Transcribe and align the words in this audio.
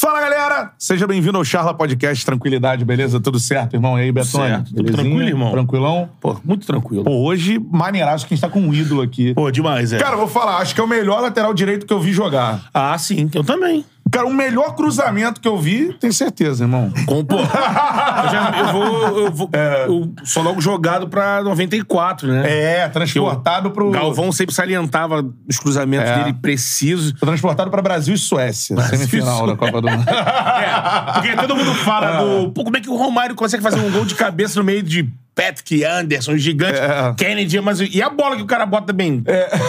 Fala, 0.00 0.20
galera! 0.20 0.70
Seja 0.78 1.08
bem-vindo 1.08 1.36
ao 1.38 1.44
Charla 1.44 1.74
Podcast. 1.74 2.24
Tranquilidade, 2.24 2.84
beleza? 2.84 3.18
Tudo 3.18 3.40
certo, 3.40 3.74
irmão? 3.74 3.98
E 3.98 4.02
aí, 4.02 4.12
Betão? 4.12 4.42
Certo. 4.42 4.72
Tudo 4.72 4.92
tranquilo, 4.92 5.22
irmão? 5.28 5.50
Tranquilão? 5.50 6.08
Pô, 6.20 6.36
muito 6.44 6.64
tranquilo. 6.64 7.02
Pô, 7.02 7.10
hoje, 7.24 7.58
maneiraço 7.58 8.24
que 8.24 8.32
a 8.32 8.36
gente 8.36 8.42
tá 8.42 8.48
com 8.48 8.60
um 8.60 8.72
ídolo 8.72 9.02
aqui. 9.02 9.34
Pô, 9.34 9.50
demais, 9.50 9.92
é. 9.92 9.98
Cara, 9.98 10.14
eu 10.14 10.18
vou 10.18 10.28
falar, 10.28 10.58
acho 10.58 10.72
que 10.72 10.80
é 10.80 10.84
o 10.84 10.86
melhor 10.86 11.20
lateral 11.20 11.52
direito 11.52 11.84
que 11.84 11.92
eu 11.92 11.98
vi 11.98 12.12
jogar. 12.12 12.70
ah, 12.72 12.96
sim, 12.96 13.28
eu 13.34 13.42
também. 13.42 13.84
Cara, 14.10 14.26
o 14.26 14.32
melhor 14.32 14.74
cruzamento 14.74 15.40
que 15.40 15.48
eu 15.48 15.58
vi, 15.58 15.92
tenho 16.00 16.12
certeza, 16.12 16.64
irmão. 16.64 16.92
Com, 17.06 17.24
pô, 17.24 17.36
eu, 17.40 17.44
já, 17.46 18.54
eu 18.58 18.72
vou. 18.72 19.18
Eu, 19.18 19.32
vou 19.32 19.50
eu 19.52 20.12
sou 20.24 20.42
logo 20.42 20.60
jogado 20.60 21.08
pra 21.08 21.42
94, 21.42 22.28
né? 22.28 22.82
É, 22.82 22.88
transportado 22.88 23.70
pro. 23.70 23.90
Galvão 23.90 24.30
sempre 24.32 24.54
salientava 24.54 25.24
os 25.48 25.58
cruzamentos 25.58 26.08
É. 26.08 26.18
dele 26.18 26.32
precisos. 26.34 27.12
Transportado 27.12 27.70
pra 27.70 27.82
Brasil 27.82 28.14
e 28.14 28.18
Suécia, 28.18 28.80
semifinal 28.82 29.46
da 29.46 29.56
Copa 29.56 29.80
do 29.80 29.88
Mundo. 29.88 30.04
É, 30.58 31.12
porque 31.12 31.36
todo 31.36 31.56
mundo 31.56 31.74
fala 31.74 32.22
do. 32.22 32.50
Pô, 32.50 32.64
como 32.64 32.76
é 32.76 32.80
que 32.80 32.90
o 32.90 32.96
Romário 32.96 33.34
consegue 33.34 33.62
fazer 33.62 33.78
um 33.78 33.90
gol 33.90 34.04
de 34.04 34.14
cabeça 34.14 34.58
no 34.58 34.64
meio 34.64 34.82
de 34.82 35.08
Patrick 35.38 35.84
Anderson, 35.84 36.36
gigante, 36.36 36.76
É. 36.80 37.14
Kennedy, 37.16 37.60
mas. 37.60 37.78
E 37.78 38.02
a 38.02 38.10
bola 38.10 38.34
que 38.34 38.42
o 38.42 38.46
cara 38.46 38.66
bota 38.66 38.88
também? 38.88 39.22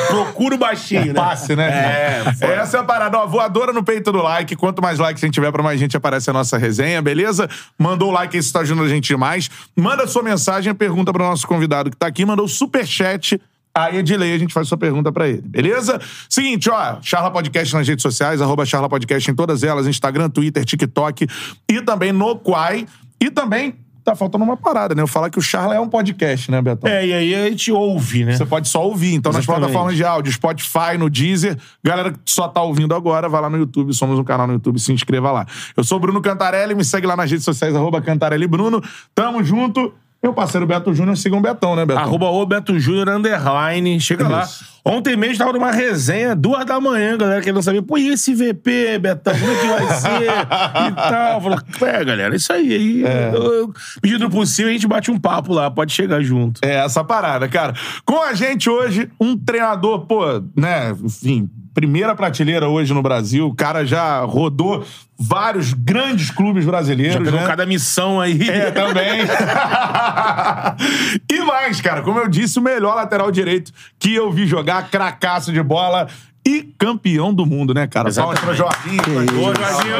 Procura 0.07 0.55
o 0.55 0.57
baixinho, 0.57 1.05
né? 1.07 1.13
Passe, 1.13 1.55
né? 1.55 2.23
É. 2.41 2.45
Essa 2.55 2.77
é 2.77 2.79
a 2.79 2.83
parada. 2.83 3.19
Ó, 3.19 3.27
voadora 3.27 3.71
no 3.71 3.83
peito 3.83 4.11
do 4.11 4.17
like. 4.17 4.55
Quanto 4.55 4.81
mais 4.81 4.97
likes 4.97 5.23
a 5.23 5.27
gente 5.27 5.35
tiver, 5.35 5.51
pra 5.51 5.61
mais 5.61 5.79
gente 5.79 5.95
aparece 5.95 6.27
a 6.27 6.33
nossa 6.33 6.57
resenha, 6.57 7.03
beleza? 7.03 7.47
Mandou 7.77 8.09
o 8.09 8.11
like, 8.11 8.35
isso 8.35 8.51
tá 8.51 8.61
ajudando 8.61 8.85
a 8.85 8.89
gente 8.89 9.05
demais. 9.09 9.47
Manda 9.75 10.07
sua 10.07 10.23
mensagem, 10.23 10.73
pergunta 10.73 11.13
pro 11.13 11.23
nosso 11.23 11.45
convidado 11.45 11.91
que 11.91 11.97
tá 11.97 12.07
aqui. 12.07 12.25
Mandou 12.25 12.45
o 12.45 12.49
superchat. 12.49 13.39
Aí, 13.75 13.97
Edilei, 13.97 14.33
a 14.33 14.37
gente 14.39 14.51
faz 14.51 14.67
sua 14.67 14.77
pergunta 14.77 15.11
pra 15.11 15.27
ele, 15.27 15.43
beleza? 15.45 16.01
Seguinte, 16.27 16.67
ó, 16.71 16.97
Charla 17.03 17.29
Podcast 17.29 17.75
nas 17.75 17.87
redes 17.87 18.01
sociais, 18.01 18.41
arroba 18.41 18.65
Charla 18.65 18.89
Podcast 18.89 19.29
em 19.29 19.35
todas 19.35 19.61
elas, 19.61 19.85
Instagram, 19.85 20.31
Twitter, 20.31 20.65
TikTok 20.65 21.27
e 21.69 21.81
também 21.83 22.11
no 22.11 22.35
Quai. 22.35 22.87
E 23.21 23.29
também 23.29 23.75
tá 24.11 24.15
faltando 24.15 24.43
uma 24.43 24.57
parada, 24.57 24.95
né? 24.95 25.01
Eu 25.01 25.07
falar 25.07 25.29
que 25.29 25.37
o 25.37 25.41
Charla 25.41 25.75
é 25.75 25.79
um 25.79 25.87
podcast, 25.87 26.49
né, 26.49 26.61
Betão? 26.61 26.89
É, 26.89 27.05
e 27.05 27.13
aí 27.13 27.35
a 27.35 27.49
gente 27.49 27.71
ouve, 27.71 28.25
né? 28.25 28.33
Você 28.35 28.45
pode 28.45 28.67
só 28.67 28.85
ouvir. 28.85 29.13
Então, 29.13 29.31
nas 29.31 29.43
Exatamente. 29.43 29.67
plataformas 29.67 29.95
de 29.95 30.03
áudio, 30.03 30.31
Spotify, 30.31 30.97
no 30.97 31.09
Deezer. 31.09 31.57
Galera 31.83 32.11
que 32.11 32.19
só 32.25 32.47
tá 32.47 32.61
ouvindo 32.61 32.95
agora, 32.95 33.29
vai 33.29 33.41
lá 33.41 33.49
no 33.49 33.57
YouTube. 33.57 33.93
Somos 33.93 34.17
um 34.17 34.23
canal 34.23 34.47
no 34.47 34.53
YouTube, 34.53 34.79
se 34.79 34.91
inscreva 34.91 35.31
lá. 35.31 35.45
Eu 35.75 35.83
sou 35.83 35.97
o 35.97 36.01
Bruno 36.01 36.21
Cantarelli, 36.21 36.75
me 36.75 36.83
segue 36.83 37.05
lá 37.07 37.15
nas 37.15 37.29
redes 37.29 37.45
sociais, 37.45 37.75
arroba 37.75 38.01
Cantarelli 38.01 38.47
Bruno. 38.47 38.81
Tamo 39.13 39.43
junto. 39.43 39.93
Meu 40.21 40.33
parceiro 40.33 40.67
Beto 40.67 40.93
Júnior, 40.93 41.15
sigam 41.15 41.39
o 41.39 41.41
Betão, 41.41 41.77
né, 41.77 41.85
Betão? 41.85 42.03
Arroba 42.03 42.25
o 42.29 42.45
Beto 42.45 42.77
Júnior 42.77 43.07
Underline. 43.07 43.99
Chega 44.01 44.27
lá. 44.27 44.45
Ontem 44.83 45.15
mesmo 45.15 45.37
tava 45.37 45.53
numa 45.53 45.71
resenha, 45.71 46.35
duas 46.35 46.65
da 46.65 46.79
manhã, 46.79 47.17
galera 47.17 47.41
querendo 47.41 47.61
saber, 47.61 47.81
pô, 47.81 47.97
e 47.97 48.09
esse 48.09 48.33
VP, 48.33 48.99
Betão, 48.99 49.33
como 49.37 49.51
é 49.51 49.55
que 49.55 49.67
vai 49.67 49.99
ser? 49.99 50.23
e 50.91 50.91
tal. 50.95 51.41
Falou, 51.41 51.59
é, 51.81 52.03
galera, 52.05 52.35
isso 52.35 52.51
aí. 52.51 52.73
aí 52.73 53.01
eu- 53.33 53.53
eu- 53.53 53.73
Medida 54.03 54.25
do 54.27 54.29
possível, 54.29 54.69
a 54.69 54.73
gente 54.73 54.87
bate 54.87 55.09
um 55.09 55.17
papo 55.19 55.53
lá, 55.53 55.71
pode 55.71 55.93
chegar 55.93 56.21
junto. 56.21 56.59
É 56.63 56.75
essa 56.83 57.01
parada, 57.03 57.47
cara. 57.47 57.73
Com 58.05 58.21
a 58.21 58.33
gente 58.33 58.69
hoje, 58.69 59.09
um 59.19 59.37
treinador, 59.37 60.01
pô, 60.05 60.25
né, 60.55 60.93
enfim, 61.03 61.49
primeira 61.73 62.15
prateleira 62.15 62.67
hoje 62.67 62.93
no 62.93 63.01
Brasil. 63.01 63.47
O 63.47 63.55
cara 63.55 63.85
já 63.85 64.19
rodou 64.21 64.85
vários 65.17 65.73
grandes 65.73 66.31
clubes 66.31 66.65
brasileiros, 66.65 67.15
Já 67.15 67.21
pegou 67.21 67.39
né? 67.39 67.47
cada 67.47 67.65
missão 67.65 68.21
aí. 68.21 68.49
É, 68.49 68.71
também. 68.71 69.21
e 71.29 71.41
mais, 71.41 71.81
cara, 71.81 72.01
como 72.01 72.19
eu 72.19 72.27
disse, 72.27 72.59
o 72.59 72.61
melhor 72.61 72.95
lateral 72.95 73.31
direito 73.31 73.71
que 73.97 74.13
eu 74.13 74.31
vi 74.31 74.47
jogar, 74.47 74.89
cracaço 74.89 75.51
de 75.51 75.61
bola 75.61 76.07
e 76.45 76.63
campeão 76.77 77.33
do 77.33 77.45
mundo, 77.45 77.73
né, 77.73 77.85
cara? 77.85 78.09
Palmas 78.11 78.39
pra 78.39 78.53
Jorginho. 78.53 79.01
Ô, 79.01 79.53
Jorginho! 79.53 79.97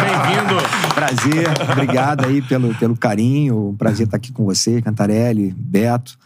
Bem-vindo! 0.00 0.56
Prazer, 0.94 1.46
obrigado 1.70 2.26
aí 2.26 2.42
pelo, 2.42 2.74
pelo 2.74 2.96
carinho. 2.96 3.70
Um 3.70 3.76
prazer 3.76 4.06
estar 4.06 4.16
aqui 4.16 4.32
com 4.32 4.44
você, 4.44 4.82
Cantarelli, 4.82 5.54
Beto. 5.56 6.18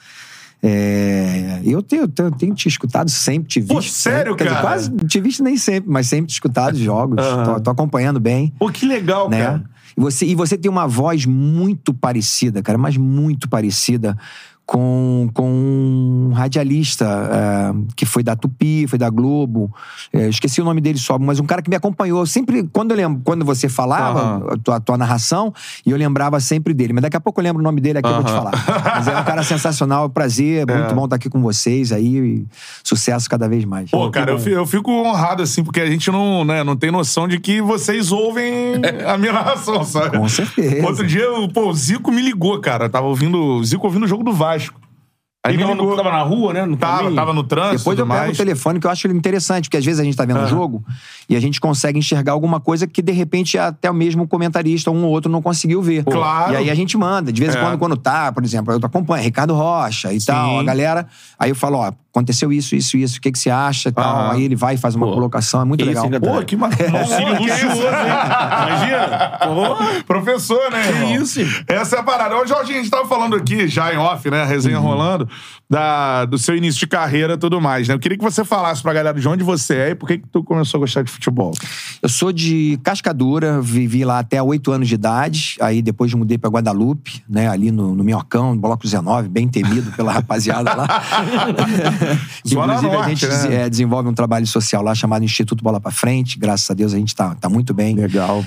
É, 0.64 1.60
eu 1.64 1.82
tenho, 1.82 2.06
tenho, 2.06 2.30
tenho 2.30 2.54
te 2.54 2.68
escutado 2.68 3.10
sempre, 3.10 3.48
te 3.48 3.60
visto. 3.60 3.74
Pô, 3.74 3.82
sério, 3.82 4.36
dizer, 4.36 4.50
cara? 4.50 4.60
quase 4.60 4.90
te 5.08 5.20
visto 5.20 5.42
nem 5.42 5.56
sempre, 5.56 5.90
mas 5.90 6.06
sempre 6.06 6.26
te 6.26 6.34
escutado 6.34 6.74
os 6.74 6.80
jogos. 6.80 7.18
Aham. 7.24 7.54
tô, 7.54 7.60
tô 7.60 7.70
acompanhando 7.70 8.20
bem. 8.20 8.52
Pô, 8.58 8.70
que 8.70 8.86
legal, 8.86 9.28
né? 9.28 9.42
cara. 9.44 9.64
E 9.96 10.00
você, 10.00 10.24
e 10.24 10.34
você 10.34 10.56
tem 10.56 10.70
uma 10.70 10.86
voz 10.86 11.26
muito 11.26 11.92
parecida, 11.92 12.62
cara, 12.62 12.78
mas 12.78 12.96
muito 12.96 13.48
parecida 13.48 14.16
com, 14.66 15.28
com 15.34 15.48
um 15.50 16.32
radialista 16.34 17.04
é, 17.04 17.92
que 17.96 18.06
foi 18.06 18.22
da 18.22 18.34
Tupi, 18.36 18.86
foi 18.86 18.98
da 18.98 19.10
Globo. 19.10 19.72
É, 20.12 20.28
esqueci 20.28 20.60
o 20.60 20.64
nome 20.64 20.80
dele 20.80 20.98
só, 20.98 21.18
mas 21.18 21.38
um 21.40 21.44
cara 21.44 21.60
que 21.62 21.68
me 21.70 21.76
acompanhou. 21.76 22.24
Sempre, 22.26 22.62
quando, 22.72 22.92
eu 22.92 22.96
lembro, 22.96 23.20
quando 23.24 23.44
você 23.44 23.68
falava 23.68 24.20
Aham. 24.20 24.46
a, 24.52 24.56
tua, 24.58 24.76
a 24.76 24.80
tua 24.80 24.96
narração, 24.98 25.52
e 25.84 25.90
eu 25.90 25.96
lembrava 25.96 26.40
sempre 26.40 26.72
dele. 26.72 26.92
Mas 26.92 27.02
daqui 27.02 27.16
a 27.16 27.20
pouco 27.20 27.40
eu 27.40 27.44
lembro 27.44 27.60
o 27.60 27.64
nome 27.64 27.80
dele 27.80 27.98
aqui, 27.98 28.08
eu 28.08 28.14
vou 28.14 28.24
te 28.24 28.30
falar. 28.30 28.52
Mas 28.96 29.08
é 29.08 29.18
um 29.18 29.24
cara 29.24 29.42
sensacional, 29.42 30.08
prazer, 30.08 30.66
muito 30.70 30.90
É. 30.90 30.94
bom 30.94 31.04
estar 31.04 31.16
aqui 31.16 31.28
com 31.28 31.40
vocês 31.42 31.92
aí. 31.92 32.16
e 32.16 32.46
sucesso 32.84 33.28
cada 33.28 33.48
vez 33.48 33.64
mais. 33.64 33.90
Pô, 33.90 34.10
cara, 34.10 34.30
eu 34.32 34.38
fico, 34.38 34.56
eu 34.56 34.66
fico 34.66 34.90
honrado, 34.90 35.42
assim, 35.42 35.62
porque 35.64 35.80
a 35.80 35.86
gente 35.86 36.10
não, 36.10 36.44
né, 36.44 36.62
não 36.64 36.76
tem 36.76 36.90
noção 36.90 37.26
de 37.28 37.38
que 37.38 37.60
vocês 37.60 38.12
ouvem 38.12 38.74
a 39.06 39.16
minha 39.18 39.32
narração, 39.32 39.84
sabe? 39.84 40.16
Com 40.18 40.28
certeza. 40.28 40.86
Outro 40.86 41.06
dia, 41.06 41.30
o- 41.32 41.48
pô, 41.48 41.68
o 41.68 41.74
Zico 41.74 42.10
me 42.12 42.22
ligou, 42.22 42.58
cara. 42.60 42.88
Tava 42.88 43.06
ouvindo. 43.06 43.38
O 43.38 43.64
Zico 43.64 43.86
ouvindo 43.86 44.04
o 44.04 44.08
jogo 44.08 44.22
do 44.22 44.32
Vasco. 44.52 44.81
Aí 45.44 45.54
Ele 45.54 45.62
tava, 45.64 45.74
no- 45.74 45.96
tava 45.96 46.12
na 46.12 46.22
rua, 46.22 46.52
né? 46.52 46.64
No 46.64 46.76
Tava, 46.76 46.98
caminho. 46.98 47.16
tava 47.16 47.32
no 47.32 47.42
trânsito. 47.42 47.78
Depois 47.78 47.98
eu 47.98 48.04
tudo 48.04 48.12
pego 48.14 48.26
mais. 48.26 48.34
o 48.36 48.38
telefone, 48.38 48.78
que 48.78 48.86
eu 48.86 48.90
acho 48.92 49.06
ele 49.08 49.14
interessante, 49.18 49.64
porque 49.64 49.76
às 49.76 49.84
vezes 49.84 49.98
a 49.98 50.04
gente 50.04 50.16
tá 50.16 50.24
vendo 50.24 50.38
o 50.40 50.46
jogo 50.46 50.84
e 51.28 51.34
a 51.34 51.40
gente 51.40 51.60
consegue 51.60 51.98
enxergar 51.98 52.30
alguma 52.30 52.60
coisa 52.60 52.86
que, 52.86 53.02
de 53.02 53.10
repente, 53.10 53.58
até 53.58 53.90
o 53.90 53.94
mesmo 53.94 54.28
comentarista, 54.28 54.92
um 54.92 55.02
ou 55.04 55.10
outro, 55.10 55.28
não 55.32 55.42
conseguiu 55.42 55.82
ver. 55.82 56.04
Claro. 56.04 56.52
E 56.52 56.56
aí 56.58 56.70
a 56.70 56.74
gente 56.76 56.96
manda. 56.96 57.32
De 57.32 57.40
vez 57.40 57.56
em 57.56 57.58
É. 57.58 57.60
quando, 57.60 57.76
quando 57.78 57.96
tá, 57.96 58.30
por 58.30 58.44
exemplo, 58.44 58.72
eu 58.72 58.78
acompanho 58.80 59.24
Ricardo 59.24 59.52
Rocha 59.52 60.12
e 60.12 60.24
tal, 60.24 60.60
a 60.60 60.62
galera. 60.62 61.08
Aí 61.36 61.50
eu 61.50 61.56
falo, 61.56 61.78
ó, 61.78 61.90
aconteceu 62.14 62.52
isso, 62.52 62.76
isso, 62.76 62.96
isso, 62.96 63.18
o 63.18 63.20
que, 63.20 63.32
que 63.32 63.38
você 63.38 63.50
acha 63.50 63.88
e 63.88 63.92
tal. 63.92 64.04
Aham. 64.16 64.32
Aí 64.34 64.44
ele 64.44 64.54
vai 64.54 64.74
e 64.74 64.78
faz 64.78 64.94
uma 64.94 65.06
Pô, 65.06 65.14
colocação, 65.14 65.60
é 65.60 65.64
muito 65.64 65.80
que 65.80 65.86
legal. 65.88 66.04
hein, 66.04 66.20
Pô, 66.20 66.40
que 66.44 66.54
maravilha. 66.56 67.00
Auxílio 67.00 67.30
luxuoso, 67.32 67.82
hein? 67.82 68.68
Imagina. 68.68 69.38
Pô, 69.42 70.04
Professor, 70.04 70.70
né, 70.70 70.88
irmão? 70.88 71.14
isso? 71.16 71.40
Essa 71.66 71.96
é 71.96 71.98
a 71.98 72.02
parada. 72.02 72.36
Ô, 72.36 72.46
Jorginho, 72.46 72.78
a 72.78 72.82
gente 72.82 72.90
tava 72.92 73.08
falando 73.08 73.34
aqui, 73.34 73.66
já 73.66 73.92
em 73.92 73.96
off, 73.96 74.30
né? 74.30 74.42
A 74.42 74.46
resenha 74.46 74.78
Uhum. 74.78 74.86
rolando, 74.86 75.28
da, 75.68 76.24
do 76.24 76.38
seu 76.38 76.56
início 76.56 76.80
de 76.80 76.86
carreira 76.86 77.34
e 77.34 77.38
tudo 77.38 77.60
mais, 77.60 77.88
né? 77.88 77.94
Eu 77.94 77.98
queria 77.98 78.18
que 78.18 78.24
você 78.24 78.44
falasse 78.44 78.82
pra 78.82 78.92
galera 78.92 79.18
de 79.18 79.26
onde 79.28 79.42
você 79.42 79.76
é 79.76 79.90
e 79.90 79.94
por 79.94 80.06
que 80.06 80.18
que 80.18 80.28
tu 80.28 80.42
começou 80.44 80.78
a 80.78 80.80
gostar 80.80 81.02
de 81.02 81.10
futebol. 81.10 81.52
Eu 82.02 82.08
sou 82.08 82.32
de 82.32 82.78
Cascadura, 82.82 83.60
vivi 83.60 84.04
lá 84.04 84.18
até 84.18 84.42
8 84.42 84.72
anos 84.72 84.88
de 84.88 84.94
idade. 84.94 85.56
Aí 85.60 85.80
depois 85.80 86.12
mudei 86.14 86.36
pra 86.36 86.50
Guadalupe, 86.50 87.22
né? 87.28 87.48
Ali 87.48 87.70
no, 87.70 87.94
no 87.94 88.04
Minhocão, 88.04 88.54
no 88.54 88.60
Bloco 88.60 88.82
19, 88.82 89.28
bem 89.28 89.48
temido 89.48 89.90
pela 89.92 90.12
rapaziada 90.12 90.74
lá. 90.74 90.86
Inclusive, 92.44 92.60
a 92.60 92.82
Norte, 92.82 93.08
gente 93.08 93.26
né? 93.26 93.54
é, 93.62 93.70
desenvolve 93.70 94.08
um 94.08 94.14
trabalho 94.14 94.46
social 94.46 94.82
lá 94.82 94.94
chamado 94.94 95.24
Instituto 95.24 95.62
Bola 95.62 95.80
pra 95.80 95.90
Frente. 95.90 96.38
Graças 96.38 96.70
a 96.70 96.74
Deus 96.74 96.92
a 96.92 96.98
gente 96.98 97.14
tá, 97.14 97.34
tá 97.34 97.48
muito 97.48 97.72
bem. 97.72 97.94
Legal. 97.94 98.44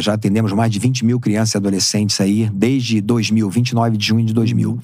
Já 0.00 0.14
atendemos 0.14 0.52
mais 0.52 0.70
de 0.70 0.78
20 0.78 1.04
mil 1.04 1.20
crianças 1.20 1.54
e 1.54 1.56
adolescentes 1.58 2.20
aí, 2.20 2.50
desde 2.52 3.00
2000, 3.00 3.50
29 3.50 3.96
de 3.96 4.06
junho 4.06 4.24
de 4.24 4.32
2000. 4.32 4.78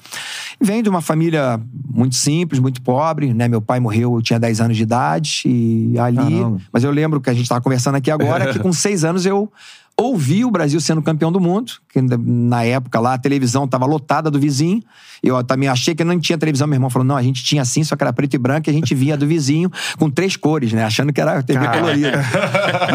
E 0.61 0.65
Venho 0.65 0.83
de 0.83 0.89
uma 0.89 1.01
família 1.01 1.59
muito 1.89 2.15
simples, 2.15 2.59
muito 2.59 2.81
pobre, 2.81 3.33
né? 3.33 3.47
Meu 3.47 3.61
pai 3.61 3.79
morreu, 3.79 4.13
eu 4.15 4.21
tinha 4.21 4.39
10 4.39 4.61
anos 4.61 4.77
de 4.77 4.83
idade 4.83 5.43
e 5.45 5.97
ali... 5.97 6.17
Caramba. 6.17 6.61
Mas 6.71 6.83
eu 6.83 6.91
lembro 6.91 7.19
que 7.19 7.29
a 7.29 7.33
gente 7.33 7.43
estava 7.43 7.61
conversando 7.61 7.95
aqui 7.95 8.11
agora, 8.11 8.53
que 8.53 8.59
com 8.63 8.71
6 8.71 9.03
anos 9.03 9.25
eu 9.25 9.51
ouvi 9.97 10.43
o 10.43 10.51
Brasil 10.51 10.79
sendo 10.79 11.01
campeão 11.01 11.31
do 11.31 11.39
mundo, 11.39 11.73
que 11.91 12.01
na 12.01 12.63
época 12.63 12.99
lá 12.99 13.13
a 13.13 13.17
televisão 13.17 13.65
estava 13.65 13.85
lotada 13.85 14.29
do 14.29 14.39
vizinho. 14.39 14.81
Eu 15.21 15.41
também 15.43 15.69
achei 15.69 15.95
que 15.95 16.03
não 16.03 16.19
tinha 16.19 16.37
televisão. 16.37 16.67
Meu 16.67 16.75
irmão 16.75 16.89
falou: 16.89 17.05
não, 17.05 17.15
a 17.15 17.23
gente 17.23 17.43
tinha 17.43 17.63
sim, 17.63 17.83
só 17.83 17.95
que 17.95 18.03
era 18.03 18.11
preto 18.11 18.33
e 18.33 18.37
branco, 18.37 18.69
e 18.69 18.71
a 18.71 18.73
gente 18.73 18.93
via 18.93 19.15
do 19.15 19.25
vizinho 19.25 19.71
com 19.97 20.09
três 20.09 20.35
cores, 20.35 20.73
né? 20.73 20.83
Achando 20.83 21.13
que 21.13 21.21
era 21.21 21.41
TV 21.41 21.65
colorida. 21.67 22.23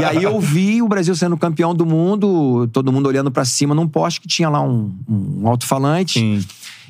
e 0.00 0.04
aí 0.04 0.22
eu 0.22 0.38
vi 0.40 0.82
o 0.82 0.88
Brasil 0.88 1.14
sendo 1.14 1.36
campeão 1.36 1.74
do 1.74 1.86
mundo, 1.86 2.68
todo 2.72 2.92
mundo 2.92 3.06
olhando 3.06 3.30
pra 3.30 3.44
cima 3.44 3.74
num 3.74 3.88
poste 3.88 4.20
que 4.20 4.28
tinha 4.28 4.48
lá 4.48 4.60
um, 4.60 4.92
um 5.08 5.48
alto-falante. 5.48 6.18
Sim. 6.18 6.44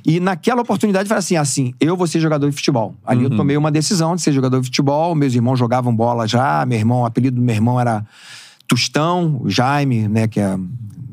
E 0.04 0.20
naquela 0.20 0.62
oportunidade, 0.62 1.04
eu 1.04 1.08
falei 1.08 1.18
assim: 1.18 1.36
assim, 1.36 1.74
eu 1.80 1.96
vou 1.96 2.06
ser 2.06 2.18
jogador 2.20 2.48
de 2.48 2.56
futebol. 2.56 2.94
Ali 3.04 3.24
eu 3.24 3.30
tomei 3.30 3.56
uma 3.56 3.70
decisão 3.70 4.16
de 4.16 4.22
ser 4.22 4.32
jogador 4.32 4.58
de 4.60 4.66
futebol. 4.66 5.14
Meus 5.14 5.34
irmãos 5.34 5.58
jogavam 5.58 5.94
bola 5.94 6.26
já. 6.26 6.64
Meu 6.66 6.78
irmão, 6.78 7.02
o 7.02 7.04
apelido 7.04 7.36
do 7.36 7.42
meu 7.42 7.54
irmão 7.54 7.80
era 7.80 8.04
Tostão, 8.68 9.40
o 9.42 9.50
Jaime, 9.50 10.06
né, 10.06 10.28
que 10.28 10.38
é 10.38 10.56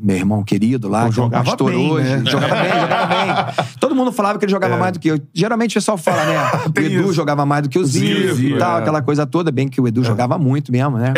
meu 0.06 0.16
irmão 0.16 0.44
querido 0.44 0.88
lá, 0.88 1.06
Pô, 1.06 1.14
que 1.14 1.20
é 1.20 1.24
um 1.24 1.26
jogava 1.26 1.46
pastor 1.46 1.72
bem, 1.72 1.92
hoje. 1.92 2.10
né? 2.10 2.24
Jogava 2.30 2.56
bem, 2.56 2.80
jogava 2.80 3.08
bem. 3.08 3.66
Todo 3.80 3.96
mundo 3.96 4.12
falava 4.12 4.38
que 4.38 4.46
ele 4.46 4.52
jogava 4.52 4.78
mais 4.78 4.94
do 4.94 5.00
que 5.00 5.08
eu. 5.08 5.20
Geralmente 5.34 5.72
o 5.72 5.74
pessoal 5.76 5.98
fala, 5.98 6.24
né? 6.26 6.36
O 6.76 6.80
Edu 6.80 7.02
isso. 7.06 7.14
jogava 7.14 7.44
mais 7.46 7.64
do 7.64 7.70
que 7.70 7.80
o 7.80 7.84
Zico 7.84 8.36
Zico, 8.36 8.56
e 8.56 8.60
tal, 8.60 8.78
é. 8.78 8.82
aquela 8.82 9.02
coisa 9.02 9.26
toda. 9.26 9.52
Bem 9.52 9.68
que 9.68 9.82
o 9.82 9.88
Edu 9.88 10.04
jogava 10.04 10.38
muito 10.38 10.72
mesmo, 10.72 10.98
né? 10.98 11.14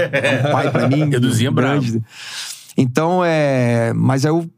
Um 0.48 0.52
pai 0.52 0.72
pra 0.72 0.88
mim. 0.88 1.02
Eduzinho 1.14 1.50
é 1.50 1.52
bravo. 1.52 1.82
grande. 1.82 2.02
Então, 2.78 3.26
é. 3.26 3.92
Mas 3.94 4.24
eu 4.24 4.50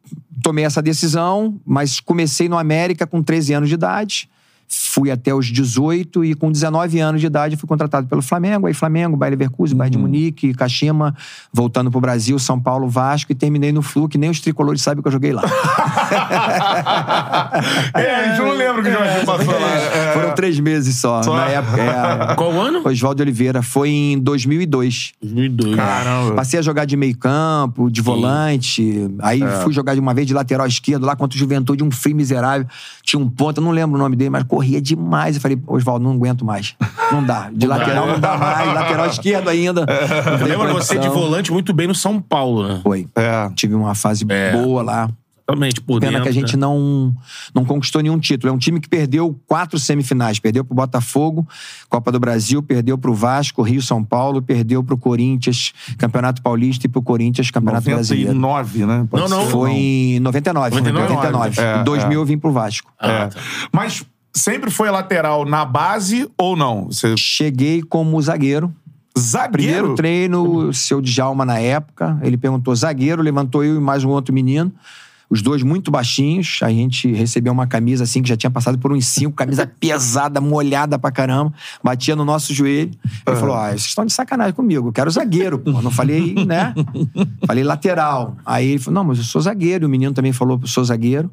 tomei 0.43 0.63
essa 0.63 0.81
decisão, 0.81 1.59
mas 1.65 1.99
comecei 1.99 2.47
no 2.47 2.57
América 2.57 3.07
com 3.07 3.23
13 3.23 3.53
anos 3.53 3.69
de 3.69 3.75
idade. 3.75 4.29
Fui 4.71 5.10
até 5.10 5.33
os 5.33 5.48
18 5.48 6.24
e 6.24 6.36
com 6.36 6.51
19 6.51 7.00
anos 7.00 7.19
de 7.19 7.27
idade 7.27 7.57
fui 7.57 7.68
contratado 7.68 8.06
pelo 8.06 8.21
Flamengo. 8.21 8.68
Aí 8.68 8.74
Flamengo, 8.74 9.18
Bayer 9.18 9.31
Leverkusen, 9.31 9.75
Bayern 9.75 9.98
de 9.98 10.01
Munique, 10.01 10.54
Kashima, 10.54 11.16
voltando 11.51 11.89
pro 11.89 12.00
Brasil, 12.00 12.38
São 12.38 12.60
Paulo, 12.60 12.88
Vasco 12.88 13.31
e 13.31 13.36
terminei 13.36 13.71
no 13.71 13.81
Flu, 13.81 14.07
que 14.07 14.18
nem 14.18 14.30
os 14.30 14.39
tricolores 14.39 14.83
sabem 14.83 15.01
que 15.01 15.07
eu 15.07 15.12
joguei 15.12 15.33
lá. 15.33 15.44
É, 17.94 18.16
a 18.16 18.30
gente 18.30 18.42
não 18.42 18.54
lembra 18.54 18.81
que 18.81 18.89
o 18.89 18.92
Jorginho 18.92 19.25
passou 19.25 19.60
lá. 19.60 19.75
É. 19.75 20.13
Foram 20.13 20.28
três 20.39 20.57
meses 20.59 20.95
só, 20.97 21.21
Só? 21.21 21.36
na 21.36 21.45
época. 21.47 21.81
É, 21.81 22.36
Qual 22.38 22.51
ano? 22.51 22.81
Oswaldo 22.88 23.21
Oliveira. 23.21 23.62
Foi 23.62 23.89
em 23.89 24.18
2002. 24.19 25.12
2002. 25.21 25.75
Caramba. 25.75 26.36
Passei 26.36 26.59
a 26.59 26.62
jogar 26.62 26.86
de 26.86 26.95
meio 26.95 27.18
campo, 27.18 27.91
de 27.91 28.01
volante. 28.01 29.09
Aí 29.19 29.44
É. 29.44 29.47
fui 29.63 29.74
jogar 29.74 29.94
de 29.95 30.00
uma 30.00 30.13
vez 30.13 30.25
de 30.25 30.33
lateral 30.33 30.65
esquerdo 30.65 31.06
lá 31.06 31.15
contra 31.15 31.36
o 31.36 31.39
Juventude, 31.39 31.83
um 31.83 31.91
frio 31.91 32.15
miserável. 32.15 32.65
Tinha 33.03 33.19
um 33.19 33.30
ponto, 33.30 33.59
eu 33.59 33.63
não 33.63 33.71
lembro 33.71 33.95
o 33.95 34.00
nome 34.01 34.15
dele, 34.15 34.30
mas 34.30 34.44
corria 34.44 34.81
demais. 34.81 35.36
Eu 35.36 35.41
falei, 35.41 35.59
Oswaldo, 35.68 36.03
não 36.06 36.13
aguento 36.13 36.45
mais. 36.45 36.75
Não 37.12 37.24
dá. 37.24 37.50
De 37.53 37.68
lateral 37.68 38.07
não 38.07 38.19
dá 38.19 38.38
mais. 38.38 38.68
Lateral 38.74 39.07
esquerdo 39.07 39.50
ainda. 39.50 39.86
Lembra 40.47 40.71
você 40.74 40.94
de 40.94 41.00
condição. 41.07 41.13
volante 41.21 41.51
muito 41.51 41.74
bem 41.74 41.88
no 41.88 41.95
São 41.95 42.21
Paulo, 42.21 42.68
né? 42.68 42.80
Foi. 42.83 43.07
É. 43.15 43.50
Tive 43.56 43.74
uma 43.75 43.94
fase 43.95 44.25
É. 44.30 44.51
boa 44.53 44.81
lá. 44.83 45.09
Exatamente, 45.50 45.81
por 45.81 46.00
Pena 46.00 46.12
dentro. 46.13 46.24
que 46.24 46.30
a 46.30 46.34
gente 46.34 46.56
né? 46.56 46.62
não, 46.62 47.16
não 47.54 47.66
conquistou 47.66 48.01
nenhum 48.01 48.19
título. 48.19 48.51
É 48.51 48.56
um 48.56 48.57
time 48.57 48.80
que 48.80 48.88
perdeu 48.88 49.38
quatro 49.48 49.80
semifinais. 49.80 50.40
Perdeu 50.40 50.63
pro 50.63 50.75
Botafogo, 50.75 51.48
Copa 51.90 52.12
do 52.12 52.19
Brasil, 52.19 52.62
perdeu 52.62 52.98
pro 52.98 53.13
Vasco, 53.13 53.62
Rio 53.62 53.81
São 53.81 54.04
Paulo, 54.04 54.42
perdeu 54.42 54.84
pro 54.84 54.98
Corinthians, 54.98 55.74
Campeonato 55.98 56.42
Paulista 56.42 56.86
e 56.86 56.90
pro 56.90 57.01
Corinthians, 57.01 57.51
Campeonato 57.51 57.86
Brasileiro. 57.90 58.34
99, 58.34 58.86
né? 58.86 59.07
Pode 59.10 59.24
Não, 59.24 59.30
não. 59.30 59.46
ser. 59.46 59.51
Foi 59.51 59.72
em 59.72 60.19
99. 60.19 60.75
99. 60.75 61.13
99. 61.13 61.62
É, 61.62 61.81
em 61.81 61.84
2000 61.84 62.12
é. 62.12 62.16
eu 62.16 62.25
vim 62.25 62.38
pro 62.38 62.51
Vasco. 62.51 62.92
Ah, 63.00 63.10
É. 63.10 63.28
tá. 63.28 63.40
Mas 63.72 64.06
sempre 64.34 64.69
foi 64.69 64.90
lateral 64.90 65.46
na 65.46 65.66
base 65.66 66.30
ou 66.38 66.56
não? 66.56 66.86
Você... 66.86 67.16
Cheguei 67.18 67.81
como 67.81 68.22
zagueiro. 68.22 68.74
Zagueiro? 69.18 69.51
Primeiro 69.51 69.96
treino, 69.96 70.74
seu 70.74 71.01
Djalma 71.01 71.44
na 71.44 71.60
época. 71.60 72.18
Ele 72.22 72.38
perguntou 72.38 72.74
zagueiro, 72.75 73.22
levantou 73.22 73.63
eu 73.63 73.75
e 73.75 73.80
mais 73.80 74.04
um 74.04 74.10
outro 74.10 74.34
menino. 74.34 74.72
Os 75.29 75.41
dois 75.41 75.61
muito 75.61 75.91
baixinhos. 75.91 76.59
A 76.63 76.69
gente 76.69 77.11
recebeu 77.11 77.53
uma 77.53 77.67
camisa 77.67 78.03
assim 78.03 78.21
que 78.21 78.29
já 78.29 78.35
tinha 78.35 78.49
passado 78.49 78.77
por 78.79 78.91
uns 78.91 79.05
cinco, 79.05 79.35
camisa 79.35 79.69
pesada, 79.79 80.41
molhada 80.41 80.97
pra 80.97 81.11
caramba. 81.11 81.53
Batia 81.83 82.15
no 82.15 82.25
nosso 82.25 82.53
joelho. 82.53 82.91
Ele 83.27 83.35
falou: 83.35 83.55
Ah, 83.55 83.69
vocês 83.69 83.85
estão 83.85 84.05
de 84.05 84.13
sacanagem 84.13 84.53
comigo. 84.53 84.87
Eu 84.87 84.93
quero 84.93 85.11
zagueiro, 85.11 85.59
pô. 85.59 85.81
Não 85.81 85.91
falei, 85.91 86.33
né? 86.45 86.73
Falei 87.45 87.63
lateral. 87.63 88.37
Aí 88.45 88.67
ele 88.69 88.79
falou: 88.79 88.95
Não, 88.95 89.03
mas 89.03 89.19
eu 89.19 89.23
sou 89.23 89.41
zagueiro. 89.41 89.85
O 89.85 89.89
menino 89.89 90.13
também 90.13 90.33
falou: 90.33 90.59
Eu 90.61 90.67
sou 90.67 90.83
zagueiro. 90.83 91.29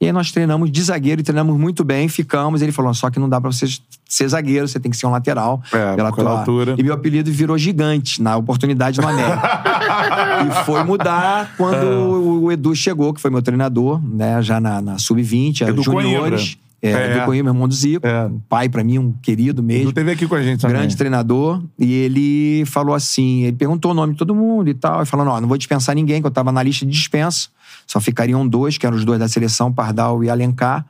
E 0.00 0.06
aí 0.06 0.12
nós 0.12 0.30
treinamos 0.30 0.70
de 0.70 0.80
zagueiro 0.82 1.20
e 1.20 1.24
treinamos 1.24 1.58
muito 1.58 1.82
bem, 1.82 2.08
ficamos. 2.08 2.62
Ele 2.62 2.70
falou: 2.70 2.94
só 2.94 3.10
que 3.10 3.18
não 3.18 3.28
dá 3.28 3.40
pra 3.40 3.50
você 3.50 3.66
ser 4.08 4.28
zagueiro, 4.28 4.68
você 4.68 4.78
tem 4.78 4.90
que 4.92 4.96
ser 4.96 5.06
um 5.06 5.10
lateral. 5.10 5.60
É, 5.72 5.96
pela 5.96 6.12
tua- 6.12 6.38
altura. 6.38 6.74
E 6.78 6.82
meu 6.84 6.94
apelido 6.94 7.30
virou 7.32 7.58
gigante 7.58 8.22
na 8.22 8.36
oportunidade 8.36 9.00
no 9.00 9.08
América. 9.08 9.42
e 10.46 10.64
foi 10.64 10.84
mudar 10.84 11.52
quando 11.56 11.84
o- 11.84 12.44
o 12.44 12.52
Edu 12.52 12.74
chegou, 12.76 13.12
que 13.12 13.20
foi 13.20 13.30
meu 13.30 13.42
treinador, 13.42 14.00
né? 14.04 14.40
Já 14.40 14.60
na, 14.60 14.80
na 14.80 14.98
Sub-20, 14.98 15.62
Edu 15.68 15.82
juniores. 15.82 16.40
Coimbra. 16.54 16.68
É, 16.80 16.90
É. 16.92 17.16
Edu 17.16 17.24
Coimbra, 17.26 17.50
irmão 17.52 17.66
do 17.66 17.74
Zico. 17.74 18.06
É. 18.06 18.26
Um 18.26 18.38
pai 18.48 18.68
pra 18.68 18.84
mim, 18.84 18.98
um 18.98 19.10
querido 19.20 19.64
mesmo 19.64 19.86
Ele 19.86 19.92
teve 19.92 20.12
aqui 20.12 20.28
com 20.28 20.36
a 20.36 20.42
gente 20.42 20.60
também. 20.60 20.76
grande 20.76 20.96
treinador, 20.96 21.60
e 21.76 21.92
ele 21.92 22.62
falou 22.66 22.94
assim: 22.94 23.42
ele 23.42 23.56
perguntou 23.56 23.90
o 23.90 23.94
nome 23.94 24.12
de 24.12 24.18
todo 24.20 24.32
mundo 24.32 24.68
e 24.70 24.74
tal, 24.74 25.02
e 25.02 25.06
falando: 25.06 25.32
ó, 25.32 25.40
não 25.40 25.48
vou 25.48 25.58
dispensar 25.58 25.96
ninguém, 25.96 26.20
que 26.20 26.26
eu 26.28 26.30
tava 26.30 26.52
na 26.52 26.62
lista 26.62 26.86
de 26.86 26.92
dispensa, 26.92 27.48
só 27.88 28.00
ficariam 28.00 28.46
dois, 28.46 28.76
que 28.76 28.86
eram 28.86 28.96
os 28.96 29.04
dois 29.04 29.18
da 29.18 29.26
seleção, 29.26 29.72
Pardal 29.72 30.22
e 30.22 30.28
Alencar. 30.28 30.84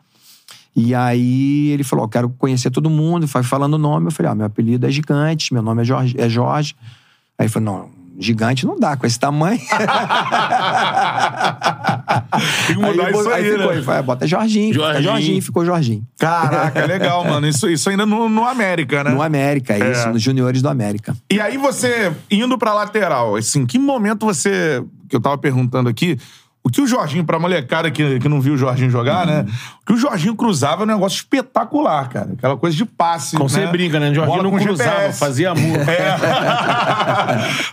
E 0.74 0.94
aí 0.94 1.68
ele 1.68 1.84
falou: 1.84 2.04
ó, 2.04 2.08
quero 2.08 2.28
conhecer 2.28 2.70
todo 2.70 2.90
mundo, 2.90 3.28
foi 3.28 3.44
falando 3.44 3.74
o 3.74 3.78
nome. 3.78 4.08
Eu 4.08 4.10
falei: 4.10 4.32
ó, 4.32 4.34
meu 4.34 4.46
apelido 4.46 4.84
é 4.86 4.90
Gigante, 4.90 5.54
meu 5.54 5.62
nome 5.62 5.82
é 5.82 5.84
Jorge. 5.84 6.16
É 6.18 6.28
Jorge. 6.28 6.74
Aí 7.38 7.46
ele 7.46 7.48
falou: 7.48 7.72
não. 7.72 7.98
Gigante 8.20 8.66
não 8.66 8.76
dá 8.76 8.96
com 8.96 9.06
esse 9.06 9.16
tamanho. 9.16 9.60
Tem 12.66 12.74
que 12.74 12.82
mudar 12.82 13.06
aí, 13.06 13.12
isso 13.12 13.30
aí, 13.30 13.44
ficou, 13.44 13.66
né? 13.68 13.74
ele 13.74 13.82
falou, 13.84 14.00
"É, 14.00 14.02
bota 14.02 14.26
Jorginho, 14.26 14.74
Jorginho. 14.74 15.04
Jorginho, 15.04 15.40
ficou 15.42 15.64
Jorginho. 15.64 16.04
Caraca, 16.18 16.84
legal, 16.84 17.24
mano. 17.24 17.46
Isso, 17.46 17.68
isso 17.68 17.88
ainda 17.88 18.04
no, 18.04 18.28
no 18.28 18.44
América, 18.44 19.04
né? 19.04 19.10
No 19.12 19.22
América, 19.22 19.74
é 19.74 19.92
isso, 19.92 20.08
nos 20.08 20.20
juniores 20.20 20.60
do 20.60 20.68
América. 20.68 21.16
E 21.30 21.40
aí 21.40 21.56
você, 21.56 22.12
indo 22.28 22.58
pra 22.58 22.74
lateral, 22.74 23.36
assim, 23.36 23.64
que 23.64 23.78
momento 23.78 24.26
você... 24.26 24.82
Que 25.08 25.14
eu 25.14 25.20
tava 25.20 25.38
perguntando 25.38 25.88
aqui... 25.88 26.18
O 26.62 26.70
que 26.70 26.82
o 26.82 26.86
Jorginho, 26.86 27.24
pra 27.24 27.38
molecada 27.38 27.90
que, 27.90 28.18
que 28.18 28.28
não 28.28 28.40
viu 28.40 28.54
o 28.54 28.56
Jorginho 28.56 28.90
jogar, 28.90 29.26
né? 29.26 29.46
O 29.82 29.86
que 29.86 29.92
o 29.94 29.96
Jorginho 29.96 30.34
cruzava 30.34 30.82
é 30.82 30.84
um 30.84 30.88
negócio 30.88 31.16
espetacular, 31.16 32.08
cara. 32.10 32.30
Aquela 32.36 32.56
coisa 32.58 32.76
de 32.76 32.84
passe. 32.84 33.36
Como 33.36 33.48
né? 33.48 33.54
você 33.54 33.66
brinca, 33.68 33.98
né? 33.98 34.12
Jorginho 34.12 34.26
Bola 34.26 34.42
não 34.42 34.50
cruzava, 34.50 34.90
GPS. 34.90 35.18
fazia 35.18 35.50
amor. 35.52 35.78
É. 35.88 36.18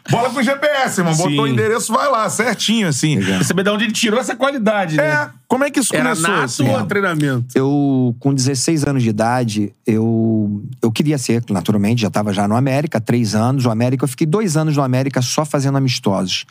Bola 0.10 0.30
com 0.30 0.42
GPS, 0.42 1.02
irmão. 1.02 1.16
Botou 1.16 1.42
o 1.42 1.48
endereço, 1.48 1.92
vai 1.92 2.10
lá, 2.10 2.30
certinho, 2.30 2.88
assim. 2.88 3.20
Quer 3.20 3.44
saber 3.44 3.64
de 3.64 3.70
onde 3.70 3.84
ele 3.84 3.94
tirou 3.94 4.20
essa 4.20 4.36
qualidade, 4.36 4.96
né? 4.96 5.04
É, 5.04 5.30
como 5.56 5.64
é 5.64 5.72
que 5.72 5.80
isso 5.80 5.96
Era 5.96 6.10
começou? 6.10 6.30
nato 6.30 6.44
assim? 6.44 6.68
ou 6.68 6.86
treinamento? 6.86 7.46
Eu, 7.56 8.14
com 8.20 8.34
16 8.34 8.84
anos 8.84 9.02
de 9.02 9.10
idade, 9.10 9.74
eu, 9.88 10.62
eu 10.82 10.92
queria 10.92 11.18
ser, 11.18 11.42
naturalmente, 11.50 12.02
já 12.02 12.10
estava 12.10 12.34
já 12.34 12.46
no 12.46 12.58
América, 12.58 13.00
três 13.00 13.34
anos. 13.34 13.66
O 13.66 13.70
América, 13.70 14.04
eu 14.04 14.08
fiquei 14.10 14.28
dois 14.28 14.58
anos 14.58 14.76
no 14.76 14.84
América 14.84 15.22
só 15.22 15.46
fazendo 15.46 15.78
amistosos. 15.78 16.46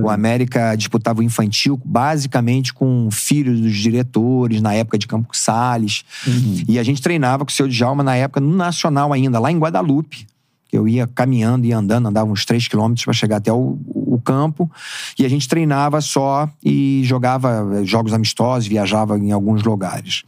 O 0.00 0.08
América 0.08 0.76
disputava 0.76 1.18
o 1.18 1.22
infantil, 1.24 1.80
basicamente 1.84 2.72
com 2.72 3.08
filhos 3.10 3.60
dos 3.60 3.74
diretores, 3.74 4.62
na 4.62 4.72
época 4.72 4.96
de 4.98 5.08
Campos 5.08 5.40
Sales. 5.40 6.04
E 6.68 6.78
a 6.78 6.82
gente 6.84 7.02
treinava 7.02 7.44
com 7.44 7.50
o 7.50 7.54
seu 7.54 7.66
Djalma, 7.66 8.04
na 8.04 8.14
época, 8.14 8.38
no 8.40 8.54
Nacional 8.54 9.12
ainda, 9.12 9.40
lá 9.40 9.50
em 9.50 9.58
Guadalupe. 9.58 10.28
Eu 10.74 10.88
ia 10.88 11.06
caminhando 11.06 11.64
e 11.66 11.72
andando, 11.72 12.08
andava 12.08 12.30
uns 12.30 12.44
3 12.44 12.66
quilômetros 12.68 13.04
para 13.04 13.12
chegar 13.14 13.36
até 13.36 13.52
o, 13.52 13.78
o 13.86 14.20
campo. 14.24 14.70
E 15.18 15.24
a 15.24 15.28
gente 15.28 15.48
treinava 15.48 16.00
só 16.00 16.48
e 16.64 17.02
jogava 17.04 17.66
eh, 17.80 17.84
jogos 17.84 18.12
amistosos, 18.12 18.66
viajava 18.66 19.18
em 19.18 19.32
alguns 19.32 19.62
lugares. 19.62 20.22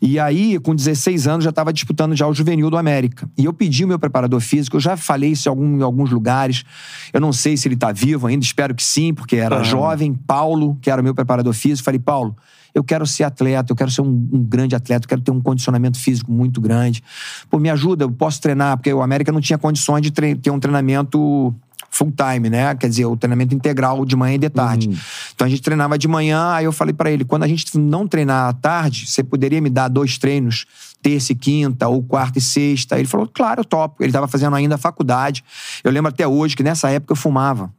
E 0.00 0.18
aí, 0.18 0.58
com 0.58 0.74
16 0.74 1.26
anos, 1.26 1.44
já 1.44 1.50
estava 1.50 1.72
disputando 1.72 2.14
já 2.16 2.26
o 2.26 2.32
Juvenil 2.34 2.70
do 2.70 2.76
América. 2.78 3.28
E 3.36 3.44
eu 3.44 3.52
pedi 3.52 3.84
o 3.84 3.88
meu 3.88 3.98
preparador 3.98 4.40
físico, 4.40 4.76
eu 4.76 4.80
já 4.80 4.96
falei 4.96 5.32
isso 5.32 5.48
em, 5.48 5.50
algum- 5.50 5.78
em 5.78 5.82
alguns 5.82 6.10
lugares. 6.10 6.64
Eu 7.12 7.20
não 7.20 7.32
sei 7.32 7.56
se 7.56 7.68
ele 7.68 7.74
está 7.74 7.92
vivo 7.92 8.26
ainda, 8.26 8.44
espero 8.44 8.74
que 8.74 8.82
sim, 8.82 9.12
porque 9.12 9.36
era 9.36 9.56
jovem. 9.64 10.14
Paulo, 10.14 10.78
que 10.80 10.90
era 10.90 11.00
o 11.00 11.04
meu 11.04 11.14
preparador 11.14 11.52
físico, 11.52 11.84
falei, 11.84 11.98
Paulo, 12.00 12.36
eu 12.74 12.84
quero 12.84 13.06
ser 13.06 13.24
atleta, 13.24 13.72
eu 13.72 13.76
quero 13.76 13.90
ser 13.90 14.02
um, 14.02 14.28
um 14.32 14.42
grande 14.42 14.74
atleta, 14.74 15.04
eu 15.04 15.08
quero 15.08 15.20
ter 15.20 15.30
um 15.30 15.40
condicionamento 15.40 15.98
físico 15.98 16.30
muito 16.30 16.60
grande. 16.60 17.02
Pô, 17.50 17.58
me 17.58 17.70
ajuda, 17.70 18.04
eu 18.04 18.10
posso 18.10 18.40
treinar, 18.40 18.76
porque 18.76 18.92
o 18.92 19.02
América 19.02 19.32
não 19.32 19.40
tinha 19.40 19.58
condições 19.58 20.02
de 20.02 20.10
ter 20.10 20.50
um 20.50 20.60
treinamento 20.60 21.54
full 21.90 22.12
time, 22.12 22.50
né? 22.50 22.74
Quer 22.74 22.88
dizer, 22.88 23.06
o 23.06 23.16
treinamento 23.16 23.54
integral 23.54 24.04
de 24.04 24.14
manhã 24.14 24.34
e 24.34 24.38
de 24.38 24.50
tarde. 24.50 24.90
Então 25.34 25.46
a 25.46 25.50
gente 25.50 25.62
treinava 25.62 25.98
de 25.98 26.06
manhã, 26.06 26.52
aí 26.52 26.64
eu 26.64 26.72
falei 26.72 26.92
pra 26.92 27.10
ele, 27.10 27.24
quando 27.24 27.44
a 27.44 27.48
gente 27.48 27.76
não 27.78 28.06
treinar 28.06 28.48
à 28.48 28.52
tarde, 28.52 29.06
você 29.06 29.24
poderia 29.24 29.60
me 29.60 29.70
dar 29.70 29.88
dois 29.88 30.18
treinos, 30.18 30.66
terça 31.02 31.32
e 31.32 31.34
quinta, 31.34 31.88
ou 31.88 32.02
quarta 32.02 32.38
e 32.38 32.42
sexta? 32.42 32.98
Ele 32.98 33.08
falou, 33.08 33.26
claro, 33.26 33.60
eu 33.60 33.64
topo. 33.64 34.02
Ele 34.02 34.12
tava 34.12 34.28
fazendo 34.28 34.54
ainda 34.54 34.74
a 34.74 34.78
faculdade. 34.78 35.42
Eu 35.82 35.90
lembro 35.90 36.10
até 36.10 36.26
hoje 36.26 36.54
que 36.54 36.62
nessa 36.62 36.90
época 36.90 37.12
eu 37.12 37.16
fumava. 37.16 37.72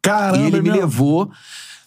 Caramba, 0.00 0.38
E 0.38 0.46
ele 0.46 0.60
me 0.60 0.70
mesmo? 0.70 0.80
levou 0.80 1.30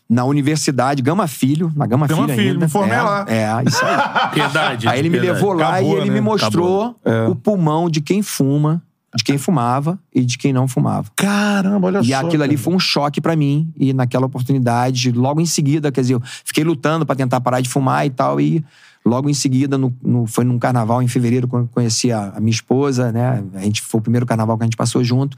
na 0.10 0.25
universidade 0.25 1.01
Gama 1.04 1.28
Filho, 1.28 1.72
na 1.75 1.86
Gama, 1.86 2.08
Gama 2.08 2.24
Filho 2.24 2.36
Filho, 2.38 2.51
ainda. 2.54 2.66
me 2.66 2.72
formei 2.72 2.98
é, 2.98 3.01
lá. 3.01 3.25
É, 3.28 3.63
isso 3.68 3.86
aí. 3.86 4.30
Piedade. 4.34 4.88
Aí 4.88 5.00
ele 5.00 5.10
me 5.10 5.20
piedade. 5.20 5.39
levou 5.39 5.54
lá 5.54 5.70
Acabou, 5.75 5.98
e 5.98 6.01
ele 6.01 6.10
né? 6.10 6.13
me 6.16 6.22
mostrou 6.22 7.00
É. 7.06 7.28
o 7.28 7.36
pulmão 7.36 7.89
de 7.89 8.01
quem 8.01 8.22
fuma, 8.24 8.82
de 9.16 9.24
quem 9.24 9.38
fumava 9.38 10.00
e 10.13 10.25
de 10.25 10.38
quem 10.38 10.51
não 10.51 10.68
fumava. 10.68 11.10
Caramba, 11.16 11.88
olha 11.88 12.00
E 12.00 12.06
só. 12.10 12.18
aquilo 12.25 12.42
ali 12.44 12.56
cara. 12.56 12.63
foi 12.63 12.74
um 12.74 12.80
choque 12.80 13.22
pra 13.22 13.36
mim. 13.36 13.72
E 13.78 13.94
naquela 13.94 14.25
oportunidade, 14.25 15.12
logo 15.12 15.39
em 15.42 15.46
seguida, 15.46 15.92
quer 15.92 16.01
dizer, 16.01 16.16
eu 16.16 16.22
fiquei 16.44 16.63
lutando 16.63 17.06
pra 17.06 17.16
tentar 17.16 17.39
parar 17.42 17.62
de 17.62 17.70
fumar 17.70 18.06
e 18.06 18.10
tal. 18.10 18.42
E 18.42 18.63
logo 19.06 19.29
em 19.29 19.34
seguida, 19.34 19.77
no, 19.77 19.96
no- 20.01 20.27
foi 20.27 20.44
num 20.44 20.60
carnaval 20.60 21.01
em 21.01 21.08
fevereiro, 21.08 21.48
quando 21.48 21.63
eu 21.63 21.70
conheci 21.74 22.12
a, 22.12 22.34
a 22.36 22.39
minha 22.39 22.51
esposa, 22.51 23.12
né? 23.12 23.44
A 23.56 23.62
gente 23.62 23.82
foi 23.82 24.00
o 24.00 24.03
primeiro 24.03 24.25
carnaval 24.25 24.58
que 24.58 24.63
a 24.63 24.68
gente 24.68 24.77
passou 24.77 25.03
junto. 25.03 25.38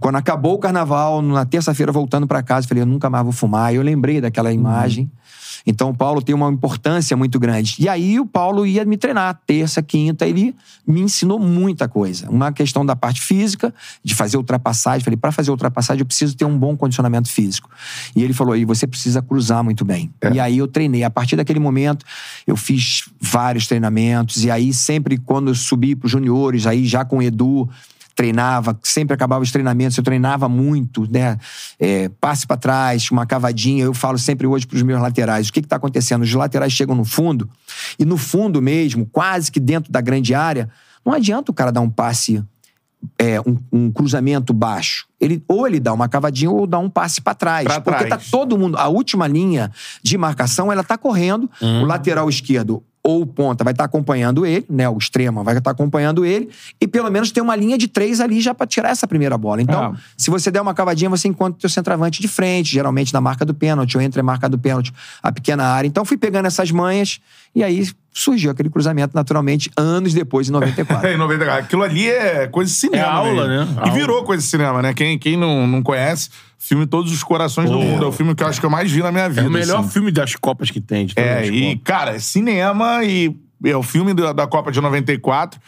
Quando 0.00 0.16
acabou 0.16 0.54
o 0.54 0.58
carnaval, 0.58 1.22
na 1.22 1.44
terça-feira, 1.44 1.92
voltando 1.92 2.26
pra 2.26 2.42
casa, 2.42 2.66
falei, 2.66 2.82
eu 2.82 2.86
nunca 2.86 3.08
mais 3.10 3.22
vou 3.24 3.32
fumar. 3.32 3.72
E 3.72 3.76
eu 3.76 3.82
lembrei 3.82 4.20
daquela 4.20 4.52
imagem. 4.52 5.10
Então, 5.66 5.90
o 5.90 5.94
Paulo 5.94 6.22
tem 6.22 6.34
uma 6.34 6.50
importância 6.50 7.16
muito 7.16 7.38
grande. 7.38 7.76
E 7.78 7.88
aí, 7.88 8.18
o 8.18 8.26
Paulo 8.26 8.66
ia 8.66 8.84
me 8.84 8.96
treinar 8.96 9.40
terça, 9.46 9.82
quinta. 9.82 10.26
Ele 10.26 10.54
me 10.86 11.00
ensinou 11.00 11.38
muita 11.38 11.88
coisa. 11.88 12.30
Uma 12.30 12.52
questão 12.52 12.84
da 12.84 12.96
parte 12.96 13.20
física, 13.20 13.74
de 14.02 14.14
fazer 14.14 14.36
ultrapassagem. 14.36 15.04
Falei, 15.04 15.16
para 15.16 15.32
fazer 15.32 15.50
ultrapassagem, 15.50 16.00
eu 16.00 16.06
preciso 16.06 16.36
ter 16.36 16.44
um 16.44 16.58
bom 16.58 16.76
condicionamento 16.76 17.28
físico. 17.28 17.70
E 18.14 18.22
ele 18.22 18.32
falou, 18.32 18.56
e 18.56 18.64
você 18.64 18.86
precisa 18.86 19.20
cruzar 19.22 19.62
muito 19.62 19.84
bem. 19.84 20.12
E 20.32 20.40
aí, 20.40 20.58
eu 20.58 20.68
treinei. 20.68 21.04
A 21.04 21.10
partir 21.10 21.36
daquele 21.36 21.60
momento, 21.60 22.04
eu 22.46 22.56
fiz 22.56 23.08
vários 23.20 23.66
treinamentos. 23.66 24.44
E 24.44 24.50
aí, 24.50 24.72
sempre 24.72 25.16
quando 25.18 25.48
eu 25.48 25.54
subi 25.54 25.94
para 25.94 26.06
os 26.06 26.12
juniores, 26.12 26.66
aí 26.66 26.86
já 26.86 27.04
com 27.04 27.18
o 27.18 27.22
Edu, 27.22 27.68
treinava, 28.20 28.78
sempre 28.82 29.14
acabava 29.14 29.42
os 29.42 29.50
treinamentos, 29.50 29.96
eu 29.96 30.04
treinava 30.04 30.46
muito, 30.46 31.10
né? 31.10 31.38
É, 31.78 32.10
passe 32.20 32.46
para 32.46 32.58
trás, 32.58 33.10
uma 33.10 33.24
cavadinha. 33.24 33.84
Eu 33.84 33.94
falo 33.94 34.18
sempre 34.18 34.46
hoje 34.46 34.66
para 34.66 34.76
os 34.76 34.82
meus 34.82 35.00
laterais: 35.00 35.48
o 35.48 35.52
que 35.54 35.60
está 35.60 35.76
acontecendo? 35.76 36.20
Os 36.20 36.34
laterais 36.34 36.70
chegam 36.70 36.94
no 36.94 37.04
fundo, 37.04 37.48
e 37.98 38.04
no 38.04 38.18
fundo 38.18 38.60
mesmo, 38.60 39.06
quase 39.06 39.50
que 39.50 39.58
dentro 39.58 39.90
da 39.90 40.02
grande 40.02 40.34
área, 40.34 40.68
não 41.02 41.14
adianta 41.14 41.50
o 41.50 41.54
cara 41.54 41.72
dar 41.72 41.80
um 41.80 41.88
passe 41.88 42.44
é, 43.18 43.40
um, 43.40 43.56
um, 43.72 43.90
cruzamento 43.90 44.52
baixo. 44.52 45.06
Ele, 45.18 45.42
ou 45.48 45.66
ele 45.66 45.80
dá 45.80 45.94
uma 45.94 46.06
cavadinha 46.06 46.50
ou 46.50 46.66
dá 46.66 46.78
um 46.78 46.90
passe 46.90 47.22
para 47.22 47.34
trás. 47.34 47.64
Pra 47.64 47.80
porque 47.80 48.04
trás. 48.04 48.24
tá 48.24 48.30
todo 48.30 48.58
mundo. 48.58 48.76
A 48.76 48.88
última 48.88 49.26
linha 49.26 49.72
de 50.02 50.18
marcação, 50.18 50.70
ela 50.70 50.84
tá 50.84 50.98
correndo. 50.98 51.50
Uhum. 51.62 51.84
O 51.84 51.86
lateral 51.86 52.28
esquerdo 52.28 52.82
ou 53.02 53.22
o 53.22 53.26
ponta 53.26 53.64
vai 53.64 53.72
estar 53.72 53.84
acompanhando 53.84 54.44
ele, 54.44 54.66
né? 54.68 54.88
O 54.88 54.98
extremo 54.98 55.42
vai 55.42 55.56
estar 55.56 55.70
acompanhando 55.70 56.24
ele. 56.24 56.50
E 56.80 56.86
pelo 56.86 57.10
menos 57.10 57.30
tem 57.32 57.42
uma 57.42 57.56
linha 57.56 57.78
de 57.78 57.88
três 57.88 58.20
ali 58.20 58.40
já 58.40 58.54
para 58.54 58.66
tirar 58.66 58.90
essa 58.90 59.06
primeira 59.06 59.38
bola. 59.38 59.62
Então, 59.62 59.94
Ah. 59.94 59.94
se 60.16 60.30
você 60.30 60.50
der 60.50 60.60
uma 60.60 60.74
cavadinha, 60.74 61.08
você 61.08 61.26
encontra 61.26 61.56
o 61.56 61.60
teu 61.60 61.70
centroavante 61.70 62.20
de 62.20 62.28
frente, 62.28 62.70
geralmente 62.70 63.12
na 63.14 63.20
marca 63.20 63.44
do 63.44 63.54
pênalti, 63.54 63.96
ou 63.96 64.02
entre 64.02 64.20
a 64.20 64.24
marca 64.24 64.48
do 64.48 64.58
pênalti, 64.58 64.92
a 65.22 65.32
pequena 65.32 65.64
área. 65.64 65.88
Então, 65.88 66.04
fui 66.04 66.16
pegando 66.18 66.46
essas 66.46 66.70
manhas 66.70 67.20
e 67.54 67.64
aí 67.64 67.88
surgiu 68.12 68.50
aquele 68.50 68.68
cruzamento 68.68 69.14
naturalmente 69.14 69.70
anos 69.76 70.12
depois, 70.12 70.48
em 70.48 70.52
94. 70.52 71.08
Em 71.10 71.16
90, 71.16 71.54
aquilo 71.54 71.82
ali 71.82 72.08
é 72.08 72.46
coisa 72.48 72.70
de 72.70 72.76
cinema. 72.76 73.02
É 73.04 73.08
aula, 73.08 73.46
né? 73.46 73.68
E 73.76 73.80
Aula. 73.80 73.92
virou 73.92 74.24
coisa 74.24 74.42
de 74.42 74.48
cinema, 74.48 74.82
né? 74.82 74.92
Quem, 74.92 75.18
quem 75.18 75.36
não, 75.36 75.66
não 75.66 75.82
conhece, 75.82 76.28
filme 76.58 76.86
Todos 76.86 77.12
os 77.12 77.22
Corações 77.22 77.70
do 77.70 77.78
Mundo. 77.78 78.04
É 78.04 78.08
o 78.08 78.12
filme 78.12 78.34
que 78.34 78.42
eu 78.42 78.46
acho 78.48 78.58
que 78.60 78.66
eu 78.66 78.70
mais 78.70 78.90
vi 78.90 79.02
na 79.02 79.12
minha 79.12 79.28
vida. 79.28 79.42
É 79.42 79.48
o 79.48 79.50
melhor 79.50 79.80
assim. 79.80 79.90
filme 79.90 80.10
das 80.10 80.34
Copas 80.36 80.70
que 80.70 80.80
tem. 80.80 81.06
De 81.06 81.14
todas 81.14 81.30
É, 81.30 81.40
as 81.42 81.48
e, 81.48 81.60
Copas. 81.76 81.80
cara, 81.84 82.10
é 82.16 82.18
cinema 82.18 83.04
e 83.04 83.34
é 83.64 83.76
o 83.76 83.82
filme 83.82 84.12
da, 84.12 84.32
da 84.32 84.46
Copa 84.46 84.72
de 84.72 84.80
94. 84.80 85.60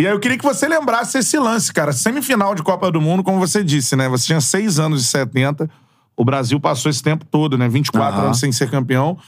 E 0.00 0.06
aí 0.06 0.12
eu 0.12 0.18
queria 0.20 0.38
que 0.38 0.44
você 0.44 0.66
lembrasse 0.66 1.18
esse 1.18 1.38
lance, 1.38 1.72
cara. 1.72 1.92
Semifinal 1.92 2.54
de 2.54 2.62
Copa 2.62 2.90
do 2.90 3.00
Mundo, 3.00 3.22
como 3.22 3.38
você 3.38 3.62
disse, 3.62 3.94
né? 3.96 4.08
Você 4.08 4.26
tinha 4.26 4.40
seis 4.40 4.78
anos 4.78 5.02
e 5.02 5.06
70. 5.06 5.68
O 6.16 6.24
Brasil 6.24 6.58
passou 6.60 6.90
esse 6.90 7.02
tempo 7.02 7.24
todo, 7.24 7.56
né? 7.58 7.68
24 7.68 8.14
Aham. 8.16 8.24
anos 8.26 8.38
sem 8.40 8.50
ser 8.52 8.70
campeão. 8.70 9.18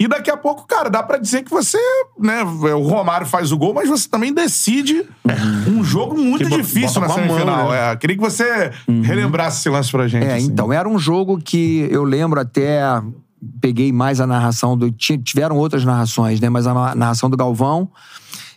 E 0.00 0.08
daqui 0.08 0.30
a 0.30 0.36
pouco, 0.36 0.66
cara, 0.66 0.88
dá 0.88 1.02
pra 1.02 1.18
dizer 1.18 1.42
que 1.44 1.50
você, 1.50 1.76
né? 2.18 2.42
O 2.42 2.80
Romário 2.88 3.26
faz 3.26 3.52
o 3.52 3.58
gol, 3.58 3.74
mas 3.74 3.86
você 3.86 4.08
também 4.08 4.32
decide 4.32 5.04
um 5.68 5.84
jogo 5.84 6.16
muito 6.18 6.48
Que 6.48 6.56
difícil 6.56 7.02
na 7.02 7.06
a 7.06 7.08
mão, 7.10 7.16
semifinal. 7.18 7.68
né? 7.70 7.92
É, 7.92 7.96
queria 7.96 8.16
que 8.16 8.22
você 8.22 8.70
relembrasse 9.02 9.58
esse 9.58 9.68
lance 9.68 9.90
pra 9.92 10.08
gente. 10.08 10.24
É, 10.24 10.36
assim. 10.36 10.46
então, 10.46 10.72
era 10.72 10.88
um 10.88 10.98
jogo 10.98 11.38
que 11.38 11.86
eu 11.90 12.02
lembro 12.02 12.40
até. 12.40 12.80
Peguei 13.60 13.92
mais 13.92 14.20
a 14.20 14.26
narração 14.26 14.76
do. 14.76 14.90
ti- 14.90 15.18
Tiveram 15.18 15.56
outras 15.56 15.84
narrações, 15.84 16.40
né? 16.40 16.48
Mas 16.48 16.66
a 16.66 16.94
narração 16.94 17.28
do 17.28 17.36
Galvão, 17.36 17.88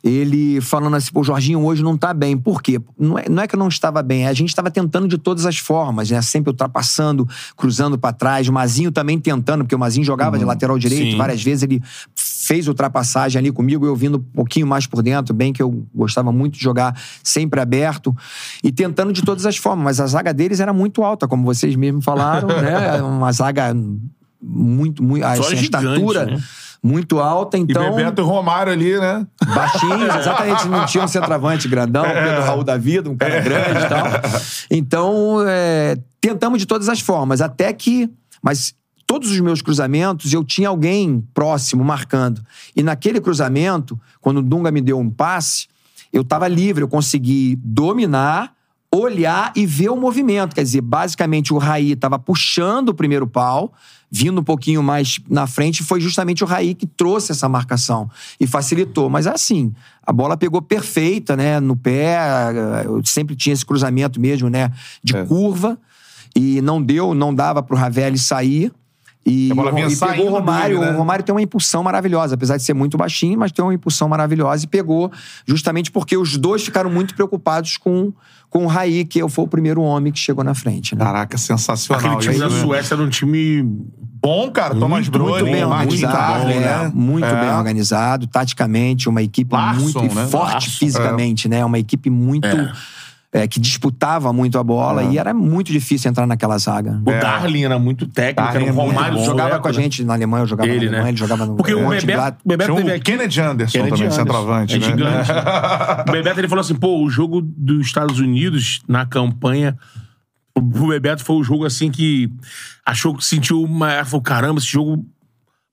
ele 0.03 0.60
falando 0.60 0.98
assim, 0.98 1.12
pô, 1.13 1.22
o 1.22 1.24
Jorginho 1.24 1.63
hoje 1.63 1.81
não 1.81 1.98
tá 1.98 2.13
bem. 2.13 2.38
Por 2.38 2.62
quê? 2.62 2.81
Não 3.00 3.17
é, 3.17 3.29
não 3.29 3.41
é 3.41 3.48
que 3.48 3.55
eu 3.55 3.60
não 3.60 3.69
estava 3.69 4.03
bem, 4.03 4.25
é 4.25 4.27
a 4.27 4.33
gente 4.33 4.50
estava 4.50 4.69
tentando 4.69 5.07
de 5.07 5.17
todas 5.17 5.45
as 5.45 5.57
formas, 5.57 6.10
né? 6.10 6.22
Sempre 6.22 6.50
ultrapassando, 6.50 7.27
cruzando 7.55 7.98
pra 7.98 8.12
trás. 8.12 8.50
O 8.50 8.53
Mazinho 8.53 8.91
também 8.91 9.17
tentando, 9.17 9.63
porque 9.63 9.75
o 9.75 9.79
Mazinho 9.79 10.05
jogava 10.05 10.38
de 10.38 10.43
lateral 10.43 10.77
direito, 10.77 11.12
Sim. 11.12 11.17
várias 11.17 11.41
vezes 11.41 11.63
ele 11.63 11.81
fez 12.13 12.67
ultrapassagem 12.67 13.39
ali 13.39 13.51
comigo, 13.51 13.86
eu 13.86 13.95
vindo 13.95 14.17
um 14.17 14.36
pouquinho 14.36 14.67
mais 14.67 14.86
por 14.86 15.01
dentro, 15.01 15.33
bem 15.33 15.53
que 15.53 15.62
eu 15.62 15.86
gostava 15.95 16.33
muito 16.33 16.57
de 16.57 16.63
jogar 16.63 16.93
sempre 17.24 17.62
aberto 17.62 18.13
e 18.62 18.74
tentando 18.74 19.13
de 19.13 19.22
todas 19.22 19.45
as 19.45 19.55
formas, 19.55 19.86
mas 19.86 20.00
a 20.01 20.07
zaga 20.07 20.33
deles 20.33 20.60
era 20.60 20.74
muito 20.74 21.01
alta, 21.01 21.29
como 21.29 21.45
vocês 21.45 21.77
mesmos 21.77 22.03
falaram, 22.03 22.50
né? 22.50 23.00
Uma 23.01 23.31
zaga 23.31 23.74
muito, 24.41 25.01
muito, 25.01 25.24
assim, 25.25 25.41
a 25.41 25.55
gigante, 25.55 25.63
estatura 25.63 26.25
né? 26.25 26.43
Muito 26.84 27.20
alta, 27.20 27.58
E 27.58 27.62
então 27.62 27.96
Bebeto 27.96 28.22
e 28.22 28.25
Romário 28.25 28.74
ali, 28.74 29.00
né? 29.00 29.25
baixinhos, 29.56 30.16
exatamente, 30.16 30.68
não 30.68 30.86
tinha 30.86 31.06
um 31.06 31.08
centroavante 31.08 31.68
grandão, 31.70 32.04
Pedro 32.04 32.44
Raul 32.44 32.63
da 32.63 32.78
vida, 32.78 33.10
um 33.10 33.16
cara 33.16 33.40
grande 33.40 33.80
e 33.80 33.90
tal. 33.90 34.06
Então, 34.70 35.38
é, 35.48 35.98
tentamos 36.20 36.60
de 36.60 36.66
todas 36.66 36.90
as 36.90 37.00
formas, 37.00 37.40
até 37.40 37.72
que. 37.72 38.10
Mas 38.42 38.75
todos 39.08 39.32
os 39.32 39.40
meus 39.40 39.62
cruzamentos, 39.62 40.34
eu 40.34 40.44
tinha 40.44 40.68
alguém 40.68 41.25
próximo 41.34 41.84
marcando. 41.84 42.42
E 42.75 42.84
naquele 42.84 43.22
cruzamento, 43.22 43.98
quando 44.20 44.38
o 44.38 44.42
Dunga 44.42 44.72
me 44.72 44.82
deu 44.82 45.00
um 45.00 45.10
passe, 45.10 45.68
eu 46.12 46.22
estava 46.22 46.48
livre, 46.48 46.84
eu 46.84 46.88
consegui 46.88 47.58
dominar, 47.63 48.54
olhar 48.94 49.54
e 49.56 49.66
ver 49.66 49.90
o 49.90 49.96
movimento. 49.96 50.54
Quer 50.54 50.63
dizer, 50.63 50.82
basicamente 50.82 51.54
o 51.54 51.58
Raí 51.58 51.94
estava 51.94 52.20
puxando 52.20 52.90
o 52.90 52.94
primeiro 52.94 53.25
pau, 53.25 53.74
vindo 54.15 54.39
um 54.41 54.43
pouquinho 54.43 54.84
mais 54.84 55.20
na 55.27 55.48
frente, 55.48 55.82
foi 55.82 56.00
justamente 56.00 56.43
o 56.43 56.48
Raí 56.48 56.75
que 56.75 56.86
trouxe 56.86 57.32
essa 57.32 57.50
marcação 57.50 58.08
e 58.39 58.46
facilitou. 58.46 59.10
Mas 59.10 59.25
assim, 59.25 59.74
a 60.05 60.13
bola 60.13 60.38
pegou 60.38 60.62
perfeita, 60.62 61.36
né, 61.36 61.60
no 61.60 61.75
pé, 61.75 62.20
eu 62.86 63.03
sempre 63.03 63.36
tinha 63.36 63.53
esse 63.53 63.65
cruzamento 63.65 64.22
mesmo, 64.22 64.51
né, 64.51 64.72
de 65.03 65.15
É. 65.15 65.25
curva, 65.25 65.79
e 66.36 66.62
não 66.62 66.79
deu, 66.79 67.15
não 67.15 67.34
dava 67.34 67.63
pro 67.63 67.75
Ravelli 67.75 68.20
sair. 68.20 68.72
E, 69.25 69.51
A 69.51 69.56
bola 69.56 69.72
vinha 69.72 69.88
e 69.88 69.96
pegou 69.96 70.27
o 70.27 70.32
Romário. 70.32 70.80
dele, 70.80 70.92
né? 70.92 70.96
O 70.96 70.98
Romário 71.00 71.24
tem 71.24 71.34
uma 71.34 71.42
impulsão 71.42 71.82
maravilhosa, 71.82 72.36
apesar 72.36 72.58
de 72.58 72.63
ser 72.63 72.74
muito 72.74 72.98
baixinho, 72.98 73.39
mas 73.39 73.51
tem 73.53 73.63
uma 73.63 73.74
impulsão 73.74 74.10
maravilhosa 74.10 74.65
e 74.65 74.68
pegou 74.68 75.10
justamente 75.46 75.89
porque 75.92 76.18
os 76.18 76.36
dois 76.38 76.63
ficaram 76.63 76.89
muito 76.89 77.15
preocupados 77.15 77.77
com, 77.77 78.12
com 78.50 78.65
o 78.65 78.68
Raí, 78.68 79.06
que 79.06 79.25
foi 79.30 79.46
o 79.46 79.48
primeiro 79.48 79.82
homem 79.82 80.12
que 80.12 80.20
chegou 80.20 80.44
na 80.44 80.53
frente. 80.53 80.94
Né? 80.94 81.06
Caraca, 81.06 81.38
sensacional 81.38 82.00
Aquele 82.18 82.18
time 82.22 82.34
isso, 82.36 82.44
da 82.50 82.50
né? 82.53 82.62
Suécia 82.62 82.96
era 82.96 83.03
um 83.03 83.10
time. 83.10 83.63
Bom, 84.22 84.51
cara. 84.51 84.75
Thomas 84.75 85.08
Muito, 85.08 85.44
bem 85.46 85.63
organizado, 85.63 86.13
Tarley, 86.18 86.60
né? 86.60 86.84
né? 86.84 86.92
Muito 86.94 87.25
É. 87.25 87.39
bem 87.42 87.50
organizado, 87.58 88.27
taticamente, 88.27 89.08
uma 89.08 89.22
equipe 89.22 89.53
Larsson, 89.53 90.00
muito 90.01 90.15
né? 90.15 90.27
forte 90.27 90.53
Larsson, 90.53 90.70
fisicamente, 90.80 91.48
né? 91.48 91.63
Uma 91.63 91.80
equipe 91.80 92.10
muito. 92.10 92.46
é, 92.48 92.74
que 93.48 93.60
disputava 93.60 94.32
muito 94.32 94.60
a 94.60 94.63
bola 94.63 95.02
É. 95.04 95.12
e 95.12 95.18
era 95.18 95.34
muito 95.34 95.72
difícil 95.72 96.10
entrar 96.10 96.28
naquela 96.28 96.58
zaga. 96.58 97.02
O 97.04 97.12
Darlin 97.12 97.63
era 97.63 97.80
muito 97.80 98.06
técnico, 98.08 98.42
Darlin 98.44 98.66
era 98.66 98.70
é 98.70 98.72
um 98.72 98.75
muito 98.75 98.94
Romário 98.96 99.18
bom. 99.18 99.25
jogava 99.25 99.60
com 99.60 99.68
a 99.68 99.72
né? 99.72 99.82
gente 99.82 100.04
na 100.04 100.13
Alemanha, 100.13 100.44
eu 100.44 100.48
jogava 100.48 100.70
Ele, 100.70 100.75
na 100.78 100.82
Alemanha, 100.84 101.04
né? 101.04 101.10
ele 101.10 101.18
jogava 101.18 101.46
no 101.46 101.56
Porque 101.56 101.74
o 101.74 101.90
Bebeto, 101.90 102.38
Bebeto 102.46 102.75
teve 102.75 102.92
aqui. 102.92 103.02
Kennedy 103.02 103.42
Anderson 103.42 103.72
Kennedy 103.72 103.90
também, 103.92 104.06
Anderson. 104.06 104.22
centroavante, 104.22 104.75
é 104.75 104.80
né? 104.80 104.86
gigante. 104.86 105.32
o 106.08 106.12
Bebeto 106.12 106.40
ele 106.40 106.48
falou 106.48 106.62
assim: 106.62 106.75
pô, 106.75 107.04
o 107.04 107.10
jogo 107.10 107.42
dos 107.42 107.86
Estados 107.88 108.20
Unidos 108.20 108.82
na 108.88 109.06
campanha. 109.06 109.75
O 110.56 110.62
Bebeto 110.62 111.24
foi 111.25 111.36
o 111.38 111.44
jogo 111.44 111.66
assim 111.66 111.90
que 111.90 112.30
achou 112.86 113.16
que 113.16 113.25
sentiu 113.25 113.63
uma. 113.63 114.06
Falou, 114.06 114.22
caramba, 114.22 114.60
esse 114.60 114.68
jogo. 114.68 115.04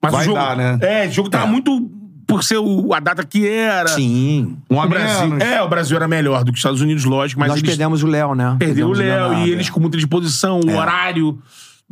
Mas 0.02 0.12
Vai 0.12 0.23
o 0.23 0.25
jogo. 0.25 0.38
dar, 0.38 0.57
né? 0.57 0.79
É, 0.81 1.07
o 1.07 1.12
jogo 1.12 1.29
tava 1.29 1.47
muito. 1.47 1.90
Por 2.30 2.42
ser 2.44 2.58
o- 2.58 2.94
a 2.94 3.00
data 3.00 3.25
que 3.25 3.46
era. 3.49 3.88
Sim. 3.88 4.56
Um 4.70 4.80
a 4.80 4.87
O 4.87 4.88
Brasil, 4.88 5.28
menos. 5.28 5.44
é, 5.44 5.62
o 5.62 5.68
Brasil 5.68 5.96
era 5.96 6.08
melhor 6.08 6.40
do 6.44 6.46
que 6.46 6.52
os 6.54 6.58
Estados 6.60 6.80
Unidos, 6.80 7.04
lógico, 7.04 7.38
mas 7.40 7.49
Nós 7.50 7.58
eles 7.58 7.68
perdemos 7.70 8.02
o 8.02 8.06
Léo, 8.06 8.34
né? 8.34 8.56
Perdeu 8.58 8.87
o 8.88 8.92
Perdemos 8.92 8.99
Léo 8.99 9.08
Leonardo, 9.28 9.46
e 9.49 9.50
eles 9.52 9.68
é. 9.68 9.70
com 9.70 9.80
muita 9.80 9.96
disposição, 9.96 10.60
o 10.60 10.76
horário. 10.76 11.38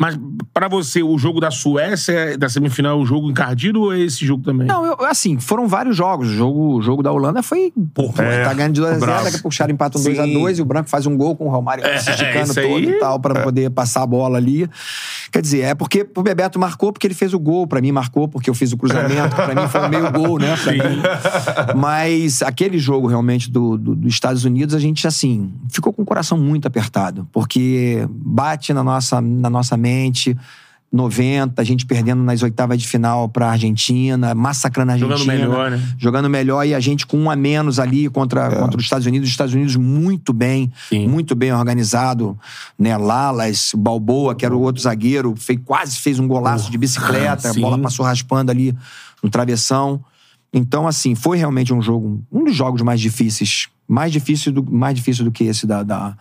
Mas 0.00 0.16
pra 0.54 0.68
você, 0.68 1.02
o 1.02 1.18
jogo 1.18 1.40
da 1.40 1.50
Suécia, 1.50 2.38
da 2.38 2.48
semifinal, 2.48 2.98
é 2.98 3.02
o 3.02 3.04
jogo 3.04 3.28
encardido 3.30 3.82
ou 3.82 3.92
é 3.92 3.98
esse 3.98 4.24
jogo 4.24 4.44
também? 4.44 4.66
Não, 4.66 4.86
eu, 4.86 4.96
assim, 5.04 5.38
foram 5.40 5.66
vários 5.66 5.96
jogos. 5.96 6.28
O 6.28 6.32
jogo, 6.34 6.76
o 6.76 6.82
jogo 6.82 7.02
da 7.02 7.10
Holanda 7.10 7.42
foi. 7.42 7.72
Pô, 7.92 8.12
É, 8.18 8.44
tá 8.44 8.54
ganhando 8.54 8.74
de 8.74 8.80
2x0, 8.80 8.98
bravo. 9.00 9.24
daqui 9.24 9.36
a 9.36 9.38
pouco 9.40 9.48
o 9.48 9.50
Chara 9.50 9.72
empata 9.72 9.98
um 9.98 10.00
Sim. 10.00 10.12
2x2 10.14 10.58
e 10.58 10.62
o 10.62 10.64
Branco 10.64 10.88
faz 10.88 11.04
um 11.06 11.16
gol 11.16 11.34
com 11.34 11.46
o 11.46 11.50
Romário 11.50 11.84
É, 11.84 11.98
se 11.98 12.10
esticando 12.10 12.54
todo 12.54 12.64
aí- 12.64 12.88
e 12.90 12.98
tal, 13.00 13.18
pra 13.18 13.42
poder 13.42 13.70
passar 13.70 14.02
a 14.02 14.06
bola 14.06 14.38
ali. 14.38 14.70
Quer 15.32 15.42
dizer, 15.42 15.60
é 15.62 15.74
porque 15.74 16.06
o 16.16 16.22
Bebeto 16.22 16.58
marcou 16.60 16.92
porque 16.92 17.06
ele 17.06 17.14
fez 17.14 17.34
o 17.34 17.38
gol, 17.38 17.66
pra 17.66 17.80
mim 17.80 17.90
marcou 17.92 18.28
porque 18.28 18.48
eu 18.48 18.54
fiz 18.54 18.72
o 18.72 18.76
cruzamento, 18.76 19.34
pra 19.34 19.54
mim 19.54 19.66
foi 19.68 19.88
meio 19.88 20.12
gol, 20.12 20.38
né? 20.38 20.54
Mas 21.76 22.42
aquele 22.42 22.78
jogo 22.78 23.06
realmente 23.08 23.50
do, 23.50 23.76
do- 23.76 23.94
dos 23.96 24.12
Estados 24.12 24.44
Unidos, 24.44 24.74
a 24.74 24.78
gente, 24.78 25.06
assim, 25.06 25.52
ficou 25.70 25.92
com 25.92 26.02
o 26.02 26.04
coração 26.06 26.38
muito 26.38 26.66
apertado, 26.66 27.28
porque 27.32 28.06
bate 28.10 28.72
na 28.72 28.82
nossa, 28.84 29.20
na 29.20 29.50
nossa 29.50 29.76
mente. 29.76 29.87
90, 30.90 31.60
a 31.60 31.64
gente 31.64 31.84
perdendo 31.84 32.22
nas 32.22 32.42
oitavas 32.42 32.80
de 32.80 32.88
final 32.88 33.28
pra 33.28 33.50
Argentina, 33.50 34.34
massacrando 34.34 34.92
a 34.92 34.94
Argentina. 34.94 35.18
Jogando 35.18 35.38
melhor, 35.38 35.70
né? 35.70 35.94
Jogando 35.98 36.30
melhor 36.30 36.66
e 36.66 36.74
a 36.74 36.80
gente 36.80 37.06
com 37.06 37.18
um 37.18 37.30
a 37.30 37.36
menos 37.36 37.78
ali 37.78 38.08
contra, 38.08 38.48
contra 38.50 38.78
os 38.78 38.84
Estados 38.84 39.06
Unidos. 39.06 39.28
Os 39.28 39.32
Estados 39.32 39.52
Unidos 39.52 39.76
muito 39.76 40.32
bem, 40.32 40.72
Sim. 40.88 41.06
muito 41.06 41.34
bem 41.34 41.52
organizado. 41.52 42.38
Né? 42.78 42.96
Lalas, 42.96 43.72
Balboa, 43.76 44.34
que 44.34 44.46
era 44.46 44.56
o 44.56 44.60
outro 44.60 44.80
zagueiro, 44.80 45.34
fez, 45.36 45.58
quase 45.62 45.98
fez 45.98 46.18
um 46.18 46.26
golaço 46.26 46.70
de 46.70 46.78
bicicleta, 46.78 47.50
a 47.50 47.54
bola 47.54 47.78
passou 47.78 48.04
raspando 48.04 48.50
ali 48.50 48.74
no 49.22 49.28
travessão. 49.28 50.02
Então, 50.50 50.86
assim, 50.86 51.14
foi 51.14 51.36
realmente 51.36 51.74
um 51.74 51.82
jogo, 51.82 52.24
um 52.32 52.44
dos 52.44 52.56
jogos 52.56 52.80
mais 52.80 52.98
difíceis. 52.98 53.68
Mais 53.86 54.10
difícil 54.10 54.52
do, 54.52 54.62
mais 54.62 54.94
difícil 54.94 55.24
do 55.24 55.30
que 55.30 55.44
esse 55.44 55.66
da, 55.66 55.82
da, 55.82 56.16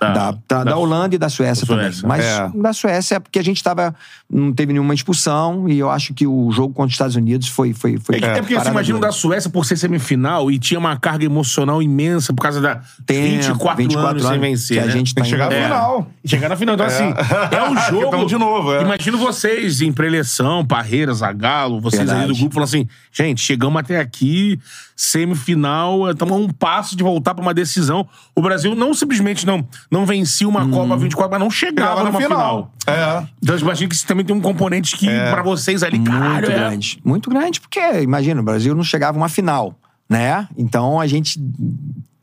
Da- 0.00 0.12
da, 0.12 0.30
da- 0.30 0.38
da- 0.48 0.64
da 0.64 0.76
Holanda 0.76 1.14
e 1.14 1.18
da 1.18 1.28
Suécia, 1.28 1.66
da 1.66 1.74
também. 1.74 1.90
Suécia. 1.92 2.08
Mas 2.08 2.24
É. 2.24 2.50
da 2.54 2.72
Suécia 2.72 3.16
é 3.16 3.18
porque 3.18 3.38
a 3.38 3.42
gente 3.42 3.62
tava. 3.62 3.94
Não 4.30 4.52
teve 4.52 4.72
nenhuma 4.72 4.94
expulsão 4.94 5.68
e 5.68 5.78
eu 5.78 5.90
acho 5.90 6.14
que 6.14 6.26
o 6.26 6.50
jogo 6.52 6.72
contra 6.74 6.88
os 6.88 6.92
Estados 6.94 7.16
Unidos 7.16 7.48
foi. 7.48 7.72
foi, 7.72 7.98
foi 7.98 8.16
É, 8.16 8.18
que- 8.20 8.24
é 8.26 8.40
porque 8.40 8.54
você 8.58 8.68
imagina 8.70 8.98
da 9.00 9.10
Suécia 9.10 9.50
por 9.50 9.64
ser 9.64 9.76
semifinal 9.76 10.50
e 10.50 10.58
tinha 10.58 10.78
uma 10.78 10.96
carga 10.96 11.24
emocional 11.24 11.82
imensa 11.82 12.32
por 12.32 12.42
causa 12.42 12.60
da 12.60 12.80
Tempo, 13.06 13.42
24, 13.76 13.96
anos 13.98 14.22
sem 14.24 14.38
vencer. 14.38 14.76
que 14.76 14.82
a 14.82 14.86
né? 14.86 14.92
gente 14.92 15.14
Tem 15.14 15.22
tá 15.22 15.24
que 15.24 15.30
chegar 15.30 15.52
É. 15.52 15.64
final. 15.64 16.10
E 16.22 16.28
chegar 16.28 16.48
na 16.48 16.56
final. 16.56 16.74
Então, 16.74 16.86
assim, 16.86 17.04
é 17.50 17.62
um 17.68 17.76
jogo. 17.90 18.26
De 18.26 18.36
novo, 18.36 18.74
é. 18.74 18.82
Imagino 18.82 19.18
vocês 19.18 19.80
em 19.80 19.92
preleção, 19.92 20.64
Parreira, 20.64 21.12
Zagalo, 21.12 21.80
vocês 21.80 22.02
ali 22.02 22.10
Verdade. 22.10 22.32
do 22.32 22.38
grupo, 22.38 22.54
falando 22.54 22.68
assim: 22.68 22.86
gente, 23.12 23.40
chegamos 23.40 23.80
até 23.80 23.98
aqui. 23.98 24.60
Semifinal, 25.00 26.10
estamos 26.10 26.34
a 26.34 26.36
um 26.36 26.48
passo 26.48 26.96
de 26.96 27.04
voltar 27.04 27.32
pra 27.32 27.40
uma 27.40 27.54
decisão. 27.54 28.08
O 28.34 28.42
Brasil 28.42 28.74
não 28.74 28.92
simplesmente 28.92 29.46
não, 29.46 29.64
não 29.88 30.04
vencia 30.04 30.46
uma 30.48 30.68
Copa 30.68 30.96
24, 30.96 31.30
mas 31.30 31.40
não 31.40 31.50
chegava 31.50 32.02
numa 32.02 32.20
final. 32.20 32.72
final. 32.84 33.24
É. 33.24 33.26
Então 33.40 33.54
eu 33.54 33.60
imagino 33.60 33.88
que 33.88 33.94
isso 33.94 34.06
também 34.06 34.26
tem 34.26 34.34
um 34.34 34.40
componente 34.40 34.96
que, 34.96 35.06
pra 35.06 35.40
vocês 35.40 35.84
ali, 35.84 36.00
caralho, 36.00 36.32
Muito 36.32 36.50
é- 36.50 36.54
grande. 36.54 37.00
Muito 37.04 37.30
grande, 37.30 37.60
porque, 37.60 38.00
imagina, 38.00 38.40
o 38.40 38.44
Brasil 38.44 38.74
não 38.74 38.82
chegava 38.82 39.16
a 39.16 39.20
uma 39.20 39.28
final, 39.28 39.78
né? 40.10 40.48
Então 40.56 40.98
a 40.98 41.06
gente, 41.06 41.40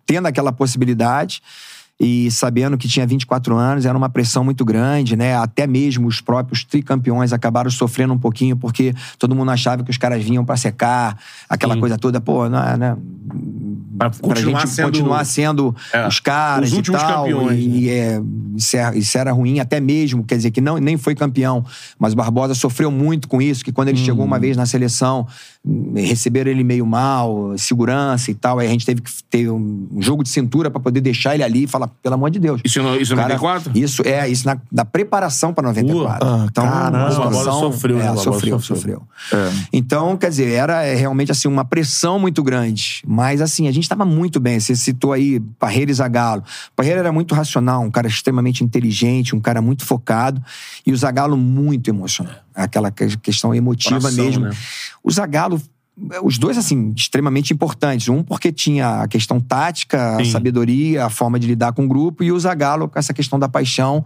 tendo 0.06 0.28
aquela 0.28 0.52
possibilidade 0.52 1.42
e 2.00 2.30
sabendo 2.30 2.78
que 2.78 2.90
tinha 2.90 3.08
24 3.08 3.56
anos, 3.56 3.86
era 3.86 3.98
uma 3.98 4.10
pressão 4.10 4.44
muito 4.44 4.66
grande, 4.66 5.16
né? 5.16 5.36
Até 5.38 5.66
mesmo 5.66 6.08
os 6.08 6.20
próprios 6.20 6.64
tricampeões 6.66 7.32
acabaram 7.32 7.72
sofrendo 7.72 8.14
um 8.14 8.18
pouquinho, 8.18 8.58
porque 8.58 8.94
todo 9.18 9.34
mundo 9.34 9.50
achava 9.52 9.82
que 9.84 9.90
os 9.92 9.98
caras 9.98 10.22
vinham 10.22 10.44
pra 10.44 10.58
secar, 10.58 11.18
aquela 11.50 11.74
Sim. 11.76 11.80
coisa 11.80 11.98
toda, 11.98 12.20
pô, 12.20 12.50
não, 12.50 12.60
é, 12.62 12.76
né? 12.76 12.98
Pra 13.98 14.10
pra 14.10 14.42
gente 14.42 14.68
sendo- 14.68 14.86
continuar 14.88 15.24
sendo 15.24 15.74
É, 15.94 16.06
os 16.06 16.20
caras 16.20 16.70
os 16.74 16.78
e 16.80 16.82
tal. 16.92 17.24
campeões, 17.24 17.60
e, 17.64 17.68
né? 17.70 17.78
e, 17.78 17.90
é, 17.90 18.22
isso, 18.58 18.76
é- 18.76 18.98
isso 18.98 19.18
era 19.18 19.32
ruim 19.32 19.62
até 19.62 19.80
mesmo, 19.80 20.22
quer 20.26 20.36
dizer, 20.36 20.52
que 20.52 20.60
não, 20.60 20.78
nem 20.78 20.98
foi 20.98 21.16
campeão, 21.16 21.64
mas 21.98 22.12
o 22.12 22.16
Barbosa 22.18 22.54
sofreu 22.54 22.92
muito 22.92 23.30
com 23.30 23.42
isso, 23.42 23.64
que 23.64 23.72
quando 23.72 23.88
ele 23.88 23.98
chegou 23.98 24.24
Hum. 24.26 24.28
uma 24.28 24.38
vez 24.38 24.58
na 24.58 24.66
seleção, 24.66 25.22
hum, 25.22 25.26
receberam 25.96 26.52
ele 26.52 26.64
meio 26.64 26.86
mal, 26.86 27.58
segurança 27.58 28.30
e 28.30 28.36
tal, 28.36 28.60
aí 28.60 28.68
a 28.68 28.70
gente 28.70 28.86
teve 28.86 29.02
que 29.02 29.12
ter 29.30 29.50
um 29.50 29.88
jogo 30.00 30.22
de 30.24 30.30
cintura 30.30 30.70
pra 30.70 30.80
poder 30.80 31.02
deixar 31.02 31.34
ele 31.34 31.44
ali 31.44 31.64
e 31.64 31.68
falar, 31.68 31.88
pelo 31.88 32.14
amor 32.16 32.30
de 32.30 32.40
Deus. 32.40 32.62
Isso, 32.64 32.82
no- 32.84 32.96
isso 32.96 33.14
em 33.14 33.16
Cara, 33.16 33.30
94? 33.36 33.72
Isso, 33.78 34.02
é, 34.06 34.30
isso 34.30 34.46
na, 34.46 34.58
da 34.72 34.86
preparação 34.86 35.54
pra 35.54 35.64
94. 35.68 36.28
Ua, 36.28 36.44
ah, 36.44 36.46
então, 36.50 36.64
caramba. 36.64 36.86
a 36.86 36.90
O 36.90 37.16
Barbosa 37.16 37.38
situação- 37.40 37.72
sofreu, 37.72 38.00
é, 38.00 38.16
sofreu, 38.16 38.60
sofreu. 38.60 38.60
sofreu. 38.60 39.04
Então, 39.74 40.16
quer 40.18 40.30
dizer, 40.30 40.52
era 40.52 40.84
é, 40.84 40.94
realmente 40.96 41.32
assim 41.32 41.48
uma 41.48 41.66
pressão 41.66 42.20
muito 42.20 42.44
grande. 42.44 43.02
Mas 43.08 43.42
assim, 43.42 43.68
a 43.68 43.72
gente 43.72 43.84
estava 43.84 44.06
muito 44.06 44.40
bem. 44.40 44.60
Você 44.60 44.76
citou 44.76 45.14
aí 45.14 45.40
Parreira 45.60 45.90
e 45.90 45.94
Zagallo. 45.94 46.44
Parreira 46.76 47.00
era 47.00 47.12
muito 47.12 47.34
racional, 47.34 47.82
um 47.82 47.92
cara 47.92 48.08
extremamente 48.08 48.64
inteligente, 48.64 49.36
um 49.36 49.40
cara 49.40 49.62
muito 49.62 49.84
focado. 49.86 50.42
E 50.86 50.92
o 50.92 50.98
Zagallo 50.98 51.36
muito 51.38 51.90
emocional. 51.90 52.36
Aquela 52.56 52.90
que- 52.90 53.18
questão 53.18 53.54
emotiva 53.54 54.00
Coração, 54.00 54.24
mesmo. 54.26 54.46
né? 54.46 54.52
O 55.04 55.12
Zagallo 55.12 55.62
os 56.24 56.38
dois, 56.38 56.58
assim, 56.58 56.92
extremamente 56.94 57.54
importantes. 57.54 58.10
Um 58.10 58.22
porque 58.22 58.52
tinha 58.52 59.04
a 59.04 59.08
questão 59.08 59.40
tática, 59.40 60.18
a 60.18 60.26
Sim. 60.26 60.30
sabedoria, 60.32 61.06
a 61.06 61.10
forma 61.10 61.40
de 61.40 61.48
lidar 61.48 61.72
com 61.72 61.86
o 61.86 61.88
grupo, 61.88 62.22
e 62.22 62.34
o 62.34 62.38
Zagallo 62.40 62.90
com 62.90 63.00
essa 63.00 63.14
questão 63.14 63.40
da 63.40 63.48
paixão 63.48 64.04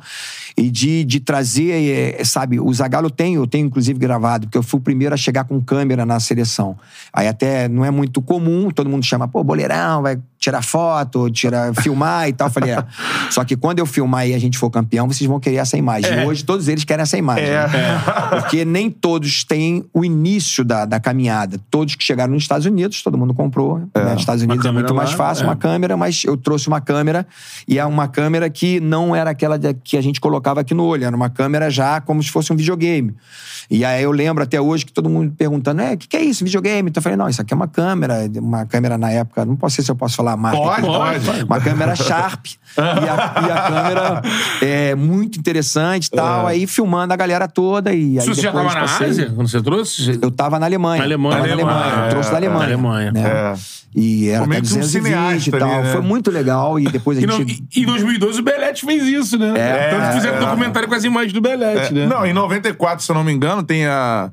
e 0.55 0.69
de, 0.69 1.03
de 1.03 1.19
trazer, 1.19 2.15
eh, 2.19 2.23
sabe, 2.23 2.59
o 2.59 2.71
Zagallo 2.71 3.09
tem, 3.09 3.33
eu 3.33 3.47
tenho 3.47 3.65
inclusive 3.65 3.97
gravado, 3.97 4.45
porque 4.45 4.57
eu 4.59 4.61
fui 4.61 4.79
o 4.79 4.83
primeiro 4.83 5.15
a 5.15 5.17
chegar 5.17 5.45
com 5.45 5.59
câmera 5.59 6.05
na 6.05 6.19
seleção. 6.19 6.77
Aí 7.11 7.27
até 7.27 7.67
não 7.67 7.83
é 7.83 7.89
muito 7.89 8.21
comum, 8.21 8.69
todo 8.69 8.87
mundo 8.87 9.03
chama, 9.03 9.27
pô, 9.27 9.43
boleirão, 9.43 10.03
vai 10.03 10.19
tirar 10.39 10.63
foto, 10.63 11.29
tirar, 11.29 11.73
filmar 11.75 12.29
e 12.29 12.33
tal. 12.33 12.47
Eu 12.47 12.51
falei, 12.53 12.71
é. 12.71 12.83
Só 13.29 13.43
que 13.43 13.55
quando 13.57 13.79
eu 13.79 13.85
filmar 13.85 14.27
e 14.27 14.33
a 14.33 14.39
gente 14.39 14.57
for 14.57 14.69
campeão, 14.69 15.05
vocês 15.05 15.27
vão 15.29 15.39
querer 15.39 15.57
essa 15.57 15.77
imagem. 15.77 16.11
É. 16.11 16.25
Hoje 16.25 16.43
todos 16.43 16.67
eles 16.67 16.83
querem 16.85 17.03
essa 17.03 17.17
imagem. 17.17 17.45
né? 17.49 17.67
Porque 18.31 18.63
nem 18.63 18.89
todos 18.89 19.43
têm 19.43 19.83
o 19.93 20.05
início 20.05 20.63
da, 20.63 20.85
da 20.85 20.99
caminhada. 20.99 21.59
Todos 21.69 21.95
que 21.95 22.03
chegaram 22.03 22.33
nos 22.33 22.43
Estados 22.43 22.65
Unidos, 22.65 23.03
todo 23.03 23.17
mundo 23.17 23.33
comprou. 23.33 23.79
né? 23.79 24.11
Nos 24.13 24.21
Estados 24.21 24.41
Unidos 24.43 24.65
é 24.65 24.71
muito 24.71 24.95
mais 24.95 25.11
lá, 25.11 25.17
fácil, 25.17 25.43
é. 25.43 25.47
uma 25.47 25.55
câmera, 25.55 25.97
mas 25.97 26.23
eu 26.23 26.37
trouxe 26.37 26.67
uma 26.67 26.79
câmera 26.79 27.27
e 27.67 27.77
é 27.77 27.85
uma 27.85 28.07
câmera 28.07 28.49
que 28.49 28.79
não 28.79 29.13
era 29.15 29.31
aquela 29.31 29.57
de- 29.59 29.73
que 29.73 29.97
a 29.97 30.01
gente 30.01 30.21
colocava 30.21 30.61
aqui 30.61 30.73
no 30.73 30.83
olho, 30.85 31.03
era 31.03 31.15
uma 31.15 31.29
câmera 31.29 31.69
já 31.69 31.99
como 31.99 32.23
se 32.23 32.31
fosse 32.31 32.53
um 32.53 32.55
videogame. 32.55 33.13
E 33.69 33.83
aí 33.83 34.03
eu 34.03 34.11
lembro 34.11 34.43
até 34.43 34.59
hoje 34.59 34.85
que 34.85 34.91
todo 34.93 35.09
mundo 35.09 35.33
perguntando, 35.37 35.81
é, 35.81 35.93
o 35.93 35.97
que, 35.97 36.07
que 36.07 36.17
é 36.17 36.21
isso, 36.21 36.43
videogame? 36.43 36.89
Então 36.89 36.99
eu 37.01 37.03
falei, 37.03 37.17
não, 37.17 37.27
isso 37.27 37.41
aqui 37.41 37.53
é 37.53 37.55
uma 37.55 37.67
câmera, 37.67 38.29
uma 38.37 38.65
câmera 38.65 38.97
na 38.97 39.11
época, 39.11 39.45
não 39.45 39.55
posso 39.55 39.75
sei 39.75 39.85
se 39.85 39.91
eu 39.91 39.95
posso 39.95 40.15
falar 40.15 40.28
a 40.33 40.37
marca. 40.37 40.57
Pode, 40.57 40.85
aqui, 41.17 41.25
pode. 41.25 41.43
Uma 41.43 41.59
câmera 41.59 41.95
Sharp. 41.95 42.45
e, 42.45 42.81
a, 42.81 43.47
e 43.47 43.51
a 43.51 43.61
câmera 43.61 44.21
é 44.61 44.95
muito 44.95 45.39
interessante 45.39 46.05
e 46.07 46.11
tal, 46.11 46.45
aí 46.47 46.65
filmando 46.67 47.13
a 47.13 47.15
galera 47.17 47.47
toda 47.47 47.91
e 47.91 47.95
aí 47.95 48.17
Isso 48.17 48.35
você 48.35 48.41
já 48.41 48.51
depois 48.51 48.67
tava 48.73 48.79
na 48.85 48.87
passei- 48.91 49.07
Ásia, 49.09 49.31
quando 49.35 49.47
você 49.47 49.61
trouxe? 49.61 50.19
Eu 50.21 50.31
tava 50.31 50.59
na 50.59 50.65
Alemanha. 50.65 50.99
Na 50.99 51.05
Alemanha. 51.05 51.35
Tava 51.37 51.47
na 51.47 51.53
Alemanha. 51.53 52.03
Eu 52.05 52.09
trouxe 52.09 52.29
da 52.29 52.35
é, 52.35 52.37
Alemanha. 52.37 52.63
Alemanha. 52.65 53.11
né? 53.11 53.21
É. 53.27 53.53
E 53.95 54.29
era 54.29 54.41
Como 54.41 54.53
até 54.53 54.61
meio 54.61 54.71
que 54.71 54.77
um 54.77 54.79
220 54.81 55.47
e 55.47 55.51
tal. 55.51 55.71
ali, 55.73 55.83
né? 55.83 55.91
Foi 55.93 56.01
muito 56.01 56.29
legal. 56.29 56.79
E 56.79 56.83
depois 56.85 57.17
a 57.17 57.21
E, 57.21 57.25
não- 57.25 57.37
gente. 57.37 57.63
e- 57.75 57.81
em 57.81 57.85
2012 57.87 58.39
o 58.39 58.43
Belete 58.43 58.85
fez 58.85 59.03
isso, 59.03 59.37
né? 59.39 59.51
É, 59.57 59.89
Tanto 59.89 60.07
que 60.09 60.13
fizeram 60.13 60.35
é. 60.37 60.41
um 60.41 60.45
documentário 60.45 60.87
com 60.87 60.93
as 60.95 61.03
imagens 61.03 61.33
do 61.33 61.41
Belete, 61.41 61.91
né? 61.93 62.05
Não, 62.05 62.23
em 62.23 62.31
94, 62.31 63.03
se 63.03 63.11
eu 63.11 63.15
não 63.15 63.23
me 63.23 63.31
engano, 63.33 63.63
tem 63.63 63.87
a, 63.87 64.29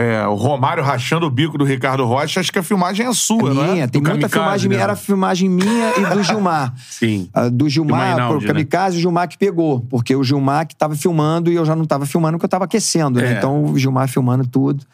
é, 0.00 0.26
o 0.26 0.34
Romário 0.34 0.82
rachando 0.84 1.26
o 1.26 1.30
bico 1.30 1.58
do 1.58 1.64
Ricardo 1.64 2.04
Rocha. 2.04 2.38
Acho 2.38 2.52
que 2.52 2.58
a 2.58 2.62
filmagem 2.62 3.04
é 3.06 3.12
sua, 3.12 3.52
não 3.52 3.64
é? 3.64 3.72
minha, 3.72 3.88
tem 3.88 4.00
Do 4.00 4.08
muita 4.08 4.28
filmagem 4.28 4.68
minha. 4.68 4.78
né? 4.78 4.84
Era 4.84 4.94
filmagem 4.96 5.48
minha 5.48 5.92
e 5.98 6.14
do 6.14 6.22
Gilmar. 6.22 6.72
Sim. 6.88 7.28
Ah, 7.34 7.48
do 7.48 7.68
Gilmar, 7.68 8.10
Mainaldi, 8.10 8.38
pro 8.38 8.46
Kamikaze, 8.46 8.96
o 8.98 9.00
Gilmar 9.00 9.26
que 9.28 9.36
pegou. 9.36 9.80
Porque 9.90 10.14
o 10.14 10.22
Gilmar 10.22 10.66
que 10.68 10.76
tava 10.76 10.94
filmando 10.94 11.50
e 11.50 11.56
eu 11.56 11.64
já 11.64 11.74
não 11.74 11.84
tava 11.84 12.06
filmando 12.06 12.38
porque 12.38 12.46
eu 12.46 12.50
tava 12.50 12.64
aquecendo, 12.66 13.20
né? 13.20 13.34
É. 13.34 13.38
Então 13.38 13.64
o 13.64 13.78
Gilmar 13.78 14.08
filmando 14.08 14.46
tudo. 14.46 14.84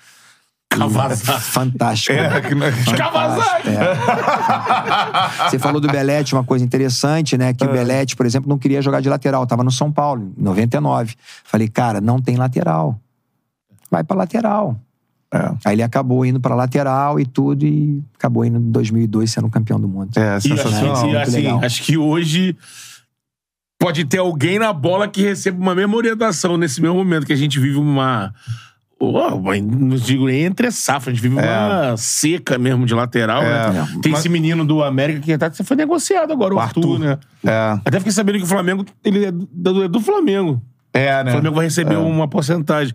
Cavazar. 0.71 1.41
Fantástico. 1.41 2.13
É, 2.19 2.55
não 2.55 2.67
é- 2.67 2.73
Cavazar! 2.97 3.61
É. 3.67 5.49
Você 5.51 5.59
falou 5.59 5.81
do 5.81 5.87
Belete, 5.87 6.35
uma 6.35 6.43
coisa 6.43 6.65
interessante, 6.65 7.39
né? 7.39 7.51
É. 7.51 7.55
Que 7.55 7.65
o 7.65 7.69
Belete, 7.71 8.17
por 8.17 8.27
exemplo, 8.27 8.49
não 8.49 8.59
queria 8.59 8.83
jogar 8.83 9.01
de 9.01 9.09
lateral. 9.09 9.47
Tava 9.47 9.63
no 9.63 9.71
São 9.71 9.93
Paulo, 9.93 10.33
em 10.37 10.43
99. 10.43 11.15
Falei, 11.45 11.69
cara, 11.69 12.01
não 12.01 12.21
tem 12.21 12.37
lateral. 12.37 12.99
Vai 13.91 14.03
pra 14.03 14.17
lateral. 14.17 14.77
É. 15.35 15.53
Aí 15.65 15.75
ele 15.75 15.83
acabou 15.83 16.25
indo 16.25 16.39
pra 16.39 16.55
lateral 16.55 17.19
e 17.19 17.27
tudo, 17.27 17.67
e 17.67 18.01
acabou 18.17 18.45
indo 18.45 18.57
em 18.59 18.71
2002 18.71 19.31
sendo 19.33 19.51
campeão 19.51 19.81
do 19.81 19.89
mundo. 19.89 20.11
É, 20.17 20.37
E, 20.39 20.41
sensacional. 20.41 20.93
assim, 20.93 21.03
e, 21.03 21.11
muito 21.11 21.17
assim, 21.29 21.37
legal. 21.39 21.61
acho 21.65 21.83
que 21.83 21.99
hoje 21.99 22.57
pode 23.79 24.05
ter 24.05 24.19
alguém 24.19 24.59
na 24.59 24.73
bola 24.73 25.09
que 25.09 25.23
receba 25.23 25.61
uma 25.61 25.75
mesma 25.75 25.97
orientação 25.97 26.57
nesse 26.57 26.81
mesmo 26.81 26.97
momento 26.97 27.27
que 27.27 27.33
a 27.33 27.37
gente 27.37 27.59
vive 27.59 27.77
uma. 27.79 28.33
Oh, 29.01 29.41
não 29.61 29.97
digo 29.97 30.27
nem 30.27 30.45
entre 30.45 30.71
safra, 30.71 31.11
a 31.11 31.15
gente 31.15 31.21
vive 31.23 31.35
uma 31.35 31.95
seca 31.97 32.57
mesmo 32.57 32.87
de 32.87 32.95
lateral, 32.95 33.43
É. 33.43 33.71
né? 33.73 33.89
Tem 34.01 34.13
Mas- 34.13 34.21
esse 34.21 34.29
menino 34.31 34.65
do 34.65 34.83
América 34.83 35.21
que 35.21 35.33
até 35.33 35.51
foi 35.65 35.77
negociado 35.77 36.33
agora, 36.33 36.55
o, 36.55 36.57
O 36.57 36.61
Arthur, 36.61 36.81
Arthur. 36.93 36.99
né? 37.01 37.19
É. 37.45 37.73
Até 37.85 37.99
fiquei 37.99 38.13
sabendo 38.13 38.39
que 38.39 38.45
o 38.45 38.47
Flamengo 38.49 38.87
ele 39.05 39.27
é 39.27 39.33
do, 39.33 39.83
é 39.85 39.89
do 39.89 40.01
Flamengo. 40.01 40.63
É, 40.95 41.21
O 41.21 41.25
né? 41.25 41.33
Flamengo 41.33 41.57
vai 41.57 41.65
receber 41.65 41.97
uma 41.97 42.29
porcentagem. 42.29 42.95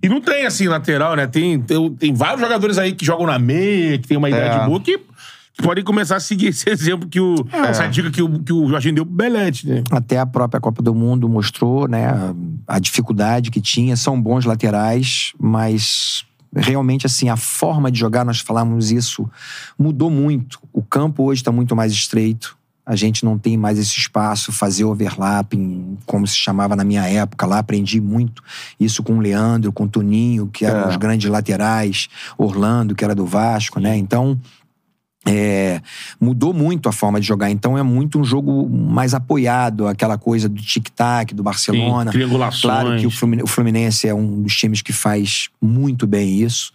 E 0.00 0.08
não 0.08 0.20
tem 0.20 0.46
assim 0.46 0.68
lateral, 0.68 1.16
né? 1.16 1.26
Tem, 1.26 1.60
tem, 1.60 1.90
tem 1.94 2.14
vários 2.14 2.40
jogadores 2.40 2.78
aí 2.78 2.92
que 2.92 3.04
jogam 3.04 3.26
na 3.26 3.38
meia, 3.38 3.98
que 3.98 4.06
tem 4.06 4.16
uma 4.16 4.28
idade 4.30 4.62
É. 4.62 4.66
boa, 4.66 4.78
que, 4.80 4.96
que 4.96 5.62
podem 5.62 5.82
começar 5.82 6.16
a 6.16 6.20
seguir 6.20 6.46
esse 6.46 6.68
exemplo 6.70 7.08
que 7.08 7.18
o. 7.20 7.34
Essa 7.52 7.88
dica 7.88 8.12
que 8.12 8.22
o, 8.22 8.38
que 8.38 8.52
o 8.52 8.68
Jorginho 8.68 8.94
deu 8.94 9.04
pro 9.04 9.14
Belete, 9.14 9.66
né? 9.68 9.82
Até 9.90 10.20
a 10.20 10.24
própria 10.24 10.60
Copa 10.60 10.80
do 10.80 10.94
Mundo 10.94 11.28
mostrou, 11.28 11.88
né, 11.88 12.06
a 12.66 12.78
dificuldade 12.78 13.50
que 13.50 13.60
tinha. 13.60 13.96
São 13.96 14.20
bons 14.22 14.44
laterais, 14.44 15.32
mas 15.40 16.24
realmente 16.54 17.06
assim, 17.06 17.28
a 17.28 17.36
forma 17.36 17.90
de 17.90 17.98
jogar, 17.98 18.24
nós 18.24 18.38
falamos 18.38 18.92
isso, 18.92 19.28
mudou 19.76 20.10
muito. 20.10 20.60
O 20.72 20.82
campo 20.82 21.24
hoje 21.24 21.40
está 21.40 21.50
muito 21.50 21.74
mais 21.74 21.92
estreito. 21.92 22.56
A 22.84 22.96
gente 22.96 23.24
não 23.24 23.38
tem 23.38 23.56
mais 23.56 23.78
esse 23.78 23.96
espaço, 23.96 24.50
fazer 24.50 24.84
overlapping, 24.84 25.96
como 26.04 26.26
se 26.26 26.36
chamava 26.36 26.74
na 26.74 26.82
minha 26.82 27.06
época 27.06 27.46
lá. 27.46 27.58
Aprendi 27.58 28.00
muito 28.00 28.42
isso 28.78 29.02
com 29.04 29.14
o 29.18 29.20
Leandro, 29.20 29.72
com 29.72 29.84
o 29.84 29.88
Toninho, 29.88 30.48
que 30.52 30.64
eram 30.66 30.80
É. 30.86 30.88
os 30.88 30.96
grandes 30.96 31.30
laterais, 31.30 32.08
Orlando, 32.36 32.94
que 32.94 33.04
era 33.04 33.14
do 33.14 33.24
Vasco, 33.24 33.78
né? 33.78 33.96
Então, 33.96 34.36
é, 35.24 35.80
mudou 36.20 36.52
muito 36.52 36.88
a 36.88 36.92
forma 36.92 37.20
de 37.20 37.26
jogar. 37.28 37.48
Então 37.50 37.78
é 37.78 37.82
muito 37.84 38.18
um 38.18 38.24
jogo 38.24 38.68
mais 38.68 39.14
apoiado, 39.14 39.86
aquela 39.86 40.18
coisa 40.18 40.48
do 40.48 40.60
tic-tac, 40.60 41.32
do 41.32 41.44
Barcelona. 41.44 42.10
Sim, 42.10 42.18
triangulações. 42.18 42.60
Claro 42.62 42.98
que 42.98 43.06
o 43.06 43.10
Flumine- 43.10 43.42
o 43.44 43.46
Fluminense 43.46 44.08
é 44.08 44.14
um 44.14 44.42
dos 44.42 44.56
times 44.56 44.82
que 44.82 44.92
faz 44.92 45.48
muito 45.60 46.04
bem 46.08 46.40
isso. 46.42 46.72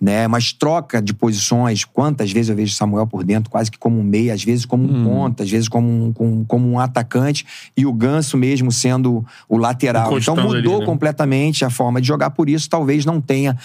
Né? 0.00 0.26
Mas 0.28 0.52
troca 0.52 1.00
de 1.00 1.14
posições. 1.14 1.84
Quantas 1.84 2.30
vezes 2.32 2.48
eu 2.50 2.56
vejo 2.56 2.74
Samuel 2.74 3.06
por 3.06 3.22
dentro, 3.24 3.50
quase 3.50 3.70
que 3.70 3.78
como 3.78 3.98
um 3.98 4.02
meia, 4.02 4.34
às 4.34 4.42
vezes 4.44 4.64
como 4.66 4.84
um 4.84 5.04
ponta, 5.04 5.42
às 5.44 5.50
vezes 5.50 5.68
como 5.68 5.88
um, 5.88 6.12
com- 6.12 6.44
como 6.44 6.68
um 6.70 6.78
atacante, 6.78 7.46
e 7.76 7.86
o 7.86 7.92
Ganso 7.92 8.36
mesmo 8.36 8.70
sendo 8.72 9.24
o 9.48 9.56
lateral. 9.56 10.08
Então 10.18 10.34
mudou 10.56 10.72
ali, 10.72 10.80
né? 10.80 10.86
completamente 10.86 11.64
a 11.64 11.70
forma 11.70 12.00
de 12.00 12.06
jogar, 12.08 12.30
por 12.30 12.48
isso 12.48 12.68
talvez 12.68 13.04
não 13.04 13.20
tenha 13.20 13.56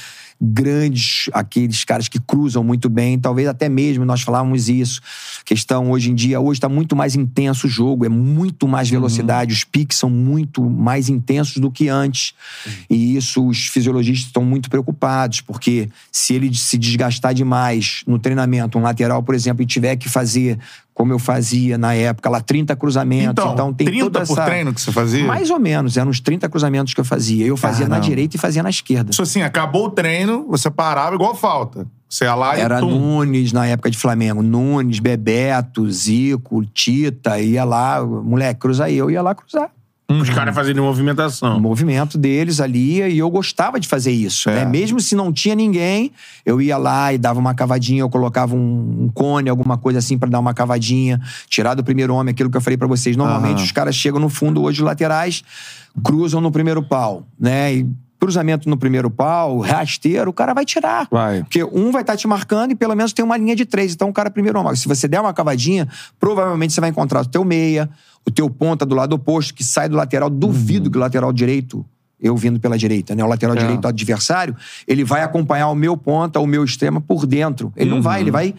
grandes, 0.41 1.29
aqueles 1.33 1.83
caras 1.83 2.07
que 2.07 2.19
cruzam 2.19 2.63
muito 2.63 2.89
bem, 2.89 3.19
talvez 3.19 3.47
até 3.47 3.67
mesmo 3.67 4.05
nós 4.05 4.21
falávamos 4.21 4.69
isso. 4.69 5.01
Questão 5.43 5.91
hoje 5.91 6.11
em 6.11 6.15
dia, 6.15 6.39
hoje 6.39 6.57
está 6.57 6.69
muito 6.69 6.95
mais 6.95 7.15
intenso 7.15 7.67
o 7.67 7.69
jogo, 7.69 8.05
é 8.05 8.09
muito 8.09 8.67
mais 8.67 8.89
velocidade, 8.89 9.53
os 9.53 9.63
piques 9.63 9.97
são 9.97 10.09
muito 10.09 10.63
mais 10.69 11.09
intensos 11.09 11.57
do 11.57 11.69
que 11.69 11.89
antes. 11.89 12.33
E 12.89 13.17
isso 13.17 13.45
os 13.45 13.67
fisiologistas 13.67 14.27
estão 14.27 14.43
muito 14.43 14.69
preocupados, 14.69 15.41
porque 15.41 15.89
se 16.11 16.33
ele 16.33 16.53
se 16.55 16.77
desgastar 16.77 17.33
demais 17.33 18.03
no 18.07 18.17
treinamento, 18.17 18.77
um 18.77 18.81
lateral, 18.81 19.21
por 19.21 19.35
exemplo, 19.35 19.61
e 19.63 19.65
tiver 19.65 19.95
que 19.97 20.07
fazer 20.07 20.57
como 20.99 21.13
eu 21.13 21.19
fazia 21.19 21.77
na 21.77 21.93
época, 21.93 22.29
lá 22.29 22.41
30 22.41 22.75
cruzamentos, 22.75 23.31
Então, 23.31 23.53
então, 23.53 23.73
tem 23.73 23.87
30 23.87 24.03
toda 24.03 24.25
por 24.25 24.33
essa... 24.33 24.45
treino 24.45 24.73
que 24.73 24.81
você 24.81 24.91
fazia? 24.91 25.25
Mais 25.25 25.49
ou 25.49 25.57
menos, 25.57 25.95
eram 25.95 26.09
uns 26.09 26.19
30 26.19 26.49
cruzamentos 26.49 26.93
que 26.93 26.99
eu 26.99 27.05
fazia. 27.05 27.45
Eu 27.45 27.55
fazia 27.55 27.85
na 27.85 27.91
Caramba. 27.95 28.05
direita 28.05 28.35
e 28.35 28.39
fazia 28.39 28.61
na 28.61 28.69
esquerda. 28.69 29.09
Isso 29.09 29.21
assim, 29.21 29.41
acabou 29.41 29.85
o 29.85 29.89
treino, 29.91 30.45
você 30.49 30.69
parava 30.69 31.15
igual 31.15 31.33
falta. 31.33 31.87
Você 32.09 32.25
ia 32.25 32.35
lá 32.35 32.57
e 32.57 32.59
Era 32.59 32.81
tum. 32.81 32.89
Nunes 32.89 33.53
na 33.53 33.65
época 33.65 33.89
de 33.89 33.97
Flamengo. 33.97 34.43
Nunes, 34.43 34.99
Bebeto, 34.99 35.89
Zico, 35.89 36.65
Tita, 36.65 37.39
ia 37.39 37.63
lá, 37.63 38.05
moleque, 38.05 38.59
cruza 38.59 38.89
eu 38.91 39.09
ia 39.09 39.21
lá 39.21 39.33
cruzar. 39.33 39.71
Os 40.09 40.29
caras 40.31 40.55
fazendo 40.55 40.79
O 40.79 40.85
movimentação. 40.85 41.59
movimento 41.59 42.17
deles 42.17 42.59
ali, 42.59 42.99
e 43.01 43.17
eu 43.19 43.29
gostava 43.29 43.79
de 43.79 43.87
fazer 43.87 44.11
isso, 44.11 44.49
É. 44.49 44.55
né? 44.55 44.65
Mesmo 44.65 44.99
se 44.99 45.15
não 45.15 45.31
tinha 45.31 45.53
ninguém, 45.53 46.11
eu 46.43 46.59
ia 46.59 46.77
lá 46.77 47.13
e 47.13 47.17
dava 47.17 47.39
uma 47.39 47.53
cavadinha, 47.53 48.01
eu 48.01 48.09
colocava 48.09 48.55
um, 48.55 49.03
um 49.03 49.09
cone, 49.13 49.49
alguma 49.49 49.77
coisa 49.77 49.99
assim 49.99 50.17
pra 50.17 50.27
dar 50.27 50.39
uma 50.39 50.53
cavadinha, 50.53 51.21
tirar 51.47 51.75
do 51.75 51.83
primeiro 51.83 52.15
homem, 52.15 52.31
aquilo 52.31 52.49
que 52.49 52.57
eu 52.57 52.61
falei 52.61 52.75
pra 52.77 52.87
vocês. 52.87 53.15
Normalmente 53.15 53.57
Aham. 53.57 53.65
os 53.65 53.71
caras 53.71 53.95
chegam 53.95 54.19
no 54.19 54.29
fundo 54.29 54.63
hoje, 54.63 54.81
os 54.81 54.85
laterais, 54.85 55.43
cruzam 56.03 56.41
no 56.41 56.51
primeiro 56.51 56.81
pau, 56.81 57.23
né? 57.39 57.75
E 57.75 57.87
cruzamento 58.19 58.69
no 58.69 58.77
primeiro 58.77 59.09
pau, 59.09 59.59
rasteiro, 59.59 60.29
o 60.29 60.33
cara 60.33 60.53
vai 60.53 60.65
tirar. 60.65 61.07
Vai. 61.09 61.41
Porque 61.43 61.63
um 61.63 61.91
vai 61.91 62.01
estar 62.01 62.17
te 62.17 62.27
marcando 62.27 62.71
e 62.71 62.75
pelo 62.75 62.95
menos 62.95 63.13
tem 63.13 63.23
uma 63.23 63.37
linha 63.37 63.55
de 63.55 63.65
três. 63.65 63.93
Então 63.93 64.09
o 64.09 64.13
cara 64.13 64.29
primeiro 64.29 64.59
homem. 64.59 64.75
Se 64.75 64.87
você 64.87 65.07
der 65.07 65.21
uma 65.21 65.33
cavadinha, 65.33 65.87
provavelmente 66.19 66.73
você 66.73 66.81
vai 66.81 66.89
encontrar 66.89 67.21
o 67.21 67.25
teu 67.25 67.45
meia, 67.45 67.89
o 68.27 68.31
teu 68.31 68.49
ponta 68.49 68.85
do 68.85 68.93
lado 68.95 69.13
oposto, 69.13 69.53
que 69.53 69.63
sai 69.63 69.87
do 69.87 69.95
lateral. 69.95 70.29
Duvido 70.29 70.91
que 70.91 70.97
o 70.97 70.99
lateral 71.01 71.31
direito, 71.31 71.85
eu 72.21 72.35
vindo 72.35 72.59
pela 72.59 72.77
direita, 72.77 73.15
né? 73.15 73.23
O 73.23 73.27
lateral 73.27 73.55
É. 73.55 73.59
direito 73.59 73.87
adversário, 73.87 74.55
ele 74.85 75.05
vai 75.05 75.23
acompanhar 75.23 75.69
o 75.69 75.75
meu 75.75 75.95
ponta, 75.95 76.39
o 76.39 76.45
meu 76.45 76.63
extremo 76.65 76.99
por 76.99 77.25
dentro. 77.25 77.71
Ele 77.75 77.89
não 77.89 78.01
vai, 78.01 78.19
ele 78.19 78.31
vai. 78.31 78.53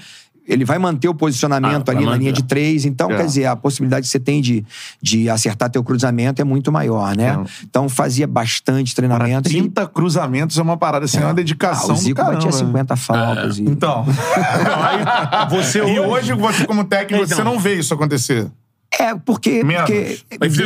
Ele 0.46 0.64
vai 0.64 0.79
manter 0.79 1.09
o 1.09 1.14
posicionamento 1.14 1.88
Ah, 1.88 1.92
ali 1.92 2.00
na 2.05 2.11
manter. 2.12 2.18
linha 2.20 2.33
de 2.33 2.42
três. 2.42 2.85
Então, 2.85 3.11
É. 3.11 3.16
quer 3.18 3.26
dizer, 3.26 3.46
a 3.46 3.55
possibilidade 3.55 4.03
que 4.05 4.09
você 4.11 4.18
tem 4.18 4.40
de, 4.40 4.64
de 5.00 5.29
acertar 5.31 5.70
teu 5.70 5.85
cruzamento 5.85 6.40
é 6.42 6.44
muito 6.44 6.72
maior, 6.72 7.14
né? 7.16 7.38
É. 7.40 7.64
Então, 7.64 7.88
fazia 7.88 8.26
bastante 8.26 8.94
treinamento. 8.94 9.48
e- 9.48 9.53
30 9.53 9.87
cruzamentos 9.87 10.59
é 10.59 10.62
uma 10.62 10.76
parada, 10.76 11.05
assim, 11.05 11.18
é 11.18 11.20
uma 11.22 11.31
ah, 11.31 11.33
dedicação 11.35 11.90
o 11.90 11.92
do 11.92 11.98
Zico 12.00 12.16
caramba. 12.16 12.35
batia 12.37 12.53
50 12.53 12.96
faltas. 12.96 13.59
e- 13.59 13.62
Então. 13.62 14.05
Você 15.50 15.79
e 15.85 16.00
hoje, 16.00 16.33
você 16.35 16.66
como 16.66 16.85
técnico, 16.85 17.24
Então. 17.24 17.37
você 17.37 17.44
não 17.44 17.59
vê 17.59 17.74
isso 17.74 17.92
acontecer. 17.94 18.50
É, 18.98 19.14
porque. 19.14 19.62
Menos. 19.62 19.88
porque 19.88 20.62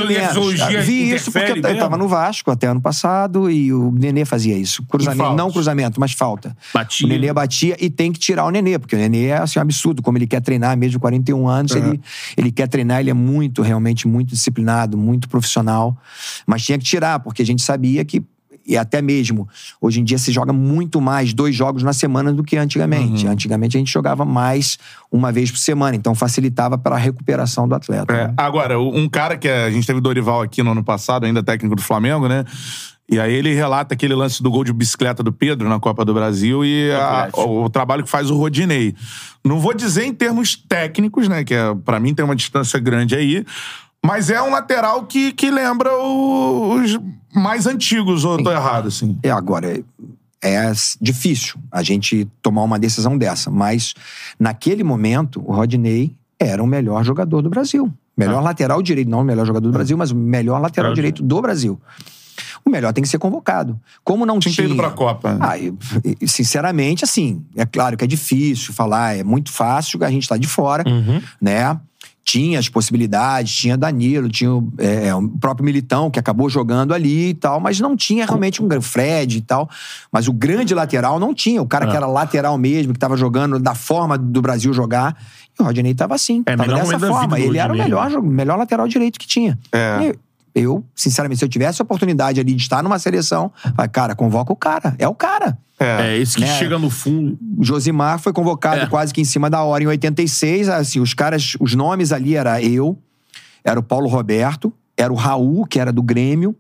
A. 0.62 0.82
Vi 0.82 1.10
isso 1.12 1.30
porque 1.30 1.38
interfere 1.38 1.58
eu, 1.58 1.62
mesmo? 1.62 1.78
tava 1.78 1.96
no 1.98 2.08
Vasco 2.08 2.50
até 2.50 2.66
ano 2.66 2.80
passado 2.80 3.50
e 3.50 3.72
o 3.72 3.92
Nenê 3.92 4.24
fazia 4.24 4.56
isso. 4.56 4.82
Cruzamento, 4.84 5.34
não 5.34 5.50
cruzamento, 5.52 6.00
mas 6.00 6.12
falta. 6.12 6.56
Batia. 6.72 7.06
O 7.06 7.08
Nenê 7.08 7.32
batia 7.32 7.76
e 7.78 7.90
tem 7.90 8.10
que 8.10 8.18
tirar 8.18 8.46
o 8.46 8.50
Nenê, 8.50 8.78
porque 8.78 8.96
o 8.96 8.98
Nenê 8.98 9.26
é 9.26 9.37
assim, 9.37 9.58
um 9.58 9.62
absurdo. 9.62 10.02
Como 10.02 10.16
ele 10.16 10.26
quer 10.26 10.40
treinar, 10.40 10.76
mesmo 10.76 10.92
de 10.92 10.98
41 10.98 11.46
anos, 11.46 11.72
É. 11.72 11.78
ele, 11.78 12.00
ele 12.37 12.50
quer 12.50 12.66
treinar, 12.66 13.00
ele 13.00 13.10
é 13.10 13.14
muito, 13.14 13.60
realmente, 13.62 14.08
muito 14.08 14.30
disciplinado, 14.30 14.96
muito 14.96 15.28
profissional. 15.28 15.96
Mas 16.46 16.64
tinha 16.64 16.78
que 16.78 16.84
tirar, 16.84 17.20
porque 17.20 17.42
a 17.42 17.46
gente 17.46 17.62
sabia 17.62 18.04
que. 18.04 18.22
E 18.66 18.77
até 18.79 19.03
mesmo, 19.03 19.46
hoje 19.81 20.00
em 20.00 20.05
dia 20.05 20.16
se 20.16 20.33
joga 20.33 20.53
muito 20.53 21.00
mais 21.00 21.35
dois 21.35 21.55
jogos 21.55 21.83
na 21.83 21.92
semana 21.92 22.33
do 22.33 22.42
que 22.42 22.57
antigamente. 22.57 23.27
Antigamente 23.27 23.77
a 23.77 23.79
gente 23.81 23.92
jogava 23.92 24.24
mais 24.24 24.79
uma 25.12 25.31
vez 25.31 25.50
por 25.50 25.59
semana, 25.59 25.94
então 25.96 26.14
facilitava 26.14 26.79
para 26.79 26.94
a 26.96 26.98
recuperação 26.98 27.68
do 27.68 27.74
atleta. 27.74 28.12
É, 28.14 28.27
né? 28.29 28.35
Agora, 28.37 28.81
um 28.81 29.09
cara 29.09 29.37
que 29.37 29.48
a 29.48 29.70
gente 29.70 29.87
teve 29.87 30.00
Dorival 30.00 30.40
aqui 30.42 30.62
no 30.62 30.72
ano 30.72 30.83
passado, 30.83 31.27
ainda 31.27 31.42
técnico 31.42 31.77
do 31.77 31.83
Flamengo, 31.83 32.27
né? 32.27 32.44
E 33.07 33.20
aí 33.20 33.35
ele 33.35 33.53
relata 33.53 33.92
aquele 33.92 34.14
lance 34.14 34.42
do 34.42 34.50
gol 34.50 34.64
de 34.64 34.72
bicicleta 34.72 35.22
do 35.22 35.31
Pedro 35.31 35.68
na 35.68 35.79
Copa 35.79 36.07
do 36.07 36.14
Brasil 36.14 36.64
e 36.64 36.90
a- 36.90 37.24
Atlético. 37.24 37.40
o, 37.42 37.64
o 37.64 37.68
trabalho 37.68 38.03
que 38.03 38.09
faz 38.09 38.31
o 38.31 38.37
Rodinei. 38.37 38.94
Não 39.44 39.61
vou 39.61 39.74
dizer 39.74 40.05
em 40.07 40.14
termos 40.14 40.57
técnicos, 40.57 41.29
né? 41.29 41.44
Que 41.44 41.53
é, 41.53 41.74
para 41.85 42.00
mim 42.00 42.14
tem 42.14 42.24
uma 42.24 42.35
distância 42.35 42.81
grande 42.81 43.14
aí. 43.14 43.44
Mas 44.04 44.28
é 44.28 44.40
um 44.42 44.50
lateral 44.50 45.04
que, 45.06 45.32
que 45.32 45.50
lembra 45.50 45.90
os 45.96 46.98
mais 47.34 47.66
antigos, 47.66 48.24
ou 48.24 48.38
eu 48.38 48.44
tô 48.44 48.52
errado, 48.52 48.88
assim. 48.88 49.18
É, 49.22 49.30
agora, 49.30 49.78
é- 49.78 49.82
é 50.42 50.72
difícil 51.00 51.56
a 51.72 51.82
gente 51.82 52.28
tomar 52.42 52.62
uma 52.64 52.78
decisão 52.78 53.16
dessa, 53.16 53.50
mas 53.50 53.94
naquele 54.38 54.84
momento, 54.84 55.42
o 55.46 55.52
Rodney 55.54 56.14
era 56.38 56.62
o 56.62 56.66
melhor 56.66 57.02
jogador 57.02 57.40
do 57.40 57.48
Brasil. 57.48 57.90
Melhor 58.16 58.42
lateral 58.42 58.80
direito, 58.82 59.08
não 59.10 59.20
o 59.22 59.24
melhor 59.24 59.46
jogador 59.46 59.66
do 59.68 59.72
Brasil, 59.72 59.96
mas 59.96 60.10
o 60.10 60.14
melhor 60.16 60.60
lateral 60.60 60.92
direito 60.94 61.22
do 61.22 61.40
Brasil. 61.40 61.80
O 62.64 62.70
melhor 62.70 62.92
tem 62.92 63.02
que 63.02 63.08
ser 63.08 63.18
convocado. 63.18 63.78
Como 64.04 64.24
não 64.24 64.38
Tinha 64.38 64.52
tinha. 64.54 64.66
ido 64.66 64.76
pra 64.76 64.90
Copa. 64.90 65.32
né? 65.34 65.38
Ah, 65.40 65.58
eu- 65.58 65.76
sinceramente, 66.26 67.04
assim, 67.04 67.44
é 67.56 67.64
claro 67.66 67.96
que 67.96 68.04
é 68.04 68.06
difícil 68.06 68.72
falar, 68.72 69.16
é 69.16 69.24
muito 69.24 69.50
fácil, 69.50 70.02
a 70.04 70.10
gente 70.10 70.28
tá 70.28 70.36
de 70.36 70.46
fora, 70.46 70.84
Uhum. 70.88 71.20
né? 71.40 71.78
Tinha 72.24 72.58
as 72.58 72.68
possibilidades, 72.68 73.54
tinha 73.54 73.76
Danilo, 73.76 74.28
tinha 74.28 74.52
o, 74.52 74.72
é, 74.78 75.14
o 75.14 75.28
próprio 75.28 75.64
Militão, 75.64 76.10
que 76.10 76.18
acabou 76.18 76.48
jogando 76.48 76.94
ali 76.94 77.30
e 77.30 77.34
tal, 77.34 77.60
mas 77.60 77.80
não 77.80 77.94
tinha 77.96 78.24
realmente 78.24 78.62
um 78.62 78.80
Fred 78.80 79.38
e 79.38 79.40
tal. 79.40 79.68
Mas 80.10 80.26
o 80.26 80.32
grande 80.32 80.74
lateral 80.74 81.20
não 81.20 81.34
tinha. 81.34 81.60
O 81.60 81.66
cara 81.66 81.87
que 81.87 81.92
É. 81.92 81.96
era 81.96 82.06
lateral 82.06 82.56
mesmo, 82.56 82.92
que 82.92 82.98
tava 82.98 83.16
jogando 83.16 83.58
da 83.58 83.74
forma 83.74 84.16
do 84.16 84.40
Brasil 84.40 84.72
jogar. 84.72 85.16
E 85.58 85.62
o 85.62 85.66
Rodinei 85.66 85.94
tava 85.94 86.14
assim. 86.14 86.42
É, 86.46 86.56
tava 86.56 86.74
dessa 86.74 86.98
forma. 86.98 87.38
Ele 87.38 87.58
era 87.58 87.72
o 87.72 87.76
melhor, 87.76 88.10
né? 88.10 88.20
melhor 88.20 88.58
lateral 88.58 88.88
direito 88.88 89.18
que 89.18 89.26
tinha. 89.26 89.58
É. 89.70 90.14
Eu, 90.54 90.84
sinceramente, 90.94 91.40
se 91.40 91.44
eu 91.44 91.48
tivesse 91.48 91.82
a 91.82 91.84
oportunidade 91.84 92.38
ali 92.40 92.54
de 92.54 92.62
estar 92.62 92.82
numa 92.82 92.98
seleção, 92.98 93.50
vai, 93.74 93.88
cara, 93.88 94.14
convoca 94.14 94.52
o 94.52 94.56
cara. 94.56 94.94
É 94.98 95.08
o 95.08 95.14
cara. 95.14 95.58
É, 95.80 96.16
esse 96.16 96.36
que 96.36 96.42
Né? 96.42 96.58
chega 96.58 96.78
no 96.78 96.88
fundo. 96.88 97.36
O 97.58 97.64
Josimar 97.64 98.20
foi 98.20 98.32
convocado 98.32 98.82
É. 98.82 98.86
quase 98.86 99.12
que 99.12 99.20
em 99.20 99.24
cima 99.24 99.50
da 99.50 99.62
hora 99.64 99.82
em 99.82 99.86
86. 99.88 100.68
Assim, 100.68 101.00
os 101.00 101.12
caras, 101.12 101.56
os 101.58 101.74
nomes 101.74 102.12
ali 102.12 102.36
era 102.36 102.62
eu, 102.62 102.96
era 103.64 103.80
o 103.80 103.82
Paulo 103.82 104.06
Roberto, 104.08 104.72
era 104.96 105.12
o 105.12 105.16
Raul, 105.16 105.66
que 105.66 105.80
era 105.80 105.92
do 105.92 106.02
Grêmio. 106.02 106.54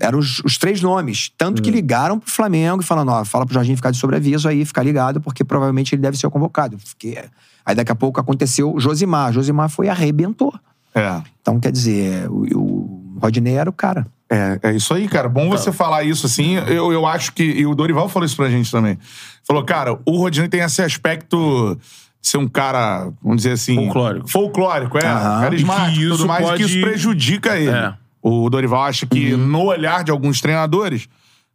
Eram 0.00 0.18
os, 0.20 0.38
os 0.44 0.56
três 0.56 0.80
nomes. 0.80 1.30
Tanto 1.36 1.58
Hum. 1.58 1.62
que 1.62 1.70
ligaram 1.70 2.18
pro 2.18 2.30
Flamengo 2.30 2.80
e 2.82 2.84
falaram: 2.86 3.12
ó, 3.12 3.24
fala 3.24 3.44
pro 3.44 3.52
Jorginho 3.52 3.76
ficar 3.76 3.90
de 3.90 3.98
sobreaviso 3.98 4.48
aí, 4.48 4.64
ficar 4.64 4.82
ligado, 4.84 5.20
porque 5.20 5.44
provavelmente 5.44 5.94
ele 5.94 6.00
deve 6.00 6.16
ser 6.16 6.30
convocado. 6.30 6.76
Eu 6.76 6.78
fiquei- 6.78 7.18
Aí 7.66 7.74
daqui 7.74 7.92
a 7.92 7.94
pouco 7.96 8.18
aconteceu 8.18 8.72
o 8.74 8.80
Josimar. 8.80 9.32
Josimar 9.32 9.68
foi 9.68 9.86
e 9.86 9.88
arrebentou. 9.90 10.54
É. 10.94 11.20
Então, 11.42 11.60
quer 11.60 11.70
dizer, 11.70 12.30
o, 12.30 12.46
o 12.58 12.97
Rodinei 13.20 13.54
era 13.54 13.68
o 13.68 13.72
cara. 13.72 14.06
É, 14.30 14.58
é 14.62 14.72
isso 14.72 14.92
aí, 14.94 15.08
cara. 15.08 15.28
Bom 15.28 15.48
você 15.48 15.72
falar 15.72 16.02
isso 16.04 16.26
assim. 16.26 16.56
Eu, 16.66 16.92
eu 16.92 17.06
acho 17.06 17.32
que. 17.32 17.42
E 17.42 17.66
o 17.66 17.74
Dorival 17.74 18.08
falou 18.08 18.26
isso 18.26 18.36
pra 18.36 18.50
gente 18.50 18.70
também. 18.70 18.98
Falou, 19.42 19.64
cara, 19.64 19.98
o 20.04 20.16
Rodinei 20.18 20.48
tem 20.48 20.60
esse 20.60 20.82
aspecto 20.82 21.78
de 22.20 22.28
ser 22.28 22.36
um 22.36 22.46
cara, 22.48 23.10
vamos 23.22 23.38
dizer 23.38 23.52
assim. 23.52 23.74
Folclórico. 23.76 24.28
Folclórico, 24.28 24.98
é. 24.98 25.06
Aham. 25.06 25.40
Carismático 25.42 25.90
E 25.90 26.02
que 26.02 26.08
tudo 26.08 26.26
mais, 26.26 26.40
e 26.40 26.44
que 26.44 26.50
pode- 26.50 26.64
isso 26.64 26.80
prejudica 26.80 27.56
ele. 27.56 27.70
É. 27.70 27.94
O 28.22 28.50
Dorival 28.50 28.82
acha 28.82 29.06
que, 29.06 29.34
no 29.36 29.62
olhar 29.64 30.04
de 30.04 30.10
alguns 30.10 30.40
treinadores, 30.40 31.08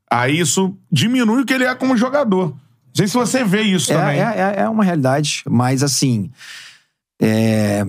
aí 0.10 0.40
isso 0.40 0.76
diminui 0.92 1.42
o 1.42 1.46
que 1.46 1.54
ele 1.54 1.66
é 1.66 1.76
como 1.76 1.96
jogador. 1.98 2.48
Não 2.48 2.96
sei 2.96 3.08
se 3.08 3.14
você 3.14 3.44
vê 3.44 3.62
isso 3.62 3.92
É, 3.92 3.96
também. 3.98 4.20
é, 4.20 4.24
é- 4.58 4.62
é 4.64 4.70
uma 4.70 4.84
realidade, 4.84 5.44
mas 5.48 5.84
assim. 5.84 6.32
é, 7.22 7.86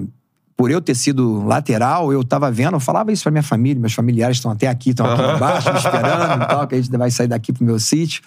por 0.56 0.70
eu 0.70 0.80
ter 0.80 0.94
sido 0.94 1.44
lateral, 1.44 2.12
eu 2.12 2.22
tava 2.22 2.50
vendo, 2.50 2.74
eu 2.74 2.80
falava 2.80 3.12
isso 3.12 3.22
pra 3.22 3.32
minha 3.32 3.42
família, 3.42 3.80
meus 3.80 3.92
familiares 3.92 4.36
estão 4.36 4.50
até 4.50 4.68
aqui, 4.68 4.90
estão 4.90 5.06
aqui 5.06 5.22
embaixo, 5.36 5.70
me 5.72 5.78
esperando 5.78 6.42
e 6.42 6.46
tal, 6.46 6.66
que 6.66 6.74
a 6.74 6.80
gente 6.80 6.96
vai 6.96 7.10
sair 7.10 7.28
daqui 7.28 7.52
pro 7.52 7.64
meu 7.64 7.78
sítio. 7.78 8.22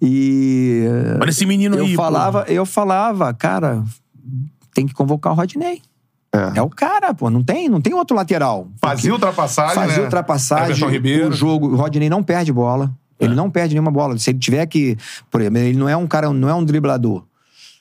E. 0.00 0.84
Olha 1.20 1.30
esse 1.30 1.44
menino 1.44 1.76
eu 1.76 1.84
aí, 1.84 1.94
pô. 1.94 2.02
falava, 2.02 2.44
eu 2.48 2.64
falava, 2.64 3.34
cara, 3.34 3.82
tem 4.72 4.86
que 4.86 4.94
convocar 4.94 5.32
o 5.32 5.36
Rodney. 5.36 5.82
É. 6.32 6.58
É 6.58 6.62
o 6.62 6.68
cara, 6.68 7.12
pô, 7.14 7.30
não 7.30 7.42
tem, 7.42 7.68
não 7.68 7.80
tem 7.80 7.94
outro 7.94 8.16
lateral. 8.16 8.68
Fazia 8.80 9.12
ultrapassagem. 9.12 9.74
Fazia 9.74 9.98
né? 9.98 10.04
ultrapassagem. 10.04 10.72
O 11.26 11.32
jogo, 11.32 11.68
o 11.68 11.76
Rodney 11.76 12.08
não 12.08 12.22
perde 12.22 12.52
bola. 12.52 12.90
Ele 13.20 13.34
não 13.34 13.50
perde 13.50 13.74
nenhuma 13.74 13.90
bola. 13.90 14.16
Se 14.18 14.30
ele 14.30 14.38
tiver 14.38 14.64
que. 14.66 14.96
Por 15.30 15.40
exemplo, 15.40 15.58
ele 15.58 15.76
não 15.76 15.88
é 15.88 15.96
um 15.96 16.06
cara, 16.06 16.32
não 16.32 16.48
é 16.48 16.54
um 16.54 16.64
driblador. 16.64 17.24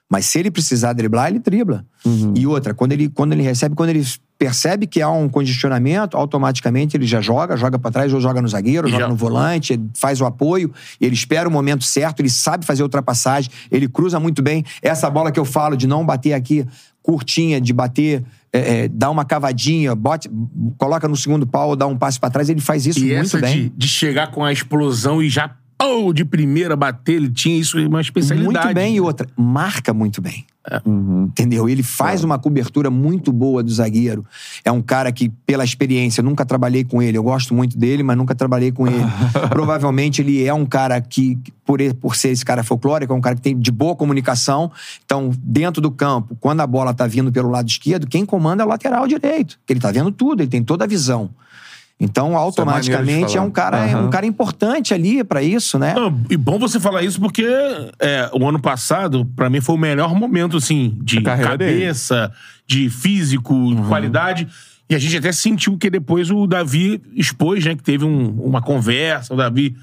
Mas 0.10 0.26
se 0.26 0.40
ele 0.40 0.50
precisar 0.50 0.94
driblar, 0.94 1.30
ele 1.30 1.40
dribla. 1.40 1.86
E 2.34 2.48
outra, 2.48 2.74
quando 2.74 2.94
ele, 2.94 3.10
quando 3.10 3.34
ele 3.34 3.42
recebe, 3.44 3.76
quando 3.76 3.90
ele 3.90 4.06
percebe 4.40 4.88
que 4.88 5.02
há 5.02 5.10
um 5.10 5.28
congestionamento, 5.28 6.16
automaticamente 6.16 6.96
ele 6.96 7.06
já 7.06 7.20
joga, 7.20 7.58
joga 7.58 7.78
pra 7.78 7.92
trás, 7.92 8.14
ou 8.14 8.22
joga 8.22 8.42
no 8.42 8.48
zagueiro, 8.48 8.88
joga 8.88 9.04
já- 9.04 9.10
no 9.10 9.16
volante, 9.16 9.78
faz 9.96 10.22
o 10.22 10.26
apoio, 10.26 10.72
ele 11.02 11.14
espera 11.16 11.50
o 11.50 11.52
momento 11.52 11.84
certo, 11.84 12.22
ele 12.22 12.30
sabe 12.30 12.66
fazer 12.66 12.84
ultrapassagem, 12.84 13.52
ele 13.72 13.90
cruza 13.90 14.20
muito 14.20 14.42
bem. 14.42 14.64
Essa 14.82 15.10
bola 15.10 15.32
que 15.32 15.40
eu 15.40 15.46
falo 15.46 15.76
de 15.76 15.88
não 15.88 16.06
bater 16.06 16.34
aqui 16.34 16.66
curtinha, 17.02 17.60
de 17.60 17.74
bater, 17.74 18.24
é, 18.54 18.84
é, 18.84 18.88
dar 18.88 19.10
uma 19.10 19.26
cavadinha, 19.26 19.94
bote, 19.96 20.30
coloca 20.78 21.08
no 21.08 21.16
segundo 21.18 21.46
pau, 21.48 21.76
dá 21.76 21.88
um 21.88 21.98
passe 21.98 22.20
pra 22.20 22.30
trás, 22.30 22.50
ele 22.50 22.62
faz 22.62 22.86
isso 22.86 23.00
E 23.00 23.04
muito 23.14 23.20
essa 23.22 23.40
bem. 23.40 23.64
de, 23.64 23.70
de 23.70 23.88
chegar 23.88 24.32
com 24.32 24.44
a 24.44 24.52
explosão 24.54 25.22
e 25.24 25.30
já, 25.30 25.52
oh, 25.82 26.14
de 26.14 26.26
primeira 26.26 26.76
bater, 26.76 27.16
ele 27.16 27.30
tinha 27.30 27.58
isso, 27.58 27.78
uma 27.80 28.02
especialidade. 28.02 28.66
Muito 28.66 28.74
bem, 28.74 28.96
e 28.96 29.02
outra, 29.02 29.28
marca 29.36 29.94
muito 29.94 30.22
bem. 30.22 30.46
Entendeu? 30.86 31.70
Ele 31.70 31.82
faz 31.82 32.26
uma 32.26 32.38
cobertura 32.38 32.90
muito 32.90 33.32
boa 33.32 33.64
do 33.64 33.72
zagueiro. 33.72 34.26
É 34.66 34.72
um 34.72 34.82
cara 34.82 35.12
que, 35.14 35.30
pela 35.46 35.64
experiência, 35.64 36.22
nunca 36.22 36.46
trabalhei 36.46 36.84
com 36.84 37.02
ele. 37.02 37.18
Eu 37.18 37.24
gosto 37.24 37.54
muito 37.54 37.78
dele, 37.78 38.04
mas 38.04 38.18
nunca 38.18 38.36
trabalhei 38.36 38.72
com 38.72 38.86
ele. 38.86 39.06
Provavelmente 39.50 40.22
ele 40.22 40.44
é 40.44 40.54
um 40.54 40.66
cara 40.66 41.00
que, 41.00 41.38
por, 41.66 41.80
ele- 41.80 41.94
por 41.94 42.18
ser 42.18 42.30
esse 42.30 42.44
cara 42.44 42.64
folclórico, 42.64 43.14
é 43.14 43.16
um 43.16 43.22
cara 43.22 43.36
que 43.36 43.42
tem 43.42 43.58
de 43.58 43.72
boa 43.72 43.96
comunicação. 43.96 44.70
Então, 45.06 45.32
dentro 45.42 45.82
do 45.82 45.90
campo, 45.90 46.36
quando 46.40 46.60
a 46.60 46.68
bola 46.68 46.94
tá 46.94 47.08
vindo 47.08 47.32
pelo 47.32 47.50
lado 47.50 47.70
esquerdo, 47.70 48.06
quem 48.06 48.26
comanda 48.26 48.62
é 48.62 48.66
o 48.66 48.70
lateral 48.70 49.08
direito. 49.08 49.58
Ele 49.70 49.80
tá 49.80 49.90
vendo 49.90 50.12
tudo, 50.12 50.42
ele 50.42 50.50
tem 50.50 50.62
toda 50.64 50.84
a 50.84 50.88
visão. 50.88 51.30
Então, 52.00 52.38
automaticamente, 52.38 53.32
falar. 53.34 53.38
é 53.38 53.48
um 53.48 53.50
cara, 53.50 53.78
é 53.88 53.98
um 53.98 54.10
cara 54.12 54.26
importante 54.28 54.94
ali 54.94 55.24
pra 55.24 55.42
isso, 55.42 55.80
né? 55.80 55.96
Não, 55.96 56.16
e 56.30 56.38
bom 56.38 56.60
você 56.60 56.80
falar 56.80 57.02
isso 57.02 57.20
porque 57.20 57.44
é, 58.00 58.30
o 58.34 58.48
ano 58.48 58.60
passado, 58.62 59.26
pra 59.36 59.50
mim, 59.50 59.62
foi 59.62 59.74
o 59.76 59.80
melhor 59.80 60.14
momento, 60.14 60.58
assim, 60.58 60.96
de 61.02 61.22
carreira 61.22 61.58
dele. 61.58 61.80
cabeça, 61.80 62.32
de 62.68 62.88
físico, 62.90 63.74
de 63.76 63.82
qualidade. 63.88 64.48
E 64.88 64.94
a 64.94 65.00
gente 65.00 65.18
até 65.18 65.32
sentiu 65.32 65.76
que 65.76 65.90
depois 65.90 66.30
o 66.30 66.46
Davi 66.46 67.02
expôs, 67.16 67.66
né? 67.66 67.76
Que 67.76 67.82
teve 67.84 68.06
um- 68.06 68.30
uma 68.42 68.62
conversa, 68.62 69.34
o 69.34 69.38
Davi 69.38 69.76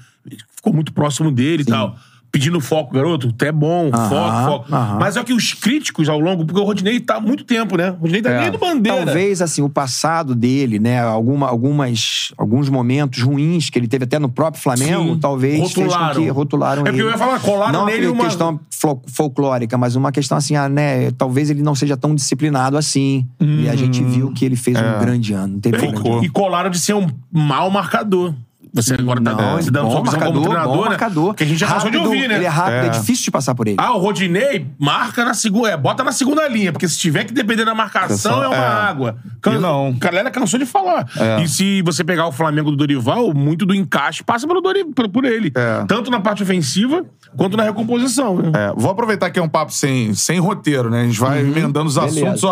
ficou 0.55 0.73
muito 0.73 0.93
próximo 0.93 1.29
dele 1.31 1.63
e 1.63 1.65
tal. 1.65 1.97
Pedindo 2.35 2.59
foco, 2.59 2.93
garoto, 2.93 3.31
tu 3.31 3.45
é 3.45 3.51
bom, 3.51 3.89
Aham, 3.93 4.09
foco, 4.09 4.45
foco. 4.51 4.75
aham. 4.75 4.97
Mas 4.99 5.15
é 5.15 5.23
que 5.23 5.31
os 5.33 5.53
críticos 5.53 6.09
ao 6.09 6.19
longo, 6.19 6.45
porque 6.45 6.59
o 6.59 6.63
Rodinei 6.65 6.99
tá 6.99 7.15
há 7.15 7.19
muito 7.21 7.45
tempo, 7.45 7.77
né? 7.77 7.91
O 7.91 7.95
Rodinei 8.01 8.21
tá 8.21 8.29
É. 8.31 8.41
nem 8.41 8.51
do 8.51 8.57
bandeira. 8.57 9.05
Talvez, 9.05 9.41
assim, 9.41 9.61
o 9.61 9.69
passado 9.69 10.35
dele, 10.35 10.77
né? 10.79 10.99
Alguma, 11.01 11.47
algumas, 11.47 12.33
alguns 12.37 12.67
momentos 12.69 13.21
ruins 13.21 13.69
que 13.69 13.79
ele 13.79 13.87
teve 13.87 14.03
até 14.03 14.19
no 14.19 14.27
próprio 14.27 14.61
Flamengo, 14.61 15.13
Sim. 15.13 15.19
talvez 15.19 15.59
Rotularam. 15.61 16.05
fez 16.05 16.17
com 16.17 16.23
que 16.23 16.29
rotularam 16.29 16.81
É 16.81 16.85
porque 16.85 16.99
ele. 16.99 17.07
eu 17.07 17.11
ia 17.11 17.17
falar, 17.17 17.39
colaram 17.39 17.71
não 17.71 17.85
nele 17.85 18.07
uma 18.07 18.25
questão 18.25 18.59
fol- 18.69 19.01
folclórica, 19.07 19.77
mas 19.77 19.95
uma 19.95 20.11
questão 20.11 20.37
assim, 20.37 20.55
ah, 20.57 20.67
né? 20.67 21.11
Talvez 21.11 21.49
ele 21.49 21.61
não 21.61 21.73
seja 21.73 21.95
tão 21.95 22.13
disciplinado 22.13 22.77
assim. 22.77 23.25
E 23.39 23.69
a 23.69 23.75
gente 23.75 24.03
viu 24.03 24.31
que 24.33 24.43
ele 24.43 24.55
fez 24.55 24.77
um 24.77 24.99
grande 24.99 25.33
ano. 25.33 25.53
Não 25.53 25.59
teve 25.59 25.77
E- 25.77 25.79
grande 25.79 26.07
ano. 26.09 26.23
E 26.25 26.29
colaram 26.29 26.69
de 26.69 26.79
ser 26.79 26.93
um 26.95 27.07
mau 27.31 27.69
marcador. 27.69 28.33
Você 28.75 28.93
agora 28.93 29.21
tá 29.21 29.33
Não, 29.33 29.61
se 29.61 29.71
dando 29.71 29.85
bom 29.85 29.91
sua 29.91 30.01
visão 30.01 30.19
marcador, 30.19 30.33
como 30.33 30.45
treinador, 30.49 30.75
bom 30.75 30.83
né? 30.83 30.89
marcador. 30.89 31.33
Que 31.33 31.43
a 31.43 31.47
gente 31.47 31.57
já 31.57 31.67
cansou 31.67 31.89
de 31.89 31.97
Rápido, 31.97 32.13
ouvir, 32.13 32.27
né? 32.27 32.35
Ele 32.35 32.45
é 32.45 32.49
rápido, 32.49 32.73
é. 32.83 32.87
É. 32.87 32.89
difícil 32.89 33.23
de 33.25 33.31
passar 33.31 33.55
por 33.55 33.67
ele. 33.67 33.77
Ah, 33.79 33.93
o 33.95 33.99
Rodinei 33.99 34.67
marca 34.77 35.23
na 35.23 35.33
segunda. 35.33 35.69
É, 35.69 35.77
bota 35.77 36.03
na 36.03 36.11
segunda 36.11 36.45
linha, 36.47 36.71
porque 36.73 36.87
se 36.87 36.97
tiver 36.99 37.23
que 37.23 37.33
depender 37.33 37.63
da 37.63 37.73
marcação, 37.73 38.43
é 38.43 38.47
uma 38.47 38.55
É. 38.57 38.59
água. 38.59 39.15
Can... 39.41 39.59
Não. 39.59 39.95
A 39.95 40.03
galera 40.05 40.29
cansou 40.29 40.59
de 40.59 40.65
falar. 40.65 41.07
É. 41.17 41.41
E 41.41 41.47
se 41.47 41.81
você 41.83 42.03
pegar 42.03 42.27
o 42.27 42.31
Flamengo 42.31 42.69
do 42.69 42.75
Dorival, 42.77 43.33
muito 43.33 43.65
do 43.65 43.73
encaixe 43.73 44.23
passa 44.23 44.45
pelo 44.45 44.59
Dori... 44.59 44.83
por 45.11 45.23
ele. 45.23 45.51
É. 45.55 45.85
Tanto 45.87 46.11
na 46.11 46.19
parte 46.19 46.43
ofensiva 46.43 47.05
quanto 47.37 47.55
na 47.55 47.63
recomposição. 47.63 48.35
Né? 48.37 48.51
É, 48.53 48.73
vou 48.75 48.91
aproveitar 48.91 49.29
que 49.31 49.39
é 49.39 49.41
um 49.41 49.49
papo 49.49 49.71
sem, 49.71 50.13
sem 50.13 50.39
roteiro, 50.39 50.89
né? 50.89 51.01
A 51.01 51.05
gente 51.05 51.19
vai 51.19 51.39
emendando 51.39 51.87
os 51.87 51.95
Uhum. 51.95 52.05
Beleza. 52.07 52.27
assuntos. 52.27 52.43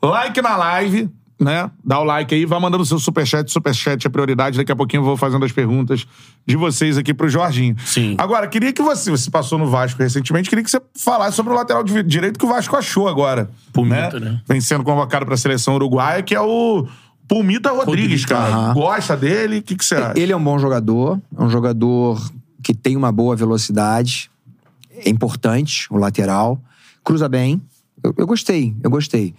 Ó, 0.00 0.08
like 0.10 0.40
na 0.40 0.56
live, 0.56 1.10
né? 1.42 1.70
Dá 1.84 1.98
o 1.98 2.04
like 2.04 2.34
aí, 2.34 2.46
vai 2.46 2.60
mandando 2.60 2.82
o 2.82 2.86
seu 2.86 2.98
superchat. 2.98 3.50
Superchat 3.50 4.06
é 4.06 4.10
prioridade. 4.10 4.56
Daqui 4.56 4.70
a 4.70 4.76
pouquinho 4.76 5.00
eu 5.00 5.04
vou 5.04 5.16
fazendo 5.16 5.44
as 5.44 5.52
perguntas 5.52 6.06
de 6.46 6.56
vocês 6.56 6.96
aqui 6.96 7.12
pro 7.12 7.28
Jorginho. 7.28 7.76
Sim. 7.84 8.14
Agora, 8.18 8.46
queria 8.46 8.72
que 8.72 8.80
você, 8.80 9.10
você 9.10 9.30
passou 9.30 9.58
no 9.58 9.66
Vasco 9.66 10.02
recentemente, 10.02 10.48
queria 10.48 10.64
que 10.64 10.70
você 10.70 10.80
falasse 10.96 11.36
sobre 11.36 11.52
o 11.52 11.56
lateral 11.56 11.82
de 11.82 12.02
direito 12.02 12.38
que 12.38 12.44
o 12.46 12.48
Vasco 12.48 12.76
achou 12.76 13.08
agora. 13.08 13.50
Pumita, 13.72 14.20
né? 14.20 14.40
Vem 14.46 14.60
sendo 14.60 14.84
convocado 14.84 15.26
pra 15.26 15.36
seleção 15.36 15.74
uruguaia, 15.74 16.22
que 16.22 16.34
é 16.34 16.40
o 16.40 16.86
Pulmita 17.26 17.70
Rodrigues, 17.70 17.86
Rodrigues, 17.86 18.24
cara. 18.26 18.54
aham. 18.54 18.74
Gosta 18.74 19.16
dele? 19.16 19.58
O 19.58 19.62
que, 19.62 19.76
que 19.76 19.84
você 19.84 19.96
acha? 19.96 20.18
Ele 20.18 20.32
é 20.32 20.36
um 20.36 20.42
bom 20.42 20.58
jogador, 20.58 21.20
é 21.36 21.42
um 21.42 21.50
jogador 21.50 22.22
que 22.62 22.74
tem 22.74 22.96
uma 22.96 23.10
boa 23.10 23.34
velocidade, 23.34 24.30
é 25.04 25.10
importante, 25.10 25.86
o 25.90 25.96
lateral, 25.96 26.60
cruza 27.02 27.28
bem. 27.28 27.60
Eu, 28.02 28.14
eu 28.16 28.26
gostei, 28.26 28.74
eu 28.82 28.90
gostei. 28.90 29.34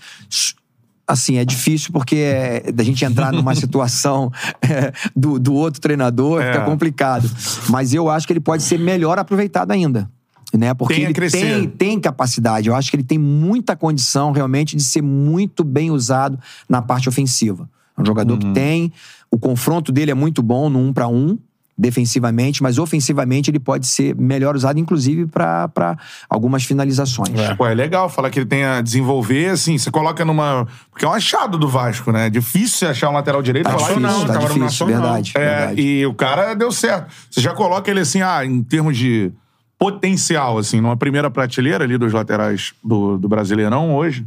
Assim, 1.05 1.37
é 1.37 1.43
difícil 1.45 1.91
porque 1.91 2.15
é, 2.15 2.71
da 2.71 2.83
gente 2.83 3.03
entrar 3.03 3.33
numa 3.33 3.53
situação 3.55 4.31
é, 4.61 4.91
do, 5.15 5.37
do 5.37 5.53
outro 5.53 5.81
treinador 5.81 6.41
É. 6.41 6.53
fica 6.53 6.65
complicado. 6.65 7.29
Mas 7.69 7.93
eu 7.93 8.09
acho 8.09 8.25
que 8.25 8.33
ele 8.33 8.39
pode 8.39 8.63
ser 8.63 8.79
melhor 8.79 9.19
aproveitado 9.19 9.71
ainda. 9.71 10.09
Né? 10.53 10.73
Porque 10.73 10.93
Tem 10.93 11.03
ele 11.05 11.13
tem, 11.29 11.67
tem 11.67 11.99
capacidade. 11.99 12.69
Eu 12.69 12.75
acho 12.75 12.89
que 12.91 12.95
ele 12.95 13.03
tem 13.03 13.17
muita 13.17 13.75
condição 13.75 14.31
realmente 14.31 14.75
de 14.75 14.83
ser 14.83 15.01
muito 15.01 15.63
bem 15.63 15.89
usado 15.91 16.39
na 16.69 16.81
parte 16.81 17.09
ofensiva. 17.09 17.67
É 17.97 18.01
um 18.01 18.05
jogador 18.05 18.33
Uhum. 18.33 18.39
que 18.39 18.51
tem. 18.53 18.91
O 19.31 19.37
confronto 19.39 19.91
dele 19.91 20.11
é 20.11 20.13
muito 20.13 20.41
bom 20.43 20.69
no 20.69 20.79
um 20.79 20.93
para 20.93 21.07
um, 21.07 21.37
defensivamente, 21.77 22.61
mas 22.61 22.77
ofensivamente 22.77 23.49
ele 23.49 23.59
pode 23.59 23.87
ser 23.87 24.15
melhor 24.15 24.55
usado, 24.55 24.79
inclusive, 24.79 25.25
para 25.25 25.97
algumas 26.29 26.63
finalizações. 26.63 27.31
Pô, 27.57 27.65
é 27.65 27.73
legal 27.73 28.09
falar 28.09 28.29
que 28.29 28.39
ele 28.39 28.45
tem 28.45 28.63
a 28.63 28.81
desenvolver, 28.81 29.49
assim, 29.49 29.77
você 29.77 29.89
coloca 29.89 30.23
numa. 30.23 30.67
Porque 30.91 31.03
é 31.05 31.07
um 31.07 31.13
achado 31.13 31.57
do 31.57 31.67
Vasco, 31.67 32.11
né? 32.11 32.27
É 32.27 32.29
difícil 32.29 32.77
você 32.79 32.85
achar 32.87 33.09
um 33.09 33.13
lateral 33.13 33.41
direito 33.41 33.65
Tá 33.65 33.71
falar 33.77 33.93
difícil, 33.93 34.17
isso. 34.17 34.27
tá 34.27 34.37
difícil, 34.39 34.85
verdade, 34.87 35.31
É, 35.35 35.39
verdade. 35.39 35.81
e 35.81 36.05
o 36.05 36.13
cara 36.13 36.53
deu 36.53 36.71
certo. 36.71 37.11
Você 37.29 37.41
já 37.41 37.53
coloca 37.53 37.89
ele 37.89 38.01
assim, 38.01 38.21
ah, 38.21 38.45
em 38.45 38.61
termos 38.61 38.97
de 38.97 39.31
potencial, 39.77 40.57
assim, 40.57 40.79
numa 40.79 40.95
primeira 40.95 41.29
prateleira 41.29 41.83
ali 41.83 41.97
dos 41.97 42.13
laterais 42.13 42.73
do, 42.83 43.17
do 43.17 43.27
Brasileirão 43.27 43.95
hoje. 43.95 44.25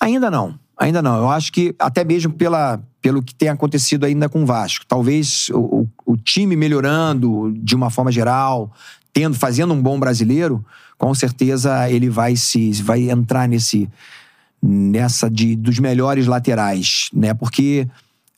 Ainda 0.00 0.30
não, 0.30 0.54
ainda 0.80 1.00
não. 1.02 1.18
Eu 1.18 1.30
acho 1.30 1.52
que 1.52 1.74
até 1.78 2.02
mesmo 2.04 2.32
pela, 2.32 2.82
pelo 3.00 3.22
que 3.22 3.34
tem 3.34 3.48
acontecido 3.48 4.04
ainda 4.04 4.28
com 4.28 4.42
o 4.42 4.46
Vasco. 4.46 4.84
Talvez 4.86 5.48
o, 5.50 5.58
o- 5.82 5.88
o 6.06 6.16
time 6.16 6.56
melhorando 6.56 7.52
de 7.56 7.74
uma 7.76 7.90
forma 7.90 8.10
geral, 8.10 8.72
tendo, 9.12 9.36
fazendo 9.36 9.72
um 9.74 9.80
bom 9.80 9.98
brasileiro, 10.00 10.64
com 10.98 11.14
certeza 11.14 11.88
ele 11.88 12.08
vai 12.10 12.34
se 12.34 12.72
vai 12.82 13.08
entrar 13.10 13.48
nesse 13.48 13.88
nessa 14.62 15.30
de 15.30 15.56
dos 15.56 15.78
melhores 15.78 16.26
laterais, 16.26 17.08
né? 17.14 17.32
Porque 17.32 17.86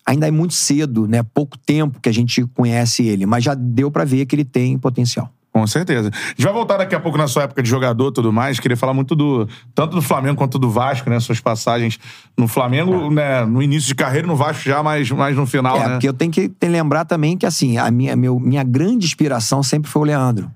ainda 0.06 0.28
é 0.28 0.30
muito 0.30 0.54
cedo, 0.54 1.06
né? 1.08 1.22
Pouco 1.22 1.56
tempo 1.58 1.98
que 2.00 2.08
a 2.08 2.12
gente 2.12 2.44
conhece 2.54 3.04
ele, 3.06 3.26
mas 3.26 3.42
já 3.44 3.54
deu 3.54 3.90
pra 3.90 4.04
ver 4.04 4.26
que 4.26 4.34
ele 4.36 4.44
tem 4.44 4.78
potencial. 4.78 5.32
Com 5.52 5.66
certeza. 5.66 6.10
A 6.12 6.28
gente 6.30 6.42
vai 6.44 6.52
voltar 6.52 6.78
daqui 6.78 6.94
a 6.94 7.00
pouco 7.00 7.18
na 7.18 7.28
sua 7.28 7.42
época 7.42 7.62
de 7.62 7.68
jogador 7.68 8.08
e 8.08 8.12
tudo 8.14 8.32
mais. 8.32 8.58
Queria 8.58 8.76
falar 8.76 8.94
muito 8.94 9.14
do. 9.14 9.46
Tanto 9.74 9.94
do 9.94 10.00
Flamengo 10.00 10.36
quanto 10.36 10.58
do 10.58 10.70
Vasco, 10.70 11.10
né? 11.10 11.20
Suas 11.20 11.40
passagens 11.40 11.98
no 12.38 12.48
Flamengo, 12.48 13.10
né? 13.10 13.44
No 13.44 13.62
início 13.62 13.88
de 13.88 13.94
carreira, 13.94 14.26
no 14.26 14.34
Vasco 14.34 14.62
já, 14.64 14.82
mas 14.82 15.10
mais 15.10 15.36
no 15.36 15.44
final, 15.46 15.76
É, 15.76 15.80
né? 15.80 15.88
porque 15.90 16.08
eu 16.08 16.14
tenho 16.14 16.32
que 16.32 16.50
lembrar 16.62 17.04
também 17.04 17.36
que, 17.36 17.44
assim, 17.44 17.76
a 17.76 17.90
minha, 17.90 18.16
meu, 18.16 18.40
minha 18.40 18.62
grande 18.64 19.04
inspiração 19.04 19.62
sempre 19.62 19.90
foi 19.90 20.02
o 20.02 20.04
Leandro. 20.06 20.50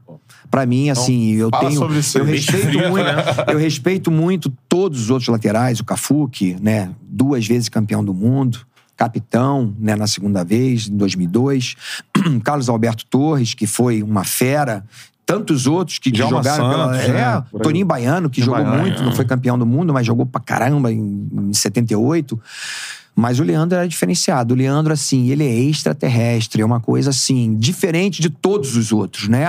Pra 0.50 0.64
mim, 0.64 0.88
assim, 0.88 1.32
eu 1.34 1.50
fala 1.50 1.68
tenho. 1.68 1.98
isso 1.98 2.18
eu 2.18 2.24
respeito 2.24 2.66
Fria, 2.68 2.88
muito. 2.88 3.04
né? 3.04 3.14
Eu 3.52 3.58
respeito 3.58 4.10
muito 4.10 4.50
todos 4.68 5.00
os 5.02 5.10
outros 5.10 5.28
laterais, 5.28 5.80
o 5.80 5.84
Cafu, 5.84 6.28
que, 6.28 6.56
né, 6.62 6.90
duas 7.02 7.44
vezes 7.46 7.68
campeão 7.68 8.02
do 8.02 8.14
mundo, 8.14 8.60
capitão, 8.96 9.74
né, 9.78 9.94
na 9.96 10.06
segunda 10.06 10.42
vez, 10.44 10.88
em 10.88 10.96
2002. 10.96 11.74
Carlos 12.44 12.68
Alberto 12.68 13.04
Torres, 13.06 13.54
que 13.54 13.66
foi 13.66 14.02
uma 14.02 14.24
fera. 14.24 14.84
Tantos 15.24 15.66
outros 15.66 15.98
que 15.98 16.12
Djalma 16.12 16.36
jogaram 16.36 16.70
pela. 16.70 16.94
Santos, 16.94 17.08
né, 17.08 17.20
É, 17.20 17.24
aí. 17.24 17.60
Toninho 17.60 17.84
Baiano, 17.84 18.30
que 18.30 18.40
Toninho 18.40 18.58
jogou 18.58 18.72
Baiano, 18.72 18.88
muito, 18.88 19.02
não 19.02 19.12
foi 19.12 19.24
campeão 19.24 19.58
do 19.58 19.66
mundo, 19.66 19.92
mas 19.92 20.06
jogou 20.06 20.24
pra 20.24 20.40
caramba 20.40 20.92
em, 20.92 21.28
em 21.32 21.52
78. 21.52 22.40
Mas 23.18 23.40
o 23.40 23.42
Leandro 23.42 23.78
era 23.78 23.88
diferenciado. 23.88 24.52
O 24.52 24.56
Leandro, 24.56 24.92
assim, 24.92 25.30
ele 25.30 25.42
é 25.42 25.54
extraterrestre. 25.54 26.60
É 26.60 26.64
uma 26.66 26.80
coisa, 26.80 27.08
assim, 27.10 27.56
diferente 27.58 28.20
de 28.20 28.28
todos 28.28 28.76
os 28.76 28.92
outros, 28.92 29.26
né? 29.26 29.48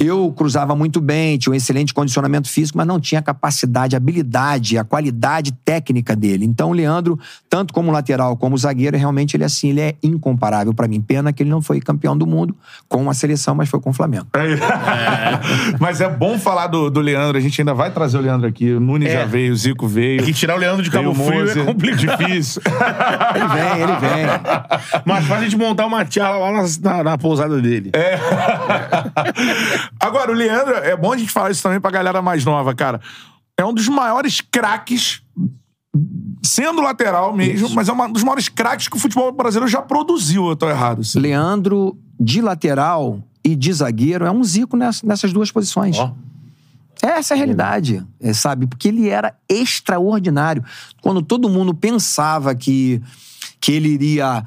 Eu 0.00 0.32
cruzava 0.34 0.74
muito 0.74 0.98
bem, 0.98 1.36
tinha 1.36 1.52
um 1.52 1.54
excelente 1.54 1.92
condicionamento 1.92 2.48
físico, 2.48 2.78
mas 2.78 2.86
não 2.86 2.98
tinha 2.98 3.18
a 3.18 3.22
capacidade, 3.22 3.94
a 3.94 3.98
habilidade, 3.98 4.78
a 4.78 4.84
qualidade 4.84 5.52
técnica 5.64 6.16
dele. 6.16 6.46
Então, 6.46 6.70
o 6.70 6.72
Leandro, 6.72 7.18
tanto 7.50 7.74
como 7.74 7.90
lateral 7.92 8.34
como 8.36 8.56
zagueiro, 8.56 8.96
realmente 8.96 9.36
ele, 9.36 9.44
assim, 9.44 9.68
ele 9.68 9.80
é 9.80 9.94
incomparável 10.02 10.72
pra 10.72 10.88
mim. 10.88 11.00
Pena 11.00 11.32
que 11.34 11.42
ele 11.42 11.50
não 11.50 11.60
foi 11.60 11.80
campeão 11.80 12.16
do 12.16 12.26
mundo 12.26 12.56
com 12.88 13.10
a 13.10 13.14
seleção, 13.14 13.54
mas 13.54 13.68
foi 13.68 13.78
com 13.80 13.90
o 13.90 13.92
Flamengo. 13.92 14.26
Mas 15.78 16.00
é 16.00 16.08
bom 16.08 16.38
falar 16.38 16.66
do, 16.66 16.90
do 16.90 17.00
Leandro. 17.00 17.36
A 17.36 17.40
gente 17.40 17.60
ainda 17.60 17.74
vai 17.74 17.90
trazer 17.90 18.16
o 18.18 18.20
Leandro 18.20 18.46
aqui. 18.48 18.72
O 18.72 18.80
Nunes 18.80 19.08
É. 19.08 19.12
já 19.20 19.24
veio, 19.24 19.52
o 19.52 19.56
Zico 19.56 19.86
veio. 19.86 20.20
É 20.20 20.24
que 20.24 20.32
tirar 20.32 20.54
o 20.56 20.58
Leandro 20.58 20.82
de 20.82 20.90
Cabo 20.90 21.12
Frio 21.14 21.50
é 21.50 21.64
complicado. 21.64 22.18
Difícil. 22.24 22.62
Ele 23.34 23.48
vem, 23.48 23.82
ele 23.82 23.96
vem. 23.96 25.02
Mas 25.04 25.26
faz 25.26 25.40
a 25.40 25.44
gente 25.44 25.56
montar 25.56 25.86
uma 25.86 26.04
tiara 26.04 26.36
lá 26.36 26.50
na, 26.52 26.62
na- 26.96 27.04
na 27.04 27.18
pousada 27.18 27.60
dele. 27.60 27.90
É. 27.94 28.18
Agora, 30.00 30.30
o 30.30 30.34
Leandro, 30.34 30.74
é 30.74 30.96
bom 30.96 31.12
a 31.12 31.16
gente 31.18 31.30
falar 31.30 31.50
isso 31.50 31.62
também 31.62 31.80
pra 31.80 31.90
galera 31.90 32.20
mais 32.22 32.44
nova, 32.44 32.74
cara. 32.74 33.00
É 33.58 33.64
um 33.64 33.72
dos 33.72 33.88
maiores 33.88 34.40
craques, 34.40 35.22
sendo 36.42 36.80
lateral 36.82 37.32
mesmo, 37.34 37.68
mas 37.70 37.88
é 37.88 37.92
um 37.92 38.12
dos 38.12 38.22
maiores 38.22 38.48
craques 38.48 38.88
que 38.88 38.96
o 38.96 39.00
futebol 39.00 39.30
brasileiro 39.32 39.70
já 39.70 39.82
produziu, 39.82 40.48
eu 40.48 40.56
tô 40.56 40.68
errado. 40.68 41.00
assim. 41.02 41.18
Leandro, 41.18 41.96
de 42.18 42.40
lateral 42.40 43.20
e 43.44 43.54
de 43.54 43.72
zagueiro, 43.72 44.24
é 44.24 44.30
um 44.30 44.42
zico 44.42 44.76
ness- 44.76 45.02
nessas 45.02 45.32
duas 45.32 45.50
posições. 45.50 45.98
Ó. 45.98 46.12
Essa 47.02 47.34
é 47.34 47.36
a 47.36 47.38
realidade, 47.38 48.06
é, 48.20 48.32
sabe? 48.32 48.64
Porque 48.64 48.86
ele 48.86 49.08
era 49.08 49.34
extraordinário. 49.48 50.64
Quando 51.00 51.20
todo 51.20 51.48
mundo 51.48 51.74
pensava 51.74 52.54
que, 52.54 53.02
que 53.60 53.72
ele 53.72 53.88
iria 53.88 54.44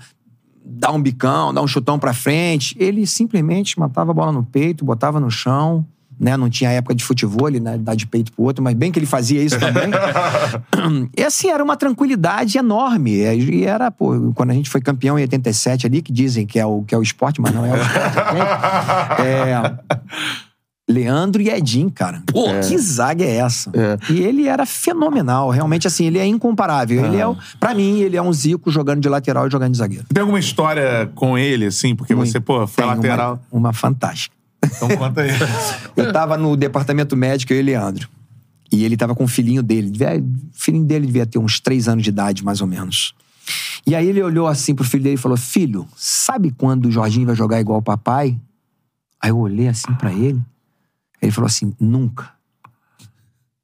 dar 0.64 0.94
um 0.94 1.02
bicão, 1.02 1.54
dar 1.54 1.62
um 1.62 1.68
chutão 1.68 2.00
pra 2.00 2.14
frente, 2.14 2.74
ele 2.80 3.06
simplesmente 3.06 3.78
matava 3.78 4.12
a 4.12 4.14
bola 4.14 4.32
no 4.32 4.44
peito, 4.44 4.86
botava 4.86 5.20
no 5.20 5.30
chão. 5.30 5.86
Né? 6.18 6.38
Não 6.38 6.50
tinha 6.50 6.72
época 6.72 6.96
de 6.96 7.04
futebol, 7.04 7.50
né? 7.50 7.78
Dar 7.78 7.94
de 7.94 8.08
peito 8.08 8.32
pro 8.32 8.46
outro, 8.46 8.64
mas 8.64 8.74
bem 8.74 8.90
que 8.90 8.98
ele 8.98 9.06
fazia 9.06 9.44
isso 9.44 9.60
também. 9.60 9.90
e 11.16 11.22
assim, 11.22 11.50
era 11.50 11.62
uma 11.62 11.76
tranquilidade 11.76 12.58
enorme. 12.58 13.12
E 13.12 13.66
era, 13.66 13.92
pô, 13.92 14.32
quando 14.34 14.52
a 14.52 14.54
gente 14.54 14.70
foi 14.70 14.80
campeão 14.80 15.20
em 15.20 15.24
87 15.24 15.86
ali, 15.86 16.02
que 16.02 16.14
dizem 16.14 16.48
que 16.48 16.58
é 16.58 16.66
o, 16.66 16.84
que 16.84 16.96
é 16.96 16.98
o 16.98 17.02
esporte, 17.02 17.42
mas 17.42 17.54
não 17.54 17.66
é 17.66 17.74
o 17.74 17.76
esporte. 17.76 18.16
É, 19.26 20.45
Leandro 20.88 21.42
e 21.42 21.50
Edinho, 21.50 21.90
cara. 21.92 22.22
Pô, 22.28 22.46
que 22.68 22.78
zaga 22.78 23.24
é 23.24 23.38
essa? 23.38 23.72
E 24.10 24.22
ele 24.22 24.48
era 24.48 24.66
fenomenal. 24.68 25.50
Realmente, 25.50 25.88
assim, 25.88 26.06
ele 26.06 26.20
é 26.20 26.26
incomparável. 26.28 27.04
Ele 27.04 27.18
é, 27.18 27.26
o- 27.28 27.36
pra 27.60 27.74
mim, 27.74 28.00
ele 28.02 28.16
é 28.16 28.22
um 28.22 28.32
Zico 28.32 28.70
jogando 28.70 29.02
de 29.02 29.10
lateral 29.10 29.48
e 29.48 29.52
jogando 29.52 29.72
de 29.72 29.80
zagueiro. 29.80 30.06
Tem 30.14 30.22
alguma 30.22 30.40
história 30.40 31.10
com 31.16 31.38
ele, 31.38 31.66
assim? 31.66 31.96
Porque 31.96 32.14
você, 32.14 32.40
pô, 32.40 32.68
foi 32.68 32.84
Tem 32.84 32.86
uma- 32.86 32.96
lateral. 32.96 33.40
Uma, 33.52 33.74
fantástica. 33.74 34.36
Então 34.64 34.88
conta 34.90 35.22
aí. 35.22 35.30
Eu 35.98 36.14
tava 36.14 36.38
no 36.38 36.56
departamento 36.56 37.16
médico, 37.18 37.52
eu 37.54 37.60
e 37.60 37.64
Leandro. 37.64 38.08
E 38.72 38.84
ele 38.84 38.96
tava 38.98 39.16
com 39.16 39.24
o 39.24 39.28
filhinho 39.28 39.64
dele. 39.64 39.90
Devia- 39.90 40.18
O 40.20 40.24
filhinho 40.54 40.86
dele 40.86 41.06
devia 41.08 41.26
ter 41.26 41.40
uns 41.40 41.60
três 41.60 41.88
anos 41.88 42.04
de 42.04 42.10
idade, 42.10 42.44
mais 42.44 42.62
ou 42.62 42.68
menos. 42.68 43.14
E 43.88 43.94
aí 43.96 44.08
ele 44.08 44.22
olhou 44.24 44.48
assim 44.48 44.74
pro 44.74 44.84
filho 44.84 45.04
dele 45.04 45.16
e 45.16 45.20
falou: 45.20 45.38
Filho, 45.38 45.88
sabe 45.96 46.52
quando 46.52 46.88
o 46.88 46.92
Jorginho 46.92 47.28
vai 47.28 47.36
jogar 47.36 47.60
igual 47.60 47.78
o 47.80 47.82
papai? 47.82 48.36
Aí 49.22 49.30
eu 49.30 49.38
olhei 49.38 49.68
assim 49.68 49.94
pra 49.94 50.12
ele. 50.12 50.40
Ele 51.22 51.32
falou 51.32 51.48
assim: 51.48 51.74
Nunca. 51.80 52.32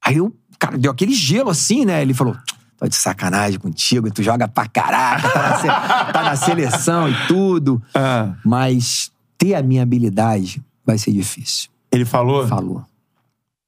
Aí 0.03 0.17
eu, 0.17 0.35
cara, 0.57 0.77
deu 0.77 0.91
aquele 0.91 1.13
gelo 1.13 1.49
assim, 1.49 1.85
né? 1.85 2.01
Ele 2.01 2.13
falou: 2.13 2.35
Tô 2.77 2.87
de 2.87 2.95
sacanagem 2.95 3.59
contigo, 3.59 4.09
tu 4.11 4.23
joga 4.23 4.47
pra 4.47 4.67
caraca, 4.67 5.29
tá 5.29 5.49
na, 5.49 5.57
se- 5.59 5.67
tá 6.13 6.23
na 6.23 6.35
seleção 6.35 7.07
e 7.09 7.27
tudo. 7.27 7.81
Ah, 7.93 8.33
Mas 8.43 9.11
ter 9.37 9.53
a 9.55 9.61
minha 9.61 9.83
habilidade 9.83 10.61
vai 10.85 10.97
ser 10.97 11.11
difícil 11.11 11.69
ele 11.91 12.05
falou? 12.05 12.47
falou. 12.47 12.85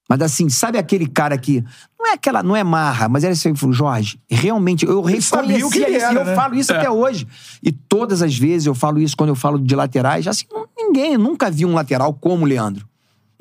Mas 0.10 0.22
assim, 0.22 0.50
sabe 0.50 0.78
aquele 0.78 1.08
cara 1.08 1.38
que. 1.38 1.64
Não 2.00 2.08
é 2.08 2.14
aquela. 2.14 2.42
Não 2.44 2.56
é 2.56 2.64
marra, 2.64 3.10
mas 3.10 3.24
era 3.24 3.34
assim, 3.34 3.50
ele 3.50 3.58
falou, 3.58 3.74
Jorge, 3.74 4.20
realmente, 4.30 4.86
eu 4.86 5.02
ele 5.86 5.98
isso. 5.98 6.06
era, 6.06 6.14
e 6.14 6.16
eu 6.16 6.26
né? 6.26 6.36
falo 6.36 6.56
isso 6.56 6.74
até 6.74 6.90
hoje. 6.90 7.28
E 7.62 7.72
todas 7.72 8.22
as 8.22 8.38
vezes 8.38 8.66
eu 8.66 8.76
falo 8.76 9.00
isso 9.00 9.16
quando 9.18 9.30
eu 9.30 9.36
falo 9.36 9.58
de 9.60 9.76
laterais. 9.76 10.28
Assim, 10.28 10.46
ninguém, 10.78 11.18
nunca 11.18 11.50
vi 11.50 11.66
um 11.66 11.74
lateral 11.74 12.14
como 12.14 12.44
o 12.44 12.48
Leandro. 12.48 12.88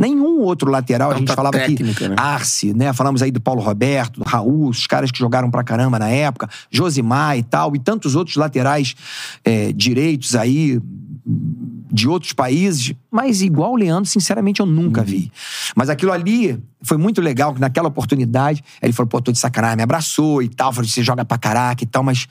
Nenhum 0.02 0.40
outro 0.40 0.68
lateral, 0.68 1.12
a 1.12 1.14
gente 1.14 1.28
Tanta 1.28 1.36
falava 1.36 1.56
técnica, 1.56 2.06
aqui, 2.06 2.08
né? 2.08 2.16
Arce, 2.18 2.74
né? 2.74 2.92
Falamos 2.92 3.22
aí 3.22 3.30
do 3.30 3.40
Paulo 3.40 3.62
Roberto, 3.62 4.18
do 4.18 4.28
Raul, 4.28 4.68
os 4.68 4.84
caras 4.84 5.12
que 5.12 5.18
jogaram 5.20 5.48
pra 5.48 5.62
caramba 5.62 5.96
na 5.96 6.08
época, 6.08 6.48
Josimar 6.72 7.38
e 7.38 7.44
tal, 7.44 7.76
e 7.76 7.78
tantos 7.78 8.16
outros 8.16 8.34
laterais 8.34 8.96
é, 9.44 9.72
direitos 9.72 10.34
aí, 10.34 10.80
de 11.24 12.08
outros 12.08 12.32
países, 12.32 12.94
mas 13.12 13.42
igual 13.42 13.74
o 13.74 13.76
Leandro, 13.76 14.10
sinceramente, 14.10 14.58
eu 14.58 14.66
nunca 14.66 15.04
vi. 15.04 15.30
Mas 15.76 15.88
aquilo 15.88 16.10
ali 16.10 16.60
foi 16.82 16.96
muito 16.96 17.20
legal, 17.20 17.54
que 17.54 17.60
naquela 17.60 17.86
oportunidade, 17.86 18.64
ele 18.82 18.92
falou, 18.92 19.08
pô, 19.08 19.22
tô 19.22 19.30
de 19.30 19.38
sacanagem, 19.38 19.76
me 19.76 19.82
abraçou 19.84 20.42
e 20.42 20.48
tal, 20.48 20.72
falou, 20.72 20.88
você 20.88 21.00
joga 21.00 21.24
pra 21.24 21.38
caraca 21.38 21.84
e 21.84 21.86
tal, 21.86 22.02
mas 22.02 22.26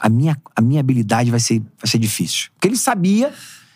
a 0.00 0.08
minha, 0.08 0.34
a 0.56 0.62
minha 0.62 0.80
habilidade 0.80 1.30
vai 1.30 1.40
ser, 1.40 1.60
vai 1.60 1.86
ser 1.86 1.98
difícil. 1.98 2.48
Porque 2.54 2.68
ele 2.68 2.76
sabia 2.76 3.30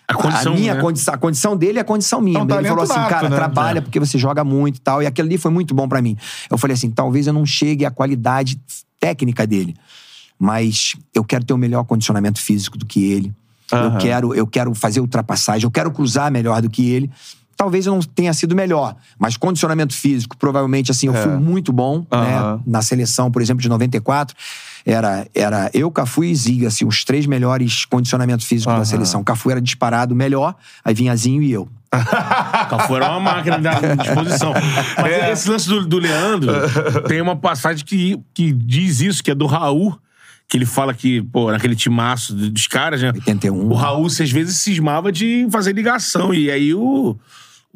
A 0.09 0.15
condição, 0.15 0.55
minha 0.55 0.75
né? 0.75 0.81
condição, 0.81 1.15
a 1.15 1.19
condição 1.19 1.57
dele 1.57 1.79
é 1.79 1.81
a 1.83 1.85
condição 1.85 2.21
minha. 2.21 2.39
É 2.39 2.43
um 2.43 2.59
ele 2.59 2.69
falou 2.69 2.85
assim, 2.85 2.95
nato, 2.95 3.11
cara, 3.11 3.29
né? 3.29 3.37
trabalha 3.37 3.79
É. 3.79 3.81
porque 3.81 3.99
você 3.99 4.17
joga 4.17 4.45
muito 4.45 4.77
e 4.77 4.81
tal. 4.81 5.03
E 5.03 5.07
aquilo 5.07 5.27
ali 5.27 5.37
foi 5.37 5.51
muito 5.51 5.75
bom 5.75 5.89
pra 5.89 6.01
mim. 6.01 6.17
Eu 6.49 6.57
falei 6.57 6.75
assim, 6.75 6.91
talvez 6.91 7.27
eu 7.27 7.33
não 7.33 7.45
chegue 7.45 7.85
à 7.85 7.91
qualidade 7.91 8.61
técnica 9.01 9.47
dele, 9.47 9.75
mas 10.39 10.95
eu 11.15 11.25
quero 11.25 11.45
ter 11.45 11.53
o 11.53 11.59
melhor 11.59 11.85
condicionamento 11.85 12.41
físico 12.41 12.79
do 12.79 12.87
que 12.87 13.05
ele. 13.13 13.35
Eu 13.73 13.79
Aham. 13.79 13.99
quero, 13.99 14.35
eu 14.35 14.47
quero 14.47 14.73
fazer 14.75 15.01
ultrapassagem, 15.01 15.65
eu 15.65 15.71
quero 15.73 15.91
cruzar 15.91 16.31
melhor 16.31 16.63
do 16.63 16.71
que 16.71 16.89
ele. 16.89 17.11
Talvez 17.57 17.87
eu 17.87 17.95
não 17.95 18.01
tenha 18.03 18.35
sido 18.35 18.55
melhor, 18.55 18.95
mas 19.19 19.37
condicionamento 19.37 19.95
físico, 19.95 20.37
provavelmente 20.37 20.91
assim, 20.91 21.07
eu 21.07 21.15
fui 21.15 21.33
muito 21.33 21.73
bom, 21.73 22.07
né? 22.13 22.61
Na 22.67 22.83
seleção, 22.83 23.31
por 23.31 23.41
exemplo, 23.41 23.63
de 23.63 23.69
94, 23.69 24.37
era, 24.85 25.27
era 25.35 25.71
eu, 25.73 25.91
Cafu 25.91 26.23
e 26.23 26.35
Ziga, 26.35 26.69
assim, 26.69 26.85
os 26.85 27.03
três 27.03 27.27
melhores 27.27 27.85
condicionamentos 27.87 28.47
físicos 28.47 28.71
Aham. 28.73 28.81
da 28.81 28.85
seleção. 28.85 29.25
Cafu 29.25 29.51
era 29.51 29.61
disparado 29.61 30.15
melhor, 30.15 30.55
aí 30.85 30.95
vinha 30.95 31.17
Zinho 31.17 31.43
e 31.43 31.51
eu. 31.51 31.69
Cafu 32.71 32.97
era 32.97 33.11
uma 33.11 33.21
máquina 33.21 33.59
da 33.59 33.81
disposição. 33.95 34.53
Mas 35.01 35.13
É. 35.13 35.33
esse 35.33 35.49
lance 35.49 35.69
do, 35.69 35.87
do 35.87 35.99
Leandro, 35.99 36.53
tem 37.09 37.21
uma 37.21 37.37
passagem 37.37 37.85
que, 37.85 38.21
que 38.35 38.53
diz 38.53 39.01
isso, 39.01 39.25
que 39.25 39.31
é 39.31 39.35
do 39.35 39.47
Raul, 39.47 39.99
que 40.49 40.57
ele 40.57 40.67
fala 40.67 40.95
que, 40.95 41.23
pô, 41.23 41.51
naquele 41.51 41.75
timaço 41.75 42.35
dos 42.35 42.67
caras, 42.69 43.03
né? 43.03 43.09
81. 43.15 43.69
O 43.69 43.75
Raul, 43.75 44.07
às 44.07 44.31
vezes, 44.31 44.59
cismava 44.59 45.11
de 45.11 45.49
fazer 45.51 45.73
ligação. 45.73 46.33
E 46.35 46.51
aí 46.51 46.75
o. 46.75 47.17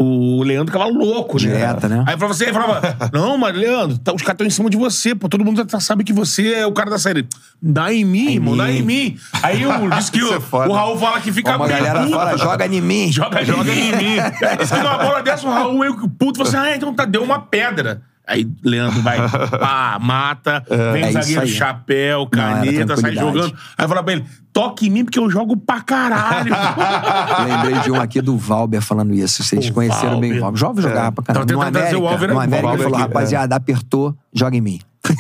O 0.02 0.42
Leandro 0.42 0.72
ficava 0.72 0.90
louco, 0.90 1.36
né? 1.36 1.42
Direta, 1.42 1.86
né? 1.86 2.02
Aí 2.06 2.16
pra 2.16 2.26
você, 2.26 2.44
ele 2.44 2.54
falava: 2.54 2.80
Não, 3.12 3.36
mas 3.36 3.54
Leandro, 3.54 3.98
tá- 3.98 4.14
os 4.14 4.22
caras 4.22 4.34
estão 4.36 4.46
em 4.46 4.50
cima 4.50 4.70
de 4.70 4.76
você, 4.78 5.14
pô. 5.14 5.28
Todo 5.28 5.44
mundo 5.44 5.58
já 5.58 5.64
tá- 5.66 5.78
sabe 5.78 6.04
que 6.04 6.12
você 6.12 6.54
é 6.54 6.66
o 6.66 6.72
cara 6.72 6.88
da 6.88 6.98
série. 6.98 7.28
Dá 7.60 7.92
em 7.92 8.02
mim, 8.02 8.32
irmão, 8.32 8.56
dá 8.56 8.70
em 8.72 8.80
mim. 8.82 9.18
Aí 9.42 9.60
eu 9.62 9.90
disse 9.90 10.10
que 10.10 10.22
o, 10.24 10.34
é 10.34 10.40
foda. 10.40 10.70
o 10.70 10.72
Raul 10.72 10.98
fala 10.98 11.20
que 11.20 11.30
fica 11.30 11.54
Uma 11.54 11.66
bem 11.66 11.76
galera 11.76 12.00
puto. 12.00 12.12
fala, 12.12 12.38
joga 12.38 12.66
em 12.66 12.80
mim. 12.80 13.12
Joga, 13.12 13.44
joga 13.44 13.70
em 13.74 13.94
mim. 13.94 14.18
Aí 14.18 14.56
disse 14.56 14.72
que 14.72 14.80
numa 14.80 14.96
bola 14.96 15.22
dessa, 15.22 15.46
o 15.46 15.50
Raul 15.50 15.78
meio 15.78 15.94
que 16.00 16.08
puto, 16.08 16.38
falou 16.38 16.48
assim: 16.48 16.56
ah, 16.56 16.74
então 16.74 16.94
tá, 16.94 17.04
deu 17.04 17.22
uma 17.22 17.38
pedra. 17.38 18.00
Aí 18.30 18.48
Leandro 18.62 19.02
vai, 19.02 19.18
pá, 19.58 19.98
mata, 20.00 20.64
vem 20.92 21.02
É 21.02 21.06
o 21.06 21.08
isso 21.08 21.12
zagueiro, 21.14 21.40
aí. 21.42 21.48
chapéu, 21.48 22.18
Não, 22.20 22.26
caneta, 22.28 22.96
sai 22.96 23.14
jogando. 23.14 23.52
Aí 23.76 23.88
fala 23.88 24.02
pra 24.04 24.12
ele: 24.12 24.24
toque 24.52 24.86
em 24.86 24.90
mim 24.90 25.04
porque 25.04 25.18
eu 25.18 25.28
jogo 25.28 25.56
pra 25.56 25.80
caralho. 25.80 26.52
Lembrei 27.44 27.80
de 27.80 27.90
um 27.90 28.00
aqui 28.00 28.20
do 28.20 28.38
Valber 28.38 28.80
falando 28.80 29.12
isso. 29.12 29.42
Vocês 29.42 29.68
O 29.68 29.72
conheceram 29.72 30.20
bem 30.20 30.38
o 30.38 30.40
Valber. 30.40 30.40
Valber. 30.40 30.58
Jovem 30.60 30.82
jogava 30.84 31.10
pra 31.12 31.24
caramba. 31.24 31.44
Tava 31.46 31.58
No 31.58 31.64
tentando 31.64 31.72
trazer 31.82 31.96
o 31.96 32.06
América, 32.06 32.10
Valber, 32.10 32.28
no 32.28 32.34
o 32.34 32.40
América 32.40 32.62
Valber 32.68 32.82
falou, 32.84 32.98
aqui, 32.98 33.08
rapaziada, 33.08 33.56
apertou, 33.56 34.14
joga 34.32 34.56
em 34.56 34.60
mim. 34.60 34.80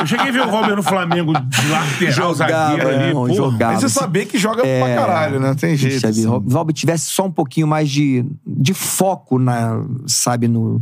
eu 0.00 0.06
cheguei 0.06 0.28
a 0.28 0.32
ver 0.32 0.42
o 0.42 0.50
Valber 0.50 0.76
no 0.76 0.82
Flamengo 0.82 1.32
de 1.34 1.68
lateral, 1.68 2.34
zagueiro 2.34 2.88
ali. 2.88 3.04
irmão, 3.08 3.24
porra. 3.24 3.34
jogava. 3.34 3.72
Mas 3.74 3.82
você 3.82 3.88
saber 3.88 4.26
que 4.26 4.38
joga 4.38 4.62
pra 4.62 4.94
caralho, 4.94 5.40
né? 5.40 5.54
Tem 5.54 5.76
jeito. 5.76 6.00
Se 6.00 6.06
assim. 6.06 6.26
o 6.26 6.40
Valber 6.40 6.74
tivesse 6.74 7.10
só 7.10 7.26
um 7.26 7.30
pouquinho 7.32 7.66
mais 7.66 7.90
de, 7.90 8.24
de 8.46 8.72
foco, 8.74 9.38
na, 9.38 9.82
sabe, 10.06 10.48
no, 10.48 10.80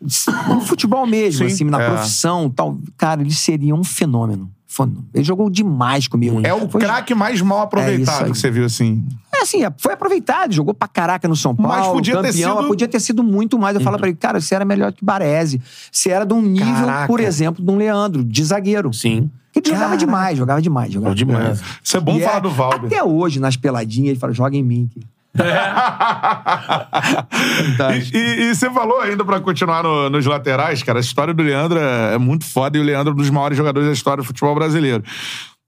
no 0.00 0.60
futebol 0.60 1.06
mesmo, 1.06 1.48
Sim. 1.48 1.54
assim, 1.54 1.64
na 1.64 1.80
É. 1.82 1.88
profissão 1.90 2.50
tal, 2.50 2.78
cara, 2.96 3.20
ele 3.22 3.32
seria 3.32 3.74
um 3.74 3.84
fenômeno. 3.84 4.50
Ele 5.14 5.24
jogou 5.24 5.48
demais 5.48 6.06
comigo. 6.06 6.38
É 6.44 6.52
o 6.52 6.68
Foi- 6.68 6.82
craque 6.82 7.14
mais 7.14 7.40
mal 7.40 7.60
É 7.60 7.62
aproveitado 7.62 8.24
aí. 8.26 8.30
que 8.32 8.36
você 8.36 8.50
viu, 8.50 8.66
assim. 8.66 9.02
É 9.34 9.40
assim, 9.40 9.64
é, 9.64 9.72
foi 9.78 9.94
aproveitado, 9.94 10.52
jogou 10.52 10.74
pra 10.74 10.86
caraca 10.86 11.26
no 11.26 11.34
São 11.34 11.56
Paulo, 11.56 11.72
Mas 11.78 11.86
podia 11.88 12.16
ter 12.20 12.26
campeão, 12.32 12.50
sido- 12.50 12.56
mas 12.56 12.66
podia 12.66 12.88
ter 12.88 13.00
sido 13.00 13.22
muito 13.22 13.58
mais. 13.58 13.74
Eu 13.74 13.80
falo 13.80 13.96
pra 13.96 14.08
ele, 14.08 14.16
cara, 14.18 14.38
você 14.38 14.54
era 14.54 14.66
melhor 14.66 14.92
que 14.92 15.02
Baresi. 15.02 15.62
Você 15.90 16.10
era 16.10 16.26
de 16.26 16.34
um 16.34 16.42
nível, 16.42 16.74
Caraca. 16.74 17.06
por 17.06 17.20
exemplo, 17.20 17.64
de 17.64 17.70
um 17.70 17.76
Leandro, 17.78 18.22
de 18.22 18.44
zagueiro. 18.44 18.92
Sim. 18.92 19.30
Ele 19.54 19.66
jogava 19.70 19.96
demais, 19.96 20.36
jogava 20.36 20.60
demais. 20.60 20.92
Jogava 20.92 21.14
demais. 21.14 21.62
Isso 21.82 21.96
é 21.96 22.00
bom 22.00 22.18
E 22.18 22.20
falar 22.20 22.36
é- 22.36 22.40
do 22.42 22.50
Valber. 22.50 22.84
Até 22.84 23.02
hoje, 23.02 23.40
nas 23.40 23.56
peladinhas, 23.56 24.10
ele 24.10 24.18
fala, 24.18 24.34
joga 24.34 24.54
em 24.58 24.62
mim. 24.62 24.90
aqui. 24.90 25.06
Fantástico. 27.66 28.16
E, 28.16 28.50
e 28.50 28.54
você 28.54 28.70
falou 28.70 29.00
ainda 29.00 29.24
pra 29.24 29.40
continuar 29.40 29.82
no- 29.82 30.08
nos 30.10 30.24
laterais, 30.26 30.82
cara, 30.82 30.98
a 30.98 31.00
história 31.00 31.32
do 31.34 31.42
Leandro 31.42 31.78
é, 31.78 32.14
é 32.14 32.18
muito 32.18 32.44
foda 32.44 32.76
e 32.76 32.80
o 32.80 32.84
Leandro 32.84 33.10
é 33.12 33.14
um 33.14 33.16
dos 33.16 33.30
maiores 33.30 33.56
jogadores 33.56 33.86
da 33.88 33.92
história 33.92 34.22
do 34.22 34.26
futebol 34.26 34.54
brasileiro. 34.54 35.02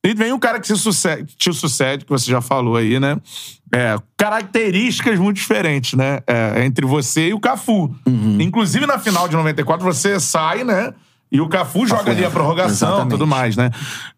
E 0.04 0.14
vem 0.14 0.32
um 0.32 0.38
cara 0.38 0.60
que 0.60 0.66
se 0.66 0.76
sucede, 0.76 1.34
te 1.36 1.52
sucede, 1.52 2.04
que 2.04 2.10
você 2.10 2.30
já 2.30 2.40
falou 2.40 2.76
aí, 2.76 3.00
né? 3.00 3.16
É, 3.74 3.96
características 4.16 5.18
muito 5.18 5.36
diferentes, 5.36 5.94
né? 5.94 6.20
É, 6.26 6.64
entre 6.64 6.86
você 6.86 7.28
e 7.28 7.34
o 7.34 7.40
Cafu. 7.40 7.94
Uhum. 8.06 8.38
Inclusive, 8.40 8.86
na 8.86 8.98
final 8.98 9.28
de 9.28 9.34
94, 9.36 9.84
você 9.84 10.18
sai, 10.20 10.64
né? 10.64 10.94
E 11.30 11.40
o 11.40 11.48
Cafu 11.48 11.86
joga 11.86 12.10
ali 12.12 12.24
a 12.24 12.30
prorrogação 12.30 13.04
e 13.06 13.08
tudo 13.10 13.26
mais, 13.26 13.56
né? 13.56 13.70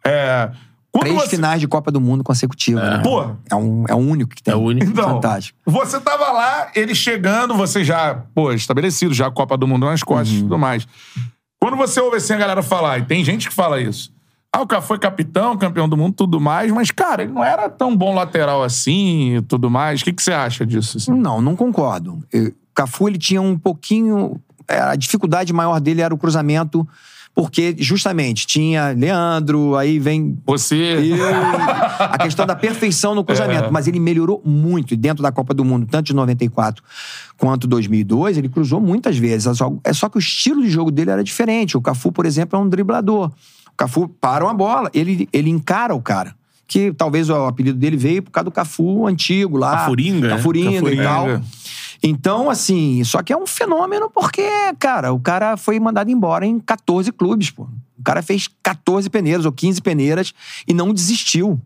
É, 0.07 0.51
quando 0.93 1.05
Três 1.05 1.17
você- 1.23 1.29
finais 1.31 1.61
de 1.61 1.69
Copa 1.69 1.91
do 1.91 2.01
Mundo 2.01 2.25
consecutivas. 2.25 2.83
né? 2.83 2.99
Pô. 2.99 3.23
É, 3.51 3.55
um, 3.55 3.85
é 3.89 3.95
o 3.95 3.99
único 3.99 4.35
que 4.35 4.43
tem. 4.43 4.53
É 4.53 4.57
o 4.57 4.61
único. 4.61 4.91
Então, 4.91 5.09
Fantástico. 5.15 5.59
Você 5.67 6.01
tava 6.01 6.31
lá, 6.33 6.69
ele 6.75 6.95
chegando, 6.95 7.55
você 7.55 7.85
já, 7.85 8.15
pô, 8.35 8.53
estabelecido, 8.53 9.15
já 9.15 9.27
a 9.29 9.31
Copa 9.31 9.57
do 9.57 9.67
Mundo 9.69 9.87
nas 9.87 10.03
costas 10.03 10.37
e 10.39 10.43
tudo 10.43 10.59
mais. 10.59 10.87
Quando 11.61 11.77
você 11.77 12.01
ouve 12.01 12.17
assim 12.17 12.33
a 12.33 12.37
galera 12.39 12.63
falar, 12.63 12.99
e 12.99 13.03
tem 13.05 13.25
gente 13.25 13.49
que 13.49 13.55
fala 13.55 13.81
isso. 13.81 14.13
Ah, 14.53 14.63
o 14.63 14.67
Cafu 14.67 14.89
foi 14.89 14.99
capitão, 14.99 15.57
campeão 15.57 15.89
do 15.89 15.97
mundo, 15.97 16.15
tudo 16.15 16.41
mais, 16.41 16.73
mas, 16.73 16.91
cara, 16.91 17.23
ele 17.23 17.33
não 17.33 17.45
era 17.45 17.69
tão 17.69 17.97
bom 17.97 18.13
lateral 18.15 18.65
assim 18.65 19.37
e 19.37 19.43
tudo 19.43 19.71
mais. 19.71 20.01
O 20.01 20.05
que, 20.05 20.13
que 20.13 20.21
você 20.23 20.33
acha 20.33 20.67
disso? 20.67 20.97
assim? 20.97 21.13
Não, 21.13 21.41
não 21.41 21.55
concordo. 21.55 22.19
Eu- 22.33 22.49
O 22.49 22.75
Cafu, 22.75 23.09
ele 23.09 23.19
tinha 23.19 23.41
um 23.43 23.57
pouquinho... 23.59 24.41
é, 24.67 24.81
A 24.81 24.97
dificuldade 24.97 25.53
maior 25.53 25.79
dele 25.81 26.01
era 26.03 26.13
o 26.15 26.19
cruzamento, 26.19 26.89
porque, 27.41 27.75
justamente, 27.79 28.47
tinha 28.47 28.91
Leandro, 28.91 29.75
aí 29.75 29.99
vem 29.99 30.39
Você. 30.45 30.75
eu, 30.77 31.17
a 31.99 32.19
questão 32.19 32.45
da 32.45 32.55
perfeição 32.55 33.15
no 33.15 33.25
cruzamento. 33.25 33.65
É. 33.65 33.71
Mas 33.71 33.89
ele 33.89 33.99
melhorou 33.99 34.43
muito. 34.45 34.93
E 34.93 34.97
dentro 34.97 35.23
da 35.23 35.33
Copa 35.33 35.55
do 35.55 35.65
Mundo, 35.65 35.87
tanto 35.91 36.09
de 36.09 36.15
94 36.15 36.85
quanto 37.39 37.67
2002, 37.67 38.37
ele 38.37 38.51
cruzou 38.51 38.79
muitas 38.79 39.17
vezes. 39.17 39.47
É 39.47 39.55
só, 39.55 39.73
é 39.83 39.93
só 39.95 40.11
que 40.11 40.19
o 40.19 40.21
estilo 40.21 40.61
de 40.61 40.69
jogo 40.69 40.91
dele 40.91 41.13
era 41.13 41.25
diferente. 41.25 41.79
O 41.79 41.81
Cafu, 41.81 42.13
por 42.13 42.27
exemplo, 42.27 42.59
é 42.59 42.63
um 42.63 42.69
driblador. 42.69 43.29
O 43.69 43.75
Cafu 43.75 44.07
para 44.21 44.45
uma 44.45 44.53
bola, 44.53 44.91
ele, 44.93 45.27
ele 45.33 45.49
encara 45.49 45.95
o 45.95 46.03
cara. 46.03 46.35
Que 46.69 46.93
talvez 46.93 47.31
o 47.31 47.47
apelido 47.47 47.79
dele 47.79 47.97
veio 47.97 48.23
por 48.23 48.33
causa 48.33 48.45
do 48.45 48.53
Cafu 48.53 49.07
antigo 49.07 49.57
lá. 49.57 49.79
Cafuringa, 49.79 50.29
né? 50.29 50.37
Cafuringa, 50.37 50.73
Cafuringa. 50.73 51.03
e 51.03 51.05
tal. 51.07 51.43
Então, 52.03 52.49
assim, 52.49 53.05
só 53.05 53.23
que 53.23 53.33
é 53.33 53.37
um 53.37 53.47
fenômeno 53.47 54.11
porque, 54.11 54.49
cara, 54.79 55.13
o 55.13 55.21
cara 55.21 55.57
foi 55.57 55.79
mandado 55.79 56.11
embora 56.11 56.47
em 56.47 56.59
14 56.59 57.13
clubes, 57.13 57.51
pô. 57.51 57.69
O 57.99 58.03
cara 58.03 58.23
fez 58.23 58.49
14 58.63 59.11
peneiras 59.11 59.45
ou 59.45 59.53
15 59.53 59.83
peneiras 59.83 60.33
e 60.67 60.73
não 60.73 60.95
desistiu, 60.95 61.61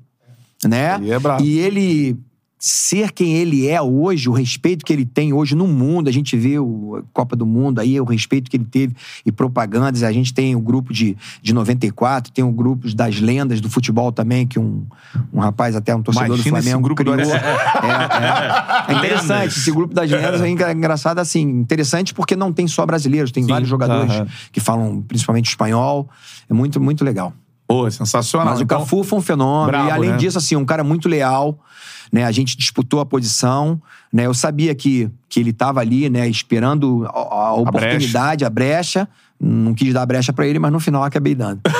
né? 0.64 0.96
Ele 0.96 1.12
é 1.12 1.18
brabo. 1.18 1.42
E 1.44 1.58
ele 1.58 2.18
ser 2.66 3.12
quem 3.12 3.34
ele 3.34 3.68
é 3.68 3.82
hoje, 3.82 4.26
o 4.26 4.32
respeito 4.32 4.86
que 4.86 4.92
ele 4.92 5.04
tem 5.04 5.34
hoje 5.34 5.54
no 5.54 5.68
mundo, 5.68 6.08
a 6.08 6.12
gente 6.12 6.34
vê 6.34 6.58
o 6.58 6.96
a 6.96 7.02
Copa 7.12 7.36
do 7.36 7.44
Mundo 7.44 7.78
aí, 7.80 8.00
o 8.00 8.04
respeito 8.04 8.50
que 8.50 8.56
ele 8.56 8.64
teve 8.64 8.94
e 9.26 9.30
propagandas, 9.30 10.02
a 10.02 10.10
gente 10.10 10.32
tem 10.32 10.54
o 10.56 10.60
grupo 10.60 10.92
de, 10.94 11.14
de 11.42 11.52
94, 11.52 12.32
tem 12.32 12.42
o 12.42 12.50
grupo 12.50 12.90
das 12.94 13.20
lendas 13.20 13.60
do 13.60 13.68
futebol 13.68 14.10
também, 14.12 14.46
que 14.46 14.58
um, 14.58 14.86
um 15.32 15.40
rapaz, 15.40 15.76
até 15.76 15.94
um 15.94 16.00
torcedor 16.02 16.28
Imagina 16.36 16.56
do 16.58 16.62
Flamengo, 16.62 16.82
grupo 16.82 17.04
do 17.04 17.12
criou. 17.12 17.30
Alex- 17.30 17.44
É, 17.44 18.90
é. 18.90 18.94
É 18.94 18.98
interessante, 18.98 19.58
esse 19.58 19.70
grupo 19.70 19.92
das 19.94 20.10
lendas 20.10 20.40
é 20.40 20.48
engra- 20.48 20.72
engraçado 20.72 21.18
assim, 21.18 21.42
interessante 21.42 22.14
porque 22.14 22.34
não 22.36 22.50
tem 22.52 22.66
só 22.66 22.86
brasileiros, 22.86 23.30
tem 23.30 23.44
vários 23.46 23.68
jogadores 23.68 24.12
que 24.52 24.60
falam 24.60 25.02
principalmente 25.02 25.48
espanhol, 25.50 26.08
é 26.48 26.54
muito, 26.54 26.80
muito 26.80 27.04
legal. 27.04 27.32
Pô, 27.66 27.90
sensacional. 27.90 28.48
Mas 28.48 28.60
Então, 28.60 28.78
o 28.78 28.80
Cafu 28.80 29.02
foi 29.02 29.18
um 29.18 29.22
fenômeno. 29.22 29.66
brabo, 29.66 29.88
e 29.88 29.90
além 29.90 30.10
né? 30.10 30.16
disso, 30.16 30.38
assim, 30.38 30.56
um 30.56 30.64
cara 30.64 30.84
muito 30.84 31.08
leal. 31.08 31.58
Né? 32.12 32.24
A 32.24 32.30
gente 32.30 32.56
disputou 32.56 33.00
a 33.00 33.06
posição. 33.06 33.80
Né? 34.12 34.26
Eu 34.26 34.34
sabia 34.34 34.74
que, 34.74 35.10
que 35.28 35.40
ele 35.40 35.50
estava 35.50 35.80
ali, 35.80 36.08
né, 36.08 36.28
esperando 36.28 37.06
a, 37.06 37.18
a 37.18 37.54
oportunidade, 37.54 38.44
a 38.44 38.50
brecha. 38.50 39.08
Não 39.46 39.74
quis 39.74 39.92
dar 39.92 40.02
a 40.02 40.06
brecha 40.06 40.32
pra 40.32 40.46
ele, 40.46 40.58
mas 40.58 40.72
no 40.72 40.80
final 40.80 41.02
acabei 41.04 41.34
dando. 41.34 41.60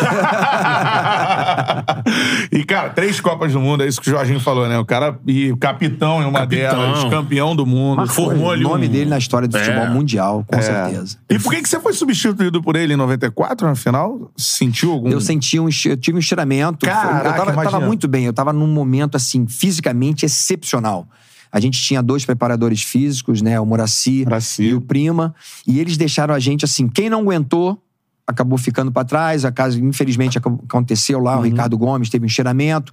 e, 2.52 2.62
cara, 2.64 2.90
três 2.90 3.20
Copas 3.20 3.52
do 3.52 3.60
Mundo, 3.60 3.82
é 3.82 3.88
isso 3.88 4.00
que 4.00 4.08
o 4.08 4.10
Jorginho 4.10 4.40
falou, 4.40 4.68
né? 4.68 4.78
O 4.78 4.84
cara, 4.84 5.18
e 5.26 5.54
capitão 5.56 6.22
em 6.22 6.26
uma 6.26 6.40
Capitão. 6.40 6.78
delas, 6.78 7.04
campeão 7.04 7.56
do 7.56 7.64
mundo. 7.64 8.06
Formou 8.08 8.48
o 8.48 8.50
ali 8.50 8.62
nome 8.62 8.86
um- 8.86 8.90
dele 8.90 9.08
na 9.08 9.18
história 9.18 9.48
do 9.48 9.56
É. 9.56 9.64
futebol 9.64 9.86
mundial, 9.88 10.44
com 10.46 10.58
É. 10.58 10.62
certeza. 10.62 11.16
E 11.30 11.38
por 11.38 11.52
que, 11.54 11.62
que 11.62 11.68
você 11.68 11.80
foi 11.80 11.92
substituído 11.94 12.62
por 12.62 12.76
ele 12.76 12.94
em 12.94 12.96
94, 12.96 13.66
na 13.66 13.74
final? 13.74 14.30
Sentiu 14.36 14.92
algum... 14.92 15.08
Eu 15.08 15.20
senti 15.20 15.58
um, 15.58 15.68
eu 15.86 15.96
tive 15.96 16.16
um 16.16 16.20
estiramento. 16.20 16.84
Caraca, 16.86 17.28
eu 17.28 17.32
tava, 17.46 17.62
eu 17.64 17.70
tava 17.70 17.86
muito 17.86 18.06
bem. 18.06 18.26
Eu 18.26 18.32
tava 18.32 18.52
num 18.52 18.66
momento, 18.68 19.16
assim, 19.16 19.46
fisicamente 19.46 20.26
excepcional. 20.26 21.06
A 21.54 21.60
gente 21.60 21.80
tinha 21.80 22.02
dois 22.02 22.24
preparadores 22.24 22.82
físicos, 22.82 23.40
né? 23.40 23.60
O 23.60 23.64
Muraci 23.64 24.24
Muracy. 24.24 24.64
e 24.64 24.74
o 24.74 24.80
Prima. 24.80 25.32
E 25.64 25.78
eles 25.78 25.96
deixaram 25.96 26.34
a 26.34 26.40
gente, 26.40 26.64
assim, 26.64 26.88
quem 26.88 27.08
não 27.08 27.20
aguentou 27.20 27.80
acabou 28.26 28.58
ficando 28.58 28.90
pra 28.90 29.04
trás. 29.04 29.44
A 29.44 29.52
casa, 29.52 29.78
infelizmente, 29.78 30.36
ac- 30.36 30.48
aconteceu 30.68 31.20
lá. 31.20 31.38
O 31.38 31.42
Ricardo 31.42 31.78
Gomes 31.78 32.10
teve 32.10 32.24
um 32.24 32.26
estiramento 32.26 32.92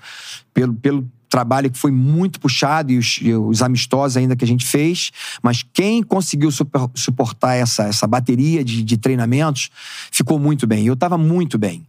pelo, 0.53 0.73
pelo 0.75 1.09
trabalho 1.27 1.71
que 1.71 1.77
foi 1.79 1.89
muito 1.89 2.39
puxado 2.39 2.91
e 2.91 2.97
os, 2.99 3.17
e 3.21 3.33
os 3.33 3.61
amistosos 3.63 4.17
ainda 4.17 4.35
que 4.35 4.43
a 4.45 4.47
gente 4.47 4.65
fez. 4.65 5.09
Mas 5.41 5.63
quem 5.73 6.03
conseguiu 6.03 6.51
super- 6.51 6.87
suportar 6.93 7.55
essa, 7.55 7.83
essa 7.85 8.05
bateria 8.05 8.63
de, 8.63 8.83
de 8.83 8.97
treinamentos 8.97 9.69
ficou 10.11 10.37
muito 10.37 10.67
bem. 10.67 10.85
Eu 10.85 10.95
tava 10.95 11.17
muito 11.17 11.57
bem. 11.57 11.83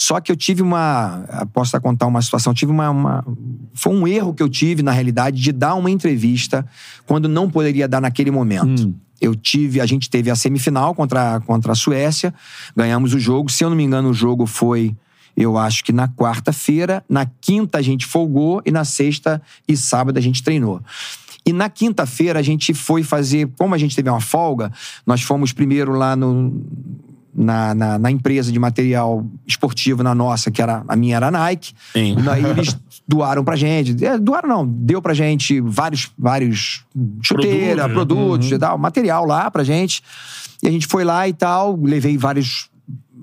Só 0.00 0.20
que 0.20 0.30
eu 0.30 0.36
tive 0.36 0.62
uma. 0.62 1.24
Posso 1.52 1.76
até 1.76 1.82
contar 1.82 2.06
uma 2.06 2.22
situação. 2.22 2.54
Tive 2.54 2.70
uma, 2.70 2.88
uma- 2.88 3.26
Foi 3.74 3.92
um 3.92 4.06
erro 4.06 4.32
que 4.32 4.42
eu 4.42 4.48
tive, 4.48 4.80
na 4.82 4.92
realidade, 4.92 5.40
de 5.42 5.50
dar 5.50 5.74
uma 5.74 5.90
entrevista 5.90 6.64
quando 7.04 7.28
não 7.28 7.50
poderia 7.50 7.88
dar 7.88 8.00
naquele 8.00 8.30
momento. 8.30 8.94
Eu 9.20 9.34
tive. 9.34 9.80
A 9.80 9.86
gente 9.86 10.08
teve 10.08 10.30
a 10.30 10.36
semifinal 10.36 10.94
contra, 10.94 11.40
contra 11.40 11.72
a 11.72 11.74
Suécia, 11.74 12.32
ganhamos 12.76 13.12
o 13.12 13.18
jogo. 13.18 13.50
Se 13.50 13.64
eu 13.64 13.70
não 13.70 13.76
me 13.76 13.82
engano, 13.82 14.10
o 14.10 14.14
jogo 14.14 14.46
foi. 14.46 14.94
Eu 15.36 15.56
acho 15.58 15.84
que 15.84 15.92
na 15.92 16.06
quarta-feira, 16.08 17.04
na 17.08 17.26
quinta 17.40 17.78
a 17.78 17.82
gente 17.82 18.06
folgou 18.06 18.62
e 18.64 18.70
na 18.70 18.84
sexta 18.84 19.42
e 19.66 19.76
sábado 19.76 20.16
a 20.16 20.20
gente 20.20 20.42
treinou. 20.42 20.80
E 21.46 21.52
na 21.52 21.68
quinta-feira 21.70 22.38
a 22.38 22.42
gente 22.42 22.74
foi 22.74 23.02
fazer, 23.02 23.48
como 23.56 23.74
a 23.74 23.78
gente 23.78 23.96
teve 23.96 24.10
uma 24.10 24.20
folga, 24.20 24.70
nós 25.06 25.22
fomos 25.22 25.52
primeiro 25.52 25.92
lá 25.92 26.14
no, 26.14 26.60
na, 27.38 27.72
na, 27.72 27.98
na 27.98 28.10
empresa 28.10 28.50
de 28.50 28.58
material 28.58 29.24
esportivo 29.46 30.02
na 30.02 30.12
nossa, 30.12 30.50
que 30.50 30.60
era 30.60 30.82
a 30.88 30.96
minha 30.96 31.16
era 31.16 31.28
a 31.28 31.30
Nike. 31.30 31.72
Sim. 31.92 32.16
Aí 32.28 32.44
eles 32.44 32.76
doaram 33.06 33.44
pra 33.44 33.54
gente. 33.54 34.04
É, 34.04 34.18
doaram 34.18 34.48
não, 34.48 34.66
deu 34.66 35.00
pra 35.00 35.14
gente 35.14 35.60
vários, 35.60 36.10
vários 36.18 36.84
chuteira, 37.22 37.88
Produtos, 37.88 37.88
né? 37.88 37.94
produtos, 37.94 38.52
e 38.52 38.58
tal, 38.58 38.76
material 38.76 39.24
lá 39.24 39.48
pra 39.50 39.62
gente. 39.62 40.02
E 40.60 40.66
a 40.66 40.70
gente 40.70 40.88
foi 40.88 41.04
lá 41.04 41.28
e 41.28 41.32
tal, 41.32 41.78
levei 41.80 42.18
vários 42.18 42.68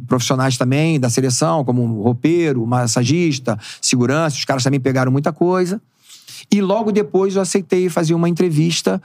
profissionais 0.08 0.58
também 0.58 0.98
da 0.98 1.10
seleção, 1.10 1.66
como 1.66 2.02
roupeiro, 2.02 2.66
massagista, 2.66 3.60
segurança, 3.82 4.38
os 4.38 4.46
caras 4.46 4.64
também 4.64 4.80
pegaram 4.80 5.12
muita 5.12 5.34
coisa. 5.34 5.82
E 6.52 6.62
logo 6.62 6.92
depois 6.92 7.36
eu 7.36 7.42
aceitei 7.42 7.90
fazer 7.90 8.14
uma 8.14 8.30
entrevista 8.30 9.02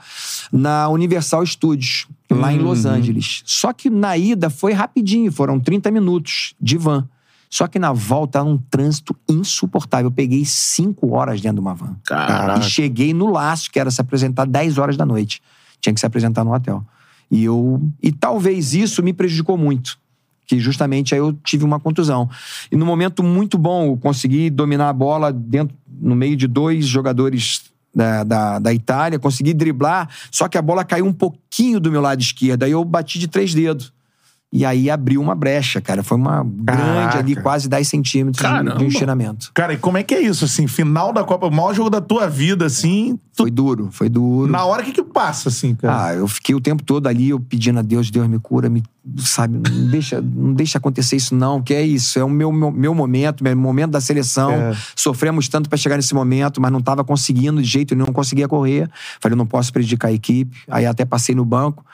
na 0.51 0.87
Universal 0.89 1.45
Studios, 1.45 2.07
lá 2.33 2.53
em 2.53 2.59
Los 2.59 2.85
Angeles. 2.85 3.43
Só 3.45 3.73
que 3.73 3.89
na 3.89 4.17
ida 4.17 4.49
foi 4.49 4.73
rapidinho, 4.73 5.31
foram 5.31 5.59
30 5.59 5.91
minutos 5.91 6.55
de 6.59 6.77
van. 6.77 7.07
Só 7.49 7.67
que 7.67 7.77
na 7.77 7.91
volta 7.91 8.39
era 8.39 8.47
um 8.47 8.57
trânsito 8.57 9.13
insuportável. 9.27 10.07
Eu 10.07 10.11
peguei 10.11 10.45
cinco 10.45 11.13
horas 11.13 11.41
dentro 11.41 11.55
de 11.55 11.61
uma 11.61 11.75
van. 11.75 11.97
Caraca. 12.05 12.59
E 12.59 12.63
cheguei 12.63 13.13
no 13.13 13.29
laço, 13.29 13.69
que 13.69 13.77
era 13.77 13.91
se 13.91 13.99
apresentar 13.99 14.45
10 14.45 14.77
horas 14.77 14.95
da 14.95 15.05
noite. 15.05 15.41
Tinha 15.81 15.93
que 15.93 15.99
se 15.99 16.05
apresentar 16.05 16.45
no 16.45 16.53
hotel. 16.53 16.81
E 17.29 17.43
eu. 17.43 17.81
E 18.01 18.09
talvez 18.11 18.73
isso 18.73 19.03
me 19.03 19.11
prejudicou 19.11 19.57
muito. 19.57 19.99
Que 20.47 20.59
justamente 20.59 21.13
aí 21.13 21.19
eu 21.19 21.33
tive 21.43 21.65
uma 21.65 21.79
contusão. 21.79 22.29
E 22.71 22.77
num 22.77 22.85
momento 22.85 23.21
muito 23.21 23.57
bom, 23.57 23.87
eu 23.87 23.97
consegui 23.97 24.49
dominar 24.49 24.87
a 24.87 24.93
bola 24.93 25.33
dentro, 25.33 25.75
no 25.99 26.15
meio 26.15 26.37
de 26.37 26.47
dois 26.47 26.85
jogadores 26.85 27.71
da, 27.93 28.23
da, 28.23 28.59
da 28.59 28.73
Itália, 28.73 29.19
consegui 29.19 29.53
driblar, 29.53 30.09
só 30.31 30.47
que 30.47 30.57
a 30.57 30.61
bola 30.61 30.83
caiu 30.83 31.05
um 31.05 31.13
pouquinho 31.13 31.79
do 31.79 31.91
meu 31.91 32.01
lado 32.01 32.21
esquerdo. 32.21 32.63
Aí 32.63 32.71
eu 32.71 32.83
bati 32.83 33.19
de 33.19 33.27
três 33.27 33.53
dedos. 33.53 33.93
E 34.53 34.65
aí 34.65 34.89
abriu 34.89 35.21
uma 35.21 35.33
brecha, 35.33 35.79
cara. 35.79 36.03
Foi 36.03 36.17
uma 36.17 36.43
grande 36.45 37.17
ali, 37.17 37.35
quase 37.37 37.69
10 37.69 37.87
centímetros 37.87 38.37
de, 38.37 38.43
Caramba. 38.43 38.75
de 38.75 38.83
um 38.83 38.87
estiramento. 38.87 39.49
Cara, 39.53 39.73
e 39.73 39.77
como 39.77 39.97
é 39.97 40.03
que 40.03 40.13
é 40.13 40.19
isso, 40.19 40.43
assim? 40.43 40.67
Final 40.67 41.13
da 41.13 41.23
Copa, 41.23 41.47
o 41.47 41.51
maior 41.51 41.73
jogo 41.73 41.89
da 41.89 42.01
tua 42.01 42.27
vida, 42.27 42.65
assim. 42.65 43.17
Tu- 43.35 43.43
Foi 43.43 43.51
duro, 43.51 43.89
foi 43.91 44.09
duro. 44.09 44.51
Na 44.51 44.63
hora, 44.65 44.81
o 44.81 44.85
que 44.85 44.91
que 44.91 45.03
passa, 45.03 45.49
assim, 45.49 45.73
cara? 45.75 46.05
Ah, 46.07 46.13
eu 46.15 46.27
fiquei 46.27 46.53
o 46.55 46.61
tempo 46.61 46.83
todo 46.83 47.07
ali, 47.07 47.29
eu 47.29 47.39
pedindo 47.39 47.79
a 47.79 47.81
Deus, 47.81 48.09
Deus 48.11 48.27
me 48.27 48.39
cura, 48.39 48.69
me, 48.69 48.83
sabe, 49.17 49.57
não 49.57 49.61
deixa, 49.89 50.21
não 50.21 50.53
deixa 50.53 50.77
acontecer 50.77 51.15
isso 51.15 51.33
não, 51.35 51.61
que 51.61 51.73
é 51.73 51.81
isso, 51.85 52.17
é 52.19 52.23
o 52.23 52.29
meu, 52.29 52.51
meu, 52.51 52.71
meu 52.71 52.93
momento, 52.95 53.43
meu 53.43 53.55
momento 53.55 53.91
da 53.91 54.01
seleção. 54.01 54.51
É. 54.51 54.75
Sofremos 54.95 55.47
tanto 55.47 55.69
pra 55.69 55.77
chegar 55.77 55.95
nesse 55.97 56.13
momento, 56.13 56.61
mas 56.61 56.71
não 56.71 56.81
tava 56.81 57.03
conseguindo 57.03 57.61
de 57.61 57.67
jeito 57.67 57.95
nenhum, 57.95 58.07
não 58.07 58.13
conseguia 58.13 58.47
correr. 58.47 58.89
Falei, 59.19 59.33
eu 59.33 59.37
não 59.37 59.45
posso 59.45 59.71
prejudicar 59.73 60.09
a 60.09 60.11
equipe. 60.13 60.57
Aí 60.69 60.85
até 60.85 61.05
passei 61.05 61.33
no 61.35 61.45
banco 61.45 61.85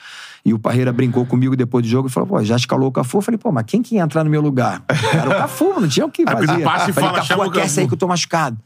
e 0.46 0.54
o 0.54 0.60
Parreira 0.60 0.94
brincou 0.94 1.26
comigo 1.26 1.56
depois 1.58 1.84
do 1.84 1.90
jogo 1.90 2.08
e 2.08 2.12
falou, 2.12 2.28
pô, 2.28 2.44
já 2.44 2.56
escalou 2.56 2.88
o 2.88 2.92
Cafu? 2.92 3.18
Eu 3.18 3.22
falei, 3.22 3.38
pô, 3.38 3.52
mas 3.52 3.66
quem 3.68 3.82
que 3.82 3.96
ia 3.96 4.02
entrar 4.02 4.24
no 4.24 4.30
meu 4.30 4.42
lugar? 4.42 4.82
Era 5.14 5.30
o 5.30 5.34
Cafu, 5.34 5.80
não 5.80 5.88
tinha 5.88 6.06
o 6.06 6.10
que 6.12 6.24
Aí 6.28 6.46
fazer. 6.48 6.64
passa 6.64 6.90
e 6.90 6.94
Falei, 6.94 7.10
fala, 7.10 7.22
chama 7.24 7.44
Cafu, 7.44 7.58
o 7.58 7.60
aquece 7.60 7.80
aí 7.82 7.88
que 7.88 7.94
eu 7.94 7.98
tô 7.98 8.08
machucado. 8.08 8.58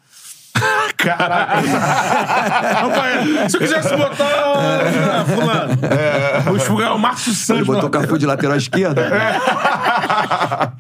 Caraca. 1.04 1.56
Rapaz, 2.82 3.52
se 3.52 3.58
eu 3.58 3.62
quisesse 3.62 3.96
botar. 3.96 4.26
Ah, 4.26 5.26
fulano. 5.26 5.74
Vou 6.46 6.56
enxugar 6.58 6.96
o 6.96 7.00
Márcio 7.00 7.30
Ele 7.32 7.38
Santos. 7.38 7.68
botou 7.68 7.88
o. 7.88 7.92
Cafu 7.92 8.18
de 8.18 8.26
lateral 8.26 8.58
esquerda. 8.58 9.10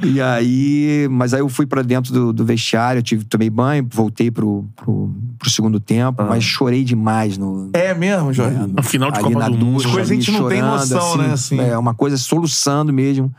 e 0.03 0.21
aí, 0.21 1.07
mas 1.09 1.33
aí 1.33 1.41
eu 1.41 1.49
fui 1.49 1.65
pra 1.65 1.81
dentro 1.81 2.13
do, 2.13 2.33
do 2.33 2.45
vestiário, 2.45 2.99
eu 2.99 3.03
tive, 3.03 3.25
tomei 3.25 3.49
banho, 3.49 3.87
voltei 3.91 4.31
pro, 4.31 4.65
pro, 4.75 5.13
pro 5.37 5.49
segundo 5.49 5.79
tempo, 5.79 6.23
mas 6.23 6.43
chorei 6.43 6.83
demais 6.83 7.37
no. 7.37 7.69
É 7.73 7.93
mesmo, 7.93 8.33
Jorge? 8.33 8.57
No 8.57 8.83
final 8.83 9.11
de 9.11 9.19
ali 9.19 9.33
Copa 9.33 9.39
na 9.39 9.49
do 9.49 9.65
Mundo. 9.65 9.83
coisas 9.83 10.11
a 10.11 10.13
gente 10.13 10.29
ali 10.29 10.39
não 10.39 10.49
tem 10.49 10.59
chorando, 10.59 10.79
noção, 10.79 11.17
né, 11.17 11.33
assim. 11.33 11.59
É, 11.59 11.77
uma 11.77 11.93
coisa 11.93 12.17
soluçando 12.17 12.93
mesmo. 12.93 13.33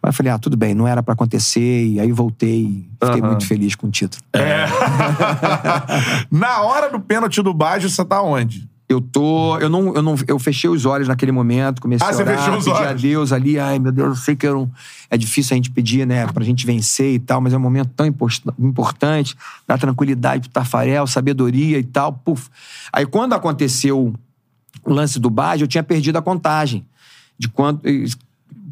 Mas 0.00 0.12
eu 0.12 0.16
falei, 0.16 0.32
ah, 0.32 0.38
tudo 0.38 0.56
bem, 0.56 0.74
não 0.74 0.86
era 0.86 1.02
pra 1.02 1.14
acontecer. 1.14 1.86
E 1.86 1.98
aí 2.00 2.12
voltei 2.12 2.86
fiquei 3.02 3.20
Aham. 3.20 3.28
muito 3.28 3.46
feliz 3.46 3.74
com 3.74 3.86
o 3.86 3.90
título. 3.90 4.22
Na 6.30 6.62
hora 6.62 6.90
do 6.90 7.00
pênalti 7.00 7.42
do 7.42 7.52
Baggio, 7.54 7.88
você 7.88 8.04
tá 8.04 8.22
onde? 8.22 8.68
Eu 8.88 9.02
tô. 9.02 9.58
Eu 9.58 9.68
não, 9.68 9.94
eu 9.94 10.00
não. 10.00 10.14
Eu 10.26 10.38
fechei 10.38 10.70
os 10.70 10.86
olhos 10.86 11.08
naquele 11.08 11.30
momento, 11.30 11.80
comecei 11.82 12.06
Ah, 12.06 12.10
a 12.10 12.16
orar, 12.16 12.38
fechou 12.38 12.56
os 12.56 12.64
pedir 12.64 12.76
olhos. 12.76 12.90
a 12.90 12.94
Deus 12.94 13.32
ali. 13.32 13.58
Ai, 13.58 13.78
meu 13.78 13.92
Deus, 13.92 14.08
eu 14.08 14.24
sei 14.24 14.34
que 14.34 14.46
eu 14.46 14.70
é 15.10 15.16
difícil 15.18 15.54
a 15.54 15.56
gente 15.56 15.70
pedir, 15.70 16.06
né, 16.06 16.26
pra 16.28 16.42
gente 16.42 16.64
vencer 16.64 17.12
e 17.14 17.18
tal, 17.18 17.38
mas 17.40 17.52
é 17.52 17.56
um 17.58 17.60
momento 17.60 17.90
tão 17.94 18.06
importante, 18.58 19.36
dá 19.66 19.76
tranquilidade 19.76 20.42
pro 20.48 20.50
Tafarel, 20.50 21.06
sabedoria 21.06 21.78
e 21.78 21.84
tal. 21.84 22.14
Puf. 22.14 22.48
Aí 22.90 23.04
quando 23.04 23.34
aconteceu 23.34 24.14
o 24.84 24.92
lance 24.92 25.18
do 25.20 25.28
Baggio, 25.28 25.64
eu 25.64 25.68
tinha 25.68 25.82
perdido 25.82 26.16
a 26.16 26.22
contagem 26.22 26.86
de 27.38 27.46
quanto. 27.46 27.82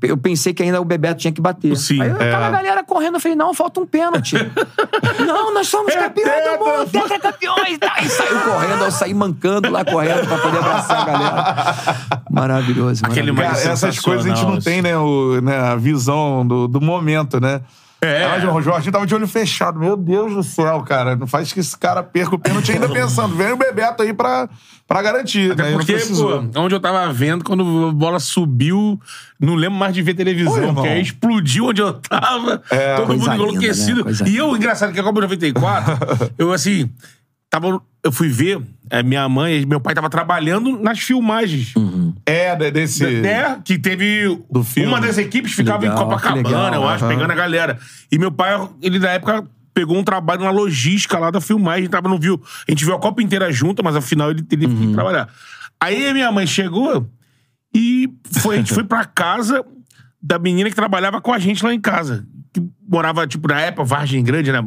Eu 0.03 0.17
pensei 0.17 0.53
que 0.53 0.63
ainda 0.63 0.81
o 0.81 0.85
Bebeto 0.85 1.21
tinha 1.21 1.33
que 1.33 1.41
bater. 1.41 1.77
Sim, 1.77 2.01
Aí 2.03 2.11
aquela 2.11 2.51
galera 2.51 2.85
correndo, 2.85 3.15
eu 3.15 3.21
falei, 3.21 3.37
não, 3.37 3.55
falta 3.55 3.81
um 3.81 3.87
pênalti. 3.87 4.37
não, 5.27 5.55
nós 5.55 5.69
somos 5.69 5.93
É 5.95 5.99
campeões 6.03 6.45
do 6.45 6.65
mundo, 6.65 6.91
tetracampeões. 6.91 7.79
tal. 7.79 7.91
E 8.03 8.09
saiu 8.09 8.41
correndo, 8.41 8.85
eu 8.85 8.91
saí 8.91 9.15
mancando 9.15 9.71
lá 9.71 9.85
correndo 9.85 10.27
pra 10.27 10.39
poder 10.39 10.59
abraçar 10.59 11.01
a 11.03 11.05
galera. 11.05 12.21
Maravilhoso, 12.31 13.03
Aquele 13.07 13.33
maravilhoso. 13.33 13.63
Cara, 13.63 13.71
é 13.71 13.73
essas 13.73 13.99
coisas 14.01 14.27
a 14.27 14.35
gente 14.35 14.45
não 14.47 14.59
tem, 14.61 14.83
né, 14.83 14.97
o- 14.99 15.41
né, 15.41 15.57
a 15.59 15.77
visão 15.77 16.47
do, 16.47 16.69
do 16.69 16.81
momento, 16.81 17.41
né? 17.41 17.61
É. 18.01 18.29
Mas 18.29 18.45
o 18.45 18.61
Jorginho 18.61 18.93
tava 18.93 19.07
de 19.07 19.15
olho 19.15 19.27
fechado. 19.27 19.79
Meu 19.79 19.97
Deus 19.97 20.35
do 20.35 20.43
céu, 20.43 20.83
cara. 20.83 21.17
Não 21.17 21.27
faz 21.27 21.53
que 21.53 21.61
esse 21.61 21.77
cara 21.77 22.03
perca 22.03 22.35
o 22.35 22.39
pênalti 22.39 22.73
ainda 22.73 22.89
pensando. 22.89 23.35
Vem 23.35 23.53
o 23.53 23.57
Bebeto 23.57 24.03
aí 24.03 24.13
pra, 24.13 24.49
pra 24.87 25.01
garantir. 25.03 25.53
Até 25.53 25.63
né? 25.65 25.73
Porque, 25.73 25.97
pô, 25.97 26.61
onde 26.61 26.75
eu 26.75 26.81
tava 26.81 27.11
vendo, 27.13 27.43
quando 27.43 27.89
a 27.89 27.93
bola 27.93 28.21
subiu, 28.21 29.01
não 29.41 29.55
lembro 29.55 29.79
mais 29.79 29.95
de 29.95 30.03
ver 30.03 30.15
televisão, 30.15 30.75
porque 30.75 30.89
aí 30.89 31.01
explodiu 31.01 31.67
onde 31.67 31.81
eu 31.81 31.95
tava, 31.95 32.59
todo 32.97 33.07
Coisa 33.07 33.13
mundo 33.13 33.31
linda, 33.31 33.35
enlouquecido. 33.35 33.97
né? 33.99 34.03
Coisa 34.05 34.29
E 34.29 34.37
eu, 34.37 34.55
engraçado 34.55 34.93
que 34.93 35.01
a 35.01 35.03
Copa 35.03 35.21
94, 35.23 35.99
eu 36.39 36.53
assim. 36.53 36.91
Tava, 37.61 37.81
eu 38.05 38.13
fui 38.13 38.29
ver, 38.29 38.61
é, 38.91 39.03
minha 39.03 39.29
mãe 39.29 39.61
e 39.63 39.67
meu 39.67 39.81
pai 39.81 39.95
tava 39.95 40.09
trabalhando 40.11 40.79
nas 40.81 40.99
filmagens. 41.01 41.73
É, 42.25 42.55
de- 42.57 42.71
desse. 42.71 43.05
É, 43.27 43.59
que 43.65 43.79
teve. 43.79 44.41
Do 44.51 44.63
filme. 44.63 44.89
Uma 44.89 45.01
das 45.01 45.19
equipes 45.19 45.53
ficava 45.53 45.83
Legal, 45.83 45.97
em 45.97 45.99
Copacabana, 45.99 46.43
que 46.43 46.49
legal, 46.49 46.75
eu 46.75 46.89
acho, 46.89 47.05
aham. 47.05 47.15
pegando 47.15 47.31
a 47.31 47.35
galera. 47.35 47.79
E 48.11 48.19
meu 48.19 48.31
pai, 48.31 48.69
ele 48.83 48.99
na 48.99 49.11
época 49.11 49.47
pegou 49.75 49.97
um 49.99 50.05
trabalho 50.05 50.43
na 50.43 50.51
logística 50.51 51.19
lá 51.19 51.31
da 51.31 51.41
filmagem, 51.41 51.89
tava 51.89 52.09
no 52.09 52.19
viu. 52.19 52.41
A 52.67 52.71
gente 52.71 52.85
viu 52.85 52.95
a 52.95 52.99
Copa 52.99 53.23
inteira 53.23 53.51
junta, 53.53 53.83
mas 53.83 53.95
afinal 53.97 54.31
ele 54.31 54.43
teve 54.43 54.67
Uhum. 54.67 54.89
que 54.89 54.93
trabalhar. 54.95 55.29
Aí 55.81 56.09
a 56.09 56.15
minha 56.15 56.33
mãe 56.33 56.47
chegou 56.47 57.07
e 57.75 58.09
foi, 58.41 58.55
a 58.55 58.59
gente 58.59 58.73
foi 58.73 58.85
pra 58.85 59.05
casa 59.05 59.65
da 60.23 60.39
menina 60.39 60.71
que 60.71 60.77
trabalhava 60.77 61.21
com 61.21 61.33
a 61.33 61.39
gente 61.39 61.63
lá 61.65 61.75
em 61.75 61.81
casa. 61.81 62.27
Que 62.55 62.63
morava, 62.89 63.27
tipo, 63.27 63.47
na 63.49 63.61
época, 63.61 63.85
Vargem 63.85 64.25
Grande, 64.25 64.51
né? 64.51 64.61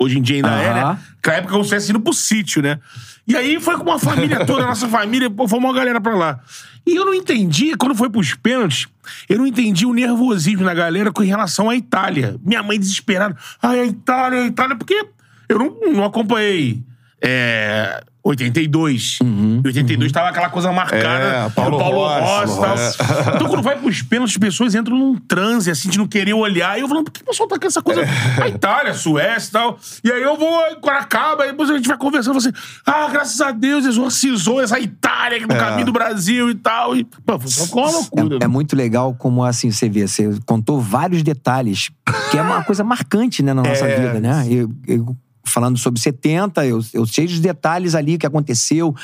Hoje 0.00 0.18
em 0.18 0.22
dia 0.22 0.36
ainda 0.36 0.50
é, 0.50 0.74
né? 0.74 0.98
Naquela 1.16 1.36
época 1.36 1.54
eu 1.54 1.60
estivesse 1.60 1.90
indo 1.90 2.00
pro 2.00 2.14
sítio, 2.14 2.62
né? 2.62 2.78
E 3.26 3.36
aí 3.36 3.60
foi 3.60 3.76
com 3.76 3.82
uma 3.82 3.98
família 3.98 4.44
toda, 4.46 4.64
a 4.64 4.68
nossa 4.68 4.88
família, 4.88 5.28
pô, 5.30 5.46
foi 5.46 5.58
uma 5.58 5.74
galera 5.74 6.00
pra 6.00 6.14
lá. 6.14 6.40
E 6.86 6.96
eu 6.96 7.04
não 7.04 7.12
entendi, 7.12 7.76
quando 7.76 7.94
foi 7.94 8.08
pros 8.08 8.34
pênaltis, 8.34 8.88
eu 9.28 9.36
não 9.36 9.46
entendi 9.46 9.84
o 9.84 9.92
nervosismo 9.92 10.64
na 10.64 10.72
galera 10.72 11.12
com 11.12 11.22
relação 11.22 11.68
à 11.68 11.76
Itália. 11.76 12.36
Minha 12.42 12.62
mãe 12.62 12.80
desesperada. 12.80 13.36
Ai, 13.62 13.80
a 13.80 13.84
Itália, 13.84 14.40
a 14.40 14.46
Itália, 14.46 14.76
porque 14.76 15.06
eu 15.48 15.58
não, 15.58 15.92
não 15.92 16.04
acompanhei. 16.04 16.82
É, 17.22 18.02
82. 18.22 19.18
Em 19.22 19.62
82 19.64 20.12
tava 20.12 20.28
aquela 20.28 20.50
coisa 20.50 20.70
marcada. 20.72 21.06
É, 21.08 21.48
Paulo 21.50 21.76
o 21.76 21.80
Paulo 21.80 21.98
Rossi, 22.06 22.54
Rossi 22.58 22.94
e 22.94 22.98
tal. 22.98 23.34
Então, 23.34 23.48
quando 23.48 23.62
vai 23.62 23.78
pros 23.78 24.02
pênaltis, 24.02 24.34
as 24.34 24.38
pessoas 24.38 24.74
entram 24.74 24.96
num 24.98 25.16
transe, 25.16 25.70
assim, 25.70 25.88
de 25.88 25.98
não 25.98 26.06
querer 26.06 26.34
olhar. 26.34 26.76
E 26.78 26.82
eu 26.82 26.88
falando, 26.88 27.04
por 27.04 27.12
que 27.12 27.22
o 27.22 27.24
pessoal 27.24 27.48
tá 27.48 27.58
com 27.58 27.66
essa 27.66 27.80
coisa? 27.82 28.02
A 28.40 28.48
Itália, 28.48 28.92
a 28.92 28.94
Suécia 28.94 29.48
e 29.48 29.52
tal. 29.52 29.78
E 30.04 30.12
aí 30.12 30.22
eu 30.22 30.36
vou, 30.36 30.60
quando 30.80 30.96
acaba, 30.96 31.44
aí 31.44 31.50
depois 31.50 31.70
a 31.70 31.76
gente 31.76 31.88
vai 31.88 31.96
conversando, 31.96 32.36
assim, 32.38 32.52
ah, 32.86 33.08
graças 33.08 33.40
a 33.40 33.52
Deus, 33.52 33.86
exorcizou 33.86 34.60
essa 34.60 34.78
Itália 34.78 35.38
aqui 35.38 35.46
no 35.46 35.56
caminho 35.58 35.86
do 35.86 35.92
Brasil 35.92 36.50
e 36.50 36.54
tal. 36.54 36.94
E, 36.96 37.04
pô, 37.04 37.38
foi 37.38 37.82
uma 37.82 37.90
loucura. 37.90 38.38
É, 38.40 38.44
é 38.44 38.48
muito 38.48 38.76
legal 38.76 39.14
como, 39.14 39.42
assim, 39.42 39.70
você 39.70 39.88
vê, 39.88 40.06
você 40.06 40.28
contou 40.44 40.80
vários 40.80 41.22
detalhes, 41.22 41.90
que 42.30 42.36
é 42.38 42.42
uma 42.42 42.62
coisa 42.64 42.84
marcante, 42.84 43.42
né, 43.42 43.54
na 43.54 43.62
nossa 43.62 43.86
É. 43.86 43.96
vida, 44.00 44.20
né? 44.20 44.46
Eu, 44.48 44.70
eu 44.86 45.16
falando 45.44 45.78
sobre 45.78 46.00
70, 46.00 46.66
eu, 46.66 46.80
eu 46.92 47.06
sei 47.06 47.26
dos 47.26 47.40
detalhes 47.40 47.94
ali 47.94 48.18
que 48.18 48.26
aconteceu. 48.26 48.94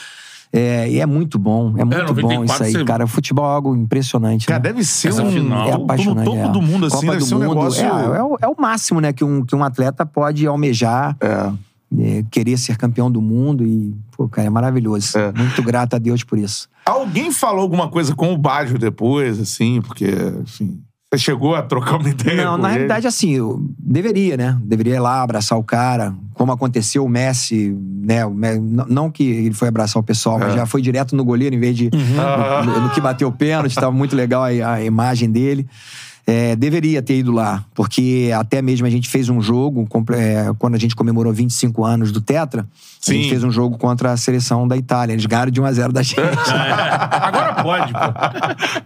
É, 0.52 0.88
e 0.88 1.00
é 1.00 1.06
muito 1.06 1.38
bom, 1.38 1.74
é 1.76 1.84
muito 1.84 2.14
bom 2.14 2.22
94 2.22 2.54
isso 2.54 2.62
aí, 2.62 2.72
você- 2.72 2.84
cara. 2.84 3.06
Futebol 3.06 3.44
é 3.44 3.54
algo 3.54 3.76
impressionante. 3.76 4.46
Cara, 4.46 4.60
né? 4.62 4.68
deve 4.72 4.84
ser 4.84 5.08
Essa 5.08 5.22
um. 5.22 5.30
final. 5.30 5.68
é 5.68 5.72
tô 5.72 5.78
no 5.78 5.84
apaixonante. 5.84 6.24
topo 6.24 6.38
é. 6.38 6.48
do 6.48 6.62
mundo, 6.62 6.86
assim, 6.86 6.94
Copa 6.96 7.06
deve 7.08 7.18
do 7.18 7.26
ser 7.26 7.34
um 7.34 7.38
Mundo, 7.38 7.48
negócio. 7.48 7.82
É, 7.84 7.86
é, 8.18 8.22
o, 8.22 8.38
é 8.42 8.48
o 8.48 8.54
máximo, 8.58 9.00
né, 9.00 9.12
que 9.12 9.24
um, 9.24 9.44
que 9.44 9.54
um 9.56 9.62
atleta 9.64 10.06
pode 10.06 10.46
almejar, 10.46 11.16
É. 11.20 11.52
é, 12.00 12.24
querer 12.30 12.56
ser 12.56 12.76
campeão 12.78 13.10
do 13.10 13.20
mundo 13.20 13.64
e, 13.66 13.94
pô, 14.16 14.28
cara, 14.28 14.46
é 14.46 14.50
maravilhoso. 14.50 15.18
É. 15.18 15.32
Muito 15.32 15.62
grato 15.62 15.94
a 15.94 15.98
Deus 15.98 16.22
por 16.22 16.38
isso. 16.38 16.68
Alguém 16.86 17.32
falou 17.32 17.60
alguma 17.62 17.88
coisa 17.88 18.14
com 18.14 18.32
o 18.32 18.38
Baggio 18.38 18.78
depois, 18.78 19.40
assim, 19.40 19.82
porque, 19.82 20.06
enfim. 20.42 20.80
Você 21.12 21.18
chegou 21.18 21.54
a 21.54 21.62
trocar 21.62 21.98
uma 22.00 22.08
ideia? 22.08 22.44
Não, 22.44 22.58
na 22.58 22.68
ele? 22.70 22.74
realidade, 22.78 23.06
assim, 23.06 23.30
eu 23.30 23.64
deveria, 23.78 24.36
né? 24.36 24.58
Deveria 24.60 24.96
ir 24.96 24.98
lá 24.98 25.22
abraçar 25.22 25.56
o 25.56 25.62
cara, 25.62 26.12
como 26.34 26.50
aconteceu 26.50 27.04
o 27.04 27.08
Messi, 27.08 27.76
né? 28.02 28.26
O 28.26 28.34
Me- 28.34 28.56
n- 28.56 28.84
Não 28.88 29.08
que 29.08 29.22
ele 29.22 29.54
foi 29.54 29.68
abraçar 29.68 30.00
o 30.00 30.04
pessoal, 30.04 30.36
mas 30.38 30.52
já 30.54 30.66
foi 30.66 30.82
direto 30.82 31.14
no 31.14 31.24
goleiro 31.24 31.54
em 31.54 31.60
vez 31.60 31.76
de 31.76 31.90
no, 31.92 32.64
no- 32.72 32.80
no 32.80 32.90
que 32.90 33.00
bateu 33.00 33.28
o 33.28 33.32
pênalti. 33.32 33.68
Estava 33.70 33.92
muito 33.92 34.16
legal 34.16 34.42
a, 34.42 34.48
a 34.72 34.82
imagem 34.82 35.30
dele. 35.30 35.66
É, 36.28 36.56
deveria 36.56 37.00
ter 37.00 37.18
ido 37.18 37.30
lá, 37.30 37.62
porque 37.72 38.32
até 38.36 38.60
mesmo 38.60 38.84
a 38.84 38.90
gente 38.90 39.08
fez 39.08 39.28
um 39.28 39.40
jogo, 39.40 39.86
é, 40.12 40.52
quando 40.58 40.74
a 40.74 40.78
gente 40.78 40.96
comemorou 40.96 41.32
25 41.32 41.84
anos 41.84 42.10
do 42.10 42.20
Tetra, 42.20 42.62
a 42.62 42.66
Sim. 43.00 43.12
gente 43.14 43.28
fez 43.28 43.44
um 43.44 43.50
jogo 43.52 43.78
contra 43.78 44.10
a 44.10 44.16
seleção 44.16 44.66
da 44.66 44.76
Itália. 44.76 45.12
Eles 45.12 45.24
ganharam 45.24 45.52
de 45.52 45.60
1 45.60 45.64
a 45.64 45.72
0 45.72 45.92
da 45.92 46.02
gente. 46.02 46.18
Agora 46.20 47.54
pode, 47.62 47.92
pô. 47.92 47.98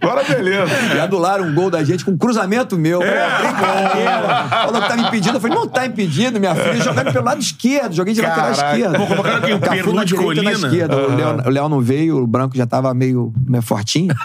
Agora 0.05 0.23
beleza. 0.23 0.71
E 0.95 0.99
anularam 0.99 1.45
um 1.45 1.55
gol 1.55 1.71
da 1.71 1.83
gente 1.83 2.05
com 2.05 2.11
um 2.11 2.17
cruzamento 2.17 2.77
meu. 2.77 2.99
Brincadeira. 2.99 4.43
Falou 4.47 4.79
que 4.83 4.87
tava 4.87 5.01
impedido. 5.01 5.37
Eu 5.37 5.41
falei, 5.41 5.57
não 5.57 5.67
tá 5.67 5.87
impedido, 5.87 6.39
minha 6.39 6.53
filha. 6.53 6.75
Jogando 6.75 7.11
pelo 7.11 7.25
lado 7.25 7.41
esquerdo. 7.41 7.93
Joguei 7.93 8.13
de 8.13 8.21
lateral 8.21 8.53
Caraca. 8.53 8.77
esquerdo. 8.77 8.97
Pô, 8.97 9.07
colocaram 9.07 9.41
quem? 9.41 9.53
O 9.55 9.59
Cafu 9.59 9.93
na 9.93 10.03
de 10.03 10.13
direita 10.15 10.41
e 10.41 10.43
na 10.43 10.51
Colina? 10.51 10.67
esquerda. 10.67 10.95
O 10.95 11.15
Léo- 11.15 11.41
O 11.47 11.49
Léo 11.49 11.69
não 11.69 11.81
veio, 11.81 12.21
o 12.21 12.27
Branco 12.27 12.55
já 12.55 12.67
tava 12.67 12.93
meio, 12.93 13.33
meio 13.47 13.63
fortinho. 13.63 14.13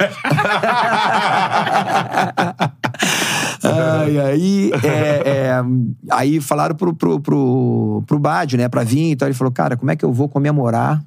Ai, 3.69 4.19
aí, 4.21 4.71
é, 4.83 5.29
é, 5.29 5.65
aí 6.11 6.41
falaram 6.41 6.75
pro, 6.75 6.95
pro, 6.95 7.21
pro, 7.21 8.03
pro 8.07 8.19
Bádio, 8.19 8.59
né, 8.59 8.69
pra 8.69 8.85
vir. 8.85 9.11
Então 9.11 9.27
ele 9.27 9.35
falou, 9.35 9.53
cara, 9.53 9.77
como 9.77 9.91
é 9.91 9.97
que 9.97 10.05
eu 10.05 10.13
vou 10.13 10.29
comemorar 10.29 11.03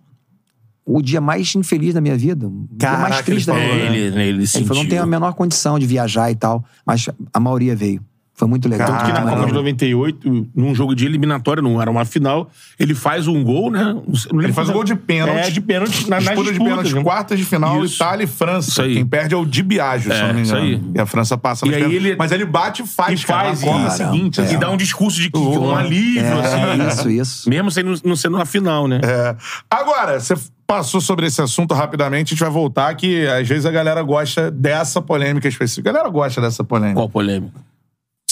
o 0.86 1.02
dia 1.02 1.22
mais 1.22 1.54
infeliz 1.56 1.94
da 1.94 2.02
minha 2.02 2.18
vida? 2.18 2.48
O 2.48 2.68
dia 2.72 2.92
mais 2.92 3.04
Caraca, 3.04 3.24
triste 3.24 3.48
da 3.48 3.54
ele 3.54 3.62
minha 3.62 3.78
falou, 3.78 3.94
vida. 3.94 3.98
Ele, 3.98 4.22
ele, 4.22 4.30
ele 4.30 4.50
Ele 4.54 4.66
falou, 4.66 4.84
não 4.84 4.90
tenho 4.90 5.04
a 5.04 5.06
menor 5.06 5.34
condição 5.34 5.78
de 5.78 5.86
viajar 5.86 6.32
e 6.32 6.36
tal, 6.36 6.64
mas 6.86 7.08
a 7.34 7.40
maioria 7.40 7.76
veio. 7.76 8.02
Foi 8.40 8.48
muito 8.48 8.70
legal. 8.70 8.88
Tanto 8.88 9.04
que 9.04 9.12
na 9.12 9.20
Copa 9.24 9.36
de 9.36 9.40
legal. 9.48 9.54
98, 9.56 10.48
num 10.56 10.74
jogo 10.74 10.96
de 10.96 11.06
eliminatória, 11.06 11.62
não 11.62 11.82
era 11.82 11.92
uma 11.92 12.06
final, 12.06 12.50
ele 12.80 12.96
faz 12.96 13.28
um 13.28 13.44
gol, 13.44 13.70
né? 13.70 13.94
Ele 14.32 14.54
faz 14.54 14.70
qual- 14.70 14.76
gol 14.76 14.84
de 14.86 14.96
pênalti. 14.96 15.38
É, 15.48 15.50
de 15.50 15.60
pênalti 15.60 16.10
na, 16.10 16.16
nas 16.22 16.24
Disputa 16.24 16.54
de 16.54 16.58
pênalti, 16.60 16.96
né? 16.96 17.04
quartas 17.04 17.38
de 17.38 17.44
final, 17.44 17.84
Isso. 17.84 17.96
Itália 17.96 18.24
e 18.24 18.28
França. 18.28 18.70
Isso 18.70 18.82
aí. 18.82 18.94
Quem 18.94 19.06
perde 19.06 19.36
é 19.36 19.38
o 19.38 19.46
Di 19.46 19.62
Biagio, 19.62 20.10
se 20.14 20.18
É, 20.18 20.22
eu 20.24 20.28
não 20.30 20.34
me 20.36 20.42
isso 20.44 20.56
engano. 20.56 20.68
aí. 20.68 20.82
E 20.96 21.00
a 21.02 21.06
França 21.06 21.38
passa 21.38 21.66
E 21.66 21.70
aí 21.70 21.76
pênaltis. 21.76 21.98
ele- 22.06 22.16
Mas 22.16 22.32
ele 22.32 22.46
bate 22.46 22.82
e 22.82 22.88
faz, 22.88 23.22
E 23.22 23.26
cara, 23.26 23.48
faz 23.48 23.62
na 23.62 23.68
Copa 23.68 23.88
isso. 23.88 23.98
seguinte. 23.98 24.40
E 24.40 24.44
assim. 24.46 24.58
dá 24.58 24.70
um 24.72 24.78
discurso 24.78 25.20
de 25.20 25.30
que, 25.30 25.38
Louco. 25.38 25.60
um 25.60 25.76
alívio, 25.76 26.22
É, 26.22 26.32
assim. 26.32 26.88
isso, 26.88 27.10
isso. 27.10 27.50
Mesmo 27.50 27.70
sendo, 27.70 27.94
não 28.06 28.16
sendo 28.16 28.38
na 28.38 28.46
final, 28.46 28.88
né? 28.88 29.02
É. 29.04 29.36
Agora, 29.70 30.18
você 30.18 30.34
passou 30.66 31.02
sobre 31.02 31.26
esse 31.26 31.42
assunto 31.42 31.74
rapidamente, 31.74 32.28
a 32.28 32.30
gente 32.36 32.40
vai 32.40 32.50
voltar 32.50 32.94
que 32.96 33.28
às 33.28 33.48
vezes 33.48 33.66
a 33.66 33.72
galera 33.72 34.02
gosta 34.04 34.50
dessa 34.50 35.02
polêmica 35.02 35.48
específica. 35.48 35.90
A 35.90 35.94
galera 35.94 36.10
gosta 36.10 36.40
dessa 36.40 36.64
polêmica. 36.64 36.94
Qual 36.96 37.10
polêmica? 37.10 37.60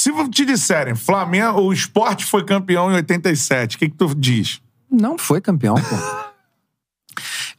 Se 0.08 0.30
te 0.30 0.45
disserem, 0.45 0.95
Flamengo, 0.95 1.60
o 1.60 1.74
esporte 1.74 2.26
foi 2.26 2.45
campeão 2.45 2.89
em 2.89 2.95
87, 2.95 3.76
o 3.76 3.80
que, 3.80 3.89
que 3.89 3.95
tu 3.95 4.16
diz? 4.16 4.62
Não 4.89 5.18
foi 5.18 5.41
campeão, 5.41 5.76
pô. 5.76 5.95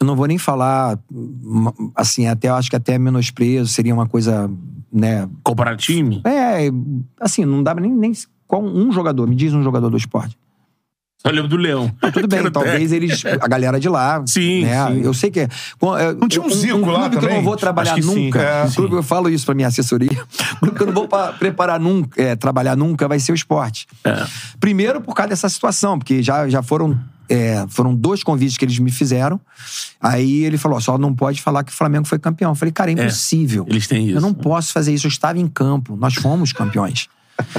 Eu 0.00 0.06
não 0.06 0.16
vou 0.16 0.26
nem 0.26 0.38
falar, 0.38 0.98
assim, 1.94 2.26
até 2.26 2.48
eu 2.48 2.54
acho 2.54 2.70
que 2.70 2.76
até 2.76 2.96
menosprezo 2.98 3.68
seria 3.68 3.92
uma 3.92 4.06
coisa, 4.06 4.50
né? 4.90 5.28
Comparar 5.42 5.76
time? 5.76 6.22
É, 6.24 6.70
assim, 7.20 7.44
não 7.44 7.62
dá 7.62 7.74
nem, 7.74 7.92
nem 7.92 8.12
qual 8.46 8.62
um 8.62 8.90
jogador, 8.92 9.28
me 9.28 9.34
diz 9.36 9.52
um 9.52 9.62
jogador 9.62 9.90
do 9.90 9.96
esporte. 9.96 10.38
Eu 11.24 11.32
lembro 11.32 11.48
do 11.48 11.56
Leão. 11.56 11.90
Tudo 12.12 12.28
bem, 12.28 12.48
talvez 12.50 12.92
eles, 12.92 13.24
a 13.26 13.48
galera 13.48 13.80
de 13.80 13.88
lá. 13.88 14.22
Sim, 14.26 14.64
né? 14.64 14.86
sim. 14.86 15.00
Eu 15.02 15.12
sei 15.12 15.30
que 15.30 15.40
é. 15.40 15.48
Não 16.18 16.28
tinha 16.28 16.42
um 16.44 16.48
Zico 16.48 16.76
um 16.76 16.86
lá 16.90 17.00
clube 17.10 17.18
que 17.18 17.24
eu 17.24 17.30
não 17.34 17.42
vou 17.42 17.56
trabalhar 17.56 17.92
Acho 17.94 18.02
que 18.02 18.08
sim, 18.08 18.24
nunca. 18.26 18.40
é. 18.40 18.64
um 18.64 18.70
clube, 18.70 18.94
eu 18.94 19.02
falo 19.02 19.28
isso 19.28 19.44
pra 19.44 19.54
minha 19.54 19.66
assessoria. 19.68 20.10
Um 20.56 20.56
clube 20.60 20.76
que 20.76 20.82
eu 20.82 20.86
não 20.86 20.94
vou 20.94 21.08
pa- 21.08 21.32
preparar 21.32 21.80
nunca, 21.80 22.22
é, 22.22 22.36
trabalhar 22.36 22.76
nunca, 22.76 23.08
vai 23.08 23.18
ser 23.18 23.32
o 23.32 23.34
esporte. 23.34 23.86
É. 24.04 24.24
Primeiro 24.60 25.00
por 25.00 25.14
causa 25.14 25.30
dessa 25.30 25.48
situação, 25.48 25.98
porque 25.98 26.22
já, 26.22 26.48
já 26.48 26.62
foram. 26.62 26.98
é, 27.28 27.66
foram 27.68 27.94
dois 27.94 28.22
convites 28.22 28.56
que 28.56 28.64
eles 28.64 28.78
me 28.78 28.92
fizeram. 28.92 29.40
Aí 30.00 30.44
ele 30.44 30.56
falou: 30.56 30.80
só 30.80 30.96
não 30.96 31.12
pode 31.12 31.42
falar 31.42 31.64
que 31.64 31.72
o 31.72 31.74
Flamengo 31.74 32.06
foi 32.06 32.18
campeão. 32.20 32.52
Eu 32.52 32.54
falei, 32.54 32.70
cara, 32.72 32.90
é 32.90 32.94
impossível. 32.94 33.66
Eles 33.68 33.88
têm 33.88 34.06
isso. 34.06 34.16
Eu 34.16 34.20
não 34.20 34.32
posso 34.32 34.72
fazer 34.72 34.94
isso. 34.94 35.06
Eu 35.06 35.10
estava 35.10 35.36
em 35.38 35.48
campo. 35.48 35.96
Nós 35.96 36.14
fomos 36.14 36.52
campeões. 36.52 37.08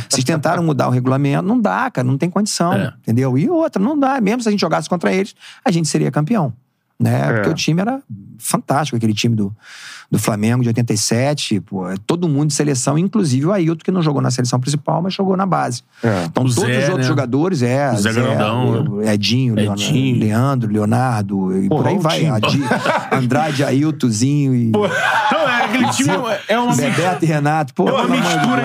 Vocês 0.10 0.24
tentaram 0.24 0.64
mudar 0.64 0.88
o 0.88 0.92
regulamento. 0.92 1.44
Não 1.44 1.60
dá, 1.60 1.90
cara. 1.90 2.08
Não 2.08 2.18
tem 2.18 2.30
condição. 2.30 2.74
É. 2.74 2.94
Entendeu? 3.02 3.38
E 3.38 3.50
outra, 3.50 3.82
não 3.82 3.98
dá. 3.98 4.20
Mesmo 4.22 4.42
se 4.42 4.50
a 4.50 4.52
gente 4.52 4.62
jogasse 4.62 4.90
contra 4.90 5.14
eles, 5.14 5.36
a 5.64 5.72
gente 5.72 5.88
seria 5.88 6.12
campeão. 6.12 6.54
Né? 7.00 7.20
É. 7.20 7.34
Porque 7.34 7.50
o 7.50 7.54
time 7.54 7.82
era 7.82 8.02
fantástico, 8.40 8.98
aquele 8.98 9.14
time 9.14 9.36
do, 9.36 9.54
do 10.10 10.18
Flamengo 10.18 10.64
de 10.64 10.70
87. 10.70 11.60
Pô, 11.62 11.88
é 11.90 11.96
todo 12.08 12.28
mundo 12.28 12.48
de 12.48 12.54
seleção, 12.54 12.98
inclusive 12.98 13.46
o 13.46 13.52
Ailton, 13.52 13.84
que 13.84 13.92
não 13.92 14.02
jogou 14.02 14.22
na 14.22 14.32
seleção 14.32 14.60
principal, 14.60 15.02
mas 15.02 15.14
jogou 15.14 15.36
na 15.38 15.46
base. 15.46 15.84
É. 16.04 16.26
Então, 16.26 16.44
O 16.44 16.54
todos 16.54 16.56
Zé, 16.70 16.78
os 16.80 16.84
outros 16.90 16.98
né? 16.98 17.04
jogadores, 17.04 17.62
é. 17.62 17.92
O 17.92 17.98
Zé 17.98 18.14
Grandão, 18.14 18.84
o 18.96 19.04
Edinho, 19.04 19.56
Leonardo- 19.56 19.82
Edinho. 19.84 20.20
Leandro, 20.20 20.72
Leonardo, 20.72 21.58
e 21.64 21.68
Porra, 21.70 21.84
por 21.84 21.90
aí 21.90 21.98
vai. 22.00 22.26
Adi- 22.26 22.62
Andrade, 23.12 23.64
Ailtonzinho 23.64 24.56
e. 24.56 24.72
Não, 24.72 24.86
é 25.50 25.66
aquele 25.66 25.90
time. 25.92 26.10
É 26.48 26.58
uma, 26.58 26.76
Bebeto 26.76 27.26
e 27.26 27.28
Renato. 27.28 27.74
Pô, 27.74 27.88
é 27.90 27.92
uma 27.94 28.08
mistura 28.08 28.64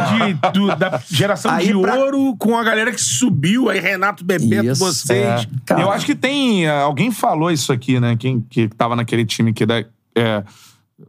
de, 0.52 0.58
do- 0.58 0.74
da 0.76 1.00
geração 1.10 1.50
Aí 1.50 1.66
de 1.68 1.78
pra- 1.78 1.94
ouro 1.96 2.34
com 2.38 2.56
a 2.56 2.64
galera 2.64 2.90
que 2.92 3.00
subiu. 3.00 3.68
Aí 3.68 3.80
Renato, 3.80 4.24
Bebeto, 4.24 4.66
Isso, 4.66 4.80
vocês. 4.84 5.46
É. 5.68 5.80
Eu 5.82 5.90
acho 5.90 6.06
que 6.06 6.14
tem. 6.14 6.66
ah, 6.66 6.82
Alguém 6.82 7.10
falou 7.10 7.50
isso 7.50 7.72
aqui, 7.72 7.98
né? 8.00 8.16
Quem 8.18 8.40
que 8.48 8.68
tava 8.68 8.94
naquele 8.96 9.24
time 9.24 9.52
que 9.52 9.63
da. 9.66 9.78
é, 10.16 10.42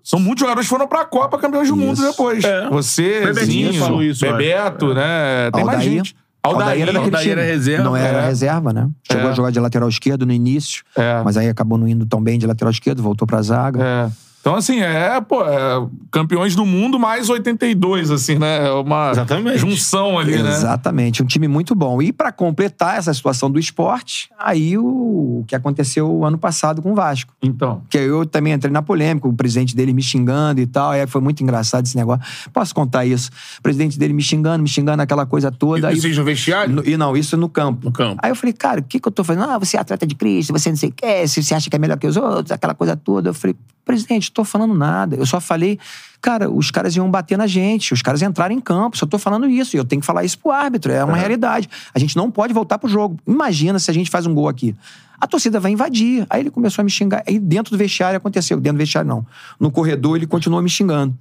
são 0.04 0.20
muitos 0.20 0.42
jogadores 0.42 0.68
que 0.68 0.74
foram 0.76 0.88
pra 0.88 1.06
Copa 1.06 1.38
campeões 1.38 1.68
do 1.70 1.76
mundo 1.76 2.02
depois. 2.02 2.44
É. 2.44 2.70
Você, 2.70 3.22
Bebetinho 3.26 3.72
Zinho, 3.72 4.04
isso, 4.04 4.22
Bebeto, 4.26 4.94
né? 4.94 5.52
Tem 5.52 5.64
mais 5.64 5.78
Aldair. 5.80 5.98
gente. 5.98 6.16
Aldair 6.42 6.82
era 6.82 6.94
daquele 6.94 7.06
Aldair 7.16 7.22
time. 7.30 7.32
era 7.32 7.44
reserva. 7.44 7.84
Não 7.84 7.96
era 7.96 8.18
É. 8.20 8.26
reserva, 8.28 8.74
né? 8.74 8.90
Chegou 9.10 9.28
É. 9.28 9.32
a 9.32 9.34
jogar 9.36 9.52
de 9.52 9.60
lateral 9.60 9.90
esquerdo 9.90 10.26
no 10.26 10.32
início, 10.34 10.84
É. 10.96 11.22
mas 11.24 11.38
aí 11.38 11.48
acabou 11.50 11.78
não 11.78 11.88
indo 11.88 12.06
tão 12.06 12.22
bem 12.22 12.38
de 12.38 12.46
lateral 12.46 12.72
esquerdo, 12.72 13.02
voltou 13.02 13.28
pra 13.28 13.42
zaga. 13.42 13.84
É. 13.84 14.12
Então, 14.46 14.54
assim, 14.58 14.80
é, 14.80 15.20
pô, 15.22 15.42
é 15.44 15.88
campeões 16.12 16.56
do 16.56 16.68
mundo 16.68 17.00
mais 17.00 17.32
82, 17.32 18.12
assim, 18.12 18.38
né? 18.38 18.68
É 18.68 18.72
uma 18.74 19.10
Exatamente. 19.10 19.58
junção 19.58 20.20
ali, 20.20 20.38
né? 20.40 20.52
Exatamente, 20.52 21.24
um 21.24 21.26
time 21.26 21.48
muito 21.48 21.74
bom. 21.74 22.00
E 22.00 22.14
pra 22.14 22.32
completar 22.32 22.96
essa 23.00 23.12
situação 23.12 23.50
do 23.50 23.58
esporte, 23.58 24.30
aí 24.38 24.78
o, 24.78 25.40
o 25.40 25.46
que 25.48 25.56
aconteceu 25.56 26.24
ano 26.24 26.38
passado 26.38 26.80
com 26.80 26.92
o 26.92 26.96
Vasco. 26.96 27.34
Então. 27.42 27.82
Que 27.90 27.98
eu 27.98 28.24
também 28.24 28.54
entrei 28.54 28.72
na 28.72 28.84
polêmica, 28.84 29.28
o 29.28 29.34
presidente 29.34 29.76
dele 29.76 29.92
me 29.94 30.04
xingando 30.04 30.62
e 30.62 30.68
tal. 30.68 30.92
Aí 30.92 31.08
foi 31.08 31.22
muito 31.22 31.42
engraçado 31.42 31.84
esse 31.88 31.98
negócio. 31.98 32.24
Posso 32.54 32.76
contar 32.76 33.04
isso? 33.04 33.32
O 33.58 33.64
presidente 33.64 33.98
dele 33.98 34.14
me 34.14 34.22
xingando, 34.22 34.62
me 34.62 34.70
xingando, 34.70 35.02
aquela 35.02 35.26
coisa 35.26 35.52
toda. 35.52 35.88
aí, 35.88 36.00
Vocês 36.00 36.16
no 36.20 36.24
vestiário? 36.24 36.72
no- 36.76 36.86
e 36.86 36.96
não, 36.96 37.18
isso 37.18 37.36
no 37.36 37.50
campo. 37.50 37.86
No 37.86 37.92
campo. 37.92 38.20
Aí 38.22 38.30
eu 38.30 38.36
falei, 38.36 38.54
cara, 38.54 38.80
o 38.80 38.84
que, 38.84 39.00
que 39.00 39.08
eu 39.08 39.12
tô 39.12 39.24
fazendo? 39.24 39.50
Ah, 39.50 39.58
você 39.58 39.76
é 39.76 39.80
atleta 39.80 40.06
de 40.06 40.14
Cristo, 40.14 40.54
você 40.54 40.70
não 40.70 40.76
sei 40.78 40.90
o 40.90 40.94
quê, 40.94 41.28
se 41.28 41.42
você 41.42 41.56
acha 41.56 41.68
que 41.68 41.76
é 41.76 41.80
melhor 41.80 41.98
que 41.98 42.06
os 42.06 42.16
outros, 42.16 42.52
aquela 42.52 42.76
coisa 42.76 42.96
toda. 42.96 43.30
Eu 43.30 43.34
falei, 43.34 43.56
presidente, 43.86 44.32
tô 44.32 44.44
falando 44.44 44.74
nada. 44.74 45.16
Eu 45.16 45.26
só 45.26 45.40
falei, 45.40 45.80
cara, 46.22 46.50
os 46.50 46.72
caras 46.72 46.96
iam 46.96 47.10
bater 47.10 47.38
na 47.38 47.48
gente, 47.48 47.94
os 47.94 48.02
caras 48.02 48.22
entraram 48.22 48.54
em 48.54 48.60
campo, 48.60 48.98
só 48.98 49.06
tô 49.06 49.18
falando 49.18 49.48
isso. 49.48 49.76
E 49.76 49.80
eu 49.80 49.86
tenho 49.86 50.02
que 50.02 50.06
falar 50.06 50.24
isso 50.24 50.40
pro 50.40 50.52
árbitro, 50.52 50.92
é 50.92 51.04
uma 51.04 51.16
realidade. 51.16 51.70
A 51.94 52.00
gente 52.00 52.18
não 52.18 52.30
pode 52.30 52.54
voltar 52.54 52.78
pro 52.78 52.90
jogo. 52.90 53.18
Imagina 53.26 53.80
se 53.80 53.90
a 53.90 53.94
gente 53.94 54.10
faz 54.10 54.26
um 54.26 54.34
gol 54.34 54.50
aqui. 54.50 54.76
A 55.20 55.28
torcida 55.28 55.60
vai 55.60 55.72
invadir. 55.72 56.26
Aí 56.30 56.42
ele 56.42 56.52
começou 56.52 56.82
a 56.82 56.86
me 56.86 56.92
xingar. 56.92 57.24
Aí 57.26 57.40
dentro 57.40 57.72
do 57.72 57.78
vestiário 57.78 58.18
aconteceu. 58.18 58.60
Dentro 58.60 58.78
do 58.78 58.82
vestiário, 58.82 59.08
não. 59.08 59.26
No 59.60 59.72
corredor, 59.72 60.18
ele 60.18 60.28
continuou 60.28 60.62
me 60.62 60.70
xingando. 60.70 61.18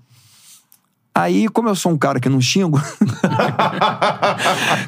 Aí, 1.14 1.48
como 1.48 1.68
eu 1.68 1.76
sou 1.76 1.92
um 1.92 1.96
cara 1.96 2.18
que 2.18 2.28
não 2.28 2.40
xingo, 2.40 2.80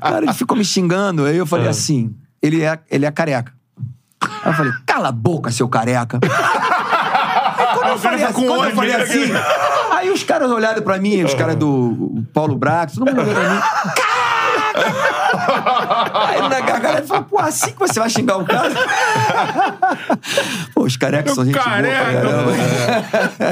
cara, 0.01 0.25
ele 0.25 0.33
ficou 0.33 0.57
me 0.57 0.65
xingando. 0.65 1.25
Aí 1.25 1.37
eu 1.37 1.47
falei 1.47 1.69
assim: 1.69 2.13
ele 2.43 2.63
é, 2.63 2.79
ele 2.91 3.07
é 3.07 3.11
careca. 3.13 3.53
Aí 4.21 4.51
eu 4.51 4.55
falei, 4.55 4.73
cala 4.85 5.09
a 5.09 5.13
boca, 5.13 5.53
seu 5.53 5.69
careca. 5.69 6.19
Eu 7.97 7.99
falei, 7.99 8.23
assim, 8.23 8.33
com 8.35 8.47
quando 8.47 8.65
eu 8.65 8.77
falei 8.77 8.95
assim, 8.95 9.33
aí 9.91 10.11
os 10.11 10.23
caras 10.23 10.51
olharam 10.51 10.83
pra 10.83 10.99
mim, 10.99 11.25
os 11.25 11.35
caras 11.35 11.57
do 11.57 12.23
Paulo 12.33 12.55
Brax, 12.57 12.95
todo 12.95 13.07
mundo 13.07 13.23
olhou 13.23 13.35
pra 13.35 13.51
mim. 13.51 13.61
Aí 16.13 16.41
na 16.43 16.61
gargalhada 16.61 16.99
ele 16.99 17.07
falou, 17.07 17.25
pô, 17.25 17.39
assim 17.39 17.71
que 17.71 17.79
você 17.79 17.99
vai 17.99 18.11
xingar 18.11 18.37
o 18.37 18.45
cara? 18.45 18.71
pô, 20.75 20.85
os 20.85 20.97
carecas 20.97 21.35
são 21.35 21.45
gente 21.45 21.55
boa 21.55 21.65
pra 21.65 21.73
Careca, 21.73 22.13
caramba. 22.13 22.53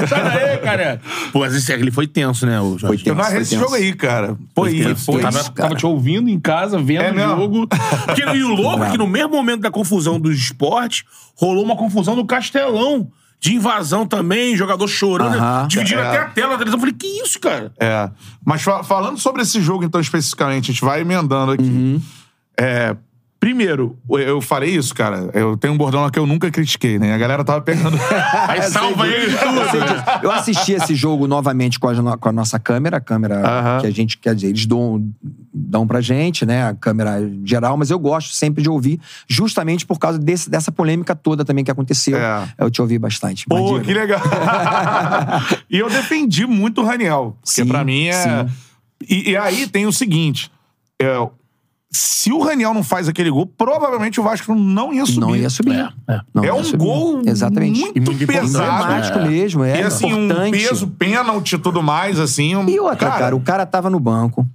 Sai 0.07 0.23
daí, 0.23 0.57
cara. 0.59 1.01
Pô, 1.31 1.39
mas 1.39 1.55
esse 1.55 1.71
ele 1.73 1.91
foi 1.91 2.05
tenso, 2.05 2.45
né, 2.45 2.61
o? 2.61 2.77
Foi 2.77 2.97
tenso. 2.97 3.15
Narrei 3.15 3.41
esse 3.41 3.51
tenso. 3.51 3.63
jogo 3.63 3.75
aí, 3.75 3.93
cara. 3.93 4.37
Pô, 4.53 4.67
e 4.67 4.83
tenso, 4.83 5.05
foi. 5.05 5.15
foi 5.15 5.21
tava, 5.23 5.39
isso, 5.39 5.51
cara. 5.51 5.69
tava 5.69 5.79
te 5.79 5.85
ouvindo 5.85 6.29
em 6.29 6.39
casa, 6.39 6.77
vendo 6.77 7.19
É 7.19 7.27
o 7.27 7.37
jogo. 7.37 7.67
Porque, 8.05 8.21
e 8.21 8.43
o 8.43 8.53
louco 8.53 8.83
é 8.83 8.91
que 8.91 8.97
no 8.97 9.07
mesmo 9.07 9.31
momento 9.31 9.61
da 9.61 9.71
confusão 9.71 10.19
dos 10.19 10.35
esportes, 10.35 11.03
rolou 11.35 11.63
uma 11.63 11.75
confusão 11.75 12.15
no 12.15 12.25
Castelão. 12.25 13.09
De 13.45 13.53
invasão 13.53 14.07
também, 14.07 14.57
jogador 14.57 14.87
chorando, 14.87 15.35
Aham. 15.37 15.67
dividindo 15.67 16.01
É. 16.01 16.07
até 16.07 16.17
a 16.17 16.25
tela 16.29 16.49
da 16.53 16.57
televisão. 16.57 16.77
Eu 16.77 16.79
falei, 16.79 16.95
que 16.95 17.05
isso, 17.05 17.39
cara? 17.39 17.71
É. 17.79 18.09
Mas 18.43 18.63
fa- 18.63 18.83
falando 18.83 19.19
sobre 19.19 19.43
esse 19.43 19.61
jogo, 19.61 19.83
então, 19.83 20.01
especificamente, 20.01 20.71
a 20.71 20.73
gente 20.73 20.83
vai 20.83 21.01
emendando 21.01 21.51
aqui. 21.51 21.61
Uhum. 21.63 22.01
É, 22.59 22.95
primeiro, 23.39 23.97
eu 24.09 24.41
falei 24.41 24.75
isso, 24.75 24.93
cara. 24.93 25.29
Eu 25.33 25.55
tenho 25.55 25.73
um 25.73 25.77
bordão 25.77 26.01
lá 26.01 26.09
que 26.09 26.17
eu 26.17 26.25
nunca 26.25 26.49
critiquei, 26.49 26.97
né? 26.97 27.13
A 27.13 27.17
galera 27.17 27.43
tava 27.43 27.61
pegando. 27.61 27.97
Aí 28.47 28.61
salva 28.63 29.07
ele 29.07 29.35
tudo. 29.37 29.85
disso. 29.85 30.03
Eu 30.23 30.31
assisti 30.31 30.73
esse 30.73 30.95
jogo 30.95 31.27
novamente 31.27 31.79
com 31.79 31.87
a, 31.87 32.17
com 32.17 32.29
a 32.29 32.31
nossa 32.31 32.59
câmera, 32.59 32.97
a 32.97 33.01
câmera 33.01 33.39
Aham. 33.39 33.81
que 33.81 33.87
a 33.87 33.91
gente, 33.91 34.17
quer 34.17 34.33
dizer, 34.33 34.47
eles 34.47 34.65
dão, 34.65 35.03
dão 35.53 35.85
pra 35.85 36.01
gente, 36.01 36.45
né? 36.45 36.67
A 36.67 36.73
câmera 36.73 37.17
geral, 37.43 37.77
mas 37.77 37.91
eu 37.91 37.99
gosto 37.99 38.33
sempre 38.33 38.63
de 38.63 38.69
ouvir, 38.69 38.99
justamente 39.27 39.85
por 39.85 39.99
causa 39.99 40.17
desse, 40.17 40.49
dessa 40.49 40.71
polêmica 40.71 41.15
toda 41.15 41.45
também 41.45 41.63
que 41.63 41.71
aconteceu. 41.71 42.17
É. 42.17 42.47
Eu 42.57 42.71
te 42.71 42.81
ouvi 42.81 42.97
bastante. 42.97 43.45
Pô, 43.47 43.79
que 43.79 43.93
legal. 43.93 44.21
e 45.69 45.77
eu 45.77 45.89
defendi 45.89 46.45
muito 46.45 46.81
o 46.81 46.85
Raniel. 46.85 47.37
Porque 47.41 47.61
Sim, 47.61 47.67
pra 47.67 47.83
mim 47.83 48.07
é. 48.07 48.47
E, 49.07 49.31
e 49.31 49.37
aí 49.37 49.67
tem 49.67 49.85
o 49.85 49.91
seguinte: 49.91 50.51
é, 50.99 51.15
se 51.95 52.31
o 52.31 52.39
Raniel 52.41 52.73
não 52.73 52.83
faz 52.83 53.07
aquele 53.07 53.29
gol, 53.29 53.45
provavelmente 53.45 54.19
o 54.19 54.23
Vasco 54.23 54.53
não 54.53 54.93
ia 54.93 55.05
subir. 55.05 55.19
Não 55.19 55.35
ia 55.35 55.49
subir. 55.49 55.73
É, 55.75 56.13
é. 56.13 56.21
Não 56.33 56.43
É 56.43 56.47
ia 56.47 56.53
um 56.55 56.63
subir. 56.63 56.77
gol 56.85 57.21
Exatamente. 57.25 57.79
muito, 57.79 57.97
E 57.97 58.01
muito 58.01 58.27
pesado. 58.27 59.19
É. 59.19 59.27
mesmo, 59.27 59.63
é. 59.63 59.79
E 59.79 59.83
assim, 59.83 60.13
um 60.13 60.25
importante. 60.25 60.51
peso, 60.57 60.87
pênalti 60.87 61.53
e 61.53 61.57
tudo 61.57 61.81
mais, 61.81 62.19
assim. 62.19 62.55
Um, 62.55 62.67
E 62.67 62.79
outra, 62.79 63.09
cara, 63.09 63.35
o 63.35 63.39
cara 63.41 63.65
tava 63.65 63.89
no 63.89 63.99
banco, 63.99 64.45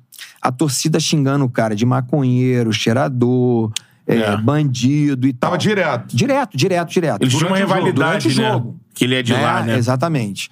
a 0.42 0.50
torcida 0.52 0.98
xingando 1.00 1.44
o 1.44 1.48
cara 1.50 1.74
de 1.74 1.84
maconheiro, 1.86 2.72
cheirador, 2.72 3.70
é, 4.06 4.16
É. 4.16 4.36
bandido 4.36 5.26
e 5.26 5.32
tal. 5.32 5.50
Tava 5.50 5.58
direto. 5.58 6.14
Direto, 6.16 6.56
direto, 6.56 6.88
direto. 6.90 7.22
Eles 7.22 7.34
tinham 7.34 7.48
uma 7.50 7.56
Durante 7.58 7.64
o 7.64 7.68
jogo, 7.68 7.86
rivalidade, 7.86 8.28
durante 8.28 8.38
o 8.38 8.42
né? 8.42 8.52
jogo. 8.52 8.76
Que 8.94 9.04
ele 9.04 9.14
é 9.14 9.22
de 9.22 9.32
né? 9.32 9.40
lá, 9.40 9.62
né? 9.62 9.76
Exatamente. 9.78 10.50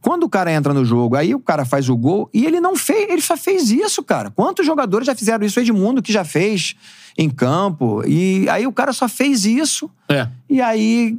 Quando 0.00 0.24
o 0.24 0.28
cara 0.28 0.50
entra 0.52 0.72
no 0.72 0.84
jogo, 0.84 1.14
aí 1.16 1.34
o 1.34 1.40
cara 1.40 1.64
faz 1.64 1.88
o 1.88 1.96
gol 1.96 2.28
e 2.32 2.46
ele 2.46 2.60
não 2.60 2.74
fez, 2.76 3.08
ele 3.10 3.20
só 3.20 3.36
fez 3.36 3.70
isso, 3.70 4.02
cara. 4.02 4.30
Quantos 4.30 4.64
jogadores 4.64 5.06
já 5.06 5.14
fizeram 5.14 5.44
isso? 5.44 5.58
O 5.58 5.62
Edmundo 5.62 6.02
que 6.02 6.12
já 6.12 6.24
fez 6.24 6.74
em 7.18 7.28
campo. 7.28 8.02
E 8.06 8.48
aí 8.48 8.66
o 8.66 8.72
cara 8.72 8.92
só 8.92 9.08
fez 9.08 9.44
isso. 9.44 9.90
É. 10.08 10.26
E 10.48 10.60
aí 10.60 11.18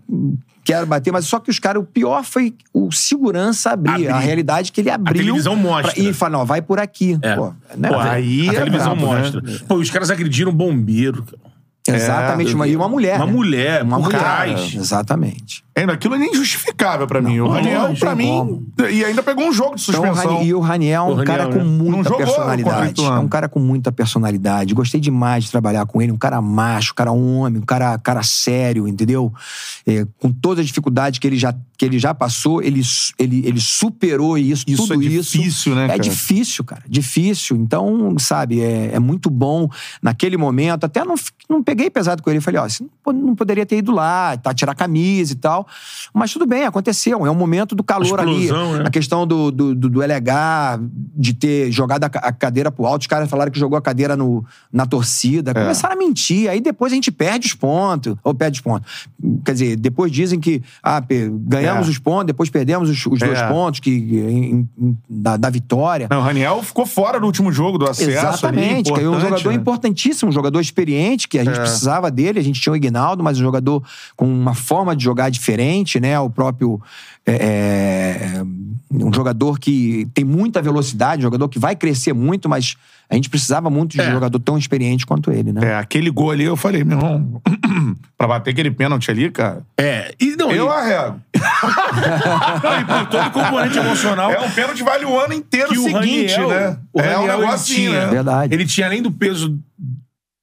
quero 0.64 0.86
bater, 0.88 1.12
mas 1.12 1.26
só 1.26 1.40
que 1.40 1.50
os 1.50 1.60
caras, 1.60 1.82
o 1.82 1.86
pior 1.86 2.24
foi 2.24 2.54
o 2.74 2.92
segurança 2.92 3.72
abrir. 3.72 3.92
Abrir. 3.94 4.08
A 4.10 4.20
realidade 4.20 4.72
que 4.72 4.82
ele 4.82 4.90
abriu. 4.90 5.16
televisão 5.22 5.56
mostra. 5.56 5.94
pra- 5.94 6.04
e 6.04 6.14
fala, 6.14 6.38
não, 6.40 6.46
vai 6.46 6.62
por 6.62 6.80
aqui. 6.80 7.18
É. 7.22 7.36
Pô, 7.36 7.54
né, 7.78 7.90
Pô, 7.90 8.00
aí 8.00 8.50
A 8.50 8.54
é 8.54 8.56
televisão 8.58 8.96
brabo, 8.96 9.14
né? 9.14 9.22
mostra. 9.22 9.42
Pô, 9.68 9.76
os 9.76 9.90
caras 9.90 10.10
agrediram 10.10 10.52
um 10.52 10.56
bombeiro. 10.56 11.24
cara. 11.24 11.52
Exatamente, 11.98 12.54
uma, 12.54 12.68
e 12.68 12.76
uma 12.76 12.88
mulher. 12.88 13.18
Uma 13.18 13.26
né? 13.26 13.32
mulher, 13.32 13.84
uma 13.84 13.98
por 13.98 14.06
mulher. 14.06 14.20
trás. 14.20 14.74
Exatamente. 14.76 15.64
Ainda 15.82 15.94
aquilo 15.94 16.16
é 16.16 16.18
nem 16.18 16.34
justificável 16.34 17.06
pra 17.08 17.22
mim. 17.22 17.40
O 17.40 17.46
não, 17.46 17.52
Raniel, 17.54 17.88
não 17.90 17.96
pra 17.96 18.16
tem 18.16 18.26
mim. 18.32 18.38
como. 18.38 18.88
E 18.90 19.04
ainda 19.06 19.22
pegou 19.24 19.48
um 19.48 19.52
jogo 19.54 19.76
de 19.76 19.82
Então, 19.90 20.02
o 20.02 20.06
suspensão. 20.08 20.38
Rani- 20.38 20.48
e 20.48 20.54
o 20.54 20.60
Raniel 20.60 21.02
é 21.04 21.06
um 21.06 21.12
O 21.12 21.16
Raniel, 21.16 21.26
cara 21.38 21.48
com 21.50 21.58
né? 21.58 21.64
Não 21.64 21.72
muita 21.72 22.04
jogou 22.10 22.18
contra 22.18 22.24
o 22.24 22.28
personalidade. 22.36 22.92
Ituano. 22.92 23.18
É 23.18 23.20
um 23.20 23.28
cara 23.28 23.50
com 23.50 23.60
muita 23.60 23.92
personalidade. 23.92 24.74
Gostei 24.74 25.00
demais 25.02 25.44
de 25.46 25.52
trabalhar 25.52 25.86
com 25.86 26.02
ele. 26.02 26.12
Um 26.12 26.18
cara 26.18 26.42
macho, 26.42 26.92
um 26.92 26.96
cara 26.96 27.12
homem, 27.12 27.62
um 27.62 27.66
cara, 27.66 27.98
cara 27.98 28.24
sério, 28.24 28.88
entendeu? 28.88 29.34
É, 29.86 30.06
com 30.20 30.32
todas 30.32 30.60
as 30.60 30.68
dificuldades 30.68 31.20
que 31.20 31.28
ele 31.28 31.38
já, 31.38 31.54
que 31.78 31.86
ele 31.86 31.98
já 32.00 32.14
passou, 32.14 32.62
ele, 32.62 32.84
su- 32.84 33.14
ele, 33.18 33.42
ele 33.46 33.60
superou 33.60 34.38
isso, 34.38 34.64
Isso 34.68 34.88
tudo 34.88 35.02
é 35.02 35.06
isso. 35.06 35.38
difícil, 35.38 35.76
né, 35.76 35.86
É 35.86 35.88
cara? 35.90 36.00
difícil, 36.00 36.64
cara. 36.64 36.84
Difícil. 36.88 37.56
Então, 37.58 38.16
sabe, 38.20 38.62
é, 38.62 38.92
é 38.94 39.00
muito 39.00 39.30
bom 39.30 39.68
naquele 40.02 40.38
momento. 40.38 40.84
Até 40.84 41.04
não, 41.04 41.18
fi- 41.18 41.32
não 41.50 41.64
peguei 41.64 41.90
pesado 41.90 42.22
com 42.22 42.30
ele. 42.30 42.40
Falei, 42.42 42.60
ó, 42.62 42.68
você 42.70 42.84
não, 42.84 42.90
po- 43.04 43.12
não 43.14 43.36
poderia 43.36 43.66
ter 43.66 43.78
ido 43.78 43.92
lá, 43.92 44.38
tá, 44.38 44.54
tirar 44.54 44.74
a 44.74 44.76
camisa 44.76 45.34
e 45.34 45.36
tal. 45.36 45.68
Mas 46.14 46.32
tudo 46.34 46.46
bem, 46.46 46.66
aconteceu. 46.66 47.26
É 47.26 47.32
um 47.32 47.36
momento 47.36 47.76
do 47.76 47.84
calor 47.84 48.20
ali. 48.20 48.46
Explosão, 48.46 48.74
né? 48.78 48.84
A 48.86 48.90
questão 48.90 49.26
do, 49.28 49.52
do, 49.52 49.76
do, 49.76 49.90
do 49.90 50.02
LH, 50.02 50.80
de 51.16 51.34
ter 51.34 51.72
jogado 51.72 52.04
a, 52.04 52.10
ca- 52.10 52.20
a 52.20 52.32
cadeira 52.32 52.72
pro 52.72 52.86
alto. 52.86 53.02
Os 53.02 53.08
caras 53.08 53.30
falaram 53.30 53.52
que 53.52 53.60
jogou 53.60 53.78
a 53.78 53.82
cadeira 53.82 54.16
no, 54.16 54.46
na 54.72 54.86
torcida. 54.86 55.54
Começaram 55.54 55.96
a 55.96 55.98
mentir. 55.98 56.50
Aí 56.50 56.60
depois 56.62 56.92
a 56.92 56.96
gente 56.96 57.12
perde 57.12 57.48
os 57.48 57.54
pontos. 57.54 58.16
Ou 58.24 58.34
perde 58.34 58.60
os 58.60 58.62
pontos. 58.62 59.08
Quer 59.46 59.52
dizer, 59.54 59.76
depois 59.78 60.12
dizem 60.12 60.40
que 60.40 60.62
ah, 60.84 61.02
ganhamos 61.48 61.88
É. 61.88 61.92
os 61.92 61.98
pontos, 61.98 62.26
depois 62.28 62.50
perdemos 62.50 62.90
os, 62.90 63.06
os 63.06 63.20
dois 63.20 63.38
É. 63.40 63.48
pontos 63.48 63.80
que, 63.80 63.92
em- 63.92 64.70
em- 64.80 64.98
da, 65.10 65.38
da 65.38 65.50
vitória. 65.50 66.08
Não, 66.10 66.20
o 66.20 66.22
Raniel 66.24 66.62
ficou 66.64 66.86
fora 66.86 67.20
do 67.20 67.26
último 67.26 67.52
jogo 67.52 67.78
do 67.78 67.90
acesso. 67.90 68.10
Exatamente, 68.10 68.92
ali, 68.92 69.00
caiu 69.00 69.12
um 69.14 69.20
jogador 69.20 69.50
né? 69.50 69.56
importantíssimo, 69.56 70.30
um 70.30 70.34
jogador 70.34 70.60
experiente, 70.60 71.28
que 71.28 71.38
a 71.40 71.44
gente 71.44 71.58
É. 71.58 71.62
precisava 71.62 72.10
dele, 72.12 72.40
a 72.40 72.44
gente 72.44 72.60
tinha 72.60 72.74
o 72.74 72.76
Ignaldo, 72.76 73.24
mas 73.24 73.38
um 73.38 73.42
jogador 73.42 73.84
com 74.16 74.26
uma 74.26 74.54
forma 74.54 74.96
de 74.96 75.04
jogar 75.04 75.30
diferente, 75.30 75.51
né? 76.00 76.20
O 76.20 76.30
próprio. 76.30 76.82
é, 77.26 77.34
é, 77.36 78.44
um 78.94 79.14
jogador 79.14 79.60
que 79.60 80.08
tem 80.14 80.26
muita 80.26 80.62
velocidade, 80.62 81.20
um 81.20 81.24
jogador 81.24 81.48
que 81.48 81.60
vai 81.60 81.76
crescer 81.76 82.14
muito, 82.14 82.50
mas 82.50 82.76
a 83.10 83.16
gente 83.16 83.30
precisava 83.30 83.70
muito 83.70 83.92
de 83.92 84.02
É. 84.02 84.10
um 84.10 84.12
jogador 84.14 84.40
tão 84.40 84.58
experiente 84.58 85.06
quanto 85.06 85.32
ele, 85.32 85.52
né? 85.54 85.62
É, 85.72 85.76
aquele 85.76 86.10
gol 86.10 86.32
ali, 86.32 86.44
eu 86.44 86.58
falei, 86.58 86.84
meu 86.84 86.98
irmão, 86.98 87.42
pra 88.18 88.28
bater 88.28 88.52
aquele 88.52 88.72
pênalti 88.72 89.10
ali, 89.12 89.30
cara, 89.30 89.62
É. 89.78 90.14
E, 90.20 90.36
não, 90.36 90.52
eu 90.52 90.66
e, 90.66 90.70
arrego. 90.70 91.22
não, 92.64 92.80
e 92.80 92.86
por 92.86 93.10
todo 93.10 93.28
o 93.28 93.32
componente 93.32 93.78
emocional. 93.78 94.32
É 94.32 94.40
um 94.42 94.52
pênalti 94.52 94.84
vale 94.84 95.06
o 95.06 95.20
ano 95.20 95.34
inteiro 95.34 95.70
que 95.70 95.78
o 95.78 95.84
seguinte, 95.84 96.34
Raniel, 96.34 96.50
né? 96.50 96.78
O 96.92 97.00
é 97.00 97.18
um 97.18 97.22
Raniel, 97.22 97.38
negócio 97.40 97.46
ele 97.46 97.54
assim, 97.54 97.76
tinha, 97.76 98.06
né? 98.06 98.12
Verdade. 98.12 98.54
Ele 98.54 98.66
tinha, 98.66 98.88
além 98.88 99.02
do 99.02 99.12
peso 99.12 99.60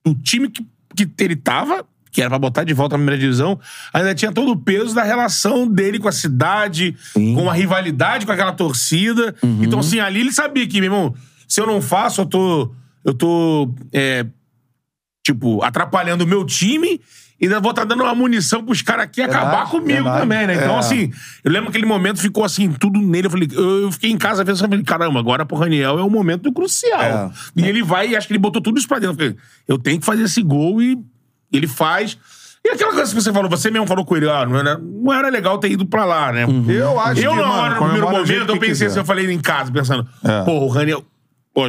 do 0.05 0.15
time 0.15 0.49
que, 0.49 0.65
que 0.95 1.11
ele 1.25 1.37
tava, 1.37 1.85
que 2.11 2.21
era 2.21 2.31
pra 2.31 2.39
botar 2.39 2.65
de 2.65 2.73
volta 2.75 2.95
na 2.95 2.99
primeira 2.99 3.21
divisão, 3.21 3.59
ainda 3.93 4.15
tinha 4.15 4.33
todo 4.33 4.51
o 4.53 4.57
peso 4.57 4.95
da 4.95 5.03
relação 5.03 5.67
dele 5.67 5.99
com 5.99 6.09
a 6.09 6.13
cidade, 6.13 6.97
Sim. 7.13 7.35
com 7.35 7.49
a 7.51 7.53
rivalidade 7.53 8.25
com 8.27 8.33
aquela 8.33 8.53
torcida. 8.53 9.35
Uhum. 9.43 9.63
Então, 9.65 9.79
assim, 9.81 10.01
ali 10.01 10.21
ele 10.21 10.33
sabia 10.33 10.67
que, 10.67 10.81
meu 10.81 10.93
irmão, 10.93 11.15
se 11.47 11.61
eu 11.61 11.67
não 11.67 11.81
faço, 11.83 12.21
eu 12.23 12.27
tô. 12.27 12.73
Eu 13.05 13.15
tô. 13.15 13.73
é, 13.93 14.27
tipo, 15.25 15.63
atrapalhando 15.63 16.25
o 16.25 16.27
meu 16.27 16.45
time. 16.45 17.01
E 17.41 17.45
ainda 17.45 17.61
vou 17.61 17.71
estar 17.71 17.85
dando 17.85 18.03
uma 18.03 18.15
munição 18.17 18.65
pros 18.65 18.83
caras 18.83 19.05
aqui 19.05 19.21
Verdade, 19.21 19.47
acabar 19.47 19.71
comigo 19.71 19.93
verdade. 20.03 20.21
também, 20.21 20.47
né? 20.49 20.55
Então, 20.57 20.75
É. 20.75 20.79
assim, 20.81 21.13
eu 21.45 21.53
lembro 21.53 21.71
que 21.71 21.77
aquele 21.77 21.87
momento 21.87 22.21
ficou 22.21 22.43
assim, 22.45 22.73
tudo 22.73 22.99
nele. 23.01 23.29
Eu 23.29 23.31
falei, 23.31 23.49
eu 23.53 23.93
fiquei 23.93 24.11
em 24.11 24.19
casa 24.19 24.43
vendo, 24.43 24.57
eu 24.57 24.69
falei, 24.69 24.83
caramba, 24.83 25.21
agora 25.21 25.47
pro 25.47 25.57
Raniel 25.57 26.01
é 26.01 26.03
um 26.03 26.11
momento 26.11 26.53
crucial. 26.53 27.01
É. 27.01 27.31
E 27.55 27.65
ele 27.65 27.81
vai, 27.81 28.09
e 28.09 28.17
acho 28.17 28.27
que 28.27 28.33
ele 28.33 28.41
botou 28.41 28.61
tudo 28.61 28.77
isso 28.79 28.89
pra 28.89 28.99
dentro. 28.99 29.13
Eu 29.13 29.17
falei, 29.17 29.37
eu 29.69 29.79
tenho 29.79 30.01
que 30.01 30.05
fazer 30.05 30.25
esse 30.25 30.43
gol 30.43 30.83
e 30.83 30.99
ele 31.53 31.67
faz. 31.67 32.19
E 32.65 32.71
aquela 32.71 32.93
coisa 32.93 33.15
que 33.15 33.21
você 33.23 33.33
falou, 33.33 33.49
você 33.49 33.71
mesmo 33.71 33.87
falou 33.87 34.05
com 34.05 34.17
ele, 34.17 34.29
ah, 34.29 34.45
não 34.45 34.59
era, 34.59 34.77
não 34.79 35.13
era 35.13 35.29
legal 35.29 35.59
ter 35.59 35.71
ido 35.71 35.87
pra 35.87 36.05
lá, 36.05 36.33
né? 36.33 36.45
Eu 36.69 36.99
acho 37.01 37.21
Eu, 37.21 37.31
que, 37.33 37.37
na 37.41 37.53
hora, 37.53 37.75
no 37.75 37.81
primeiro 37.83 38.11
momento, 38.11 38.51
eu 38.53 38.59
pensei 38.59 38.87
assim, 38.89 38.99
eu 38.99 39.05
falei 39.05 39.31
em 39.31 39.41
casa, 39.41 39.71
pensando, 39.73 40.07
É. 40.25 40.43
pô, 40.45 40.53
o 40.65 40.69
Raniel. 40.69 41.05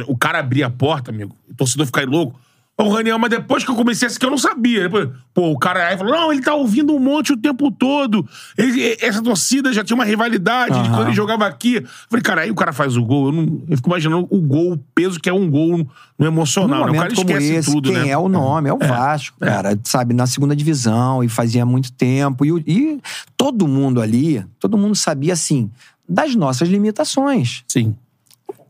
O 0.06 0.16
cara 0.16 0.38
abria 0.38 0.66
a 0.66 0.70
porta, 0.70 1.10
amigo, 1.10 1.34
o 1.50 1.54
torcedor 1.54 1.84
ficar 1.86 2.06
louco. 2.06 2.38
O 2.82 2.88
Raniel, 2.88 3.18
mas 3.18 3.30
depois 3.30 3.62
que 3.62 3.70
eu 3.70 3.74
comecei 3.74 4.06
a 4.06 4.08
assistir, 4.08 4.24
eu 4.24 4.30
não 4.30 4.38
sabia. 4.38 4.82
Depois, 4.84 5.08
pô, 5.34 5.50
o 5.50 5.58
cara 5.58 5.88
aí 5.88 5.98
falou: 5.98 6.12
não, 6.12 6.32
ele 6.32 6.40
tá 6.40 6.54
ouvindo 6.54 6.94
um 6.94 6.98
monte 6.98 7.32
o 7.32 7.36
tempo 7.36 7.70
todo. 7.70 8.26
Ele- 8.56 8.96
essa 9.00 9.22
torcida 9.22 9.72
já 9.72 9.84
tinha 9.84 9.94
uma 9.94 10.04
rivalidade 10.04 10.72
de 10.74 10.80
Aham. 10.88 10.90
quando 10.96 11.06
ele 11.08 11.16
jogava 11.16 11.46
aqui. 11.46 11.76
Eu 11.76 11.86
falei, 12.08 12.22
cara, 12.22 12.40
aí 12.42 12.50
o 12.50 12.54
cara 12.54 12.72
faz 12.72 12.96
o 12.96 13.04
gol. 13.04 13.26
Eu, 13.26 13.32
não, 13.32 13.62
eu 13.68 13.76
fico 13.76 13.88
imaginando 13.88 14.26
o 14.30 14.40
gol, 14.40 14.72
o 14.72 14.78
peso 14.94 15.20
que 15.20 15.28
é 15.28 15.32
um 15.32 15.50
gol 15.50 15.86
no 16.18 16.26
emocional. 16.26 16.86
né? 16.86 16.92
O 16.92 16.94
cara 16.94 17.12
esquece 17.12 17.52
esse, 17.54 17.70
tudo, 17.70 17.90
quem 17.92 17.98
né? 18.02 18.08
é 18.10 18.16
o 18.18 18.28
nome? 18.28 18.68
É 18.68 18.72
o 18.72 18.78
Vasco, 18.78 19.38
cara. 19.38 19.78
Sabe, 19.84 20.14
na 20.14 20.26
segunda 20.26 20.56
divisão 20.56 21.22
e 21.22 21.28
fazia 21.28 21.66
muito 21.66 21.92
tempo. 21.92 22.44
E, 22.46 22.64
e 22.66 23.00
todo 23.36 23.68
mundo 23.68 24.00
ali, 24.00 24.44
todo 24.58 24.78
mundo 24.78 24.94
sabia, 24.94 25.34
assim, 25.34 25.70
das 26.08 26.34
nossas 26.34 26.68
limitações. 26.68 27.62
Sim. 27.68 27.94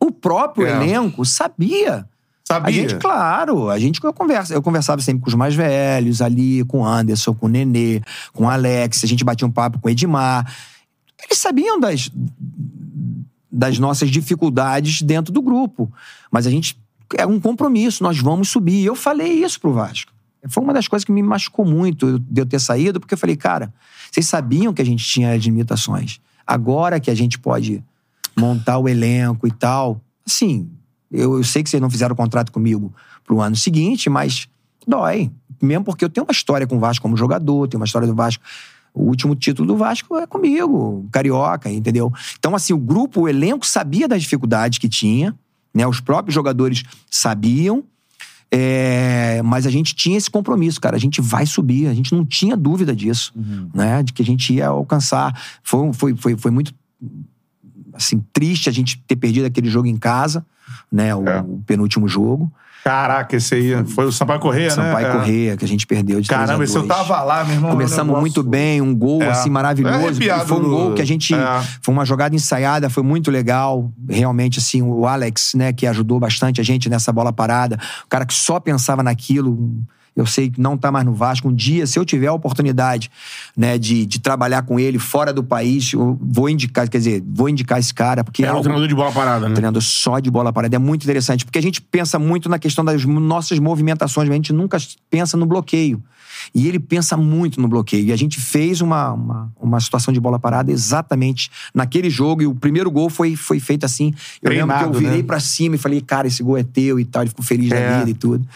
O 0.00 0.10
próprio 0.10 0.66
É. 0.66 0.70
elenco 0.72 1.24
sabia. 1.24 2.06
Sabia? 2.50 2.68
A 2.68 2.72
gente, 2.72 2.96
claro, 2.96 3.70
a 3.70 3.78
gente 3.78 4.02
eu 4.02 4.12
conversa, 4.12 4.52
eu 4.52 4.60
conversava 4.60 5.00
sempre 5.00 5.22
com 5.22 5.28
os 5.28 5.34
mais 5.34 5.54
velhos 5.54 6.20
ali, 6.20 6.64
com 6.64 6.80
o 6.80 6.84
Anderson, 6.84 7.32
com 7.32 7.46
o 7.46 7.48
Nenê, 7.48 8.02
com 8.32 8.46
o 8.46 8.50
Alex, 8.50 9.04
a 9.04 9.06
gente 9.06 9.22
batia 9.22 9.46
um 9.46 9.52
papo 9.52 9.78
com 9.78 9.86
o 9.86 9.90
Edmar. 9.90 10.52
Eles 11.22 11.38
sabiam 11.38 11.78
das, 11.78 12.10
das 13.52 13.78
nossas 13.78 14.10
dificuldades 14.10 15.00
dentro 15.00 15.32
do 15.32 15.40
grupo. 15.40 15.92
Mas 16.28 16.44
a 16.44 16.50
gente 16.50 16.76
é 17.16 17.24
um 17.24 17.38
compromisso, 17.38 18.02
nós 18.02 18.18
vamos 18.18 18.48
subir. 18.48 18.82
E 18.82 18.86
eu 18.86 18.96
falei 18.96 19.44
isso 19.44 19.60
pro 19.60 19.72
Vasco. 19.72 20.12
Foi 20.48 20.60
uma 20.60 20.74
das 20.74 20.88
coisas 20.88 21.04
que 21.04 21.12
me 21.12 21.22
machucou 21.22 21.64
muito 21.64 22.18
de 22.18 22.40
eu 22.40 22.46
ter 22.46 22.58
saído, 22.58 22.98
porque 22.98 23.14
eu 23.14 23.18
falei, 23.18 23.36
cara, 23.36 23.72
vocês 24.10 24.26
sabiam 24.26 24.74
que 24.74 24.82
a 24.82 24.84
gente 24.84 25.04
tinha 25.04 25.32
as 25.32 25.44
limitações. 25.44 26.20
Agora 26.44 26.98
que 26.98 27.12
a 27.12 27.14
gente 27.14 27.38
pode 27.38 27.80
montar 28.36 28.78
o 28.78 28.88
elenco 28.88 29.46
e 29.46 29.52
tal, 29.52 30.00
assim, 30.26 30.68
eu, 31.10 31.38
eu 31.38 31.44
sei 31.44 31.62
que 31.62 31.70
vocês 31.70 31.80
não 31.80 31.90
fizeram 31.90 32.14
contrato 32.14 32.52
comigo 32.52 32.94
pro 33.24 33.40
ano 33.40 33.56
seguinte, 33.56 34.08
mas 34.08 34.48
dói. 34.86 35.30
Mesmo 35.60 35.84
porque 35.84 36.04
eu 36.04 36.08
tenho 36.08 36.24
uma 36.24 36.32
história 36.32 36.66
com 36.66 36.76
o 36.76 36.80
Vasco 36.80 37.02
como 37.02 37.16
jogador, 37.16 37.68
tenho 37.68 37.80
uma 37.80 37.86
história 37.86 38.06
do 38.06 38.14
Vasco. 38.14 38.42
O 38.92 39.04
último 39.04 39.36
título 39.36 39.68
do 39.68 39.76
Vasco 39.76 40.16
é 40.16 40.26
comigo, 40.26 41.06
carioca, 41.12 41.70
entendeu? 41.70 42.12
Então, 42.38 42.54
assim, 42.54 42.72
o 42.72 42.78
grupo, 42.78 43.22
o 43.22 43.28
elenco 43.28 43.66
sabia 43.66 44.08
das 44.08 44.22
dificuldades 44.22 44.78
que 44.78 44.88
tinha, 44.88 45.34
né? 45.72 45.86
Os 45.86 46.00
próprios 46.00 46.34
jogadores 46.34 46.82
sabiam, 47.08 47.84
é, 48.50 49.40
mas 49.44 49.64
a 49.64 49.70
gente 49.70 49.94
tinha 49.94 50.18
esse 50.18 50.28
compromisso, 50.28 50.80
cara. 50.80 50.96
A 50.96 51.00
gente 51.00 51.20
vai 51.20 51.46
subir, 51.46 51.86
a 51.86 51.94
gente 51.94 52.12
não 52.12 52.26
tinha 52.26 52.56
dúvida 52.56 52.94
disso, 52.96 53.32
né? 53.72 54.02
De 54.02 54.12
que 54.12 54.22
a 54.22 54.24
gente 54.24 54.54
ia 54.54 54.68
alcançar. 54.68 55.40
Foi, 55.62 55.92
foi, 55.92 56.16
foi, 56.16 56.36
foi 56.36 56.50
muito 56.50 56.74
assim, 57.94 58.22
triste 58.32 58.68
a 58.68 58.72
gente 58.72 58.98
ter 59.06 59.16
perdido 59.16 59.46
aquele 59.46 59.68
jogo 59.68 59.86
em 59.86 59.96
casa, 59.96 60.44
né? 60.90 61.14
O, 61.14 61.26
É. 61.28 61.40
o 61.40 61.62
penúltimo 61.66 62.06
jogo. 62.08 62.50
Caraca, 62.82 63.36
esse 63.36 63.54
aí 63.54 63.84
foi 63.84 64.06
o 64.06 64.12
Sampaio 64.12 64.40
Correia, 64.40 64.68
né? 64.68 64.74
Sampaio 64.74 65.06
É. 65.06 65.12
Correia, 65.12 65.56
que 65.56 65.64
a 65.66 65.68
gente 65.68 65.86
perdeu 65.86 66.18
de 66.18 66.26
3 66.26 66.42
a 66.42 66.46
Caramba, 66.46 66.64
esse 66.64 66.74
eu 66.74 66.82
2. 66.82 66.88
tava 66.96 67.20
lá, 67.22 67.44
meu 67.44 67.54
irmão. 67.56 67.70
Começamos 67.72 67.98
é 67.98 68.04
negócio- 68.04 68.20
muito 68.22 68.42
bem, 68.42 68.80
um 68.80 68.94
gol 68.94 69.22
É. 69.22 69.28
assim 69.28 69.50
É 69.50 69.52
maravilhoso. 69.52 70.22
e 70.22 70.30
foi 70.46 70.56
um 70.58 70.62
gol 70.70 70.94
que 70.94 71.02
a 71.02 71.04
gente. 71.04 71.34
É. 71.34 71.62
Foi 71.82 71.92
uma 71.92 72.06
jogada 72.06 72.34
ensaiada, 72.34 72.88
foi 72.88 73.02
muito 73.02 73.30
legal. 73.30 73.92
Realmente, 74.08 74.58
assim, 74.60 74.80
o 74.80 75.06
Alex, 75.06 75.52
né, 75.54 75.74
que 75.74 75.86
ajudou 75.86 76.18
bastante 76.18 76.58
a 76.58 76.64
gente 76.64 76.88
nessa 76.88 77.12
bola 77.12 77.32
parada. 77.34 77.78
O 78.06 78.08
cara 78.08 78.24
que 78.24 78.32
só 78.32 78.58
pensava 78.58 79.02
naquilo. 79.02 79.58
Eu 80.20 80.26
sei 80.26 80.50
que 80.50 80.60
não 80.60 80.76
tá 80.76 80.92
mais 80.92 81.04
no 81.04 81.14
Vasco. 81.14 81.48
Um 81.48 81.54
dia, 81.54 81.86
se 81.86 81.98
eu 81.98 82.04
tiver 82.04 82.26
a 82.26 82.32
oportunidade, 82.32 83.10
né, 83.56 83.78
de, 83.78 84.06
de 84.06 84.18
trabalhar 84.18 84.62
com 84.62 84.78
ele 84.78 84.98
fora 84.98 85.32
do 85.32 85.42
país, 85.42 85.92
eu 85.92 86.18
vou 86.20 86.48
indicar, 86.48 86.88
quer 86.88 86.98
dizer, 86.98 87.22
vou 87.26 87.48
indicar 87.48 87.78
esse 87.78 87.92
cara, 87.92 88.22
porque 88.22 88.44
é 88.44 88.46
Era 88.46 88.56
um 88.56 88.62
treinador 88.62 88.88
de 88.88 88.94
bola 88.94 89.12
parada, 89.12 89.48
né? 89.48 89.54
treinador 89.54 89.82
só 89.82 90.18
de 90.18 90.30
bola 90.30 90.52
parada. 90.52 90.76
É 90.76 90.78
muito 90.78 91.04
interessante, 91.04 91.44
porque 91.44 91.58
a 91.58 91.62
gente 91.62 91.80
pensa 91.80 92.18
muito 92.18 92.48
na 92.48 92.58
questão 92.58 92.84
das 92.84 93.04
nossas 93.04 93.58
movimentações, 93.58 94.28
mas 94.28 94.34
a 94.34 94.36
gente 94.36 94.52
nunca 94.52 94.78
pensa 95.10 95.36
no 95.36 95.46
bloqueio. 95.46 96.02
E 96.54 96.66
ele 96.68 96.78
pensa 96.78 97.16
muito 97.16 97.60
no 97.60 97.68
bloqueio. 97.68 98.06
E 98.06 98.12
a 98.12 98.16
gente 98.16 98.40
fez 98.40 98.80
uma, 98.80 99.12
uma, 99.12 99.52
uma 99.60 99.80
situação 99.80 100.12
de 100.12 100.20
bola 100.20 100.38
parada 100.38 100.70
exatamente 100.72 101.50
naquele 101.74 102.10
jogo. 102.10 102.42
E 102.42 102.46
o 102.46 102.54
primeiro 102.54 102.90
gol 102.90 103.08
foi, 103.10 103.36
foi 103.36 103.60
feito 103.60 103.84
assim. 103.84 104.14
Eu 104.42 104.50
lembro 104.50 104.68
que 104.68 104.74
Treinado, 104.74 104.96
eu 104.96 105.00
virei 105.00 105.18
né? 105.18 105.22
pra 105.22 105.40
cima 105.40 105.74
e 105.74 105.78
falei, 105.78 106.00
cara, 106.00 106.26
esse 106.26 106.42
gol 106.42 106.56
é 106.58 106.62
teu 106.62 106.98
e 106.98 107.04
tal. 107.04 107.22
Ele 107.22 107.30
ficou 107.30 107.44
feliz 107.44 107.70
É. 107.70 107.90
da 107.90 107.98
vida 107.98 108.10
e 108.10 108.14
tudo. 108.14 108.46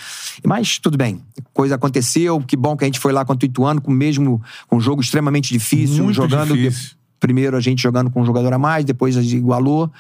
Mas 0.44 0.78
tudo 0.78 0.96
bem. 0.98 1.20
Coisa 1.52 1.74
aconteceu. 1.74 2.40
Que 2.40 2.56
bom 2.56 2.76
que 2.76 2.84
a 2.84 2.86
gente 2.86 2.98
foi 2.98 3.12
lá 3.12 3.24
contra 3.24 3.46
o 3.46 3.48
Ituano, 3.48 3.80
com 3.80 3.90
mesmo 3.90 4.42
com 4.68 4.76
um 4.76 4.80
jogo 4.80 5.00
extremamente 5.00 5.52
difícil, 5.52 6.04
Muito 6.04 6.16
jogando 6.16 6.56
difícil. 6.56 6.96
Primeiro 7.20 7.56
a 7.56 7.60
gente 7.60 7.82
jogando 7.82 8.10
com 8.10 8.20
um 8.20 8.26
jogador 8.26 8.52
a 8.52 8.58
mais, 8.58 8.84
depois 8.84 9.16
a 9.16 9.22
gente 9.22 9.36
igualou. 9.36 9.90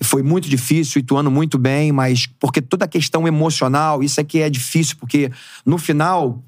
Foi 0.00 0.22
muito 0.22 0.48
difícil, 0.48 1.00
Ituano 1.00 1.30
muito 1.30 1.58
bem, 1.58 1.92
mas 1.92 2.26
porque 2.40 2.62
toda 2.62 2.86
a 2.86 2.88
questão 2.88 3.28
emocional, 3.28 4.02
isso 4.02 4.18
é 4.20 4.24
que 4.24 4.38
é 4.38 4.48
difícil, 4.48 4.96
porque 4.98 5.30
no 5.66 5.76
final, 5.76 6.42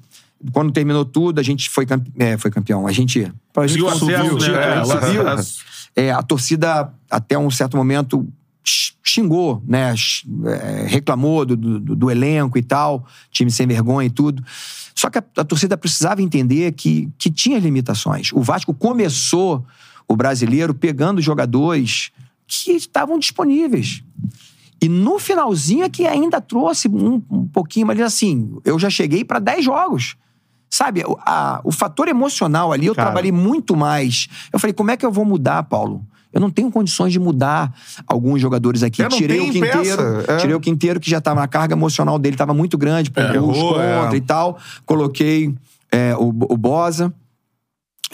quando 0.51 0.71
terminou 0.71 1.05
tudo, 1.05 1.39
a 1.39 1.43
gente 1.43 1.69
foi, 1.69 1.85
campe... 1.85 2.11
é, 2.17 2.37
foi 2.37 2.51
campeão. 2.51 2.87
A 2.87 2.91
gente. 2.91 3.31
A 3.55 3.67
gente 3.67 3.79
subiu, 3.97 4.37
né? 4.37 4.81
é, 4.81 4.85
subiu. 4.85 6.17
a 6.17 6.23
torcida, 6.23 6.93
até 7.09 7.37
um 7.37 7.49
certo 7.49 7.77
momento, 7.77 8.27
xingou, 8.63 9.63
né? 9.65 9.93
É, 10.45 10.85
reclamou 10.87 11.45
do, 11.45 11.55
do, 11.55 11.95
do 11.95 12.11
elenco 12.11 12.57
e 12.57 12.63
tal, 12.63 13.05
time 13.31 13.51
sem 13.51 13.65
vergonha 13.67 14.07
e 14.07 14.09
tudo. 14.09 14.43
Só 14.93 15.09
que 15.09 15.19
a, 15.19 15.23
a 15.37 15.43
torcida 15.43 15.77
precisava 15.77 16.21
entender 16.21 16.71
que, 16.73 17.09
que 17.17 17.29
tinha 17.29 17.59
limitações. 17.59 18.31
O 18.33 18.41
Vasco 18.41 18.73
começou 18.73 19.65
o 20.07 20.15
brasileiro 20.15 20.73
pegando 20.73 21.21
jogadores 21.21 22.11
que 22.47 22.71
estavam 22.71 23.17
disponíveis. 23.17 24.03
E 24.81 24.89
no 24.89 25.17
finalzinho 25.19 25.83
é 25.83 25.89
que 25.89 26.05
ainda 26.05 26.41
trouxe 26.41 26.87
um, 26.87 27.21
um 27.29 27.47
pouquinho, 27.47 27.87
mas 27.87 27.99
assim, 28.01 28.57
eu 28.63 28.77
já 28.77 28.89
cheguei 28.89 29.23
para 29.23 29.39
10 29.39 29.65
jogos. 29.65 30.15
Sabe, 30.69 31.03
o, 31.05 31.17
a- 31.25 31.61
o 31.63 31.71
fator 31.71 32.07
emocional 32.07 32.71
ali, 32.73 32.87
eu 32.87 32.95
Cara. 32.95 33.07
trabalhei 33.07 33.31
muito 33.31 33.75
mais. 33.75 34.27
Eu 34.51 34.59
falei, 34.59 34.73
como 34.73 34.91
é 34.91 34.97
que 34.97 35.05
eu 35.05 35.11
vou 35.11 35.23
mudar, 35.25 35.63
Paulo? 35.63 36.01
Eu 36.33 36.41
não 36.41 36.49
tenho 36.49 36.69
condições 36.69 37.13
de 37.13 37.19
mudar 37.19 37.73
alguns 38.05 38.41
jogadores 38.41 38.83
aqui. 38.83 39.01
Não 39.01 39.07
tirei 39.07 39.39
o 39.39 39.51
Quinteiro, 39.53 39.73
peça, 39.73 40.25
é. 40.33 40.37
tirei 40.37 40.53
o 40.55 40.59
Quinteiro, 40.59 40.99
que 40.99 41.09
já 41.09 41.19
estava 41.19 41.39
na 41.39 41.47
carga 41.47 41.73
emocional 41.73 42.19
dele, 42.19 42.35
estava 42.35 42.53
muito 42.53 42.77
grande, 42.77 43.09
por 43.09 43.23
É, 43.23 43.35
errou, 43.35 43.53
contra 43.75 44.13
é. 44.13 44.17
e 44.17 44.21
tal. 44.21 44.57
Coloquei 44.85 45.55
é, 45.89 46.13
o, 46.17 46.27
o 46.27 46.57
Bosa. 46.57 47.13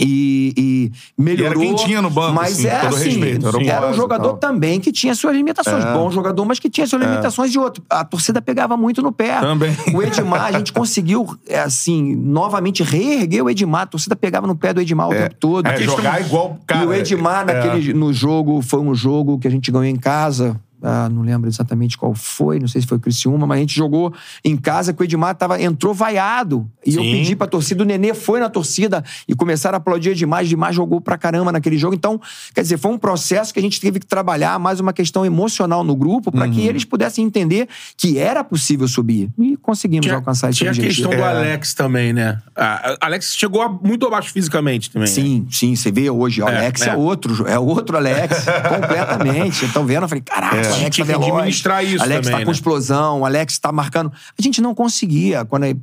E, 0.03 0.53
e 0.57 0.91
melhorou. 1.17 1.61
quem 1.61 1.75
tinha 1.75 2.01
no 2.01 2.09
banco, 2.09 2.33
Mas 2.33 2.53
assim, 2.53 2.67
é 2.67 2.79
todo 2.79 2.95
assim, 2.95 3.09
respeito, 3.09 3.47
era 3.47 3.57
o 3.57 3.61
era 3.61 3.87
um 3.87 3.91
e 3.91 3.93
jogador 3.93 4.33
também 4.37 4.79
que 4.79 4.91
tinha 4.91 5.13
suas 5.13 5.35
limitações. 5.35 5.85
É. 5.85 5.93
Bom 5.93 6.09
jogador, 6.09 6.43
mas 6.45 6.59
que 6.59 6.69
tinha 6.69 6.87
suas 6.87 7.01
limitações 7.01 7.51
de 7.51 7.59
outro. 7.59 7.83
A 7.89 8.03
torcida 8.03 8.41
pegava 8.41 8.75
muito 8.75 9.01
no 9.01 9.11
pé. 9.11 9.39
Também. 9.39 9.75
O 9.93 10.01
Edmar, 10.01 10.45
a 10.45 10.51
gente 10.53 10.73
conseguiu, 10.73 11.27
é, 11.47 11.59
assim, 11.59 12.15
novamente 12.15 12.83
reerguer 12.83 13.43
o 13.43 13.49
Edmar. 13.49 13.83
A 13.83 13.87
torcida 13.87 14.15
pegava 14.15 14.47
no 14.47 14.55
pé 14.55 14.73
do 14.73 14.81
Edmar 14.81 15.09
o 15.09 15.11
tempo 15.11 15.35
todo. 15.35 15.67
É, 15.67 15.77
jogar 15.81 16.21
igual 16.21 16.57
cara. 16.65 16.83
e 16.83 16.87
o 16.87 16.93
Edmar, 16.93 17.47
é. 17.47 17.53
naquele, 17.53 17.93
no 17.93 18.11
jogo, 18.11 18.61
foi 18.61 18.79
um 18.79 18.95
jogo 18.95 19.37
que 19.37 19.47
a 19.47 19.51
gente 19.51 19.71
ganhou 19.71 19.85
em 19.85 19.95
casa. 19.95 20.59
Ah, 20.83 21.07
não 21.09 21.21
lembro 21.21 21.49
exatamente 21.49 21.97
qual 21.97 22.13
foi, 22.15 22.59
não 22.59 22.67
sei 22.67 22.81
se 22.81 22.87
foi 22.87 22.97
o 22.97 22.99
Criciúma, 23.01 23.45
mas 23.45 23.57
a 23.57 23.59
gente 23.61 23.75
jogou 23.75 24.13
em 24.43 24.57
casa 24.57 24.93
que 24.93 25.01
o 25.01 25.03
Edmar 25.03 25.35
tava, 25.35 25.61
entrou 25.61 25.93
vaiado. 25.93 26.69
E 26.85 26.95
eu 26.95 27.01
Sim. 27.03 27.11
pedi 27.11 27.35
pra 27.35 27.45
torcida, 27.47 27.83
o 27.83 27.85
Nenê 27.85 28.13
foi 28.13 28.39
na 28.39 28.49
torcida 28.49 29.03
e 29.27 29.35
começaram 29.35 29.75
a 29.75 29.77
aplaudir 29.77 30.09
o 30.09 30.11
Edmar. 30.13 30.41
O 30.41 30.45
Edmar 30.45 30.73
jogou 30.73 30.99
pra 30.99 31.17
caramba 31.17 31.51
naquele 31.51 31.77
jogo. 31.77 31.93
Então, 31.93 32.19
quer 32.53 32.61
dizer, 32.61 32.77
foi 32.77 32.91
um 32.91 32.97
processo 32.97 33.53
que 33.53 33.59
a 33.59 33.61
gente 33.61 33.79
teve 33.79 33.99
que 33.99 34.05
trabalhar 34.05 34.57
mais 34.59 34.79
uma 34.79 34.91
questão 34.93 35.25
emocional 35.25 35.83
no 35.83 35.95
grupo 35.95 36.31
para 36.31 36.45
Uhum. 36.45 36.51
que 36.51 36.61
eles 36.61 36.83
pudessem 36.83 37.23
entender 37.25 37.67
que 37.95 38.17
era 38.17 38.43
possível 38.43 38.87
subir. 38.87 39.29
E 39.37 39.55
conseguimos 39.57 40.09
alcançar 40.11 40.49
esse 40.49 40.57
tinha 40.59 40.71
a 40.71 40.73
objetivo. 40.73 41.09
questão 41.09 41.11
do 41.11 41.23
É. 41.25 41.37
Alex 41.37 41.73
também, 41.73 42.11
né? 42.13 42.39
A- 42.55 42.91
a- 42.91 42.97
Alex 43.01 43.33
chegou 43.35 43.61
a- 43.61 43.69
muito 43.69 44.05
abaixo 44.07 44.31
fisicamente 44.31 44.89
também. 44.89 45.07
né? 45.07 45.13
Sim, 45.13 45.45
sim, 45.49 45.75
você 45.75 45.91
vê 45.91 46.09
hoje, 46.09 46.41
o 46.41 46.47
É, 46.47 46.57
Alex 46.57 46.81
é, 46.81 46.89
é. 46.89 46.95
outro, 46.95 47.47
é 47.47 47.57
outro 47.59 47.97
Alex, 47.97 48.45
completamente. 48.69 49.65
Então 49.65 49.85
vendo, 49.85 50.03
eu 50.03 50.09
falei, 50.09 50.21
caraca, 50.23 50.70
o 50.71 50.75
Alex 50.75 50.95
Tinha 50.95 51.05
tá 51.05 51.13
que 51.13 51.19
veloz. 51.19 51.33
administrar 51.33 51.83
isso 51.85 52.01
Alex 52.03 52.27
também, 52.27 52.39
tá 52.39 52.45
com 52.45 52.51
né? 52.51 52.55
explosão, 52.55 53.19
o 53.21 53.25
Alex 53.25 53.57
tá 53.59 53.71
marcando. 53.71 54.11
A 54.37 54.41
gente 54.41 54.61
não 54.61 54.73
conseguia 54.75 55.45
quando 55.45 55.65
é, 55.65 55.75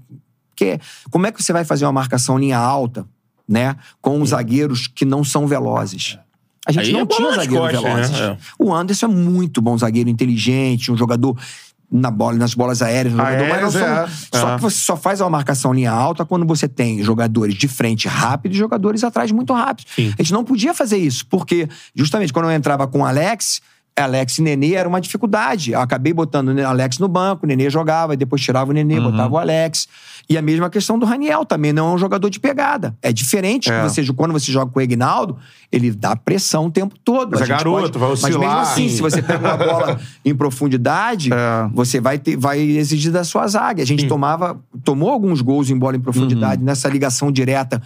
porque 0.50 0.80
como 1.10 1.26
é 1.26 1.32
que 1.32 1.42
você 1.42 1.52
vai 1.52 1.64
fazer 1.64 1.84
uma 1.86 1.92
marcação 1.92 2.36
linha 2.38 2.58
alta, 2.58 3.06
né, 3.48 3.76
com 4.00 4.20
os 4.20 4.30
zagueiros 4.30 4.86
que 4.88 5.04
não 5.04 5.22
são 5.24 5.46
velozes? 5.46 6.18
A 6.66 6.72
gente 6.72 6.86
Aí 6.86 6.92
não 6.92 7.00
é 7.00 7.06
tinha 7.06 7.32
zagueiros 7.32 7.70
costas, 7.72 7.82
velozes. 7.82 8.10
né? 8.20 8.26
É. 8.26 8.36
O 8.58 8.74
Anderson 8.74 9.06
é 9.06 9.08
muito 9.08 9.62
bom 9.62 9.78
zagueiro, 9.78 10.10
inteligente, 10.10 10.92
um 10.92 10.96
jogador 10.98 11.34
na 11.90 12.10
bola, 12.10 12.36
nas 12.36 12.52
bolas 12.52 12.82
aéreas, 12.82 13.14
um 13.14 13.16
jogador, 13.16 13.48
mas 13.48 13.62
não 13.62 13.70
são- 13.70 13.80
é. 13.82 14.06
só 14.34 14.52
É. 14.52 14.56
que 14.56 14.60
você 14.60 14.76
só 14.78 14.94
faz 14.94 15.22
uma 15.22 15.30
marcação 15.30 15.72
linha 15.72 15.90
alta 15.90 16.26
quando 16.26 16.44
você 16.44 16.68
tem 16.68 17.02
jogadores 17.02 17.54
de 17.54 17.66
frente 17.66 18.06
rápido 18.06 18.52
e 18.52 18.58
jogadores 18.58 19.02
atrás 19.02 19.32
muito 19.32 19.54
rápido. 19.54 19.86
Sim. 19.96 20.12
A 20.18 20.22
gente 20.22 20.32
não 20.34 20.44
podia 20.44 20.74
fazer 20.74 20.98
isso, 20.98 21.24
porque 21.26 21.66
justamente 21.94 22.30
quando 22.30 22.44
eu 22.44 22.52
entrava 22.52 22.86
com 22.86 22.98
o 23.00 23.06
Alex, 23.06 23.62
Alex 23.98 24.38
e 24.38 24.42
Nenê 24.42 24.74
era 24.74 24.88
uma 24.88 25.00
dificuldade. 25.00 25.72
Eu 25.72 25.80
acabei 25.80 26.12
botando 26.12 26.48
o 26.48 26.66
Alex 26.66 26.98
no 26.98 27.08
banco, 27.08 27.44
o 27.44 27.48
Nenê 27.48 27.68
jogava, 27.68 28.14
e 28.14 28.16
depois 28.16 28.40
tirava 28.42 28.70
o 28.70 28.74
Nenê, 28.74 28.98
Uhum. 28.98 29.10
botava 29.10 29.34
o 29.34 29.38
Alex. 29.38 29.86
E 30.30 30.36
a 30.36 30.42
mesma 30.42 30.68
questão 30.68 30.98
do 30.98 31.06
Raniel, 31.06 31.44
também 31.44 31.72
não 31.72 31.90
é 31.90 31.94
um 31.94 31.98
jogador 31.98 32.28
de 32.28 32.38
pegada. 32.38 32.94
É 33.02 33.12
diferente 33.12 33.70
É. 33.70 33.82
você, 33.82 34.04
quando 34.12 34.32
você 34.32 34.52
joga 34.52 34.70
com 34.70 34.78
o 34.78 34.82
Egnaldo, 34.82 35.36
ele 35.72 35.90
dá 35.90 36.14
pressão 36.14 36.66
o 36.66 36.70
tempo 36.70 36.94
todo. 37.02 37.30
Mas 37.32 37.40
A 37.42 37.44
é 37.44 37.48
garoto, 37.48 37.98
vai 37.98 38.10
Mas 38.10 38.22
mesmo 38.22 38.38
oscilar. 38.42 38.60
assim, 38.60 38.88
se 38.90 39.00
você 39.00 39.22
pega 39.22 39.38
uma 39.48 39.56
bola 39.56 39.98
em 40.24 40.34
profundidade, 40.34 41.30
É. 41.32 41.68
você 41.72 42.00
vai, 42.00 42.18
ter, 42.18 42.36
vai 42.36 42.60
exigir 42.60 43.10
da 43.10 43.24
sua 43.24 43.46
zaga. 43.48 43.82
A 43.82 43.86
gente 43.86 44.06
tomava, 44.06 44.58
tomou 44.84 45.10
alguns 45.10 45.40
gols 45.40 45.70
em 45.70 45.78
bola 45.78 45.94
em 45.94 45.98
Uhum. 45.98 46.02
profundidade 46.02 46.62
nessa 46.62 46.88
ligação 46.88 47.32
direta 47.32 47.80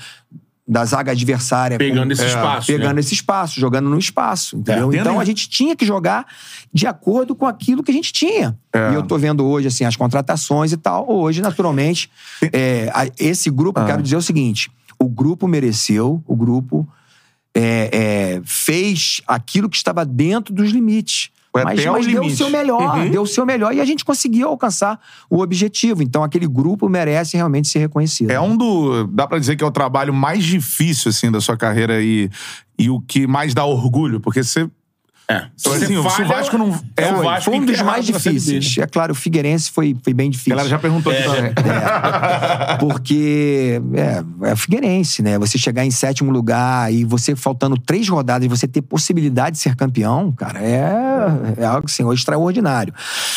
da 0.66 0.84
zaga 0.84 1.10
adversária. 1.12 1.76
com- 1.76 1.84
Pegando 1.84 2.12
esse 2.12 2.22
É, 2.22 2.26
espaço. 2.28 2.66
pegando 2.68 2.94
né? 2.94 3.00
esse 3.00 3.12
espaço, 3.14 3.58
jogando 3.60 3.88
no 3.90 3.98
espaço, 3.98 4.56
entendeu? 4.56 4.90
tendo- 4.90 5.00
então 5.00 5.18
a 5.20 5.24
gente 5.24 5.48
tinha 5.48 5.74
que 5.74 5.84
jogar 5.84 6.24
de 6.72 6.86
acordo 6.86 7.34
com 7.34 7.46
aquilo 7.46 7.82
que 7.82 7.90
a 7.90 7.94
gente 7.94 8.12
tinha. 8.12 8.56
É. 8.72 8.92
E 8.92 8.94
eu 8.94 9.02
tô 9.02 9.18
vendo 9.18 9.44
hoje, 9.44 9.66
assim, 9.66 9.84
as 9.84 9.96
contratações 9.96 10.70
e 10.72 10.76
tal. 10.76 11.10
Hoje, 11.10 11.42
naturalmente, 11.42 12.08
é, 12.52 12.90
a- 12.94 13.08
esse 13.18 13.50
grupo, 13.50 13.80
Ah. 13.80 13.82
eu 13.82 13.86
quero 13.86 14.02
dizer 14.02 14.16
o 14.16 14.22
seguinte: 14.22 14.70
o 14.98 15.08
grupo 15.08 15.48
mereceu, 15.48 16.22
o 16.26 16.36
grupo 16.36 16.88
é, 17.54 17.90
é, 18.38 18.42
fez 18.44 19.20
aquilo 19.26 19.68
que 19.68 19.76
estava 19.76 20.06
dentro 20.06 20.54
dos 20.54 20.70
limites. 20.70 21.28
Foi 21.52 21.64
Mas, 21.64 21.80
até 21.80 21.90
o 21.90 21.92
mas 21.92 22.06
deu 22.06 22.14
o 22.16 22.22
limite. 22.22 22.36
seu 22.38 22.48
melhor, 22.48 22.96
Uhum. 22.98 23.10
deu 23.10 23.22
o 23.22 23.26
seu 23.26 23.44
melhor 23.44 23.74
e 23.74 23.80
a 23.80 23.84
gente 23.84 24.04
conseguiu 24.06 24.48
alcançar 24.48 24.98
o 25.28 25.40
objetivo. 25.42 26.02
Então, 26.02 26.24
aquele 26.24 26.46
grupo 26.48 26.88
merece 26.88 27.36
realmente 27.36 27.68
ser 27.68 27.78
reconhecido. 27.80 28.30
É 28.30 28.40
um 28.40 28.56
do. 28.56 29.06
Dá 29.08 29.26
pra 29.26 29.38
dizer 29.38 29.56
que 29.56 29.62
é 29.62 29.66
o 29.66 29.70
trabalho 29.70 30.14
mais 30.14 30.42
difícil, 30.44 31.10
assim, 31.10 31.30
da 31.30 31.42
sua 31.42 31.56
carreira 31.56 32.00
e, 32.02 32.30
e 32.78 32.88
o 32.88 33.00
que 33.00 33.26
mais 33.26 33.52
dá 33.52 33.64
orgulho, 33.66 34.18
porque 34.18 34.42
você. 34.42 34.66
É. 35.28 35.44
Se 35.56 35.68
Assim, 35.68 35.96
o 35.96 36.02
Vasco 36.02 36.58
não- 36.58 36.78
É 36.96 37.10
o 37.10 37.16
foi, 37.16 37.24
Vasco 37.24 37.50
Foi 37.50 37.60
um 37.60 37.64
dos 37.64 37.80
mais 37.80 38.04
difíceis. 38.04 38.76
É 38.76 38.86
claro, 38.86 39.12
o 39.12 39.14
Figueirense 39.14 39.70
foi, 39.70 39.96
foi 40.02 40.12
bem 40.12 40.28
A 40.28 40.30
difícil. 40.30 40.50
galera 40.50 40.68
já 40.68 40.78
perguntou 40.78 41.12
aqui 41.12 41.22
também. 41.22 41.52
Porque 42.80 43.80
é, 43.94 44.48
é 44.48 44.52
o 44.52 44.56
Figueirense, 44.56 45.22
né? 45.22 45.38
Você 45.38 45.56
chegar 45.58 45.84
em 45.84 45.90
sétimo 45.90 46.30
lugar 46.30 46.92
e 46.92 47.04
você 47.04 47.34
faltando 47.36 47.78
três 47.78 48.08
rodadas 48.08 48.44
e 48.44 48.48
você 48.48 48.66
ter 48.66 48.82
possibilidade 48.82 49.56
de 49.56 49.62
ser 49.62 49.76
campeão, 49.76 50.32
cara, 50.32 50.60
é, 50.60 51.54
é 51.58 51.64
algo 51.64 51.86
assim, 51.86 52.08
extraordinário. 52.12 52.92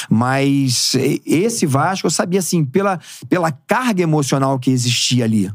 Mas 0.10 0.94
esse 1.26 1.66
Vasco, 1.66 2.08
eu 2.08 2.12
sabia 2.12 2.40
assim, 2.40 2.66
pela, 2.66 3.00
pela 3.30 3.52
carga 3.52 4.02
emocional 4.04 4.58
que 4.60 4.72
existia 4.72 5.24
ali. 5.26 5.52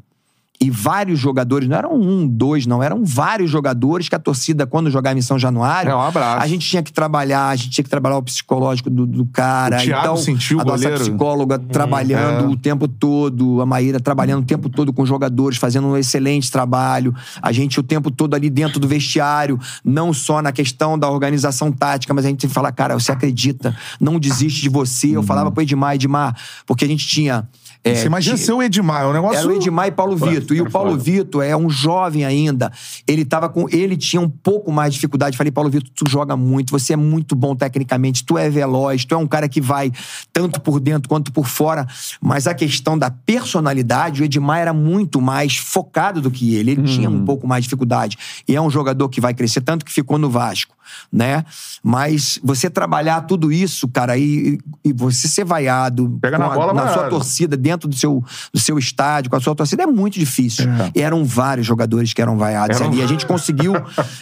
E 0.62 0.68
vários 0.68 1.18
jogadores, 1.18 1.66
não 1.66 1.74
eram 1.74 1.94
um, 1.94 2.28
dois, 2.28 2.66
não, 2.66 2.82
eram 2.82 3.02
vários 3.02 3.50
jogadores 3.50 4.10
que 4.10 4.14
a 4.14 4.18
torcida, 4.18 4.66
quando 4.66 4.90
jogava 4.90 5.18
em 5.18 5.22
São 5.22 5.38
Januário, 5.38 5.90
É, 5.90 5.96
um 5.96 6.00
abraço. 6.02 6.42
a 6.42 6.46
gente 6.46 6.68
tinha 6.68 6.82
que 6.82 6.92
trabalhar, 6.92 7.48
a 7.48 7.56
gente 7.56 7.70
tinha 7.70 7.82
que 7.82 7.88
trabalhar 7.88 8.18
o 8.18 8.22
psicológico 8.22 8.90
do, 8.90 9.06
do 9.06 9.24
cara. 9.24 9.78
O 9.78 9.80
Thiago 9.80 10.02
então, 10.02 10.16
sentiu 10.18 10.60
a 10.60 10.64
nossa 10.64 10.84
goleiro. 10.84 11.00
psicóloga 11.00 11.58
trabalhando 11.58 12.44
é. 12.44 12.48
o 12.48 12.56
tempo 12.56 12.86
todo, 12.86 13.62
a 13.62 13.64
Maíra 13.64 13.98
trabalhando 13.98 14.42
o 14.42 14.46
tempo 14.46 14.68
todo 14.68 14.92
com 14.92 15.00
os 15.00 15.08
jogadores, 15.08 15.56
fazendo 15.56 15.86
um 15.86 15.96
excelente 15.96 16.52
trabalho. 16.52 17.14
A 17.40 17.52
gente 17.52 17.80
o 17.80 17.82
tempo 17.82 18.10
todo 18.10 18.34
ali 18.34 18.50
dentro 18.50 18.78
do 18.78 18.86
vestiário, 18.86 19.58
não 19.82 20.12
só 20.12 20.42
na 20.42 20.52
questão 20.52 20.98
da 20.98 21.08
organização 21.08 21.72
tática, 21.72 22.12
mas 22.12 22.26
a 22.26 22.28
gente 22.28 22.46
fala, 22.48 22.70
cara, 22.70 22.98
você 22.98 23.10
acredita, 23.10 23.74
não 23.98 24.18
desiste 24.18 24.60
de 24.60 24.68
você. 24.68 25.16
Eu 25.16 25.22
falava 25.22 25.50
pro 25.50 25.62
Edmar, 25.62 25.94
Edmar, 25.94 26.36
porque 26.66 26.84
a 26.84 26.88
gente 26.88 27.06
tinha. 27.06 27.48
É, 27.82 27.94
Você 27.94 28.06
imagina 28.06 28.36
ti- 28.36 28.42
ser 28.42 28.52
o 28.52 28.62
Edmar, 28.62 29.02
é 29.02 29.06
um 29.06 29.12
negócio. 29.12 29.38
era 29.38 29.48
o 29.48 29.52
Edmar 29.52 29.86
e 29.86 29.90
Paulo 29.90 30.16
Vitor. 30.16 30.56
E 30.56 30.60
o 30.60 30.70
Paulo 30.70 30.98
Vitor 30.98 31.42
é 31.42 31.56
um 31.56 31.70
jovem 31.70 32.24
ainda. 32.24 32.70
Ele 33.06 33.24
tava 33.24 33.48
com. 33.48 33.66
Ele 33.70 33.96
tinha 33.96 34.20
um 34.20 34.28
pouco 34.28 34.70
mais 34.70 34.92
de 34.92 34.96
dificuldade. 34.98 35.36
Falei, 35.36 35.50
Paulo 35.50 35.70
Vitor, 35.70 35.90
tu 35.94 36.04
joga 36.10 36.36
muito, 36.36 36.70
você 36.70 36.92
é 36.92 36.96
muito 36.96 37.34
bom 37.34 37.56
tecnicamente, 37.56 38.24
tu 38.24 38.36
é 38.36 38.50
veloz, 38.50 39.04
tu 39.04 39.14
é 39.14 39.18
um 39.18 39.26
cara 39.26 39.48
que 39.48 39.60
vai 39.60 39.90
tanto 40.32 40.60
por 40.60 40.78
dentro 40.78 41.08
quanto 41.08 41.32
por 41.32 41.46
fora. 41.46 41.86
Mas 42.20 42.46
a 42.46 42.52
questão 42.54 42.98
da 42.98 43.10
personalidade, 43.10 44.22
o 44.22 44.24
Edmar 44.24 44.58
era 44.58 44.72
muito 44.72 45.20
mais 45.20 45.56
focado 45.56 46.20
do 46.20 46.30
que 46.30 46.54
ele. 46.54 46.72
Ele 46.72 46.82
tinha 46.84 47.08
um 47.10 47.24
pouco 47.24 47.46
mais 47.48 47.62
de 47.64 47.68
dificuldade. 47.68 48.16
E 48.46 48.54
é 48.54 48.60
um 48.60 48.70
jogador 48.70 49.08
que 49.08 49.20
vai 49.20 49.32
crescer, 49.34 49.60
tanto 49.62 49.84
que 49.84 49.92
ficou 49.92 50.18
no 50.18 50.28
Vasco, 50.30 50.74
né? 51.12 51.44
Mas 51.82 52.38
você 52.42 52.68
trabalhar 52.68 53.22
tudo 53.22 53.50
isso, 53.50 53.88
cara, 53.88 54.16
e, 54.18 54.58
e 54.84 54.92
você 54.92 55.26
ser 55.26 55.44
vaiado 55.44 56.18
Pega 56.20 56.38
na 56.38 56.46
a- 56.46 56.54
bola, 56.54 56.72
na 56.74 56.92
sua 56.92 57.08
torcida, 57.08 57.56
dentro 57.56 57.69
do 57.76 57.94
seu, 57.94 58.24
do 58.52 58.58
seu 58.58 58.78
estádio, 58.78 59.30
com 59.30 59.36
a 59.36 59.40
sua 59.40 59.54
torcida, 59.54 59.82
é 59.82 59.86
muito 59.86 60.18
difícil. 60.18 60.66
E 60.94 61.00
eram 61.00 61.24
vários 61.24 61.66
jogadores 61.66 62.12
que 62.12 62.20
eram 62.22 62.36
vaiados 62.38 62.76
Eram- 62.80 62.90
ali. 62.90 62.98
E 63.00 63.02
a 63.02 63.06
gente 63.06 63.24
conseguiu 63.26 63.74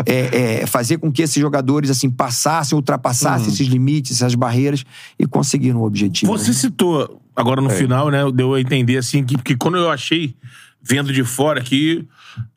é, 0.06 0.60
é, 0.62 0.66
fazer 0.66 0.98
com 0.98 1.10
que 1.12 1.22
esses 1.22 1.40
jogadores 1.40 1.90
assim 1.90 2.10
passassem, 2.10 2.76
ultrapassassem 2.76 3.48
esses 3.48 3.66
limites, 3.68 4.16
essas 4.16 4.34
barreiras 4.34 4.84
e 5.18 5.26
conseguiram 5.26 5.80
o 5.80 5.84
objetivo. 5.84 6.30
Você 6.36 6.52
citou 6.52 7.20
agora 7.36 7.60
É. 7.60 7.64
no 7.64 7.70
final, 7.70 8.10
né? 8.10 8.20
Deu 8.32 8.54
a 8.54 8.60
entender 8.60 8.96
assim 8.98 9.24
que, 9.24 9.36
que 9.38 9.56
quando 9.56 9.76
eu 9.76 9.90
achei, 9.90 10.34
vendo 10.82 11.12
de 11.12 11.22
fora, 11.24 11.60
que 11.60 12.06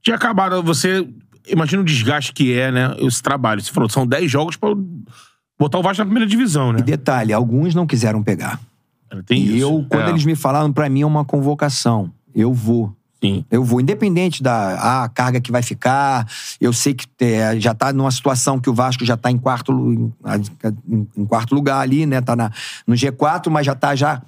tinha 0.02 0.16
acabado. 0.16 0.62
Você 0.64 1.08
imagina 1.48 1.82
o 1.82 1.86
desgaste 1.86 2.34
que 2.34 2.54
é, 2.54 2.72
né? 2.72 2.96
Esse 3.00 3.22
trabalho. 3.22 3.62
Você 3.62 3.72
falou, 3.72 3.90
são 3.90 4.06
10 4.08 4.30
jogos 4.32 4.56
pra 4.56 4.70
botar 5.60 5.78
o 5.80 5.84
Vasco 5.84 6.00
na 6.00 6.06
primeira 6.06 6.28
divisão, 6.28 6.72
né? 6.74 6.80
E 6.80 6.84
detalhe, 6.84 7.32
alguns 7.34 7.76
não 7.76 7.86
quiseram 7.86 8.24
pegar. 8.24 8.60
Tem 9.26 9.42
e 9.42 9.58
isso. 9.58 9.62
eu, 9.66 9.86
quando 9.90 10.08
É. 10.08 10.10
eles 10.10 10.26
me 10.26 10.36
falaram, 10.36 10.72
pra 10.72 10.90
mim 10.90 11.02
é 11.02 11.06
uma 11.06 11.26
convocação. 11.26 12.12
Eu 12.34 12.54
vou. 12.54 12.96
Sim. 13.24 13.46
Eu 13.52 13.64
vou, 13.64 13.80
independente 13.80 14.42
da 14.42 15.04
ah, 15.04 15.10
carga 15.10 15.40
que 15.40 15.52
vai 15.52 15.62
ficar. 15.62 16.28
Eu 16.60 16.74
sei 16.74 16.94
que 16.96 17.06
é, 17.20 17.60
já 17.60 17.74
tá 17.74 17.94
numa 17.94 18.10
situação 18.10 18.60
que 18.60 18.68
o 18.70 18.74
Vasco 18.74 19.06
já 19.06 19.16
tá 19.16 19.30
em 19.30 19.38
quarto, 19.38 19.72
em, 19.94 21.08
em- 21.16 21.26
quarto 21.26 21.54
lugar 21.54 21.80
ali, 21.82 22.06
né? 22.08 22.20
Tá 22.20 22.36
na, 22.36 22.52
no 22.88 22.96
G4, 22.96 23.50
mas 23.52 23.66
já 23.66 23.76
tá 23.76 23.96
já 23.96 24.22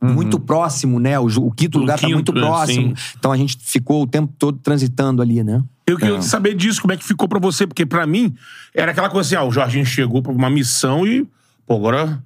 muito 0.00 0.40
próximo, 0.40 0.98
né? 0.98 1.18
O, 1.18 1.26
o 1.26 1.50
quinto 1.52 1.76
O 1.78 1.80
lugar 1.82 1.94
tá 1.98 2.06
quinto, 2.06 2.14
muito 2.14 2.32
né? 2.32 2.40
próximo. 2.40 2.96
Sim. 2.96 3.14
Então 3.18 3.30
a 3.32 3.36
gente 3.36 3.56
ficou 3.60 4.02
o 4.02 4.06
tempo 4.06 4.32
todo 4.38 4.58
transitando 4.58 5.20
ali, 5.20 5.44
né? 5.44 5.62
Eu 5.86 5.98
queria 5.98 6.22
saber 6.22 6.54
disso, 6.54 6.80
como 6.80 6.92
é 6.92 6.96
que 6.96 7.04
ficou 7.04 7.28
pra 7.28 7.38
você, 7.38 7.66
porque 7.66 7.84
pra 7.84 8.06
mim 8.06 8.34
era 8.74 8.92
aquela 8.92 9.10
coisa 9.10 9.26
assim, 9.28 9.36
ah, 9.36 9.46
o 9.46 9.52
Jorginho 9.52 9.84
chegou 9.84 10.22
pra 10.22 10.32
uma 10.32 10.48
missão 10.48 11.06
e, 11.06 11.26
pô, 11.66 11.76
agora. 11.76 12.22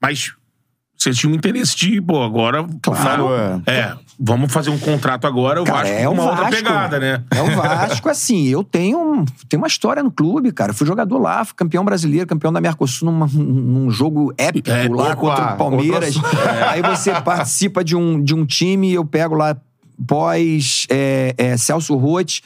Mas 0.00 0.32
você 0.98 1.12
tinha 1.12 1.30
um 1.30 1.34
interesse 1.36 1.76
de, 1.76 2.00
pô, 2.00 2.22
agora. 2.22 2.66
Claro, 2.82 3.28
É, 3.66 3.94
vamos 4.18 4.52
fazer 4.52 4.70
um 4.70 4.78
contrato 4.78 5.26
agora, 5.26 5.62
o 5.62 5.64
Cara, 5.64 5.78
Vasco 5.78 5.94
é 5.94 6.08
o 6.08 6.12
uma 6.12 6.24
outra 6.24 6.36
Vasco. 6.44 6.56
pegada, 6.56 6.98
né? 6.98 7.22
É 7.30 7.40
o 7.40 7.54
Vasco, 7.54 8.08
assim, 8.08 8.48
eu 8.48 8.64
tenho, 8.64 9.24
tenho 9.48 9.62
uma 9.62 9.68
história 9.68 10.02
no 10.02 10.10
clube, 10.10 10.50
cara. 10.50 10.72
Fui 10.72 10.86
jogador 10.86 11.18
lá, 11.18 11.44
fui 11.44 11.54
campeão 11.54 11.84
brasileiro, 11.84 12.26
campeão 12.26 12.52
da 12.52 12.60
Mercosul 12.60 13.10
numa- 13.12 13.28
num 13.32 13.90
jogo 13.90 14.34
épico 14.36 14.70
É, 14.70 14.88
lá 14.88 15.14
contra 15.14 15.54
o 15.54 15.56
Palmeiras. 15.56 16.16
outra- 16.16 16.70
Aí 16.72 16.82
você 16.82 17.12
participa 17.20 17.84
de 17.84 17.94
um, 17.94 18.20
de 18.22 18.34
um 18.34 18.44
time, 18.44 18.92
eu 18.92 19.04
pego 19.04 19.34
lá 19.36 19.56
pós 20.06 20.86
é, 20.90 21.34
é, 21.36 21.56
Celso 21.56 21.94
Roth, 21.96 22.40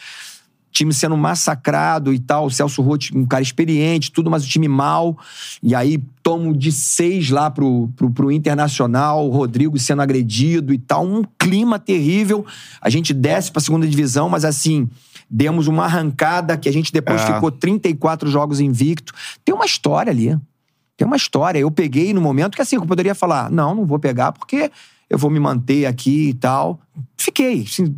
time 0.73 0.93
sendo 0.93 1.17
massacrado 1.17 2.13
e 2.13 2.19
tal. 2.19 2.47
O 2.47 2.51
Celso 2.51 2.83
Roth, 2.83 3.11
um 3.15 3.25
cara 3.27 3.43
experiente, 3.43 4.11
tudo, 4.11 4.31
mas 4.31 4.45
o 4.45 4.49
time 4.49 4.67
mal. 4.67 5.17
E 5.63 5.75
aí 5.75 6.03
tomo 6.23 6.57
de 6.57 6.73
seis 6.73 7.31
lá 7.31 7.51
pro, 7.51 7.89
pro, 7.95 8.11
pro 8.11 8.33
Internacional, 8.33 9.29
o 9.29 9.31
Rodrigo 9.31 9.79
sendo 9.79 10.03
agredido 10.03 10.73
e 10.73 10.79
tal. 10.79 11.07
Um 11.07 11.23
clima 11.39 11.79
terrível. 11.79 12.45
A 12.81 12.89
gente 12.91 13.13
desce 13.13 13.53
pra 13.53 13.61
segunda 13.61 13.87
divisão, 13.87 14.29
mas 14.29 14.45
assim. 14.45 14.89
Demos 15.35 15.67
uma 15.67 15.85
arrancada 15.85 16.59
que 16.59 16.69
a 16.69 16.73
gente 16.73 16.93
depois 16.93 17.23
É. 17.23 17.27
ficou 17.35 17.51
34 17.51 18.29
jogos 18.31 18.61
invicto. 18.61 19.15
Tem 19.43 19.55
uma 19.55 19.65
história 19.65 20.11
ali. 20.11 20.39
Tem 20.95 21.07
uma 21.07 21.17
história. 21.17 21.59
Eu 21.59 21.71
peguei 21.71 22.13
no 22.13 22.21
momento 22.21 22.55
que 22.55 22.61
assim, 22.61 22.77
eu 22.77 22.85
poderia 22.85 23.15
falar: 23.15 23.51
não, 23.51 23.75
não 23.75 23.87
vou 23.87 23.99
pegar 23.99 24.33
porque 24.33 24.71
eu 25.13 25.19
vou 25.19 25.31
me 25.31 25.39
manter 25.39 25.85
aqui 25.85 26.31
e 26.31 26.35
tal. 26.35 26.81
Fiquei, 27.19 27.63
assim, 27.65 27.95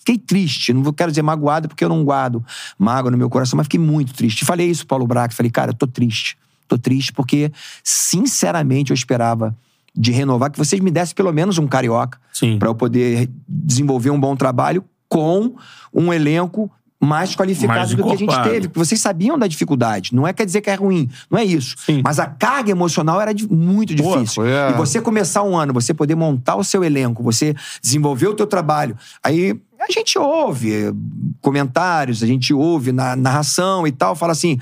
fiquei 0.00 0.18
triste. 0.18 0.72
Não 0.74 0.82
vou- 0.82 0.92
quero 0.92 1.10
dizer 1.10 1.22
magoado 1.22 1.66
porque 1.66 1.82
eu 1.82 1.88
não 1.88 2.04
guardo 2.04 2.44
mágoa 2.78 3.10
no 3.10 3.16
meu 3.16 3.30
coração, 3.30 3.56
mas 3.56 3.64
fiquei 3.64 3.80
muito 3.80 4.12
triste. 4.12 4.44
Falei 4.44 4.68
isso 4.68 4.82
pro 4.82 4.88
Paulo 4.88 5.06
Braga, 5.06 5.32
falei, 5.32 5.50
cara, 5.50 5.70
eu 5.70 5.74
tô 5.74 5.86
triste. 5.86 6.36
Tô 6.68 6.76
triste 6.76 7.10
porque, 7.12 7.50
sinceramente, 7.82 8.90
eu 8.90 8.94
esperava 8.94 9.56
de 9.94 10.10
renovar 10.12 10.50
que 10.50 10.58
vocês 10.58 10.80
me 10.80 10.90
dessem 10.90 11.14
pelo 11.14 11.32
menos 11.32 11.56
um 11.58 11.66
carioca 11.66 12.18
para 12.58 12.68
eu 12.68 12.74
poder 12.74 13.30
desenvolver 13.48 14.10
um 14.10 14.20
bom 14.20 14.36
trabalho 14.36 14.84
com 15.08 15.54
um 15.92 16.12
elenco 16.12 16.70
mais 17.04 17.34
qualificado 17.34 17.78
Mais 17.80 17.94
do 17.94 18.04
que 18.04 18.12
a 18.12 18.16
gente 18.16 18.42
teve. 18.44 18.68
Porque 18.68 18.78
vocês 18.78 19.00
sabiam 19.00 19.36
da 19.38 19.46
dificuldade. 19.48 20.14
Não 20.14 20.26
é 20.26 20.32
quer 20.32 20.46
dizer 20.46 20.60
que 20.60 20.70
é 20.70 20.74
ruim, 20.74 21.10
não 21.28 21.36
é 21.38 21.44
isso. 21.44 21.74
Sim. 21.84 22.00
Mas 22.04 22.20
a 22.20 22.26
carga 22.26 22.70
emocional 22.70 23.20
era 23.20 23.32
muito 23.50 23.94
Pô, 23.96 24.14
difícil. 24.16 24.44
a- 24.44 24.70
E 24.70 24.72
você 24.74 25.00
começar 25.00 25.42
um 25.42 25.56
ano, 25.56 25.72
você 25.72 25.92
poder 25.92 26.14
montar 26.14 26.54
o 26.56 26.62
seu 26.62 26.84
elenco, 26.84 27.22
você 27.22 27.54
desenvolver 27.82 28.28
o 28.28 28.34
teu 28.34 28.46
trabalho. 28.46 28.96
Aí 29.22 29.60
a 29.80 29.90
gente 29.92 30.16
ouve 30.16 30.94
comentários, 31.40 32.22
a 32.22 32.26
gente 32.26 32.54
ouve 32.54 32.92
na 32.92 33.16
narração 33.16 33.84
e 33.86 33.90
tal, 33.90 34.14
fala 34.14 34.32
assim, 34.32 34.58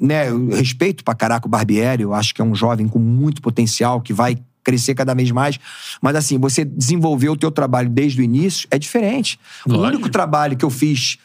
né, 0.00 0.30
eu 0.30 0.48
respeito 0.50 1.02
pra 1.02 1.14
caraca 1.14 1.46
o 1.46 1.50
Barbieri, 1.50 2.02
eu 2.04 2.14
acho 2.14 2.34
que 2.34 2.40
é 2.40 2.44
um 2.44 2.54
jovem 2.54 2.86
com 2.86 2.98
muito 3.00 3.42
potencial, 3.42 4.00
que 4.00 4.12
vai 4.12 4.38
crescer 4.62 4.94
cada 4.94 5.14
vez 5.14 5.30
mais. 5.30 5.58
Mas 6.00 6.14
assim, 6.14 6.38
você 6.38 6.64
desenvolver 6.64 7.30
o 7.30 7.36
teu 7.36 7.50
trabalho 7.50 7.88
desde 7.88 8.20
o 8.20 8.24
início 8.24 8.68
é 8.70 8.78
diferente. 8.78 9.38
O 9.66 9.70
Lógico. 9.72 9.86
único 9.88 10.08
trabalho 10.10 10.56
que 10.56 10.64
eu 10.64 10.70
fiz 10.70 11.18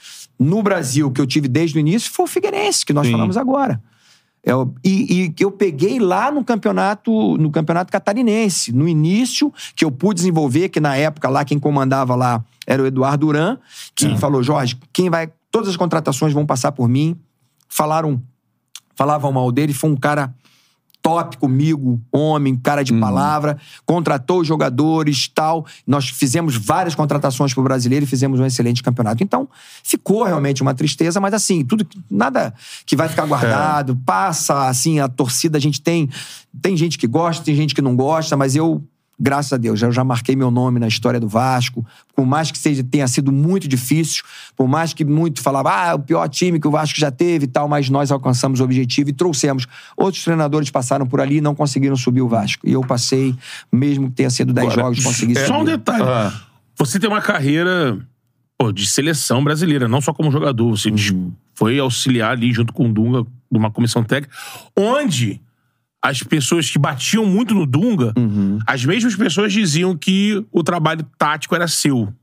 no 0.44 0.62
Brasil, 0.62 1.10
que 1.12 1.20
eu 1.22 1.26
tive 1.26 1.48
desde 1.48 1.78
o 1.78 1.80
início, 1.80 2.12
foi 2.12 2.26
o 2.26 2.28
Figueirense, 2.28 2.86
que 2.86 2.94
nós 2.94 3.06
Sim. 3.08 3.14
falamos 3.14 3.38
agora. 3.38 3.82
Eu- 4.44 4.76
e, 4.84 5.30
que 5.30 5.46
eu 5.46 5.52
peguei 5.52 6.00
lá 6.00 6.30
no 6.30 6.44
campeonato, 6.44 7.38
no 7.38 7.50
campeonato 7.50 7.90
catarinense, 7.92 8.74
no 8.74 8.88
início, 8.90 9.54
que 9.74 9.86
eu 9.86 9.92
pude 9.92 10.16
desenvolver, 10.16 10.68
que 10.68 10.82
na 10.82 10.98
época 10.98 11.30
lá 11.30 11.46
quem 11.46 11.58
comandava 11.58 12.14
lá 12.14 12.44
era 12.68 12.84
o 12.84 12.86
Eduardo 12.86 13.28
Duran, 13.28 13.58
que 13.96 14.18
falou: 14.18 14.44
Jorge, 14.44 14.78
quem 14.92 15.10
vai. 15.10 15.32
Todas 15.50 15.70
as 15.70 15.78
contratações 15.78 16.34
vão 16.34 16.46
passar 16.46 16.74
por 16.74 16.90
mim. 16.90 17.16
Falaram, 17.70 18.22
falavam 18.96 19.32
mal 19.32 19.50
dele, 19.52 19.72
foi 19.74 19.90
um 19.90 19.96
cara 19.96 20.34
top 21.04 21.38
comigo, 21.38 22.02
homem, 22.10 22.56
cara 22.56 22.82
de 22.82 22.94
palavra, 22.94 23.58
contratou 23.86 24.40
os 24.40 24.48
jogadores 24.48 25.28
tal. 25.28 25.66
Nós 25.86 26.08
fizemos 26.08 26.56
várias 26.56 26.96
contratações 26.96 27.54
pro 27.54 27.62
brasileiro 27.62 28.06
e 28.06 28.08
fizemos 28.08 28.40
um 28.40 28.46
excelente 28.46 28.82
campeonato. 28.82 29.22
Então, 29.22 29.48
ficou 29.84 30.24
realmente 30.24 30.62
uma 30.62 30.74
tristeza, 30.74 31.20
mas 31.20 31.34
assim, 31.34 31.66
tudo 31.66 31.86
nada 32.10 32.54
que 32.86 32.96
vai 32.96 33.10
ficar 33.10 33.26
guardado, 33.26 33.98
passa 34.06 34.68
assim, 34.68 35.02
a 35.02 35.10
torcida 35.10 35.58
a 35.58 35.62
gente 35.62 35.82
tem 35.82 36.10
tem 36.62 36.78
gente 36.78 36.98
que 36.98 37.08
gosta, 37.08 37.44
tem 37.44 37.56
gente 37.56 37.74
que 37.74 37.82
não 37.82 37.96
gosta, 37.96 38.38
mas 38.38 38.56
eu 38.56 38.84
Graças 39.20 39.54
a 39.54 39.58
Deus, 39.58 39.82
eu 39.82 39.92
já 39.92 40.04
marquei 40.04 40.36
meu 40.36 40.50
nome 40.50 40.80
na 40.80 40.88
história 40.88 41.20
do 41.20 41.28
Vasco. 41.28 41.86
Por 42.16 42.26
mais 42.26 42.50
que 42.52 42.58
seja, 42.58 42.84
tenha 42.84 43.08
sido 43.08 43.32
muito 43.32 43.68
difícil, 43.68 44.24
por 44.56 44.68
mais 44.68 44.94
que 44.94 45.06
muito 45.06 45.42
falava, 45.42 45.70
ah, 45.72 45.88
é 45.90 45.94
o 45.94 46.00
pior 46.00 46.28
time 46.28 46.60
que 46.60 46.68
o 46.68 46.72
Vasco 46.72 47.00
já 47.00 47.12
teve 47.12 47.46
e 47.46 47.48
tal, 47.48 47.68
mas 47.68 47.90
nós 47.90 48.12
alcançamos 48.12 48.60
o 48.60 48.64
objetivo 48.64 49.12
e 49.12 49.14
trouxemos. 49.14 49.68
Outros 49.96 50.24
treinadores 50.24 50.70
passaram 50.72 51.06
por 51.06 51.22
ali 51.22 51.38
e 51.38 51.42
não 51.42 51.54
conseguiram 51.54 51.96
subir 51.96 52.22
o 52.22 52.28
Vasco. 52.28 52.68
E 52.68 52.74
eu 52.74 52.82
passei, 52.82 53.36
mesmo 53.72 54.10
que 54.10 54.16
tenha 54.16 54.30
sido 54.30 54.52
10 54.52 54.74
jogos, 54.74 55.04
consegui 55.04 55.36
subir. 55.36 55.48
Só 55.48 55.62
um 55.62 55.66
detalhe. 55.66 56.04
Ah. 56.04 56.34
Você 56.78 57.00
tem 57.00 57.08
uma 57.10 57.22
carreira 57.22 57.98
pô, 58.58 58.72
de 58.72 58.88
seleção 58.88 59.44
brasileira, 59.44 59.88
não 59.88 60.02
só 60.02 60.12
como 60.12 60.32
jogador. 60.32 60.72
Você 60.76 60.90
dis- 60.90 61.14
foi 61.54 61.78
auxiliar 61.80 62.32
ali 62.32 62.52
junto 62.52 62.74
com 62.74 62.90
o 62.90 62.94
Dunga 62.94 63.26
numa 63.50 63.70
comissão 63.70 64.04
técnica, 64.04 64.36
onde 64.76 65.40
as 66.06 66.22
pessoas 66.22 66.70
que 66.70 66.78
batiam 66.78 67.26
muito 67.26 67.56
no 67.56 67.66
Dunga, 67.66 68.14
as 68.68 68.84
mesmas 68.84 69.16
pessoas 69.16 69.54
diziam 69.54 69.96
que 69.96 70.46
o 70.52 70.62
trabalho 70.62 71.06
tático 71.18 71.56
era 71.56 71.68
seu. 71.68 72.14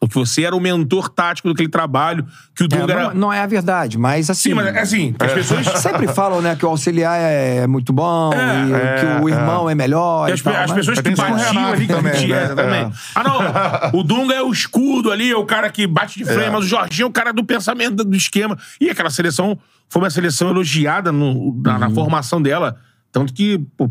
Porque 0.00 0.18
você 0.18 0.42
era 0.42 0.56
o 0.56 0.58
mentor 0.58 1.08
tático 1.08 1.48
daquele 1.48 1.68
trabalho, 1.68 2.26
que 2.56 2.64
o 2.64 2.66
É, 2.66 2.68
Dunga 2.68 2.92
era. 2.92 3.04
não, 3.10 3.14
não 3.14 3.32
é 3.32 3.38
a 3.40 3.46
verdade, 3.46 3.96
mas 3.96 4.28
assim. 4.28 4.48
Sim, 4.48 4.54
mas 4.56 4.66
é 4.74 4.80
assim, 4.80 5.14
as 5.16 5.32
pessoas. 5.32 5.64
Sempre 5.80 6.08
falam, 6.08 6.42
né, 6.42 6.56
que 6.56 6.66
o 6.66 6.68
auxiliar 6.68 7.16
é 7.20 7.64
muito 7.68 7.92
bom 7.92 8.32
É, 8.32 8.38
e 8.38 9.00
que 9.18 9.22
o 9.24 9.28
irmão 9.28 9.70
é, 9.70 9.76
melhor. 9.76 10.28
As, 10.32 10.42
tal, 10.42 10.52
as 10.56 10.72
pessoas 10.72 10.98
que 11.00 11.10
batiam 11.14 11.66
ali, 11.68 11.86
que 11.86 11.92
também, 11.94 12.12
tinha, 12.14 12.34
né? 12.34 12.44
exatamente. 12.46 12.98
Ah, 13.14 13.22
não. 13.22 14.00
O 14.00 14.02
Dunga 14.02 14.34
é 14.34 14.42
o 14.42 14.50
escudo 14.50 15.12
ali, 15.12 15.30
é 15.30 15.36
o 15.36 15.44
cara 15.46 15.70
que 15.70 15.86
bate 15.86 16.18
de 16.18 16.24
frente, 16.24 16.50
mas 16.50 16.64
o 16.64 16.66
Jorginho 16.66 17.04
é 17.04 17.08
o 17.08 17.12
cara 17.12 17.32
do 17.32 17.44
pensamento, 17.44 18.02
do 18.02 18.16
esquema. 18.16 18.58
E 18.80 18.90
aquela 18.90 19.10
seleção 19.10 19.56
foi 19.88 20.02
uma 20.02 20.10
seleção 20.10 20.48
elogiada 20.50 21.12
no- 21.12 21.56
na, 21.62 21.74
Uhum. 21.74 21.78
na 21.78 21.90
formação 21.90 22.42
dela. 22.42 22.76
Tanto 23.12 23.32
que 23.32 23.58
pô, 23.76 23.90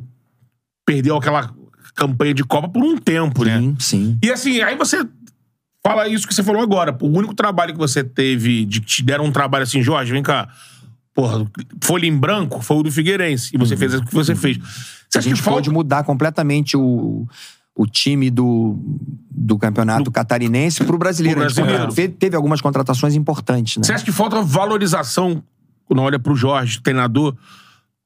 perdeu 0.86 1.16
aquela 1.16 1.54
campanha 1.96 2.34
de 2.34 2.44
Copa 2.44 2.68
por 2.68 2.84
um 2.84 2.98
tempo, 2.98 3.46
né? 3.46 3.60
Sim, 3.60 3.76
sim. 3.80 4.20
E 4.24 4.32
assim, 4.32 4.62
aí 4.62 4.76
você 4.76 5.08
fala 5.86 6.08
isso 6.08 6.28
que 6.28 6.34
você 6.34 6.44
falou 6.44 6.62
agora. 6.62 6.98
O 7.02 7.08
único 7.08 7.34
trabalho 7.36 7.74
que 7.74 7.80
você 7.80 8.04
teve, 8.04 8.66
de 8.66 8.80
que 8.82 8.88
te 8.88 9.04
deram 9.04 9.26
um 9.26 9.32
trabalho 9.32 9.64
assim, 9.64 9.82
Jorge, 9.82 10.12
vem 10.12 10.24
cá. 10.24 10.48
Porra, 11.14 11.46
folha 11.84 12.06
em 12.06 12.18
branco 12.18 12.62
foi 12.62 12.78
o 12.78 12.84
do 12.84 12.92
Figueirense. 12.92 13.52
E 13.54 13.58
você 13.58 13.76
fez 13.78 13.94
o 13.94 14.04
que 14.04 14.14
você 14.14 14.34
fez. 14.36 14.58
Você 14.58 15.18
Uhum. 15.18 15.20
A 15.20 15.22
gente 15.22 15.42
falta. 15.42 15.58
pode 15.58 15.70
mudar 15.70 16.04
completamente 16.06 16.78
o, 16.78 17.28
o 17.76 17.86
time 17.86 18.30
do, 18.32 18.80
do 19.30 19.58
campeonato 19.60 20.10
catarinense 20.10 20.86
pro 20.86 20.98
brasileiro. 20.98 21.40
Pro 21.42 21.46
A 21.46 21.50
gente 21.50 21.62
brasileiro. 21.66 21.92
fe- 21.92 22.08
teve 22.08 22.36
algumas 22.38 22.62
contratações 22.62 23.14
importantes, 23.14 23.76
né? 23.76 23.84
Você 23.84 23.92
acha 23.92 24.06
que 24.06 24.12
falta 24.14 24.42
valorização 24.42 25.44
quando 25.84 26.02
olha 26.02 26.18
pro 26.18 26.34
Jorge, 26.34 26.80
treinador? 26.82 27.36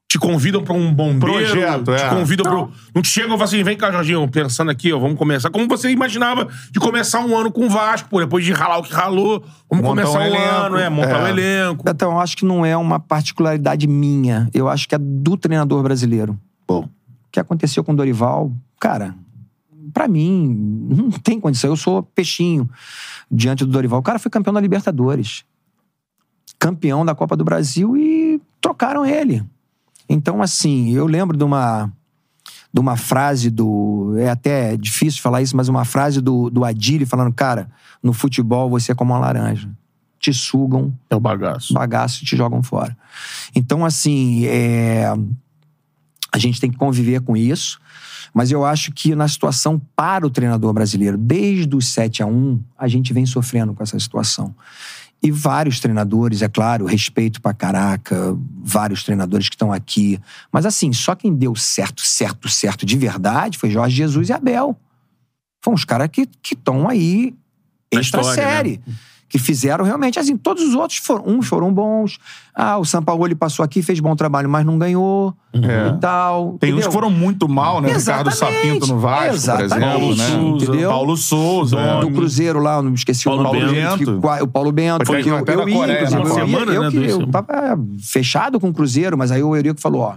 Te 0.08 0.20
convidam 0.20 0.64
pra 0.64 0.74
um 0.74 0.94
bombeiro? 0.94 1.34
Projeto, 1.50 1.96
te 1.96 2.02
é. 2.04 2.10
convidam 2.10 2.46
pro. 2.46 2.72
Não 2.94 3.02
te 3.02 3.10
chegam 3.10 3.30
e 3.30 3.32
falam 3.32 3.44
assim: 3.46 3.64
vem 3.64 3.76
cá, 3.76 3.92
Jorginho, 3.92 4.28
pensando 4.30 4.70
aqui, 4.72 4.94
ó, 4.94 5.00
vamos 5.00 5.18
começar. 5.18 5.50
Como 5.50 5.68
você 5.68 5.90
imaginava 5.90 6.48
de 6.72 6.80
começar 6.80 7.20
um 7.26 7.36
ano 7.36 7.52
com 7.52 7.66
o 7.66 7.70
Vasco, 7.70 8.08
pô, 8.10 8.20
depois 8.20 8.46
de 8.46 8.54
ralar 8.54 8.78
o 8.78 8.84
que 8.84 8.94
ralou, 8.94 9.44
vamos 9.70 9.84
Montar 9.84 10.04
começar 10.04 10.20
um 10.20 10.22
um 10.22 10.26
elenco. 10.26 10.54
ano, 10.54 10.78
é, 10.78 10.90
montar 10.90 11.20
É. 11.20 11.24
um 11.24 11.28
elenco. 11.28 11.84
Então, 11.90 12.12
eu 12.12 12.20
acho 12.20 12.38
que 12.38 12.46
não 12.46 12.64
é 12.66 12.78
uma 12.78 13.00
particularidade 13.00 13.88
minha. 13.88 14.48
Eu 14.54 14.70
acho 14.70 14.88
que 14.88 14.94
é 14.96 14.98
do 15.00 15.36
treinador 15.36 15.82
brasileiro. 15.84 16.40
Bom. 16.68 16.84
O 16.84 16.90
que 17.32 17.40
aconteceu 17.40 17.84
com 17.84 17.92
o 17.92 17.96
Dorival, 17.96 18.54
cara, 18.80 19.16
pra 19.92 20.08
mim, 20.08 20.86
não 20.88 21.10
tem 21.12 21.40
condição. 21.40 21.72
Eu 21.72 21.76
sou 21.76 22.04
peixinho 22.04 22.70
diante 23.30 23.66
do 23.66 23.72
Dorival. 23.72 24.00
O 24.00 24.04
cara 24.04 24.20
foi 24.20 24.30
campeão 24.32 24.54
da 24.54 24.62
Libertadores. 24.62 25.44
Campeão 26.58 27.04
da 27.04 27.14
Copa 27.14 27.36
do 27.36 27.44
Brasil 27.44 27.98
e 27.98 28.40
trocaram 28.62 29.06
ele. 29.06 29.44
Então, 30.08 30.42
assim, 30.42 30.92
eu 30.94 31.06
lembro 31.08 31.36
de 31.38 31.44
uma, 31.44 31.92
de 32.74 32.80
uma 32.80 32.96
frase 32.98 33.50
do. 33.50 34.16
É 34.18 34.30
até 34.30 34.78
difícil 34.78 35.22
falar 35.22 35.42
isso, 35.42 35.56
mas 35.56 35.68
uma 35.68 35.86
frase 35.86 36.22
do, 36.22 36.50
do 36.50 36.64
Adili 36.64 37.06
falando: 37.06 37.34
cara, 37.34 37.70
no 38.02 38.14
futebol 38.14 38.70
você 38.70 38.92
é 38.92 38.96
como 38.96 39.14
uma 39.14 39.20
laranja. 39.20 39.70
Te 40.20 40.34
sugam, 40.34 40.94
É 41.10 41.16
o 41.16 41.20
bagaço. 41.20 41.74
bagaço 41.74 42.24
e 42.24 42.26
te 42.26 42.36
jogam 42.36 42.64
fora. 42.64 42.98
Então, 43.54 43.86
assim, 43.86 44.46
é, 44.46 45.14
a 46.32 46.38
gente 46.38 46.60
tem 46.60 46.72
que 46.72 46.78
conviver 46.78 47.22
com 47.22 47.36
isso. 47.38 47.80
Mas 48.34 48.52
eu 48.52 48.66
acho 48.66 48.92
que 48.92 49.16
na 49.16 49.30
situação 49.30 49.82
para 49.96 50.28
o 50.28 50.30
treinador 50.30 50.74
brasileiro, 50.74 51.18
desde 51.18 51.74
os 51.74 51.88
7 51.88 52.22
a 52.22 52.26
1 52.26 52.62
a 52.78 52.86
gente 52.86 53.14
vem 53.14 53.26
sofrendo 53.26 53.74
com 53.74 53.82
essa 53.82 53.98
situação. 53.98 54.54
E 55.22 55.32
vários 55.32 55.80
treinadores, 55.80 56.42
é 56.42 56.48
claro, 56.48 56.86
respeito 56.86 57.42
pra 57.42 57.54
caraca, 57.54 58.38
vários 58.64 59.04
treinadores 59.04 59.50
que 59.50 59.56
estão 59.56 59.74
aqui. 59.74 60.20
Mas 60.52 60.66
assim, 60.66 60.94
só 60.94 61.16
quem 61.16 61.34
deu 61.34 61.56
certo, 61.56 62.02
certo, 62.02 62.48
certo 62.48 62.86
de 62.86 62.98
verdade 62.98 63.58
foi 63.58 63.72
Jorge 63.72 63.96
Jesus 63.96 64.30
e 64.30 64.34
Abel. 64.34 64.78
Foram 65.64 65.76
os 65.76 65.86
caras 65.86 66.10
que 66.12 66.28
estão 66.52 66.88
aí 66.88 67.34
extra 67.92 68.22
história, 68.22 68.82
né? 68.86 68.96
Que 69.36 69.40
fizeram 69.40 69.84
realmente, 69.84 70.18
assim, 70.18 70.38
todos 70.38 70.64
os 70.64 70.74
outros 70.76 70.98
foram, 71.00 71.26
uns 71.28 71.46
foram 71.46 71.74
bons. 71.74 72.18
Ah, 72.56 72.78
o 72.78 72.86
Sampaoli 72.86 73.36
passou 73.36 73.66
aqui, 73.66 73.82
fez 73.82 74.00
bom 74.00 74.16
trabalho, 74.16 74.48
mas 74.48 74.66
não 74.66 74.78
ganhou 74.80 75.34
É. 75.54 75.90
e 75.90 76.00
tal. 76.00 76.56
Tem 76.58 76.70
uns 76.70 76.76
entendeu? 76.76 76.88
que 76.88 76.94
foram 76.94 77.10
muito 77.10 77.50
mal, 77.50 77.82
né? 77.82 77.90
Ricardo 77.94 78.30
Exatamente. 78.30 78.38
Sapinto 78.70 78.88
no 78.88 78.98
Vasco, 78.98 79.26
por 79.28 79.34
Exatamente. 79.36 79.76
exemplo, 79.76 80.16
né? 80.16 80.30
Souza, 80.30 80.66
entendeu? 80.66 80.90
Paulo 80.90 81.18
Souza. 81.18 81.78
é. 81.78 82.00
do 82.00 82.12
Cruzeiro 82.12 82.60
lá, 82.62 82.76
eu 82.78 82.84
não 82.84 82.94
esqueci 82.94 83.26
Paulo 83.26 83.42
o 83.42 83.44
nome 83.44 83.60
Bento. 83.74 83.98
que- 83.98 84.44
o 84.44 84.48
Paulo 84.48 84.72
Bento. 84.72 85.06
Foi 85.06 85.22
que 85.22 85.28
eu, 85.30 85.34
eu 85.36 85.68
ia, 85.70 85.76
Coreia, 85.76 85.98
inclusive, 86.06 86.24
né? 86.24 86.30
eu, 86.30 86.34
semana, 86.34 86.72
eu, 86.72 86.82
né, 86.84 86.90
que- 86.92 86.98
do- 86.98 87.06
eu 87.06 87.28
tava 87.28 87.78
fechado 88.02 88.58
com 88.58 88.70
o 88.70 88.74
Cruzeiro, 88.74 89.18
mas 89.18 89.32
aí 89.34 89.44
o 89.44 89.54
Eurico 89.54 89.82
falou, 89.82 90.00
ó, 90.04 90.14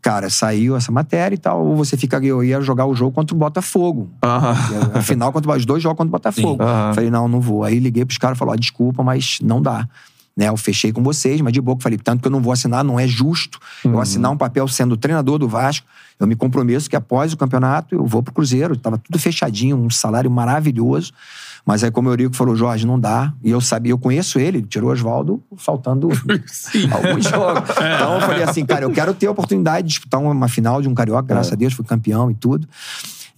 cara, 0.00 0.30
saiu 0.30 0.76
essa 0.76 0.90
matéria 0.90 1.34
e 1.34 1.38
tal, 1.38 1.64
ou 1.64 1.76
você 1.76 1.96
fica, 1.96 2.18
eu 2.18 2.42
ia 2.42 2.60
jogar 2.60 2.86
o 2.86 2.94
jogo 2.94 3.12
contra 3.12 3.34
o 3.34 3.38
Botafogo. 3.38 4.10
Afinal, 4.94 5.32
contra, 5.32 5.56
os 5.56 5.66
dois 5.66 5.82
jogos 5.82 5.98
contra 5.98 6.08
o 6.08 6.12
Botafogo. 6.12 6.62
Falei, 6.94 7.10
não, 7.10 7.28
não 7.28 7.40
vou. 7.40 7.64
Aí 7.64 7.78
liguei 7.78 8.04
pros 8.04 8.18
caras 8.18 8.36
e 8.36 8.38
falei, 8.38 8.54
ó, 8.54 8.56
desculpa, 8.56 9.02
mas 9.02 9.38
não 9.42 9.60
dá. 9.60 9.86
Né, 10.36 10.48
eu 10.48 10.56
fechei 10.56 10.92
com 10.92 11.02
vocês, 11.02 11.40
mas 11.40 11.52
de 11.52 11.60
boca 11.60 11.82
falei, 11.82 11.98
tanto 11.98 12.22
que 12.22 12.28
eu 12.28 12.32
não 12.32 12.40
vou 12.40 12.52
assinar, 12.52 12.82
não 12.82 12.98
é 12.98 13.06
justo 13.06 13.58
eu 13.84 14.00
assinar 14.00 14.30
um 14.30 14.36
papel 14.36 14.66
sendo 14.68 14.96
treinador 14.96 15.38
do 15.38 15.48
Vasco. 15.48 15.86
Eu 16.18 16.26
me 16.26 16.36
comprometo 16.36 16.88
que 16.88 16.96
após 16.96 17.32
o 17.32 17.36
campeonato 17.36 17.94
eu 17.94 18.06
vou 18.06 18.22
pro 18.22 18.32
Cruzeiro. 18.32 18.76
Tava 18.76 18.96
tudo 18.96 19.18
fechadinho, 19.18 19.76
um 19.76 19.90
salário 19.90 20.30
maravilhoso. 20.30 21.12
Mas 21.66 21.84
aí, 21.84 21.90
como 21.90 22.08
o 22.08 22.12
Eurico 22.12 22.34
falou, 22.34 22.56
Jorge, 22.56 22.86
não 22.86 22.98
dá. 22.98 23.32
E 23.44 23.50
eu 23.50 23.60
sabia, 23.60 23.92
eu 23.92 23.98
conheço 23.98 24.38
ele, 24.38 24.62
tirou 24.62 24.90
o 24.90 24.92
Oswaldo 24.92 25.42
faltando 25.56 26.08
alguns 26.92 27.24
jogos. 27.28 27.70
Então 28.00 28.14
eu 28.14 28.20
falei 28.22 28.42
assim, 28.42 28.64
cara, 28.64 28.84
eu 28.84 28.90
quero 28.90 29.12
ter 29.14 29.26
a 29.26 29.30
oportunidade 29.30 29.86
de 29.86 29.92
disputar 29.94 30.20
uma 30.20 30.48
final 30.48 30.80
de 30.82 30.88
um 30.88 30.94
carioca, 30.94 31.22
graças 31.28 31.52
a 31.52 31.56
Deus, 31.56 31.72
fui 31.72 31.84
campeão 31.84 32.30
e 32.30 32.34
tudo. 32.34 32.66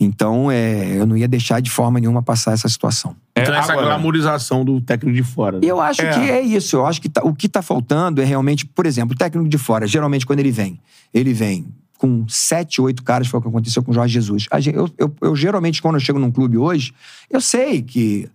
Então, 0.00 0.50
é, 0.50 0.98
eu 0.98 1.06
não 1.06 1.16
ia 1.16 1.28
deixar 1.28 1.60
de 1.60 1.70
forma 1.70 2.00
nenhuma 2.00 2.22
passar 2.22 2.52
essa 2.52 2.68
situação. 2.68 3.14
Então, 3.36 3.54
É, 3.54 3.58
essa 3.58 3.72
agora- 3.72 3.86
glamorização 3.88 4.64
do 4.64 4.80
técnico 4.80 5.14
de 5.14 5.22
fora. 5.22 5.58
né? 5.60 5.66
Eu 5.66 5.80
acho 5.80 6.02
É. 6.02 6.12
que 6.12 6.30
é 6.30 6.40
isso. 6.40 6.74
Eu 6.76 6.86
acho 6.86 7.00
que 7.00 7.08
tá- 7.08 7.22
o 7.24 7.32
que 7.34 7.48
tá 7.48 7.62
faltando 7.62 8.20
é 8.20 8.24
realmente, 8.24 8.66
por 8.66 8.84
exemplo, 8.84 9.14
o 9.14 9.18
técnico 9.18 9.48
de 9.48 9.58
fora, 9.58 9.86
geralmente 9.86 10.26
quando 10.26 10.40
ele 10.40 10.50
vem, 10.50 10.80
ele 11.14 11.32
vem 11.32 11.66
com 12.02 12.26
sete, 12.28 12.80
oito 12.80 13.04
caras, 13.04 13.28
foi 13.28 13.38
o 13.38 13.42
que 13.42 13.48
aconteceu 13.48 13.80
com 13.80 13.92
o 13.92 13.94
Jorge 13.94 14.12
Jesus. 14.12 14.48
Eu, 14.74 14.90
eu- 14.98 15.14
eu, 15.20 15.36
geralmente, 15.36 15.80
quando 15.80 15.94
eu 15.94 16.00
chego 16.00 16.18
num 16.18 16.32
clube 16.32 16.58
hoje, 16.58 16.92
eu 17.30 17.40
sei 17.40 17.80
que 17.80 18.28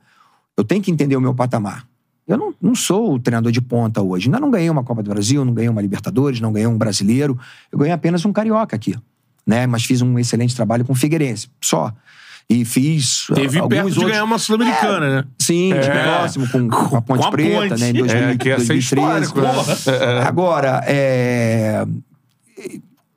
eu 0.55 0.63
tenho 0.63 0.81
que 0.81 0.89
entender 0.89 1.17
o 1.17 1.21
meu 1.21 1.33
patamar. 1.35 1.85
Eu 2.25 2.37
não, 2.37 2.53
não 2.61 2.73
sou 2.75 3.15
o 3.15 3.19
treinador 3.19 3.51
de 3.51 3.59
ponta 3.59 4.01
hoje. 4.01 4.27
Ainda 4.27 4.39
não 4.39 4.49
ganhei 4.49 4.69
uma 4.69 4.83
Copa 4.85 5.03
do 5.03 5.09
Brasil, 5.09 5.43
não 5.43 5.53
ganhei 5.53 5.67
uma 5.69 5.81
Libertadores, 5.81 6.39
não 6.39 6.53
ganhei 6.53 6.65
um 6.67 6.77
brasileiro. 6.77 7.37
Eu 7.69 7.77
ganhei 7.79 7.93
apenas 7.93 8.23
um 8.23 8.31
carioca 8.31 8.73
aqui. 8.75 8.95
Né? 9.45 9.67
Mas 9.67 9.83
fiz 9.83 10.01
um 10.01 10.17
excelente 10.17 10.55
trabalho 10.55 10.85
com 10.85 10.93
o 10.93 10.95
Figueirense, 10.95 11.49
só. 11.61 11.93
E 12.49 12.63
fiz. 12.63 13.27
Teve 13.35 13.59
alguns 13.59 13.69
perto 13.75 13.89
de 13.91 13.93
outros- 13.99 14.11
ganhar 14.11 14.23
uma 14.23 14.37
Sul-Americana, 14.37 15.09
né? 15.21 15.23
Sim, 15.37 15.69
de 15.73 15.79
É. 15.89 16.03
próximo, 16.03 16.47
com, 16.49 16.69
com 16.69 16.95
a 16.95 17.01
Ponte 17.01 17.19
Com 17.21 17.27
a 17.27 17.31
Preta, 17.31 17.69
Ponte. 17.69 17.81
né? 17.81 17.89
Em 17.89 17.93
2000, 17.93 18.23
É, 18.29 18.37
que 18.37 18.47
ia 18.49 18.59
ser 18.59 18.67
2013. 18.67 19.25
histórico, 19.25 19.41
né? 19.41 20.21
Agora, 20.25 20.81
é, 20.87 21.85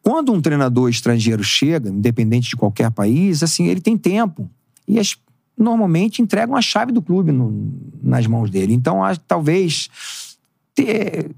quando 0.03 0.33
um 0.33 0.41
treinador 0.41 0.89
estrangeiro 0.89 1.43
chega, 1.45 1.89
independente 1.91 2.51
de 2.51 2.57
qualquer 2.57 2.91
país, 2.91 3.43
assim, 3.43 3.67
ele 3.67 3.81
tem 3.81 3.97
tempo. 3.97 4.49
E 4.89 4.99
as- 4.99 5.17
normalmente 5.57 6.23
entregam 6.23 6.57
a 6.57 6.63
chave 6.63 6.91
do 6.91 7.03
clube 7.03 7.31
no- 7.33 7.73
nas 8.03 8.27
mãos 8.27 8.51
dele. 8.51 8.73
Então, 8.73 9.05
acho 9.05 9.21
talvez 9.29 9.89
ter- 10.75 11.31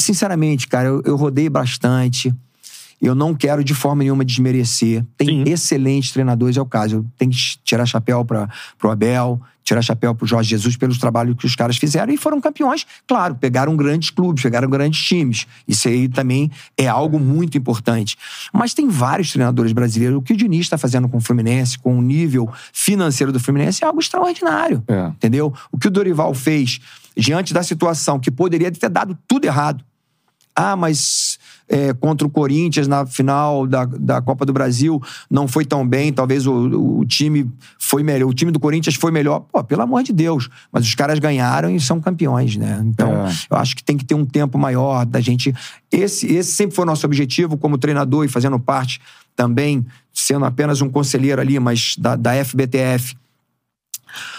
sinceramente, 0.00 0.66
cara, 0.68 0.88
eu, 0.88 1.02
eu 1.04 1.16
rodei 1.16 1.48
bastante. 1.48 2.34
Eu 3.02 3.16
não 3.16 3.34
quero 3.34 3.64
de 3.64 3.74
forma 3.74 4.04
nenhuma 4.04 4.24
desmerecer. 4.24 5.04
Tem 5.16 5.44
Sim. 5.44 5.44
excelentes 5.50 6.12
treinadores, 6.12 6.56
é 6.56 6.62
o 6.62 6.66
caso. 6.66 6.96
Eu 6.96 7.06
tenho 7.18 7.32
que 7.32 7.38
tirar 7.64 7.84
chapéu 7.84 8.24
para 8.24 8.48
pro 8.78 8.92
Abel, 8.92 9.40
tirar 9.64 9.82
chapéu 9.82 10.14
pro 10.14 10.24
Jorge 10.24 10.50
Jesus 10.50 10.76
pelos 10.76 10.98
trabalhos 10.98 11.36
que 11.36 11.44
os 11.44 11.56
caras 11.56 11.76
fizeram 11.76 12.12
e 12.12 12.16
foram 12.16 12.40
campeões. 12.40 12.86
Claro, 13.06 13.34
pegaram 13.34 13.76
grandes 13.76 14.10
clubes, 14.10 14.42
pegaram 14.42 14.70
grandes 14.70 15.02
times. 15.02 15.48
Isso 15.66 15.88
aí 15.88 16.08
também 16.08 16.48
é 16.76 16.86
algo 16.86 17.18
muito 17.18 17.58
importante. 17.58 18.16
Mas 18.52 18.72
tem 18.72 18.88
vários 18.88 19.32
treinadores 19.32 19.72
brasileiros. 19.72 20.18
O 20.18 20.22
que 20.22 20.32
o 20.32 20.36
Diniz 20.36 20.66
está 20.66 20.78
fazendo 20.78 21.08
com 21.08 21.16
o 21.16 21.20
Fluminense, 21.20 21.76
com 21.78 21.98
o 21.98 22.02
nível 22.02 22.48
financeiro 22.72 23.32
do 23.32 23.40
Fluminense, 23.40 23.82
é 23.82 23.86
algo 23.86 23.98
extraordinário. 23.98 24.82
É. 24.86 25.06
Entendeu? 25.08 25.52
O 25.72 25.78
que 25.78 25.88
o 25.88 25.90
Dorival 25.90 26.32
fez 26.34 26.80
diante 27.16 27.52
da 27.52 27.64
situação 27.64 28.20
que 28.20 28.30
poderia 28.30 28.70
ter 28.70 28.88
dado 28.88 29.18
tudo 29.26 29.44
errado. 29.44 29.84
Ah, 30.54 30.76
mas 30.76 31.38
é, 31.74 31.94
contra 31.94 32.26
o 32.26 32.30
Corinthians 32.30 32.86
na 32.86 33.06
final 33.06 33.66
da, 33.66 33.86
da 33.86 34.20
Copa 34.20 34.44
do 34.44 34.52
Brasil 34.52 35.02
não 35.30 35.48
foi 35.48 35.64
tão 35.64 35.88
bem. 35.88 36.12
Talvez 36.12 36.46
o, 36.46 36.98
o 36.98 37.04
time 37.06 37.50
foi 37.78 38.02
melhor. 38.02 38.28
O 38.28 38.34
time 38.34 38.52
do 38.52 38.60
Corinthians 38.60 38.94
foi 38.94 39.10
melhor. 39.10 39.40
Pô, 39.50 39.64
pelo 39.64 39.80
amor 39.80 40.02
de 40.02 40.12
Deus. 40.12 40.50
Mas 40.70 40.84
os 40.86 40.94
caras 40.94 41.18
ganharam 41.18 41.70
e 41.74 41.80
são 41.80 41.98
campeões, 41.98 42.56
né? 42.56 42.82
Então, 42.84 43.10
É. 43.26 43.32
eu 43.50 43.56
acho 43.56 43.74
que 43.74 43.82
tem 43.82 43.96
que 43.96 44.04
ter 44.04 44.14
um 44.14 44.26
tempo 44.26 44.58
maior 44.58 45.06
da 45.06 45.18
gente. 45.20 45.54
Esse, 45.90 46.26
esse 46.26 46.52
sempre 46.52 46.76
foi 46.76 46.84
o 46.84 46.86
nosso 46.86 47.06
objetivo 47.06 47.56
como 47.56 47.78
treinador 47.78 48.24
e 48.24 48.28
fazendo 48.28 48.60
parte 48.60 49.00
também, 49.34 49.84
sendo 50.12 50.44
apenas 50.44 50.82
um 50.82 50.90
conselheiro 50.90 51.40
ali, 51.40 51.58
mas 51.58 51.96
da, 51.98 52.16
da 52.16 52.32
FBTF. 52.44 53.16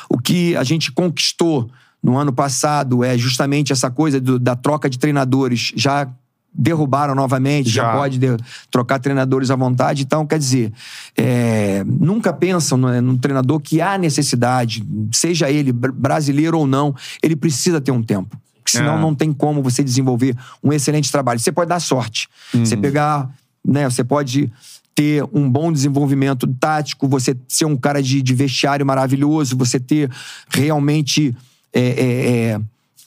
O 0.08 0.20
que 0.20 0.56
a 0.56 0.64
gente 0.64 0.92
conquistou 0.92 1.68
no 2.02 2.18
ano 2.18 2.32
passado 2.32 3.04
é 3.04 3.18
justamente 3.18 3.72
essa 3.74 3.90
coisa 3.90 4.20
do- 4.22 4.38
da 4.38 4.56
troca 4.56 4.88
de 4.90 5.00
treinadores. 5.00 5.72
Já 5.76 6.08
derrubaram 6.54 7.16
novamente, 7.16 7.70
já, 7.70 7.84
Já. 7.84 7.94
pode 7.94 8.18
de- 8.20 8.38
trocar 8.70 9.00
treinadores 9.00 9.50
à 9.50 9.56
vontade. 9.56 10.04
Então, 10.04 10.26
quer 10.26 10.38
dizer, 10.38 10.72
é, 11.18 11.84
nunca 11.86 12.32
pensam 12.32 12.78
no, 12.78 13.02
num 13.02 13.18
treinador 13.18 13.60
que 13.60 13.82
há 13.82 13.98
necessidade, 13.98 14.84
seja 15.12 15.50
ele 15.50 15.72
br- 15.72 15.92
brasileiro 15.92 16.60
ou 16.60 16.68
não, 16.68 16.96
ele 17.22 17.36
precisa 17.36 17.82
ter 17.82 17.92
um 17.92 18.04
tempo. 18.04 18.38
Senão 18.66 18.98
É. 18.98 19.02
não 19.02 19.14
tem 19.14 19.34
como 19.34 19.62
você 19.62 19.84
desenvolver 19.84 20.36
um 20.64 20.72
excelente 20.72 21.12
trabalho. 21.12 21.40
Você 21.40 21.52
pode 21.52 21.70
dar 21.70 21.80
sorte. 21.80 22.30
Você 22.54 22.78
pegar, 22.78 23.30
né, 23.66 23.90
você 23.90 24.04
pode 24.04 24.52
ter 24.96 25.24
um 25.34 25.50
bom 25.50 25.72
desenvolvimento 25.72 26.46
tático, 26.60 27.08
você 27.08 27.36
ser 27.48 27.66
um 27.66 27.76
cara 27.76 28.02
de, 28.02 28.22
de 28.22 28.34
vestiário 28.36 28.86
maravilhoso, 28.86 29.58
você 29.58 29.80
ter 29.80 30.10
realmente 30.50 31.36
é, 31.74 31.82
é, 31.82 32.52
é, 32.54 32.62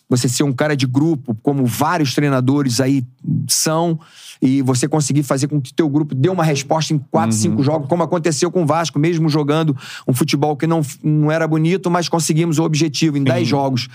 você 0.08 0.28
ser 0.28 0.44
um 0.44 0.52
cara 0.52 0.76
de 0.76 0.86
grupo, 0.86 1.36
como 1.42 1.66
vários 1.66 2.14
treinadores 2.14 2.80
aí 2.80 3.04
são, 3.48 3.98
e 4.40 4.62
você 4.62 4.86
conseguir 4.86 5.22
fazer 5.22 5.48
com 5.48 5.60
que 5.60 5.72
teu 5.74 5.88
grupo 5.88 6.14
dê 6.14 6.28
uma 6.28 6.44
resposta 6.44 6.94
em 6.94 6.98
quatro, 6.98 7.34
cinco 7.34 7.62
jogos, 7.62 7.88
como 7.88 8.02
aconteceu 8.02 8.50
com 8.50 8.62
o 8.62 8.66
Vasco, 8.66 8.98
mesmo 8.98 9.28
jogando 9.28 9.76
um 10.06 10.12
futebol 10.12 10.56
que 10.56 10.66
não, 10.66 10.82
não 11.02 11.30
era 11.30 11.48
bonito, 11.48 11.90
mas 11.90 12.08
conseguimos 12.08 12.58
o 12.58 12.62
objetivo 12.62 13.16
em 13.16 13.24
dez 13.24 13.48
jogos. 13.48 13.88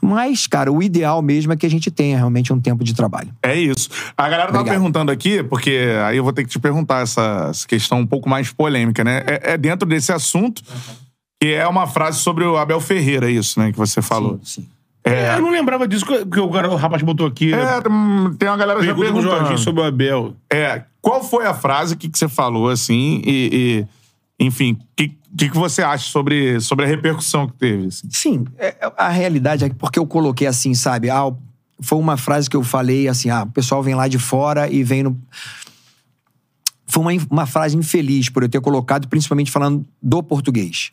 Mas, 0.00 0.46
cara, 0.46 0.72
o 0.72 0.82
ideal 0.82 1.22
mesmo 1.22 1.52
é 1.52 1.56
que 1.56 1.66
a 1.66 1.70
gente 1.70 1.90
tenha 1.90 2.16
realmente 2.16 2.52
um 2.52 2.60
tempo 2.60 2.82
de 2.82 2.94
trabalho. 2.94 3.30
É 3.42 3.54
isso. 3.54 3.88
A 4.16 4.28
galera 4.28 4.48
Obrigado. 4.48 4.68
perguntando 4.68 5.12
aqui, 5.12 5.42
porque 5.42 5.78
aí 6.04 6.16
eu 6.16 6.24
vou 6.24 6.32
ter 6.32 6.44
que 6.44 6.50
te 6.50 6.58
perguntar 6.58 7.02
essa, 7.02 7.48
essa 7.50 7.66
questão 7.66 8.00
um 8.00 8.06
pouco 8.06 8.28
mais 8.28 8.50
polêmica, 8.50 9.04
né? 9.04 9.22
É, 9.26 9.52
é 9.52 9.58
dentro 9.58 9.88
desse 9.88 10.10
assunto, 10.12 10.62
que 11.40 11.52
é 11.52 11.66
uma 11.68 11.86
frase 11.86 12.18
sobre 12.18 12.44
o 12.44 12.56
Abel 12.56 12.80
Ferreira, 12.80 13.30
isso, 13.30 13.60
né? 13.60 13.70
Que 13.70 13.78
você 13.78 14.02
falou. 14.02 14.40
Sim. 14.42 14.66
É, 15.04 15.34
eu 15.36 15.42
não 15.42 15.50
lembrava 15.50 15.88
disso 15.88 16.04
que 16.06 16.38
o, 16.40 16.48
cara- 16.50 16.70
o 16.70 16.76
rapaz 16.76 17.02
botou 17.02 17.26
aqui. 17.26 17.52
É, 17.52 17.80
tem- 17.80 18.48
uma 18.48 18.56
galera 18.56 18.80
já 18.80 18.94
Jorginho 18.94 19.14
perguntando. 19.22 19.58
sobre 19.58 19.80
o 19.82 19.84
Abel. 19.84 20.36
É, 20.48 20.84
qual 21.00 21.24
foi 21.24 21.44
a 21.46 21.52
frase 21.54 21.96
que, 21.96 22.08
que 22.08 22.16
você 22.18 22.28
falou, 22.28 22.68
assim, 22.68 23.20
e, 23.26 23.86
e, 24.40 24.44
enfim, 24.46 24.74
o 24.74 24.78
que, 24.94 25.08
que, 25.36 25.48
que 25.50 25.56
você 25.56 25.82
acha 25.82 26.08
sobre, 26.08 26.60
sobre 26.60 26.84
a 26.84 26.88
repercussão 26.88 27.48
que 27.48 27.54
teve? 27.54 27.86
assim? 27.88 28.08
Sim, 28.10 28.44
é- 28.56 28.76
é- 28.80 28.92
a 28.96 29.08
realidade 29.08 29.64
é 29.64 29.68
que 29.68 29.74
porque 29.74 29.98
eu 29.98 30.06
coloquei 30.06 30.46
assim, 30.46 30.72
sabe? 30.72 31.10
Ah, 31.10 31.32
foi 31.80 31.98
uma 31.98 32.16
frase 32.16 32.48
que 32.48 32.56
eu 32.56 32.62
falei 32.62 33.08
assim, 33.08 33.28
ah, 33.28 33.42
o 33.42 33.50
pessoal 33.50 33.82
vem 33.82 33.96
lá 33.96 34.06
de 34.06 34.20
fora 34.20 34.70
e 34.70 34.84
vem 34.84 35.02
no. 35.02 35.20
Foi 36.86 37.02
uma, 37.02 37.22
uma 37.30 37.46
frase 37.46 37.76
infeliz 37.76 38.28
por 38.28 38.42
eu 38.44 38.48
ter 38.48 38.60
colocado, 38.60 39.08
principalmente 39.08 39.50
falando 39.50 39.84
do 40.00 40.22
português. 40.22 40.92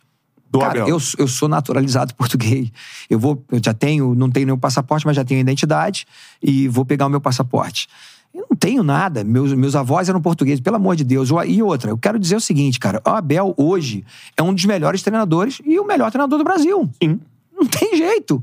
Do 0.50 0.58
Cara, 0.58 0.82
Abel. 0.82 0.88
eu, 0.88 0.98
eu 1.18 1.28
sou 1.28 1.48
naturalizado 1.48 2.14
português. 2.16 2.70
Eu 3.08 3.18
vou, 3.18 3.44
eu 3.50 3.60
já 3.64 3.72
tenho, 3.72 4.14
não 4.14 4.30
tenho 4.30 4.46
nenhum 4.46 4.58
passaporte, 4.58 5.06
mas 5.06 5.14
já 5.14 5.24
tenho 5.24 5.40
identidade 5.40 6.06
e 6.42 6.66
vou 6.66 6.84
pegar 6.84 7.06
o 7.06 7.08
meu 7.08 7.20
passaporte. 7.20 7.88
Eu 8.34 8.46
não 8.48 8.56
tenho 8.56 8.82
nada. 8.82 9.24
Meus, 9.24 9.52
meus 9.52 9.74
avós 9.74 10.08
eram 10.08 10.20
portugueses, 10.20 10.60
pelo 10.60 10.76
amor 10.76 10.96
de 10.96 11.04
Deus. 11.04 11.30
E 11.46 11.62
outra, 11.62 11.90
eu 11.90 11.98
quero 11.98 12.18
dizer 12.18 12.36
o 12.36 12.40
seguinte, 12.40 12.78
cara. 12.78 13.00
O 13.04 13.10
Abel, 13.10 13.54
hoje, 13.56 14.04
é 14.36 14.42
um 14.42 14.54
dos 14.54 14.64
melhores 14.64 15.02
treinadores 15.02 15.60
e 15.64 15.78
o 15.78 15.84
melhor 15.84 16.10
treinador 16.10 16.38
do 16.38 16.44
Brasil. 16.44 16.88
Sim. 17.02 17.20
Não 17.52 17.66
tem 17.66 17.96
jeito. 17.96 18.42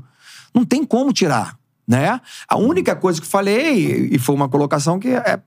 Não 0.54 0.64
tem 0.64 0.84
como 0.84 1.12
tirar, 1.12 1.58
né? 1.86 2.20
A 2.48 2.56
única 2.56 2.94
coisa 2.96 3.20
que 3.20 3.26
falei, 3.26 4.08
e 4.12 4.18
foi 4.18 4.34
uma 4.34 4.48
colocação 4.48 4.98
que 4.98 5.08
é... 5.08 5.40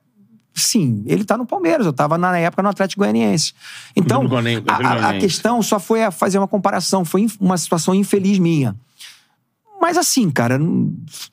Sim, 0.54 1.04
ele 1.06 1.24
tá 1.24 1.38
no 1.38 1.46
Palmeiras. 1.46 1.86
Eu 1.86 1.94
tava 1.94 2.18
na 2.18 2.38
época 2.38 2.62
no 2.62 2.70
Atlético 2.70 3.02
Goianiense. 3.02 3.54
Então, 3.96 4.22
a- 4.68 4.94
a, 5.10 5.10
questão 5.20 5.62
só 5.64 5.80
foi 5.80 6.04
a 6.04 6.12
fazer 6.12 6.38
uma 6.38 6.48
comparação. 6.48 7.06
Foi 7.06 7.26
uma 7.40 7.58
situação 7.58 7.96
infeliz 7.96 8.38
minha. 8.38 8.76
Mas 9.82 9.98
assim, 9.98 10.30
cara, 10.30 10.60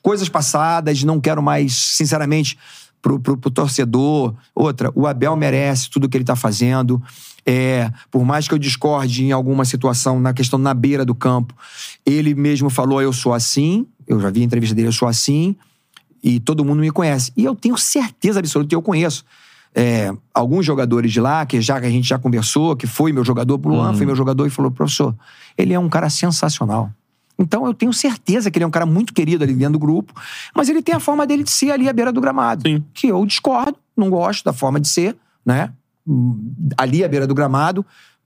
coisas 0.01 0.27
passadas, 0.29 1.03
não 1.03 1.19
quero 1.19 1.43
mais, 1.43 1.75
sinceramente, 1.75 2.57
pro, 3.01 3.19
pro, 3.19 3.37
pro 3.37 3.51
torcedor. 3.51 4.33
Outra, 4.55 4.91
o 4.95 5.05
Abel 5.05 5.35
merece 5.35 5.89
tudo 5.89 6.09
que 6.09 6.17
ele 6.17 6.23
tá 6.23 6.35
fazendo. 6.35 7.01
É, 7.45 7.91
por 8.09 8.23
mais 8.25 8.47
que 8.47 8.53
eu 8.53 8.57
discorde 8.57 9.23
em 9.25 9.31
alguma 9.31 9.65
situação, 9.65 10.19
na 10.19 10.33
questão 10.33 10.57
na 10.57 10.73
beira 10.73 11.05
do 11.05 11.13
campo, 11.13 11.53
ele 12.05 12.33
mesmo 12.33 12.69
falou: 12.69 13.01
eu 13.01 13.13
sou 13.13 13.33
assim. 13.33 13.85
Eu 14.07 14.19
já 14.19 14.29
vi 14.31 14.41
a 14.41 14.45
entrevista 14.45 14.73
dele, 14.75 14.87
eu 14.87 14.91
sou 14.93 15.07
assim. 15.07 15.55
E 16.23 16.39
todo 16.39 16.65
mundo 16.65 16.79
me 16.79 16.91
conhece. 16.91 17.31
E 17.35 17.45
eu 17.45 17.55
tenho 17.55 17.77
certeza 17.77 18.39
absoluta, 18.39 18.73
e 18.73 18.75
eu 18.75 18.81
conheço 18.81 19.23
é, 19.73 20.11
alguns 20.33 20.65
jogadores 20.65 21.11
de 21.11 21.21
lá, 21.21 21.45
que 21.45 21.61
já 21.61 21.79
que 21.79 21.85
a 21.85 21.89
gente 21.89 22.07
já 22.07 22.17
conversou, 22.17 22.75
que 22.75 22.87
foi 22.87 23.13
meu 23.13 23.23
jogador, 23.23 23.59
o 23.63 23.69
Luan 23.69 23.93
foi 23.93 24.05
meu 24.05 24.15
jogador 24.15 24.45
e 24.45 24.49
falou: 24.49 24.71
professor, 24.71 25.15
ele 25.57 25.73
é 25.73 25.79
um 25.79 25.89
cara 25.89 26.09
sensacional. 26.09 26.91
Então 27.37 27.65
eu 27.65 27.73
tenho 27.73 27.93
certeza 27.93 28.51
que 28.51 28.57
ele 28.57 28.65
é 28.65 28.67
um 28.67 28.71
cara 28.71 28.85
muito 28.85 29.13
querido 29.13 29.43
ali 29.43 29.53
dentro 29.53 29.73
do 29.73 29.79
grupo, 29.79 30.13
mas 30.53 30.67
ele 30.67 30.81
tem 30.81 30.93
a 30.93 30.99
forma 30.99 31.25
dele 31.25 31.43
de 31.43 31.51
ser 31.51 31.71
ali 31.71 31.87
à 31.87 31.93
beira 31.93 32.11
do 32.11 32.19
gramado. 32.19 32.67
Sim. 32.67 32.83
Que 32.93 33.07
eu 33.07 33.25
discordo, 33.25 33.77
não 33.95 34.09
gosto 34.09 34.43
da 34.43 34.51
forma 34.51 34.79
de 34.79 34.89
ser, 34.89 35.15
né? 35.45 35.71
Ali 36.77 37.03
à 37.03 37.07
beira 37.07 37.25
do 37.25 37.33
gramado, 37.33 37.85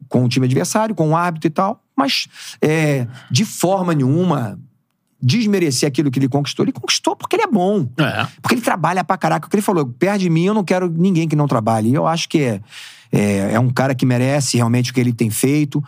com 0.10 0.24
o 0.24 0.30
time 0.30 0.48
adversário, 0.48 0.96
com 0.96 1.10
o 1.10 1.16
árbitro 1.16 1.48
e 1.48 1.52
tal. 1.52 1.84
Mas 1.96 2.28
é, 2.60 3.06
de 3.30 3.46
forma 3.46 3.94
nenhuma 3.94 4.58
desmerecer 5.24 5.88
aquilo 5.88 6.12
que 6.12 6.20
ele 6.20 6.28
conquistou. 6.28 6.66
Ele 6.66 6.74
conquistou 6.74 7.16
porque 7.16 7.38
ele 7.38 7.44
é 7.44 7.48
bom. 7.48 7.88
É. 7.98 8.28
Porque 8.42 8.56
ele 8.56 8.62
trabalha 8.62 9.04
pra 9.04 9.18
caraca. 9.18 9.48
O 9.48 9.50
que 9.50 9.56
ele 9.56 9.64
falou, 9.64 9.86
perto 9.86 10.20
de 10.20 10.30
mim 10.30 10.46
eu 10.46 10.54
não 10.54 10.64
quero 10.64 10.90
ninguém 10.90 11.28
que 11.28 11.36
não 11.36 11.48
trabalhe. 11.48 11.90
E 11.90 11.94
eu 11.94 12.06
acho 12.06 12.28
que 12.28 12.40
é, 12.40 12.62
é, 13.12 13.54
é 13.54 13.60
um 13.60 13.70
cara 13.70 13.96
que 13.96 14.06
merece 14.06 14.58
realmente 14.58 14.92
o 14.92 14.94
que 14.94 15.00
ele 15.00 15.14
tem 15.14 15.30
feito. 15.30 15.82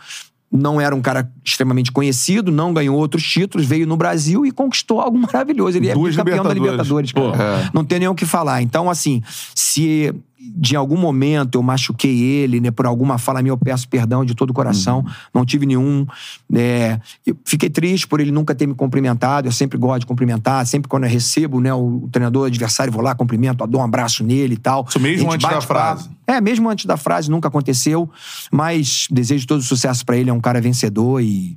Não 0.50 0.80
era 0.80 0.94
um 0.94 1.02
cara 1.02 1.30
extremamente 1.44 1.92
conhecido, 1.92 2.50
não 2.50 2.72
ganhou 2.72 2.96
outros 2.96 3.22
títulos, 3.24 3.66
veio 3.66 3.86
no 3.86 3.96
Brasil 3.96 4.46
e 4.46 4.50
conquistou 4.50 5.00
algo 5.00 5.18
maravilhoso. 5.18 5.76
Ele 5.76 5.92
Duas 5.92 6.14
é 6.14 6.16
campeão 6.16 6.44
da 6.44 6.54
Libertadores. 6.54 7.12
Cara. 7.12 7.36
É. 7.36 7.70
Não 7.74 7.84
tem 7.84 7.98
nem 7.98 8.08
o 8.08 8.14
que 8.14 8.24
falar. 8.24 8.62
Então, 8.62 8.88
assim, 8.88 9.22
se 9.54 10.14
de 10.38 10.76
algum 10.76 10.96
momento 10.96 11.56
eu 11.56 11.62
machuquei 11.62 12.22
ele, 12.22 12.60
né, 12.60 12.70
por 12.70 12.86
alguma 12.86 13.18
fala 13.18 13.40
minha, 13.42 13.52
eu 13.52 13.58
peço 13.58 13.88
perdão 13.88 14.24
de 14.24 14.34
todo 14.34 14.50
o 14.50 14.54
coração. 14.54 15.04
Não 15.32 15.44
tive 15.44 15.66
nenhum. 15.66 16.06
É, 16.54 17.00
fiquei 17.44 17.70
triste 17.70 18.06
por 18.06 18.20
ele 18.20 18.30
nunca 18.30 18.54
ter 18.54 18.66
me 18.66 18.74
cumprimentado. 18.74 19.48
Eu 19.48 19.52
sempre 19.52 19.78
gosto 19.78 20.00
de 20.00 20.06
cumprimentar. 20.06 20.66
Sempre 20.66 20.88
quando 20.88 21.04
eu 21.04 21.10
recebo 21.10 21.60
né, 21.60 21.72
o, 21.72 22.04
o 22.04 22.08
treinador 22.10 22.46
adversário, 22.46 22.92
vou 22.92 23.02
lá, 23.02 23.14
cumprimento, 23.14 23.66
dou 23.66 23.80
um 23.80 23.84
abraço 23.84 24.22
nele 24.22 24.54
e 24.54 24.58
tal. 24.58 24.84
Isso 24.88 25.00
mesmo 25.00 25.32
antes 25.32 25.48
da 25.48 25.60
frase. 25.60 26.08
papo. 26.08 26.16
É, 26.26 26.40
mesmo 26.40 26.68
antes 26.68 26.84
da 26.84 26.96
frase, 26.96 27.30
nunca 27.30 27.48
aconteceu. 27.48 28.10
Mas 28.50 29.06
desejo 29.10 29.46
todo 29.46 29.62
sucesso 29.62 30.04
pra 30.04 30.16
ele. 30.16 30.28
É 30.28 30.32
um 30.32 30.40
cara 30.40 30.60
vencedor 30.60 31.20
e, 31.22 31.56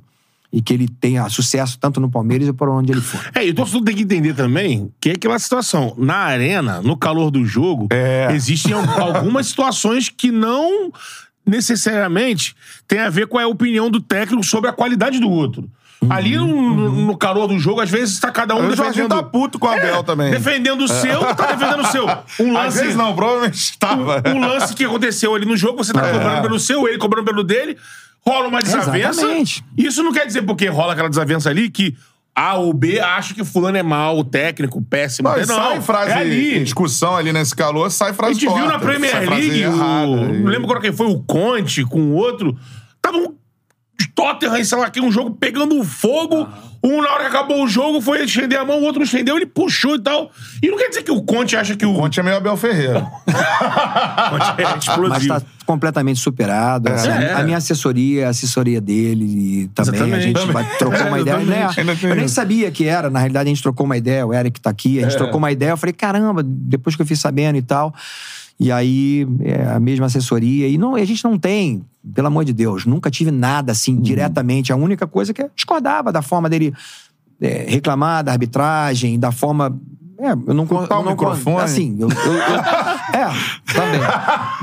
e 0.52 0.60
que 0.60 0.72
ele 0.74 0.88
tenha 0.88 1.28
sucesso 1.28 1.78
tanto 1.78 2.00
no 2.00 2.10
Palmeiras 2.10 2.48
e 2.48 2.52
por 2.52 2.68
onde 2.68 2.90
ele 2.92 3.00
for. 3.00 3.20
É, 3.34 3.46
e 3.46 3.50
o 3.50 3.54
torcedor 3.54 3.82
tem 3.84 3.94
que 3.94 4.02
entender 4.02 4.34
também 4.34 4.92
que 5.00 5.10
é 5.10 5.12
aquela 5.12 5.38
situação. 5.38 5.94
Na 5.96 6.16
arena, 6.16 6.80
no 6.82 6.96
calor 6.96 7.30
do 7.30 7.44
jogo, 7.44 7.86
É. 7.90 8.28
existem 8.32 8.72
al- 8.72 8.82
algumas 9.16 9.46
situações 9.46 10.08
que 10.08 10.30
não 10.32 10.92
necessariamente 11.46 12.54
tem 12.86 13.00
a 13.00 13.10
ver 13.10 13.26
com 13.26 13.38
a 13.38 13.46
opinião 13.46 13.90
do 13.90 14.00
técnico 14.00 14.42
sobre 14.44 14.68
a 14.70 14.72
qualidade 14.72 15.18
do 15.20 15.28
outro. 15.30 15.68
Ali 16.08 16.34
no, 16.38 16.46
no- 16.74 16.90
no 17.06 17.16
calor 17.16 17.46
do 17.46 17.58
jogo, 17.58 17.80
às 17.82 17.90
vezes 17.90 18.18
tá 18.18 18.30
cada 18.32 18.54
um 18.54 18.60
Jorginho 18.74 18.84
defendendo... 19.06 19.10
tá 19.10 19.22
puto 19.22 19.58
com 19.58 19.66
o 19.66 19.70
Abel 19.70 20.02
também. 20.02 20.30
Defendendo 20.30 20.80
o 20.82 20.88
seu, 20.88 21.20
tá 21.34 21.52
defendendo 21.52 21.80
o 21.82 21.86
seu. 21.88 22.06
Um 22.40 22.56
Às 22.56 22.64
lance... 22.64 22.78
vezes 22.80 22.96
não, 22.96 23.14
provavelmente 23.14 23.54
estava. 23.56 24.22
um 24.26 24.40
lance 24.40 24.74
que 24.74 24.84
aconteceu 24.84 25.34
ali 25.34 25.44
no 25.44 25.56
jogo, 25.58 25.76
você 25.84 25.92
tá 25.92 26.06
É. 26.06 26.12
cobrando 26.12 26.42
pelo 26.42 26.58
seu, 26.58 26.88
ele 26.88 26.96
cobrando 26.96 27.26
pelo 27.26 27.44
dele, 27.44 27.76
rola 28.26 28.48
uma 28.48 28.62
desavença. 28.62 29.22
Exatamente. 29.22 29.64
Isso 29.76 30.02
não 30.02 30.12
quer 30.12 30.26
dizer 30.26 30.42
porque 30.42 30.68
rola 30.68 30.92
aquela 30.92 31.08
desavença 31.08 31.50
ali 31.50 31.70
que 31.70 31.96
A 32.34 32.54
ou 32.54 32.72
B 32.72 33.00
acha 33.00 33.34
que 33.34 33.44
fulano 33.44 33.76
é 33.78 33.82
mal, 33.82 34.18
o 34.18 34.24
técnico, 34.24 34.82
péssimo. 34.82 35.28
Não, 35.28 35.36
Não, 35.36 35.42
e 35.42 35.46
sai 35.46 35.80
frase 35.80 36.10
é 36.12 36.14
ali. 36.14 36.58
em 36.58 36.64
discussão 36.64 37.16
ali 37.16 37.32
nesse 37.32 37.54
calor, 37.54 37.90
sai 37.90 38.10
A 38.10 38.14
frase 38.14 38.40
gente 38.40 38.52
viu 38.52 38.66
na 38.66 38.78
Premier 38.78 39.28
League, 39.28 39.66
o... 39.66 39.76
não 39.76 40.50
lembro 40.50 40.64
agora 40.64 40.80
quem 40.80 40.92
foi, 40.92 41.06
o 41.06 41.20
Conte 41.20 41.84
com 41.84 42.00
o 42.00 42.12
outro. 42.12 42.56
Tava 43.02 43.16
um 43.16 43.34
Tottenham, 44.14 44.64
sei 44.64 44.78
lá, 44.78 44.86
aqui, 44.86 45.00
um 45.00 45.10
jogo 45.10 45.32
pegando 45.32 45.82
fogo. 45.84 46.48
Um, 46.82 47.02
na 47.02 47.10
hora 47.12 47.20
que 47.24 47.36
acabou 47.36 47.62
o 47.62 47.68
jogo, 47.68 48.00
foi 48.00 48.24
estender 48.24 48.58
a 48.58 48.64
mão, 48.64 48.78
o 48.80 48.82
outro 48.84 49.00
não 49.00 49.04
estendeu, 49.04 49.36
ele 49.36 49.44
puxou 49.44 49.96
e 49.96 50.00
tal. 50.00 50.30
E 50.62 50.70
não 50.70 50.78
quer 50.78 50.88
dizer 50.88 51.02
que 51.02 51.10
o 51.10 51.20
Conte 51.22 51.54
acha 51.54 51.76
que 51.76 51.84
o 51.84 51.92
Conte 51.92 52.18
é 52.18 52.22
meio 52.22 52.36
Abel 52.38 52.56
Ferreira. 52.56 53.00
Conte 54.30 54.62
é 54.62 54.78
explosivo. 54.78 55.08
Mas 55.08 55.26
tá 55.26 55.42
completamente 55.66 56.18
superado. 56.20 56.90
assim, 56.90 57.08
É. 57.08 57.32
A 57.34 57.42
minha 57.42 57.58
assessoria, 57.58 58.26
a 58.26 58.30
assessoria 58.30 58.80
dele 58.80 59.24
e 59.64 59.68
também 59.68 60.12
a 60.14 60.20
gente 60.20 60.34
Também. 60.34 60.52
vai- 60.52 60.76
trocou 60.78 61.06
uma 61.06 61.20
ideia. 61.20 61.38
né? 61.38 61.66
Eu 62.02 62.16
nem 62.16 62.28
sabia 62.28 62.70
que 62.70 62.86
era. 62.86 63.10
Na 63.10 63.18
realidade, 63.18 63.48
a 63.48 63.52
gente 63.52 63.62
trocou 63.62 63.84
uma 63.86 63.96
ideia. 63.96 64.26
O 64.26 64.32
Eric 64.34 64.60
tá 64.60 64.70
aqui. 64.70 64.98
A 65.00 65.02
gente 65.02 65.16
trocou 65.18 65.38
uma 65.38 65.52
ideia. 65.52 65.70
Eu 65.70 65.76
falei, 65.76 65.92
caramba, 65.92 66.42
depois 66.44 66.96
que 66.96 67.02
eu 67.02 67.06
fiz 67.06 67.20
sabendo 67.20 67.56
e 67.56 67.62
tal. 67.62 67.94
E 68.60 68.70
aí, 68.70 69.26
é, 69.40 69.64
a 69.68 69.80
mesma 69.80 70.04
assessoria. 70.04 70.68
E 70.68 70.76
não, 70.76 70.94
a 70.94 71.04
gente 71.06 71.24
não 71.24 71.38
tem, 71.38 71.82
pelo 72.14 72.26
amor 72.26 72.44
de 72.44 72.52
Deus, 72.52 72.84
nunca 72.84 73.10
tive 73.10 73.30
nada 73.30 73.72
assim, 73.72 73.98
diretamente. 73.98 74.70
A 74.70 74.76
única 74.76 75.06
coisa 75.06 75.32
que 75.32 75.40
eu 75.40 75.50
discordava 75.56 76.12
da 76.12 76.20
forma 76.20 76.46
dele 76.46 76.74
é, 77.40 77.64
reclamar 77.66 78.22
da 78.22 78.32
arbitragem, 78.32 79.18
da 79.18 79.32
forma. 79.32 79.80
É, 80.22 80.32
eu 80.32 80.54
não 80.54 80.66
Cortar 80.66 80.96
eu 80.96 81.00
o 81.00 81.04
não- 81.04 81.12
microfone. 81.12 81.62
Assim, 81.62 81.96
eu, 81.98 82.08
eu- 82.08 82.32
eu- 82.32 83.20
é, 83.20 83.30
também. 83.72 84.00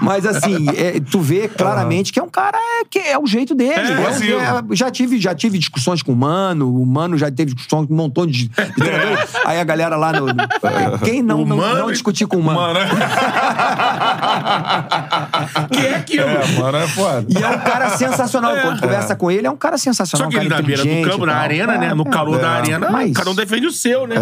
Mas 0.02 0.26
assim, 0.26 0.68
é, 0.76 1.00
tu 1.00 1.20
vê 1.20 1.48
claramente 1.48 2.12
que 2.14 2.20
é 2.20 2.24
um 2.24 2.30
cara 2.30 2.58
é, 2.58 2.86
que 2.90 3.00
é 3.00 3.18
o 3.18 3.26
jeito 3.26 3.56
dele. 3.56 3.74
É, 3.74 4.02
É, 4.04 4.08
assim, 4.08 4.28
é, 4.34 4.76
já, 4.76 4.92
tive, 4.92 5.20
já 5.20 5.34
tive 5.34 5.58
discussões 5.58 6.02
com 6.04 6.12
o 6.14 6.16
Mano, 6.16 6.80
o 6.82 6.86
Mano 6.86 7.18
já 7.18 7.32
teve 7.32 7.54
discussões 7.56 7.88
com 7.88 7.94
um 7.94 7.98
montão 7.98 8.26
de, 8.28 8.48
de. 8.48 8.52
Aí 9.46 9.60
a 9.60 9.64
galera 9.64 9.96
lá 9.96 10.12
no. 10.14 10.28
no- 10.28 11.00
quem 11.04 11.22
não, 11.24 11.44
não, 11.46 11.58
Mano 11.58 11.80
não 11.80 11.92
discutir 11.92 12.28
com 12.28 12.38
o 12.38 12.44
Mano? 12.44 12.60
Mano, 12.60 12.80
é... 12.80 12.88
Que 15.72 15.86
é 15.88 16.00
que 16.02 16.18
eu... 16.18 16.28
é, 16.28 16.48
mano, 16.60 16.78
é 16.78 16.88
foda. 16.88 17.26
E 17.30 17.38
é 17.44 17.48
um 17.50 17.60
cara 17.60 17.90
sensacional. 17.98 18.56
Quando 18.62 18.82
conversa 18.82 19.16
com 19.16 19.32
ele, 19.32 19.48
é 19.48 19.52
um 19.52 19.56
cara 19.58 19.78
sensacional. 19.78 20.28
Só 20.28 20.32
que 20.32 20.38
um 20.38 20.42
ele 20.42 20.50
cara 20.50 20.62
na 20.62 20.68
beira 20.68 20.84
do 20.84 21.10
campo, 21.10 21.26
na 21.26 21.36
arena, 21.36 21.76
É, 21.76 21.78
né? 21.78 21.94
No 21.94 22.04
é. 22.04 22.10
calor 22.10 22.40
da 22.40 22.56
É. 22.56 22.60
arena, 22.60 22.90
Mas- 22.92 23.12
cada 23.14 23.30
um 23.32 23.36
defende 23.36 23.66
o 23.66 23.72
seu, 23.72 24.08
né? 24.08 24.16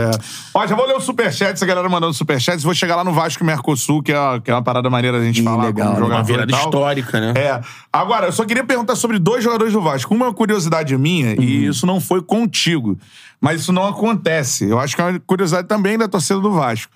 Ó, 0.53 0.65
já 0.67 0.75
vou 0.75 0.85
ler 0.87 0.95
o 0.95 1.01
superchat, 1.31 1.53
essa 1.53 1.65
galera 1.65 1.87
mandando 1.89 2.13
superchats. 2.13 2.63
Vou 2.63 2.73
chegar 2.73 2.95
lá 2.95 3.03
no 3.03 3.11
Vasco 3.13 3.43
e 3.43 3.45
Mercosul, 3.45 4.01
que 4.03 4.11
é, 4.11 4.39
que 4.43 4.51
é 4.51 4.53
uma 4.53 4.61
parada 4.63 4.89
maneira 4.89 5.19
da 5.19 5.25
gente 5.25 5.41
Ih, 5.41 5.43
falar 5.43 5.65
legal, 5.65 5.87
como 5.87 5.99
né? 5.99 5.99
jogador 6.05 6.17
Uma 6.19 6.23
virada 6.23 6.51
e 6.51 6.55
histórica, 6.55 7.19
né? 7.19 7.33
É. 7.35 7.61
Agora, 7.91 8.27
eu 8.27 8.31
só 8.31 8.45
queria 8.45 8.63
perguntar 8.63 8.95
sobre 8.95 9.19
dois 9.19 9.43
jogadores 9.43 9.73
do 9.73 9.81
Vasco. 9.81 10.13
Uma 10.13 10.33
curiosidade 10.33 10.97
minha, 10.97 11.35
Uhum. 11.35 11.41
e 11.43 11.65
isso 11.67 11.85
não 11.85 11.99
foi 11.99 12.21
contigo, 12.21 12.97
mas 13.41 13.61
isso 13.61 13.71
não 13.73 13.85
acontece. 13.87 14.65
Eu 14.69 14.79
acho 14.79 14.95
que 14.95 15.01
é 15.01 15.05
uma 15.05 15.19
curiosidade 15.19 15.67
também 15.67 15.97
da 15.97 16.07
torcida 16.07 16.39
do 16.39 16.51
Vasco, 16.51 16.91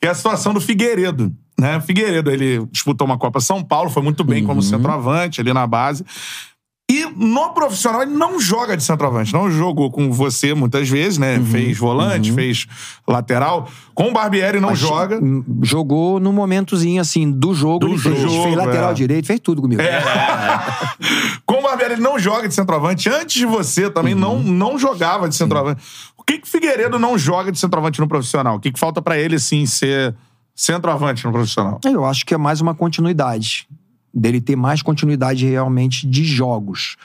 que 0.00 0.06
é 0.06 0.10
a 0.10 0.14
situação 0.14 0.52
do 0.54 0.60
Figueiredo. 0.60 1.32
Né? 1.58 1.80
Figueiredo, 1.80 2.30
ele 2.30 2.66
disputou 2.72 3.06
uma 3.06 3.16
Copa 3.16 3.38
São 3.40 3.62
Paulo, 3.62 3.88
foi 3.88 4.02
muito 4.02 4.24
bem 4.24 4.40
Uhum. 4.42 4.48
como 4.48 4.62
centroavante 4.62 5.40
ali 5.40 5.52
na 5.52 5.66
base. 5.66 6.04
E 6.90 7.06
no 7.16 7.54
profissional 7.54 8.02
ele 8.02 8.10
não 8.10 8.38
joga 8.38 8.76
de 8.76 8.82
centroavante. 8.82 9.32
Não 9.32 9.50
jogou 9.50 9.90
com 9.90 10.12
você 10.12 10.52
muitas 10.52 10.86
vezes, 10.86 11.16
né? 11.16 11.38
Uhum. 11.38 11.46
Fez 11.46 11.78
volante, 11.78 12.30
fez 12.30 12.66
lateral. 13.08 13.68
Com 13.94 14.08
o 14.08 14.12
Barbieri 14.12 14.60
não 14.60 14.76
joga. 14.76 15.18
Hum, 15.18 15.42
Jogou 15.62 16.20
no 16.20 16.30
momentozinho, 16.30 17.00
assim, 17.00 17.30
do 17.30 17.54
jogo. 17.54 17.88
Do 17.88 17.98
fez, 17.98 18.20
jogo, 18.20 18.42
fez 18.42 18.54
lateral 18.54 18.90
é. 18.90 18.94
direito, 18.94 19.26
fez 19.26 19.40
tudo 19.40 19.62
comigo. 19.62 19.80
Com 21.46 21.60
o 21.60 21.62
Barbieri 21.62 21.94
ele 21.94 22.02
não 22.02 22.18
joga 22.18 22.48
de 22.48 22.54
centroavante. 22.54 23.08
Antes 23.08 23.34
de 23.36 23.46
você 23.46 23.88
também 23.88 24.14
não, 24.14 24.38
não 24.38 24.78
jogava 24.78 25.26
de 25.26 25.34
centroavante. 25.34 25.82
O 26.18 26.22
que 26.22 26.38
que 26.38 26.46
o 26.46 26.50
Figueiredo 26.50 26.98
não 26.98 27.16
joga 27.16 27.50
de 27.50 27.58
centroavante 27.58 27.98
no 27.98 28.06
profissional? 28.06 28.56
O 28.56 28.60
que 28.60 28.70
que 28.70 28.78
falta 28.78 29.00
pra 29.00 29.18
ele, 29.18 29.38
sim, 29.38 29.64
ser 29.64 30.14
centroavante 30.54 31.24
no 31.24 31.32
profissional? 31.32 31.80
Eu 31.82 32.04
acho 32.04 32.26
que 32.26 32.34
é 32.34 32.38
mais 32.38 32.60
uma 32.60 32.74
continuidade. 32.74 33.66
Dele 34.14 34.40
ter 34.40 34.56
mais 34.56 34.80
continuidade 34.80 35.46
realmente 35.46 36.06
de 36.06 36.24
jogos. 36.24 36.96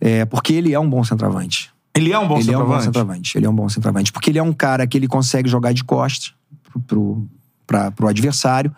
É, 0.00 0.24
porque 0.24 0.52
ele 0.52 0.74
é 0.74 0.78
um 0.78 0.88
bom 0.88 1.02
centroavante. 1.02 1.70
Ele 1.94 2.12
é 2.12 2.18
um 2.18 2.26
bom 2.26 2.38
ele 2.38 2.52
é 2.52 2.56
um 2.56 2.60
bom 2.60 2.80
centroavante? 2.80 2.84
centroavante. 2.84 3.38
Ele 3.38 3.46
é 3.46 3.50
um 3.50 3.54
bom 3.54 3.68
centroavante. 3.68 4.12
Porque 4.12 4.30
ele 4.30 4.38
é 4.38 4.42
um 4.42 4.52
cara 4.52 4.86
que 4.86 4.96
ele 4.96 5.06
consegue 5.06 5.48
jogar 5.48 5.72
de 5.72 5.84
costas 5.84 6.32
pro, 6.64 6.80
pro, 6.80 7.26
pra, 7.66 7.90
pro 7.90 8.08
adversário. 8.08 8.74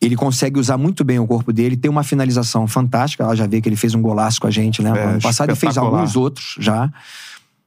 Ele 0.00 0.14
consegue 0.14 0.60
usar 0.60 0.78
muito 0.78 1.02
bem 1.02 1.18
o 1.18 1.26
corpo 1.26 1.52
dele, 1.52 1.76
tem 1.76 1.90
uma 1.90 2.04
finalização 2.04 2.68
fantástica. 2.68 3.24
Ela 3.24 3.34
já 3.34 3.46
vê 3.46 3.60
que 3.60 3.68
ele 3.68 3.74
fez 3.76 3.94
um 3.94 4.00
golaço 4.00 4.40
com 4.40 4.46
a 4.46 4.50
gente, 4.50 4.80
né? 4.80 4.90
É, 4.96 5.04
ano 5.04 5.20
passado 5.20 5.50
ele 5.50 5.56
fez 5.56 5.76
alguns 5.76 6.14
outros 6.14 6.54
já. 6.60 6.90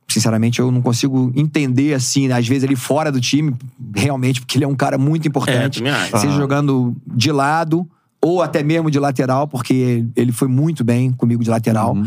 Sinceramente, 0.07 0.59
eu 0.59 0.71
não 0.71 0.81
consigo 0.81 1.31
entender, 1.35 1.93
assim, 1.93 2.31
às 2.31 2.47
vezes 2.47 2.63
ele 2.63 2.75
fora 2.75 3.11
do 3.11 3.19
time, 3.19 3.55
realmente, 3.95 4.41
porque 4.41 4.57
ele 4.57 4.65
é 4.65 4.67
um 4.67 4.75
cara 4.75 4.97
muito 4.97 5.27
importante. 5.27 5.79
É, 5.79 5.91
também 5.91 5.91
acho. 5.91 6.17
Seja 6.19 6.35
jogando 6.35 6.95
de 7.07 7.31
lado 7.31 7.87
ou 8.23 8.41
até 8.41 8.61
mesmo 8.61 8.91
de 8.91 8.99
lateral, 8.99 9.47
porque 9.47 10.05
ele 10.15 10.31
foi 10.31 10.47
muito 10.47 10.83
bem 10.83 11.11
comigo 11.11 11.43
de 11.43 11.49
lateral. 11.49 11.95
Uhum. 11.95 12.05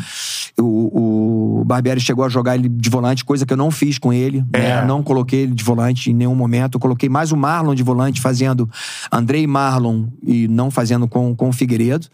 O, 0.60 1.60
o 1.60 1.64
Barbieri 1.64 2.00
chegou 2.00 2.24
a 2.24 2.28
jogar 2.28 2.54
ele 2.54 2.68
de 2.68 2.88
volante, 2.88 3.24
coisa 3.24 3.44
que 3.44 3.52
eu 3.52 3.56
não 3.56 3.70
fiz 3.70 3.98
com 3.98 4.12
ele. 4.12 4.44
É. 4.52 4.58
né? 4.58 4.84
Não 4.86 5.02
coloquei 5.02 5.40
ele 5.40 5.52
de 5.54 5.64
volante 5.64 6.10
em 6.10 6.14
nenhum 6.14 6.34
momento. 6.36 6.76
Eu 6.76 6.80
coloquei 6.80 7.08
mais 7.08 7.32
o 7.32 7.36
Marlon 7.36 7.74
de 7.74 7.82
volante, 7.82 8.20
fazendo 8.20 8.70
Andrei 9.10 9.44
Marlon 9.46 10.06
e 10.22 10.46
não 10.46 10.70
fazendo 10.70 11.08
com, 11.08 11.34
com 11.34 11.48
o 11.48 11.52
Figueiredo. 11.52 12.06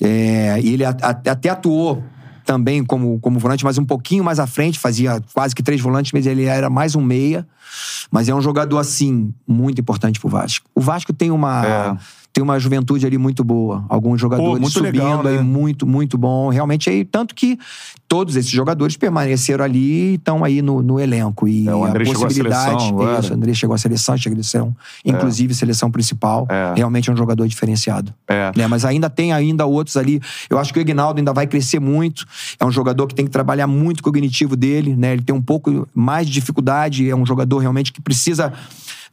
É, 0.00 0.58
e 0.62 0.74
ele 0.74 0.84
a- 0.84 0.90
a- 1.00 1.10
até 1.30 1.48
atuou 1.48 2.02
também 2.44 2.84
como, 2.84 3.18
como 3.20 3.38
volante, 3.38 3.64
mas 3.64 3.78
um 3.78 3.84
pouquinho 3.84 4.24
mais 4.24 4.38
à 4.40 4.46
frente, 4.46 4.78
fazia 4.78 5.22
quase 5.32 5.54
que 5.54 5.62
três 5.62 5.80
volantes, 5.80 6.12
mas 6.12 6.26
ele 6.26 6.44
era 6.44 6.68
mais 6.68 6.94
um 6.96 7.00
meia. 7.00 7.46
Mas 8.10 8.28
é 8.28 8.34
um 8.34 8.40
jogador, 8.40 8.78
assim, 8.78 9.32
muito 9.46 9.80
importante 9.80 10.18
pro 10.20 10.28
Vasco. 10.28 10.66
O 10.74 10.80
Vasco 10.80 11.12
tem 11.12 11.30
uma. 11.30 11.66
É. 11.66 11.96
Tem 12.32 12.42
uma 12.42 12.58
juventude 12.58 13.04
ali 13.04 13.18
muito 13.18 13.44
boa. 13.44 13.84
Alguns 13.90 14.18
jogadores 14.18 14.58
muito 14.58 14.72
subindo 14.72 14.94
legal, 14.94 15.22
né? 15.22 15.32
aí, 15.32 15.44
muito, 15.44 15.86
muito 15.86 16.16
bom. 16.16 16.48
Realmente, 16.48 16.88
aí, 16.88 17.04
tanto 17.04 17.34
que 17.34 17.58
todos 18.08 18.36
esses 18.36 18.50
jogadores 18.50 18.96
permaneceram 18.96 19.64
ali 19.64 20.12
e 20.12 20.14
estão 20.14 20.42
aí 20.42 20.62
no, 20.62 20.82
no 20.82 20.98
elenco. 20.98 21.46
E 21.46 21.68
É, 21.68 21.74
o 21.74 21.84
André 21.84 22.04
a 22.04 22.06
chegou 22.06 22.22
à 22.22 22.26
possibilidade. 22.26 22.82
seleção 22.82 23.18
isso, 23.20 23.32
o 23.32 23.34
André 23.34 23.54
chegou 23.54 23.74
à 23.74 23.78
seleção, 23.78 24.16
chegou 24.16 24.38
à 24.38 24.42
seleção, 24.42 24.76
inclusive 25.04 25.54
seleção 25.54 25.90
principal. 25.90 26.46
É. 26.48 26.72
Realmente 26.76 27.10
é 27.10 27.12
um 27.12 27.16
jogador 27.16 27.46
diferenciado. 27.46 28.14
É. 28.28 28.50
né? 28.56 28.66
Mas 28.66 28.86
ainda 28.86 29.10
tem 29.10 29.32
ainda 29.32 29.66
outros 29.66 29.98
ali. 29.98 30.20
Eu 30.48 30.58
acho 30.58 30.72
que 30.72 30.78
o 30.78 30.82
Ignaldo 30.82 31.18
ainda 31.18 31.34
vai 31.34 31.46
crescer 31.46 31.80
muito. 31.80 32.26
É 32.58 32.64
um 32.64 32.70
jogador 32.70 33.06
que 33.06 33.14
tem 33.14 33.26
que 33.26 33.30
trabalhar 33.30 33.66
muito 33.66 34.00
o 34.00 34.02
cognitivo 34.02 34.56
dele, 34.56 34.96
né? 34.96 35.12
Ele 35.12 35.22
tem 35.22 35.34
um 35.34 35.42
pouco 35.42 35.86
mais 35.94 36.26
de 36.26 36.32
dificuldade. 36.32 37.08
É 37.08 37.14
um 37.14 37.26
jogador 37.26 37.61
realmente 37.62 37.92
que 37.92 38.00
precisa 38.02 38.52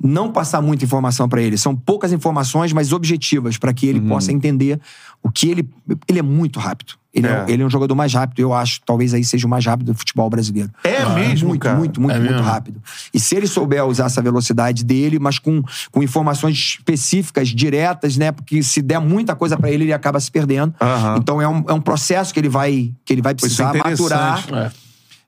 não 0.02 0.32
passar 0.32 0.62
muita 0.62 0.86
informação 0.86 1.28
para 1.28 1.42
ele. 1.42 1.58
São 1.58 1.76
poucas 1.76 2.12
informações, 2.14 2.72
mas 2.74 2.92
objetivas 2.94 3.58
para 3.58 3.74
que 3.74 3.86
Uhum. 3.86 3.98
ele 3.98 4.02
possa 4.08 4.32
entender 4.32 4.80
o 5.24 5.30
que 5.30 5.50
ele. 5.50 5.70
Ele 6.08 6.20
é 6.20 6.22
muito 6.24 6.60
rápido. 6.60 6.94
Ele 7.14 7.26
é. 7.28 7.32
É. 7.32 7.46
ele 7.52 7.64
é 7.64 7.66
um 7.66 7.70
jogador 7.70 7.96
mais 7.96 8.14
rápido, 8.14 8.40
eu 8.40 8.54
acho. 8.54 8.80
Talvez 8.86 9.14
aí 9.14 9.24
seja 9.26 9.46
o 9.48 9.50
mais 9.50 9.66
rápido 9.66 9.92
do 9.92 9.98
futebol 9.98 10.30
brasileiro. 10.30 10.70
É 10.84 11.04
mesmo, 11.16 11.50
muito, 11.50 11.62
cara? 11.62 11.76
muito, 11.78 12.00
muito, 12.00 12.16
É 12.16 12.20
muito 12.20 12.32
mesmo? 12.34 12.46
rápido. 12.48 12.82
E 13.14 13.20
se 13.20 13.36
ele 13.36 13.48
souber 13.48 13.84
usar 13.86 14.06
essa 14.06 14.22
velocidade 14.22 14.86
dele, 14.86 15.18
mas 15.20 15.40
com, 15.40 15.62
com 15.92 16.04
informações 16.04 16.56
específicas, 16.78 17.50
diretas, 17.50 18.16
né? 18.16 18.32
Porque 18.32 18.62
se 18.64 18.82
der 18.82 19.00
muita 19.00 19.36
coisa 19.36 19.58
pra 19.58 19.70
ele, 19.72 19.86
ele 19.86 19.94
acaba 19.94 20.20
se 20.20 20.32
perdendo. 20.32 20.74
Aham. 20.80 21.18
Então 21.20 21.42
é 21.42 21.48
um, 21.48 21.66
é 21.68 21.74
um 21.74 21.82
processo 21.82 22.32
que 22.34 22.40
ele 22.40 22.48
vai, 22.50 22.94
que 23.04 23.12
ele 23.12 23.22
vai 23.24 23.32
é 23.32 23.36
precisar 23.36 23.74
maturar. 23.74 24.46
É. 24.54 24.72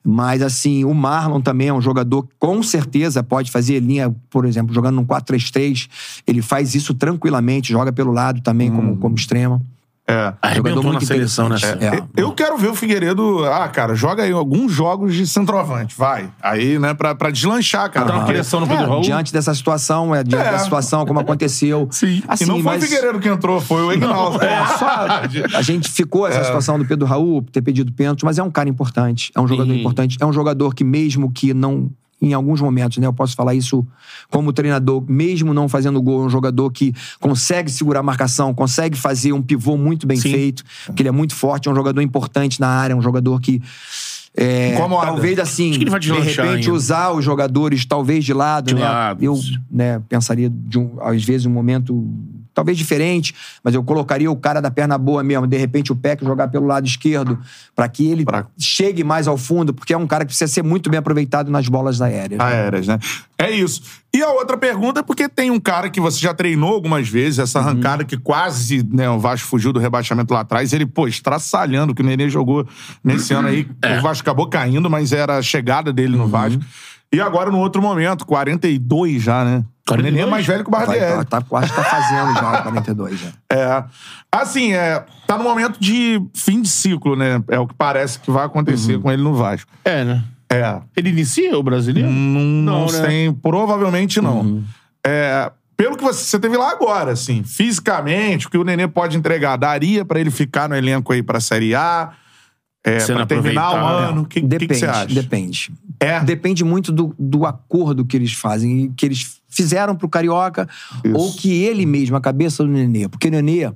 Mas, 0.04 0.42
assim, 0.42 0.84
o 0.84 0.94
Marlon 0.94 1.40
também 1.42 1.68
é 1.68 1.74
um 1.74 1.82
jogador 1.82 2.24
que, 2.24 2.30
com 2.40 2.64
certeza, 2.64 3.22
pode 3.22 3.52
fazer 3.52 3.80
linha, 3.80 4.14
por 4.30 4.46
exemplo, 4.46 4.74
jogando 4.74 4.96
num 4.96 5.06
4-3-3. 5.06 5.88
Ele 6.26 6.42
faz 6.42 6.74
isso 6.74 6.94
tranquilamente, 6.94 7.72
joga 7.72 7.92
pelo 7.94 8.12
lado 8.12 8.42
também, 8.42 8.72
Hum. 8.72 8.76
como, 8.76 8.98
como 8.98 9.16
extremo. 9.16 9.62
É. 10.08 10.34
Arrebentou 10.42 10.84
muito 10.84 11.00
na 11.00 11.06
seleção, 11.06 11.48
né? 11.48 11.56
interessante. 11.58 11.86
É. 12.18 12.22
Eu 12.22 12.32
quero 12.34 12.58
ver 12.58 12.68
o 12.70 12.76
Figueiredo. 12.76 13.46
Ah, 13.46 13.68
cara, 13.70 13.96
joga 13.96 14.24
aí 14.24 14.32
alguns 14.32 14.72
jogos 14.72 15.14
de 15.14 15.26
centroavante, 15.26 15.96
vai. 15.98 16.30
Aí, 16.42 16.78
né, 16.80 16.94
pra, 16.94 17.16
pra 17.16 17.30
deslanchar, 17.32 17.90
cara. 17.90 18.08
Dá 18.08 18.14
uma 18.16 18.26
pressão 18.26 18.60
no 18.60 18.68
Pedro 18.68 18.84
É, 18.84 18.88
Raul. 18.88 19.02
diante 19.02 19.32
dessa 19.32 19.54
situação, 19.54 20.14
é, 20.14 20.24
diante 20.24 20.46
É. 20.48 20.52
da 20.52 20.60
situação, 20.60 21.06
como 21.06 21.20
aconteceu. 21.20 21.88
Sim. 21.92 22.22
Assim, 22.28 22.44
e 22.44 22.48
não 22.48 22.56
foi 22.56 22.64
mas- 22.64 22.84
o 22.84 22.88
Figueiredo 22.88 23.20
que 23.20 23.30
entrou, 23.30 23.62
foi 23.62 23.84
o 23.84 23.94
Ignaldo. 23.94 24.44
É, 24.44 24.66
só 24.78 25.58
a 25.58 25.62
gente 25.62 25.90
ficou 25.90 26.28
essa 26.28 26.44
situação 26.44 26.78
do 26.78 26.86
Pedro 26.86 27.06
Raul 27.08 27.42
ter 27.52 27.62
pedido 27.62 27.92
pênalti, 27.94 28.26
mas 28.26 28.38
é 28.38 28.44
um 28.44 28.52
cara 28.52 28.68
importante, 28.68 29.32
é 29.36 29.40
um 29.40 29.48
jogador 29.48 29.72
Sim. 29.72 29.80
importante, 29.80 30.18
é 30.20 30.26
um 30.26 30.34
jogador 30.34 30.74
que 30.76 30.84
mesmo 30.84 31.32
que 31.32 31.54
não 31.54 31.90
em 32.22 32.34
alguns 32.34 32.62
momentos, 32.62 33.00
né, 33.00 33.08
eu 33.08 33.14
posso 33.14 33.36
falar 33.36 33.56
isso 33.56 33.86
como 34.30 34.54
treinador, 34.54 35.04
mesmo 35.08 35.54
não 35.54 35.68
fazendo 35.68 36.02
gol, 36.02 36.24
é 36.24 36.26
um 36.26 36.30
jogador 36.30 36.72
que 36.72 36.94
consegue 37.20 37.72
segurar 37.72 38.02
a 38.02 38.04
marcação, 38.04 38.54
consegue 38.54 38.98
fazer 38.98 39.34
um 39.34 39.42
pivô 39.42 39.76
muito 39.76 40.06
bem 40.06 40.18
Sim. 40.18 40.32
feito, 40.32 40.64
porque 40.86 41.02
ele 41.02 41.10
é 41.10 41.12
muito 41.12 41.34
forte, 41.34 41.68
é 41.68 41.72
um 41.72 41.76
jogador 41.76 42.02
importante 42.02 42.60
na 42.60 42.68
área, 42.68 42.94
é 42.94 42.96
um 42.96 43.02
jogador 43.02 43.42
que 43.42 43.62
é, 44.36 44.78
talvez 44.78 45.40
assim, 45.40 45.72
de 45.72 45.86
repente 45.86 46.40
ainda. 46.42 46.72
usar 46.72 47.12
os 47.12 47.26
jogadores 47.26 47.86
talvez 47.86 48.24
de 48.24 48.34
lado, 48.34 48.68
De 48.68 48.76
né? 48.76 48.82
lado. 48.82 49.24
Eu, 49.24 49.38
né, 49.70 50.02
pensaria 50.08 50.50
de 50.50 50.80
um, 50.80 50.98
às 51.02 51.22
vezes 51.24 51.46
um 51.46 51.50
momento 51.50 52.08
talvez 52.54 52.78
diferente, 52.78 53.34
mas 53.64 53.74
eu 53.74 53.84
colocaria 53.84 54.30
o 54.30 54.36
cara 54.36 54.62
da 54.62 54.70
perna 54.72 54.98
boa 54.98 55.24
mesmo, 55.24 55.48
de 55.48 55.58
repente 55.58 55.92
o 55.92 55.96
Peck 55.96 56.24
jogar 56.24 56.48
pelo 56.50 56.66
lado 56.68 56.86
esquerdo, 56.86 57.40
para 57.76 57.88
que 57.88 58.10
ele 58.10 58.26
Pra- 58.26 58.46
chegue 58.60 59.04
mais 59.04 59.28
ao 59.28 59.38
fundo, 59.38 59.74
porque 59.74 59.94
é 59.94 59.98
um 59.98 60.06
cara 60.08 60.24
que 60.26 60.30
precisa 60.30 60.52
ser 60.52 60.64
muito 60.64 60.90
bem 60.90 61.00
aproveitado 61.00 61.50
nas 61.50 61.68
bolas 61.68 62.02
aéreas. 62.02 62.40
aéreas, 62.40 62.88
né? 62.88 63.00
É 63.38 63.50
isso. 63.50 63.82
E 64.14 64.22
a 64.22 64.30
outra 64.32 64.58
pergunta 64.58 65.00
é 65.00 65.04
porque 65.04 65.30
tem 65.30 65.50
um 65.50 65.60
cara 65.60 65.90
que 65.90 66.00
você 66.02 66.20
já 66.20 66.34
treinou 66.34 66.74
algumas 66.74 67.08
vezes, 67.08 67.40
essa 67.40 67.60
Uhum. 67.60 67.66
arrancada 67.68 68.04
que 68.04 68.18
quase, 68.18 68.86
né, 68.92 69.10
o 69.10 69.18
Vasco 69.18 69.48
fugiu 69.48 69.72
do 69.72 69.80
rebaixamento 69.80 70.34
lá 70.34 70.42
atrás, 70.42 70.74
ele, 70.74 70.86
pô, 70.86 71.08
estraçalhando, 71.08 71.96
que 71.96 72.02
o 72.02 72.06
Nenê 72.06 72.30
jogou 72.30 72.68
nesse 73.04 73.34
ano 73.34 73.48
aí. 73.48 73.66
É. 73.82 73.98
O 73.98 74.02
Vasco 74.02 74.22
acabou 74.22 74.48
caindo, 74.48 74.90
mas 74.90 75.14
era 75.14 75.38
a 75.38 75.42
chegada 75.42 75.94
dele 75.94 76.16
Uhum. 76.16 76.24
no 76.24 76.28
Vasco. 76.28 76.62
E 77.14 77.20
agora, 77.20 77.52
no 77.52 77.58
outro 77.60 77.82
momento, 77.82 78.26
42 78.26 79.22
já, 79.22 79.44
né? 79.44 79.64
O 79.90 79.96
Nenê 79.96 80.22
é 80.22 80.26
42? 80.26 80.30
mais 80.30 80.46
velho 80.46 80.64
que 80.64 80.70
o 80.70 80.72
Barbieri. 80.72 81.26
tá, 81.26 81.42
tá, 81.42 81.62
que 81.62 81.74
tá 81.74 81.84
fazendo 81.84 82.34
já 82.36 82.60
o 82.60 82.64
42. 82.64 83.20
Já. 83.20 83.28
É. 83.52 83.84
Assim, 84.32 84.72
é, 84.74 85.04
tá 85.28 85.38
no 85.38 85.44
momento 85.44 85.78
de 85.80 86.22
fim 86.34 86.62
de 86.62 86.70
ciclo, 86.70 87.16
né? 87.18 87.44
É 87.50 87.60
o 87.60 87.68
que 87.68 87.74
parece 87.74 88.18
que 88.20 88.32
vai 88.32 88.46
acontecer 88.46 88.96
Uhum. 88.96 89.02
com 89.02 89.12
ele 89.12 89.22
no 89.22 89.34
Vasco. 89.34 89.70
É, 89.84 90.06
né? 90.06 90.24
É. 90.50 90.80
Ele 90.96 91.10
inicia 91.10 91.58
o 91.58 91.64
brasileiro? 91.64 92.10
Não, 92.10 92.16
não, 92.42 92.80
Não, 92.80 92.86
né? 92.86 93.06
sei, 93.08 93.32
provavelmente 93.34 94.22
não. 94.22 94.40
Uhum. 94.42 94.64
É, 95.06 95.52
pelo 95.76 95.98
que 95.98 96.04
você, 96.04 96.24
você 96.24 96.40
teve 96.40 96.56
lá 96.56 96.72
agora, 96.72 97.12
assim, 97.12 97.44
fisicamente, 97.44 98.48
o 98.48 98.50
que 98.50 98.58
o 98.58 98.64
Nenê 98.64 98.88
pode 98.88 99.18
entregar, 99.18 99.58
daria 99.58 100.06
pra 100.06 100.20
ele 100.20 100.32
ficar 100.32 100.70
no 100.70 100.76
elenco 100.76 101.12
aí 101.12 101.22
pra 101.24 101.40
Série 101.42 101.76
A? 101.76 102.12
É, 102.84 103.06
pra 103.06 103.26
terminar 103.26 103.62
o 103.62 103.76
aproveitado. 103.76 104.10
ano? 104.12 104.22
O 104.22 104.26
que, 104.26 104.42
que, 104.42 104.48
Depende, 104.48 104.74
que 104.74 104.80
você 104.80 104.86
acha? 104.86 105.14
depende. 105.14 105.72
É. 106.00 106.20
Depende 106.24 106.64
muito 106.64 106.92
do, 106.92 107.16
do 107.18 107.46
acordo 107.46 108.04
que 108.04 108.18
eles 108.18 108.34
fazem, 108.34 108.92
que 108.98 109.06
eles 109.06 109.40
fizeram 109.48 109.96
pro 109.96 110.10
Carioca, 110.10 110.68
Isso. 111.04 111.16
ou 111.16 111.32
que 111.34 111.52
ele 111.64 111.86
mesmo, 111.86 112.16
a 112.16 112.22
cabeça 112.22 112.64
do 112.64 112.70
Nenê. 112.70 113.08
Porque 113.08 113.28
o 113.28 113.32
Nenê, 113.32 113.72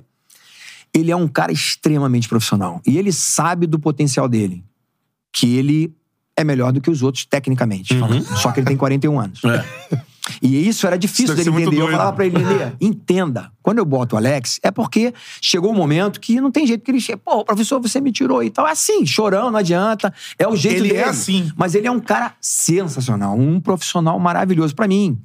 ele 0.92 1.10
é 1.12 1.16
um 1.16 1.28
cara 1.28 1.52
extremamente 1.52 2.28
profissional. 2.28 2.80
E 2.84 2.98
ele 2.98 3.12
sabe 3.12 3.66
do 3.66 3.78
potencial 3.78 4.28
dele. 4.28 4.64
Que 5.32 5.54
ele 5.56 5.94
é 6.36 6.42
melhor 6.42 6.72
do 6.72 6.80
que 6.80 6.90
os 6.90 7.02
outros, 7.02 7.24
tecnicamente. 7.24 7.96
falando. 7.96 8.24
Só 8.24 8.50
que 8.50 8.60
ele 8.60 8.66
tem 8.66 8.76
41 8.76 9.20
anos. 9.20 9.40
É. 9.44 9.64
E 10.42 10.68
isso 10.68 10.86
era 10.86 10.96
difícil 10.98 11.34
Isso 11.34 11.36
dele 11.50 11.62
entender. 11.62 11.82
Eu 11.82 11.90
falava 11.90 12.12
pra 12.12 12.26
ele, 12.26 12.38
Nenê, 12.38 12.72
entenda. 12.80 13.50
Quando 13.62 13.78
eu 13.78 13.84
boto 13.84 14.14
o 14.14 14.18
Alex, 14.18 14.58
é 14.62 14.70
porque 14.70 15.12
chegou 15.40 15.70
um 15.72 15.74
momento 15.74 16.20
que 16.20 16.40
não 16.40 16.50
tem 16.50 16.66
jeito 16.66 16.82
que 16.84 16.90
ele 16.90 17.00
chega. 17.00 17.18
Pô, 17.18 17.44
professor, 17.44 17.80
você 17.80 18.00
me 18.00 18.12
tirou 18.12 18.42
e 18.42 18.50
tal. 18.50 18.66
É 18.66 18.72
assim, 18.72 19.04
chorão, 19.06 19.50
não 19.50 19.58
adianta. 19.58 20.12
É 20.38 20.46
o 20.46 20.54
jeito 20.56 20.78
Ele 20.78 20.88
dele. 20.88 21.00
é 21.00 21.04
assim. 21.08 21.50
Mas 21.56 21.74
ele 21.74 21.86
é 21.86 21.90
um 21.90 22.00
cara 22.00 22.34
sensacional, 22.40 23.36
um 23.38 23.60
profissional 23.60 24.18
maravilhoso 24.18 24.74
pra 24.74 24.86
mim. 24.88 25.18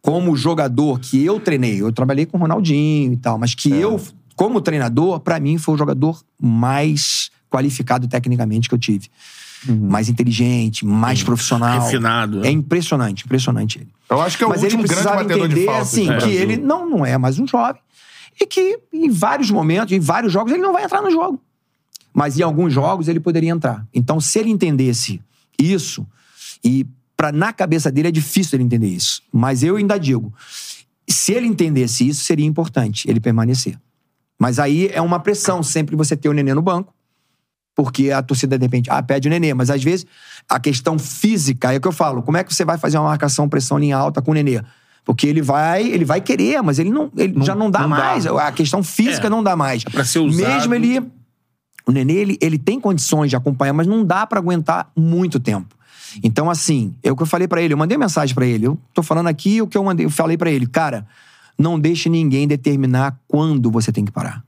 Como 0.00 0.34
jogador 0.36 0.98
que 0.98 1.24
eu 1.24 1.38
treinei, 1.38 1.80
eu 1.80 1.92
trabalhei 1.92 2.26
com 2.26 2.36
o 2.36 2.40
Ronaldinho 2.40 3.12
e 3.12 3.16
tal, 3.16 3.38
mas 3.38 3.52
É. 3.52 3.54
que 3.56 3.70
eu, 3.70 4.00
como 4.34 4.60
treinador, 4.60 5.20
pra 5.20 5.38
mim 5.38 5.58
foi 5.58 5.74
o 5.74 5.78
jogador 5.78 6.20
mais 6.40 7.30
qualificado 7.50 8.08
tecnicamente 8.08 8.68
que 8.68 8.74
eu 8.74 8.78
tive. 8.78 9.08
Uhum. 9.68 9.88
Mais 9.88 10.08
inteligente, 10.08 10.84
mais 10.84 11.22
profissional. 11.22 11.82
Refinado, 11.82 12.40
né? 12.40 12.48
É 12.48 12.50
impressionante, 12.50 13.24
impressionante 13.24 13.78
ele. 13.78 13.88
Eu 14.10 14.20
acho 14.20 14.36
que 14.36 14.44
é 14.44 14.46
o 14.46 14.50
Mas 14.50 14.62
ele 14.62 14.76
último 14.76 14.88
grande 14.88 15.16
batedor 15.16 15.48
de 15.48 15.54
entender, 15.54 15.66
falta. 15.66 15.80
assim, 15.82 16.06
do 16.06 16.12
que 16.12 16.16
Brasil. 16.18 16.40
ele 16.40 16.56
não, 16.56 16.88
não 16.88 17.06
é 17.06 17.16
mais 17.16 17.38
um 17.38 17.46
jovem. 17.46 17.80
E 18.40 18.46
que 18.46 18.78
em 18.92 19.10
vários 19.10 19.50
momentos, 19.50 19.92
em 19.92 20.00
vários 20.00 20.32
jogos, 20.32 20.52
ele 20.52 20.62
não 20.62 20.72
vai 20.72 20.84
entrar 20.84 21.00
no 21.00 21.10
jogo. 21.10 21.40
Mas 22.12 22.38
em 22.38 22.42
alguns 22.42 22.72
jogos 22.72 23.08
ele 23.08 23.20
poderia 23.20 23.50
entrar. 23.50 23.86
Então, 23.94 24.20
se 24.20 24.38
ele 24.38 24.50
entendesse 24.50 25.20
isso, 25.58 26.06
e 26.64 26.86
pra, 27.16 27.30
na 27.32 27.52
cabeça 27.52 27.90
dele 27.90 28.08
é 28.08 28.10
difícil 28.10 28.56
ele 28.56 28.64
entender 28.64 28.88
isso. 28.88 29.22
Mas 29.32 29.62
eu 29.62 29.76
ainda 29.76 29.96
digo, 29.98 30.32
se 31.08 31.32
ele 31.32 31.46
entendesse 31.46 32.06
isso, 32.06 32.24
seria 32.24 32.44
importante 32.46 33.08
ele 33.08 33.20
permanecer. 33.20 33.78
Mas 34.38 34.58
aí 34.58 34.88
é 34.92 35.00
uma 35.00 35.20
pressão 35.20 35.62
sempre 35.62 35.94
você 35.94 36.16
ter 36.16 36.28
o 36.28 36.32
nenê 36.32 36.52
no 36.52 36.62
banco. 36.62 36.92
Porque 37.74 38.10
a 38.10 38.22
torcida, 38.22 38.58
de 38.58 38.64
repente, 38.64 38.90
ah, 38.90 39.02
pede 39.02 39.28
o 39.28 39.30
nenê. 39.30 39.54
Mas 39.54 39.70
às 39.70 39.82
vezes 39.82 40.04
a 40.48 40.60
questão 40.60 40.98
física 40.98 41.72
é 41.72 41.78
o 41.78 41.80
que 41.80 41.88
eu 41.88 41.92
falo. 41.92 42.22
Como 42.22 42.36
é 42.36 42.44
que 42.44 42.54
você 42.54 42.64
vai 42.64 42.76
fazer 42.76 42.98
uma 42.98 43.08
marcação, 43.08 43.48
pressão 43.48 43.78
linha 43.78 43.96
alta 43.96 44.20
com 44.20 44.30
o 44.30 44.34
nenê? 44.34 44.60
Porque 45.04 45.26
ele 45.26 45.42
vai, 45.42 45.82
ele 45.82 46.04
vai 46.04 46.20
querer, 46.20 46.62
mas 46.62 46.78
ele 46.78 46.90
não, 46.90 47.10
ele 47.16 47.34
já 47.44 47.54
não 47.54 47.70
dá 47.70 47.80
não 47.80 47.88
dá. 47.90 47.96
mais. 47.96 48.26
A 48.26 48.52
questão 48.52 48.82
física 48.82 49.26
É. 49.26 49.30
não 49.30 49.42
dá 49.42 49.56
mais. 49.56 49.82
pra 49.84 50.04
ser 50.04 50.20
usado. 50.20 50.48
Mesmo 50.48 50.74
ele. 50.74 51.00
O 51.84 51.90
nenê, 51.90 52.12
ele, 52.14 52.38
ele 52.40 52.58
tem 52.58 52.78
condições 52.78 53.28
de 53.30 53.34
acompanhar, 53.36 53.72
mas 53.72 53.86
não 53.88 54.04
dá 54.04 54.24
pra 54.26 54.38
aguentar 54.38 54.88
muito 54.96 55.40
tempo. 55.40 55.74
Então, 56.22 56.48
assim, 56.50 56.94
é 57.02 57.10
o 57.10 57.16
que 57.16 57.22
eu 57.22 57.26
falei 57.26 57.48
pra 57.48 57.60
ele. 57.60 57.72
Eu 57.74 57.78
mandei 57.78 57.96
mensagem 57.98 58.34
pra 58.34 58.46
ele. 58.46 58.66
Eu 58.66 58.78
tô 58.94 59.02
falando 59.02 59.26
aqui 59.28 59.60
o 59.62 59.66
que 59.66 59.76
eu 59.76 59.82
mandei, 59.82 60.06
eu 60.06 60.10
falei 60.10 60.36
pra 60.36 60.50
ele. 60.50 60.66
Cara, 60.66 61.04
não 61.58 61.80
deixe 61.80 62.08
ninguém 62.08 62.46
determinar 62.46 63.18
quando 63.26 63.70
você 63.70 63.90
tem 63.90 64.04
que 64.04 64.12
parar. 64.12 64.44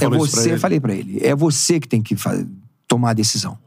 É 0.00 0.08
você, 0.08 0.52
eu 0.54 0.58
falei 0.58 0.80
pra 0.80 0.94
ele. 0.94 1.18
É 1.22 1.34
você 1.34 1.78
que 1.80 1.88
tem 1.88 2.02
que 2.02 2.16
fa- 2.16 2.44
tomar 2.86 3.10
a 3.10 3.14
decisão. 3.14 3.58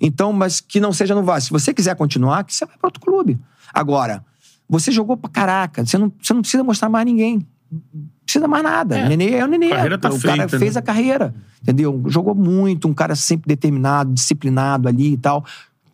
Então, 0.00 0.32
mas 0.32 0.60
que 0.60 0.78
não 0.80 0.92
seja 0.92 1.14
no 1.14 1.22
Vasco. 1.22 1.46
Se 1.46 1.52
você 1.52 1.72
quiser 1.72 1.94
continuar, 1.96 2.44
que 2.44 2.54
você 2.54 2.66
vai 2.66 2.76
pra 2.76 2.88
outro 2.88 3.00
clube. 3.00 3.38
Agora, 3.72 4.24
você 4.68 4.90
jogou 4.92 5.16
pra 5.16 5.30
caraca. 5.30 5.84
Você 5.84 5.96
não, 5.98 6.12
você 6.20 6.34
não 6.34 6.40
precisa 6.42 6.62
mostrar 6.62 6.88
mais 6.88 7.06
ninguém. 7.06 7.46
Não 7.70 7.80
precisa 8.24 8.46
mais 8.46 8.62
nada. 8.62 8.98
É. 8.98 9.04
O 9.06 9.08
Nenê 9.08 9.30
é 9.34 9.44
o 9.44 9.48
Nenê. 9.48 9.72
A 9.72 9.76
carreira 9.76 9.98
tá 9.98 10.08
o 10.10 10.20
cara 10.20 10.36
feita, 10.36 10.58
fez 10.58 10.74
né? 10.74 10.78
a 10.78 10.82
carreira. 10.82 11.34
Entendeu? 11.62 12.02
Jogou 12.06 12.34
muito, 12.34 12.86
um 12.88 12.94
cara 12.94 13.16
sempre 13.16 13.48
determinado, 13.48 14.12
disciplinado 14.12 14.88
ali 14.88 15.14
e 15.14 15.16
tal. 15.16 15.44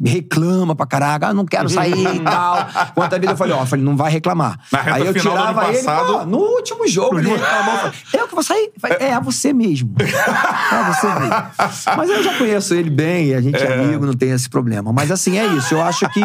Reclama 0.04 0.74
pra 0.74 0.84
caraca, 0.86 1.28
ah, 1.28 1.34
não 1.34 1.44
quero 1.46 1.68
sair 1.68 2.16
e 2.16 2.18
tal. 2.24 2.66
Quantas 2.94 3.18
vezes 3.20 3.30
eu 3.32 3.36
falei, 3.36 3.54
ó, 3.54 3.60
eu 3.62 3.66
falei, 3.66 3.84
não 3.84 3.96
vai 3.96 4.10
reclamar. 4.10 4.58
Aí 4.72 5.06
eu 5.06 5.14
tirava 5.14 5.68
ele, 5.68 5.82
passado- 5.82 6.26
no 6.26 6.38
último 6.38 6.88
jogo 6.88 7.18
ele 7.20 7.28
reclamou. 7.28 7.74
eu 7.86 7.92
falei, 7.92 8.24
Eu 8.24 8.28
que 8.28 8.34
vou 8.34 8.42
sair? 8.42 8.72
Eu 8.74 8.80
falei, 8.80 8.96
É, 9.00 9.20
você 9.20 9.52
mesmo. 9.52 9.94
É 10.00 10.92
você 10.92 11.06
mesmo. 11.06 11.96
Mas 11.96 12.10
eu 12.10 12.22
já 12.24 12.36
conheço 12.36 12.74
ele 12.74 12.90
bem, 12.90 13.34
a 13.34 13.40
gente 13.40 13.56
é 13.62 13.74
amigo, 13.80 14.04
não 14.04 14.14
tem 14.14 14.30
esse 14.30 14.48
problema. 14.50 14.92
Mas 14.92 15.10
assim, 15.10 15.38
é 15.38 15.46
isso. 15.54 15.74
Eu 15.74 15.82
acho 15.82 16.08
que 16.10 16.20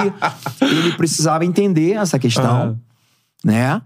ele 0.62 0.91
precisava 0.94 1.45
entender 1.45 1.91
essa 1.94 2.18
questão, 2.18 2.80
né? 3.44 3.82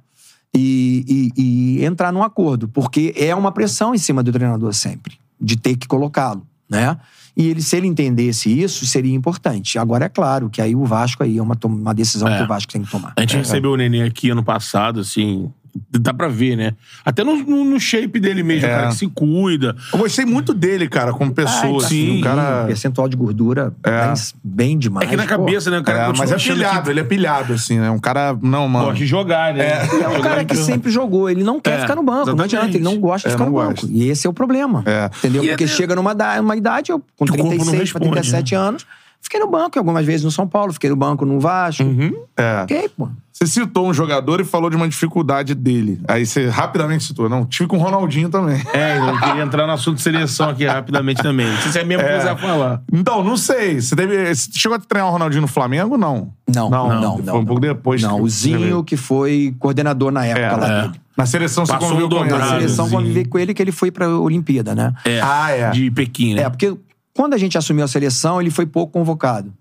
E, 0.53 1.31
e- 1.37 1.79
e 1.81 1.85
entrar 1.85 2.11
num 2.11 2.23
acordo. 2.23 2.67
Porque 2.67 3.13
é 3.17 3.33
uma 3.35 3.51
pressão 3.51 3.93
em 3.95 3.97
cima 3.97 4.21
do 4.21 4.31
treinador 4.31 4.73
sempre, 4.73 5.17
de 5.39 5.55
ter 5.57 5.75
que 5.77 5.87
colocá-lo, 5.87 6.45
né? 6.69 6.97
E 7.41 7.49
ele, 7.49 7.61
se 7.61 7.75
ele 7.75 7.87
entendesse 7.87 8.49
isso, 8.51 8.85
seria 8.85 9.13
importante. 9.15 9.79
Agora, 9.79 10.05
é 10.05 10.09
claro 10.09 10.47
que 10.47 10.61
aí 10.61 10.75
o 10.75 10.85
Vasco 10.85 11.23
aí 11.23 11.39
é 11.39 11.41
uma, 11.41 11.57
uma 11.65 11.93
decisão 11.93 12.27
É. 12.27 12.37
que 12.37 12.43
o 12.43 12.47
Vasco 12.47 12.71
tem 12.71 12.83
que 12.83 12.91
tomar. 12.91 13.13
A 13.17 13.21
gente 13.21 13.35
recebeu 13.37 13.71
o 13.71 13.77
Nenê 13.77 14.03
aqui 14.03 14.29
ano 14.29 14.43
passado, 14.43 14.99
assim. 14.99 15.51
Dá 15.89 16.13
pra 16.13 16.27
ver, 16.27 16.55
né? 16.55 16.73
Até 17.05 17.23
no, 17.23 17.35
no- 17.37 17.63
no 17.63 17.79
shape 17.79 18.19
dele 18.19 18.43
mesmo, 18.43 18.67
É. 18.67 18.69
o 18.69 18.75
cara 18.75 18.87
que 18.89 18.95
se 18.95 19.07
cuida. 19.07 19.75
Eu 19.93 19.99
gostei 19.99 20.25
muito 20.25 20.53
dele, 20.53 20.87
cara, 20.87 21.13
como 21.13 21.31
pessoa. 21.33 21.79
Ai, 21.81 21.85
assim, 21.85 21.87
sim. 21.87 22.19
o 22.19 22.23
cara... 22.23 22.65
Percentual 22.65 23.07
de 23.07 23.15
gordura 23.15 23.73
bem, 23.81 24.13
bem 24.43 24.77
demais. 24.77 25.07
É 25.07 25.09
que 25.11 25.15
na 25.17 25.23
pô. 25.23 25.29
cabeça, 25.29 25.69
né? 25.71 25.79
O 25.79 25.83
cara 25.83 26.07
É, 26.09 26.13
mas 26.17 26.31
é 26.31 26.35
pilhado, 26.37 26.83
que 26.83 26.89
ele 26.89 26.99
é 26.99 27.03
pilhado, 27.03 27.53
assim, 27.53 27.79
né? 27.79 27.89
Um 27.89 27.99
cara. 27.99 28.37
Não, 28.41 28.67
mano. 28.67 28.85
Gosta 28.85 28.99
de 28.99 29.05
jogar, 29.05 29.53
né? 29.53 29.65
É 29.81 29.83
um 30.09 30.15
Jogar 30.17 30.21
cara 30.21 30.45
que 30.45 30.55
sempre 30.55 30.91
jogou, 30.91 31.29
ele 31.29 31.43
não 31.43 31.59
quer 31.59 31.79
É, 31.79 31.81
ficar 31.81 31.95
no 31.95 32.03
banco, 32.03 32.25
não 32.27 32.33
exatamente. 32.45 32.55
adianta, 32.57 32.77
ele 32.77 32.83
não 32.83 32.99
gosta 32.99 33.27
de 33.29 33.33
É, 33.33 33.37
ficar 33.37 33.45
não 33.45 33.51
no 33.51 33.57
banco. 33.59 33.81
gosta. 33.81 33.87
E 33.91 34.09
esse 34.09 34.27
é 34.27 34.29
o 34.29 34.33
problema. 34.33 34.83
É. 34.85 35.09
Entendeu? 35.19 35.43
E 35.43 35.47
Porque 35.49 35.63
é- 35.63 35.67
chega 35.67 35.95
numa 35.95 36.13
da- 36.13 36.39
uma 36.41 36.55
idade, 36.55 36.91
eu 36.91 36.99
com 37.17 37.25
Que 37.25 37.31
o 37.31 37.35
corpo 37.35 37.43
não 37.43 37.49
36 37.57 37.91
para 37.91 37.99
responde, 37.99 38.11
37 38.21 38.55
anos, 38.55 38.85
fiquei 39.21 39.39
no 39.39 39.47
banco 39.47 39.77
algumas 39.79 40.05
vezes 40.05 40.23
no 40.23 40.31
São 40.31 40.47
Paulo, 40.47 40.73
fiquei 40.73 40.89
no 40.89 40.95
banco 40.95 41.25
no 41.25 41.39
Vasco. 41.39 41.83
Uhum. 41.83 42.13
É. 42.35 42.61
Fiquei, 42.67 42.89
pô. 42.89 43.07
Você 43.31 43.47
citou 43.47 43.87
um 43.87 43.93
jogador 43.93 44.39
e 44.39 44.43
falou 44.43 44.69
de 44.69 44.75
uma 44.75 44.87
dificuldade 44.87 45.55
dele. 45.55 45.99
Aí 46.07 46.25
você 46.25 46.47
rapidamente 46.47 47.03
citou. 47.05 47.27
Não, 47.27 47.43
tive 47.45 47.67
com 47.67 47.77
o 47.77 47.79
Ronaldinho 47.79 48.29
também. 48.29 48.61
É, 48.73 48.97
eu 48.97 49.19
queria 49.19 49.43
entrar 49.43 49.65
no 49.65 49.73
assunto 49.73 49.95
de 49.97 50.01
seleção 50.03 50.49
aqui 50.49 50.65
rapidamente 50.65 51.23
também. 51.23 51.47
Não 51.47 51.57
sei 51.57 51.71
se 51.71 51.79
é 51.79 51.83
mesmo 51.83 52.03
que 52.03 52.11
você 52.19 52.25
vai 52.25 52.37
falar. 52.37 52.81
Então, 52.91 53.23
não 53.23 53.35
sei. 53.37 53.81
Você, 53.81 53.95
teve, 53.95 54.33
você 54.35 54.49
chegou 54.53 54.75
a 54.75 54.79
treinar 54.79 55.09
o 55.09 55.13
Ronaldinho 55.13 55.41
no 55.41 55.47
Flamengo? 55.47 55.97
Não. 55.97 56.31
Não, 56.47 56.69
não, 56.69 56.89
não. 57.01 57.15
Foi 57.17 57.25
não, 57.25 57.39
um 57.39 57.45
pouco 57.45 57.61
depois. 57.61 58.01
Não, 58.01 58.17
que- 58.17 58.21
o 58.21 58.29
Zinho, 58.29 58.83
que 58.83 58.95
foi 58.97 59.55
coordenador 59.57 60.11
na 60.11 60.25
época 60.25 60.45
É, 60.45 60.55
lá 60.55 60.67
é. 60.67 60.81
dele. 60.87 61.01
Na 61.17 61.25
seleção 61.25 61.65
você 61.65 61.73
Passou 61.73 61.89
conviveu 61.89 62.07
um 62.07 62.09
com 62.09 62.25
ele. 62.25 62.37
Na 62.37 62.47
seleção 62.49 62.89
convivi 62.89 63.25
com 63.25 63.39
ele 63.39 63.53
que 63.53 63.61
ele 63.61 63.71
foi 63.71 63.91
pra 63.91 64.07
Olimpíada, 64.09 64.73
né? 64.75 64.93
É. 65.05 65.19
Ah, 65.21 65.51
é. 65.51 65.69
De 65.71 65.89
Pequim, 65.91 66.35
né? 66.35 66.43
É, 66.43 66.49
porque 66.49 66.75
quando 67.13 67.33
a 67.33 67.37
gente 67.37 67.57
assumiu 67.57 67.83
a 67.83 67.87
seleção, 67.87 68.41
ele 68.41 68.49
foi 68.49 68.65
pouco 68.65 68.93
convocado. 68.93 69.53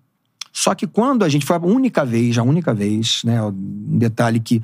Só 0.53 0.75
que 0.75 0.87
quando 0.87 1.25
a 1.25 1.29
gente 1.29 1.47
foi 1.47 1.57
a 1.57 1.61
única 1.61 2.05
vez, 2.05 2.37
a 2.37 2.43
única 2.43 2.75
vez, 2.75 3.23
né? 3.25 3.41
Um 3.43 3.99
detalhe 3.99 4.41
que 4.41 4.61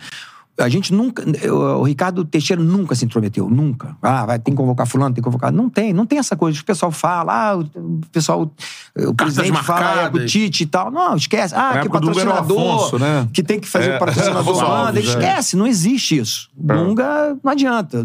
a 0.59 0.69
gente 0.69 0.93
nunca. 0.93 1.23
O 1.53 1.83
Ricardo 1.83 2.25
Teixeira 2.25 2.63
nunca 2.63 2.95
se 2.95 3.05
intrometeu, 3.05 3.49
nunca. 3.49 3.97
Ah, 4.03 4.25
vai, 4.27 4.39
tem 4.39 4.55
que 4.55 4.59
convocar 4.59 4.87
fulano, 4.87 5.15
tem 5.15 5.23
que 5.23 5.25
convocar. 5.25 5.53
Não 5.53 5.69
tem, 5.69 5.93
não 5.93 6.07
tem 6.07 6.19
essa 6.19 6.35
coisa. 6.35 6.61
O 6.61 6.65
pessoal 6.65 6.91
fala, 6.91 7.51
ah, 7.51 7.59
o 7.59 8.01
pessoal. 8.11 8.51
O 8.97 9.15
presidente 9.15 9.63
fala, 9.63 10.03
é, 10.03 10.09
o 10.09 10.27
Tite 10.27 10.65
e 10.65 10.67
tal. 10.67 10.91
Não, 10.91 11.15
esquece. 11.15 11.55
Ah, 11.55 11.81
que 11.81 11.89
patrocinador. 11.89 12.59
Afonso, 12.59 12.99
né? 12.99 13.29
Que 13.33 13.43
tem 13.43 13.61
que 13.61 13.69
fazer 13.69 13.93
É, 13.93 13.97
o 13.97 13.99
patrocinador 13.99 14.97
é. 14.97 15.01
Esquece, 15.01 15.57
não 15.57 15.67
existe 15.67 16.19
isso. 16.19 16.49
O 16.57 16.67
Dunga 16.67 17.37
não 17.45 17.53
adianta. 17.53 18.05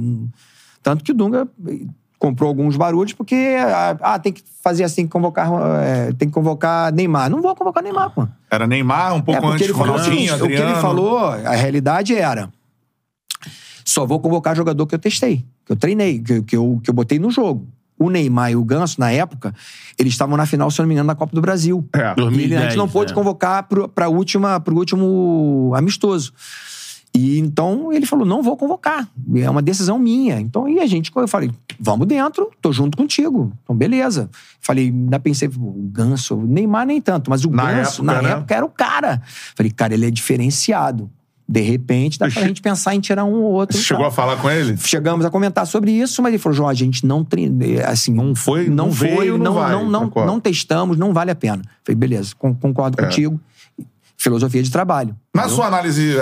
Tanto 0.84 1.04
que 1.04 1.12
o 1.12 1.16
Dunga 1.16 1.48
comprou 2.22 2.50
alguns 2.50 2.78
barulhos 2.78 3.14
porque 3.14 3.58
ah, 4.00 4.20
tem 4.20 4.32
que 4.32 4.44
fazer 4.64 4.84
assim, 4.84 5.08
convocar, 5.08 5.50
é, 5.84 6.14
tem 6.14 6.28
que 6.28 6.34
convocar 6.34 6.94
Neymar. 6.94 7.32
Não 7.32 7.42
vou 7.42 7.56
convocar 7.56 7.82
Neymar, 7.82 8.12
pô. 8.12 8.28
Era 8.50 8.68
Neymar, 8.68 9.16
um 9.16 9.18
É 9.18 9.22
pouco 9.24 9.42
porque 9.42 9.56
antes 9.56 9.68
ele 9.68 9.74
falou 9.74 9.96
o 9.96 9.98
Ronaldinho, 9.98 10.34
seguinte, 10.38 10.44
o 10.44 10.48
que 10.48 10.62
ele 10.62 10.76
falou, 10.76 11.18
a 11.18 11.56
realidade 11.56 12.16
era 12.16 12.48
Só 13.84 14.06
vou 14.06 14.20
convocar 14.20 14.56
jogador 14.56 14.86
que 14.86 14.94
eu 14.94 15.00
testei, 15.00 15.44
que 15.66 15.72
eu 15.72 15.76
treinei, 15.76 16.20
que, 16.20 16.44
que, 16.44 16.56
eu, 16.56 16.80
que 16.84 16.92
eu 16.92 16.94
botei 16.94 17.18
no 17.18 17.32
jogo. 17.32 17.68
O 17.98 18.10
Neymar 18.12 18.52
e 18.52 18.56
o 18.56 18.64
Ganso, 18.64 19.00
na 19.00 19.12
época, 19.12 19.54
eles 19.98 20.14
estavam 20.14 20.38
na 20.38 20.46
final, 20.46 20.70
se 20.70 20.80
eu 20.80 20.84
não 20.84 20.88
me 20.88 20.94
engano, 20.94 21.08
da 21.08 21.16
Copa 21.16 21.34
do 21.36 21.42
Brasil. 21.42 21.84
É. 21.94 21.98
E 21.98 22.02
ele, 22.02 22.06
a 22.06 22.14
2010, 22.14 22.64
gente 22.64 22.78
não 22.78 22.88
pôde 22.88 23.12
é. 23.12 23.16
convocar 23.16 23.68
última, 24.10 24.60
pro 24.60 24.76
último 24.76 25.72
amistoso. 25.76 26.34
E 27.14 27.38
então 27.40 27.92
ele 27.92 28.06
falou: 28.06 28.26
não 28.26 28.42
vou 28.42 28.56
convocar. 28.56 29.08
É 29.36 29.50
uma 29.50 29.62
decisão 29.62 30.00
minha. 30.00 30.40
Então, 30.40 30.68
e 30.70 30.80
a 30.80 30.86
gente, 30.86 31.12
eu 31.14 31.28
falei, 31.28 31.52
vamos 31.80 32.08
dentro, 32.08 32.50
tô 32.62 32.72
junto 32.72 32.98
contigo. 32.98 33.52
Então, 33.64 33.76
beleza. 33.76 34.30
Falei, 34.62 34.86
ainda 34.86 35.20
pensei, 35.20 35.50
o 35.50 35.90
Ganso, 35.92 36.36
o 36.36 36.48
Neymar 36.48 36.86
nem 36.86 37.02
tanto, 37.02 37.30
mas 37.30 37.44
o 37.44 37.52
Na 37.52 37.72
Ganso, 37.72 38.02
época, 38.02 38.14
na 38.14 38.22
né? 38.22 38.32
época, 38.32 38.56
era 38.56 38.66
o 38.66 38.70
cara. 38.70 39.22
Falei, 39.56 39.72
cara, 39.72 39.94
ele 39.94 40.06
é 40.06 40.12
diferenciado. 40.12 41.10
De 41.50 41.60
repente, 41.60 42.18
dá 42.18 42.30
pra 42.30 42.44
gente 42.44 42.62
pensar 42.62 42.96
em 42.96 43.02
tirar 43.02 43.26
um 43.26 43.34
ou 43.42 43.52
outro. 43.52 43.76
Você 43.76 43.84
chegou 43.84 44.06
a 44.06 44.12
falar 44.12 44.38
com 44.38 44.50
ele? 44.50 44.78
Chegamos 44.78 45.26
a 45.26 45.30
comentar 45.30 45.68
sobre 45.68 45.92
isso, 45.92 46.22
mas 46.22 46.32
ele 46.32 46.38
falou: 46.42 46.56
Jorge, 46.56 46.84
a 46.84 46.86
gente 46.86 47.06
não 47.06 47.26
treina. 47.26 47.66
Assim, 47.88 48.14
Não 48.14 48.34
foi, 48.34 48.70
não, 48.70 48.86
não 48.86 48.92
foi, 48.94 49.08
veio, 49.10 49.38
não 49.38 49.44
não, 49.46 49.54
vai, 49.56 49.72
não, 49.74 49.90
não, 49.90 50.12
não 50.26 50.40
testamos, 50.40 50.98
não 50.98 51.12
vale 51.12 51.30
a 51.30 51.36
pena. 51.36 51.62
Falei, 51.84 51.98
beleza, 51.98 52.34
con- 52.38 52.56
concordo 52.56 52.96
É. 53.02 53.04
contigo. 53.04 53.38
Filosofia 54.16 54.64
de 54.64 54.72
trabalho. 54.72 55.14
Na 55.36 55.50
sua 55.50 55.66
análise, 55.66 56.16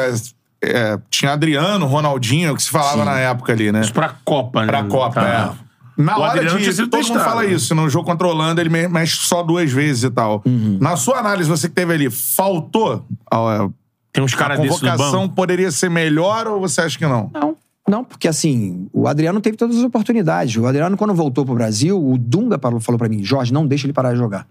é, 0.64 1.00
tinha 1.10 1.32
Adriano, 1.34 1.86
Ronaldinho, 1.86 2.56
que 2.56 2.62
se 2.64 2.70
falava 2.70 3.04
na 3.06 3.18
época 3.20 3.54
ali, 3.54 3.72
né? 3.72 3.82
Isso 3.82 3.94
pra 3.94 4.16
Copa, 4.26 4.62
né? 4.62 4.68
Pra 4.68 4.84
Copa, 4.84 5.22
Tá. 5.22 5.56
é. 5.66 5.70
Na 6.02 6.18
O 6.18 6.22
hora 6.22 6.32
Adriano 6.40 6.58
de. 6.60 6.66
Todo 6.74 6.80
mundo 6.86 6.92
testado. 6.92 7.20
fala 7.26 7.46
isso. 7.46 7.76
No 7.76 7.90
jogo 7.90 8.06
contra 8.06 8.26
a 8.26 8.30
Holanda, 8.30 8.62
ele 8.62 8.70
me- 8.70 8.88
mexe 8.88 9.18
só 9.18 9.44
duas 9.44 9.70
vezes 9.70 10.04
e 10.06 10.10
tal. 10.10 10.42
Uhum. 10.46 10.78
Na 10.80 10.96
sua 10.96 11.18
análise, 11.20 11.50
você 11.50 11.68
que 11.68 11.76
teve 11.76 11.94
ali, 11.94 12.10
faltou? 12.10 13.06
A, 13.30 13.68
Tem 14.14 14.24
uns 14.24 14.34
a 14.34 14.38
caras 14.38 14.60
desses 14.60 14.82
no 14.82 14.88
convocação 14.90 15.22
banco. 15.24 15.36
poderia 15.36 15.70
ser 15.72 15.90
melhor 15.90 16.48
ou 16.48 16.62
você 16.62 16.80
acha 16.82 16.98
que 16.98 17.06
não? 17.06 17.30
Não, 17.34 17.56
não, 17.86 18.04
porque 18.06 18.30
assim, 18.30 18.88
o 18.94 19.10
Adriano 19.10 19.42
teve 19.42 19.58
todas 19.58 19.76
as 19.78 19.84
oportunidades. 19.84 20.56
O 20.56 20.66
Adriano, 20.66 20.96
quando 20.96 21.14
voltou 21.14 21.46
pro 21.46 21.54
Brasil, 21.56 22.02
o 22.02 22.18
Dunga 22.18 22.58
falou, 22.58 22.80
falou 22.80 22.98
pra 22.98 23.10
mim: 23.10 23.22
Jorge, 23.22 23.52
não 23.52 23.68
deixa 23.68 23.86
ele 23.86 23.92
parar 23.94 24.14
de 24.14 24.18
jogar. 24.20 24.48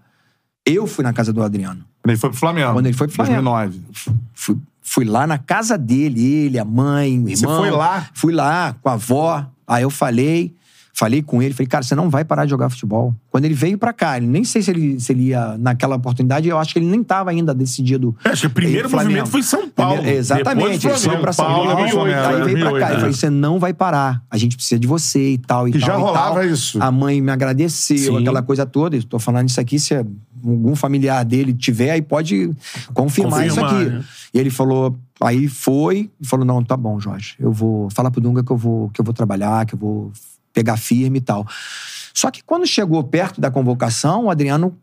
Eu 0.63 0.85
fui 0.85 1.03
na 1.03 1.11
casa 1.13 1.33
do 1.33 1.41
Adriano. 1.41 1.83
Quando 2.03 2.11
ele 2.11 2.19
foi 2.19 2.29
pro 2.29 2.37
Flamengo. 2.37 2.73
Quando 2.73 2.85
ele 2.85 2.95
foi 2.95 3.07
pro 3.07 3.15
Flamengo. 3.15 3.41
2009. 3.41 3.81
Fui, 4.35 4.55
fui 4.91 5.05
lá 5.05 5.27
na 5.27 5.37
casa 5.37 5.77
dele, 5.77 6.23
ele, 6.45 6.57
a 6.59 6.65
mãe, 6.65 7.19
o 7.19 7.27
Você 7.29 7.45
irmão. 7.45 7.59
foi 7.59 7.69
lá? 7.71 8.07
Fui 8.13 8.33
lá 8.33 8.75
com 8.81 8.89
a 8.89 8.93
avó. 8.93 9.45
Aí 9.67 9.83
eu 9.83 9.89
falei, 9.91 10.55
falei 10.93 11.21
com 11.21 11.41
ele, 11.43 11.53
falei, 11.53 11.67
cara, 11.67 11.83
você 11.83 11.93
não 11.93 12.09
vai 12.09 12.25
parar 12.25 12.45
de 12.45 12.49
jogar 12.49 12.69
futebol. 12.69 13.13
Quando 13.29 13.45
ele 13.45 13.53
veio 13.53 13.77
pra 13.77 13.93
cá, 13.93 14.17
ele 14.17 14.25
nem 14.25 14.43
sei 14.43 14.63
se 14.63 14.71
ele, 14.71 14.99
se 14.99 15.11
ele 15.13 15.27
ia 15.27 15.55
naquela 15.59 15.95
oportunidade, 15.95 16.49
eu 16.49 16.57
acho 16.57 16.73
que 16.73 16.79
ele 16.79 16.87
nem 16.87 17.03
tava 17.03 17.29
ainda 17.29 17.53
decidido. 17.53 18.15
É, 18.25 18.29
Acho 18.29 18.41
que 18.41 18.47
o 18.47 18.49
primeiro 18.49 18.87
Ele, 18.87 18.89
Flamengo. 18.89 19.09
movimento 19.11 19.29
foi 19.31 19.39
em 19.41 19.43
São 19.43 19.69
Paulo. 19.69 19.93
Primeiro- 19.97 20.19
exatamente, 20.19 20.87
ele 20.87 20.93
foi 20.95 20.97
Flamengo. 21.03 21.21
pra 21.21 21.33
São 21.33 21.45
Paulo, 21.45 21.65
Paulo, 21.67 21.81
2008, 21.81 22.17
aí 22.17 22.23
veio 22.23 22.33
pra 22.33 22.39
2008, 22.39 22.79
cá. 22.79 22.87
Eu 22.89 22.93
né? 22.95 22.99
falei, 22.99 23.13
você 23.13 23.29
não 23.29 23.59
vai 23.59 23.73
parar. 23.75 24.23
A 24.29 24.37
gente 24.39 24.55
precisa 24.55 24.79
de 24.79 24.87
você 24.87 25.33
e 25.33 25.37
tal 25.37 25.67
e 25.67 25.71
Que 25.71 25.77
tal. 25.79 25.87
já 25.87 25.93
e 25.93 26.01
rolava 26.01 26.33
tal. 26.35 26.45
isso. 26.45 26.81
A 26.81 26.91
mãe 26.91 27.21
me 27.21 27.31
agradeceu, 27.31 27.97
Sim. 28.15 28.17
aquela 28.21 28.41
coisa 28.41 28.65
toda. 28.65 28.97
Estou 28.97 29.19
falando 29.19 29.47
isso 29.47 29.61
aqui, 29.61 29.77
se 29.79 29.93
algum 30.45 30.75
familiar 30.75 31.23
dele 31.25 31.53
tiver, 31.53 31.91
aí 31.91 32.01
pode 32.01 32.51
confirmar, 32.93 33.45
isso 33.45 33.63
aqui. 33.63 33.85
né? 33.85 34.03
E 34.33 34.39
ele 34.39 34.49
falou, 34.49 34.97
aí 35.19 35.47
foi, 35.47 36.09
e 36.19 36.25
falou: 36.25 36.45
não, 36.45 36.63
tá 36.63 36.77
bom, 36.77 36.99
Jorge. 36.99 37.35
Eu 37.39 37.51
vou 37.51 37.89
falar 37.89 38.11
pro 38.11 38.21
Dunga 38.21 38.43
que 38.43 38.51
eu 38.51 38.57
vou, 38.57 38.89
que 38.89 39.01
eu 39.01 39.05
vou 39.05 39.13
trabalhar, 39.13 39.65
que 39.65 39.75
eu 39.75 39.79
vou 39.79 40.11
pegar 40.53 40.77
firme 40.77 41.19
e 41.19 41.21
tal. 41.21 41.45
Só 42.13 42.29
que 42.29 42.43
quando 42.43 42.65
chegou 42.67 43.03
perto 43.03 43.39
da 43.39 43.49
convocação, 43.49 44.25
o 44.25 44.29
Adriano 44.29 44.75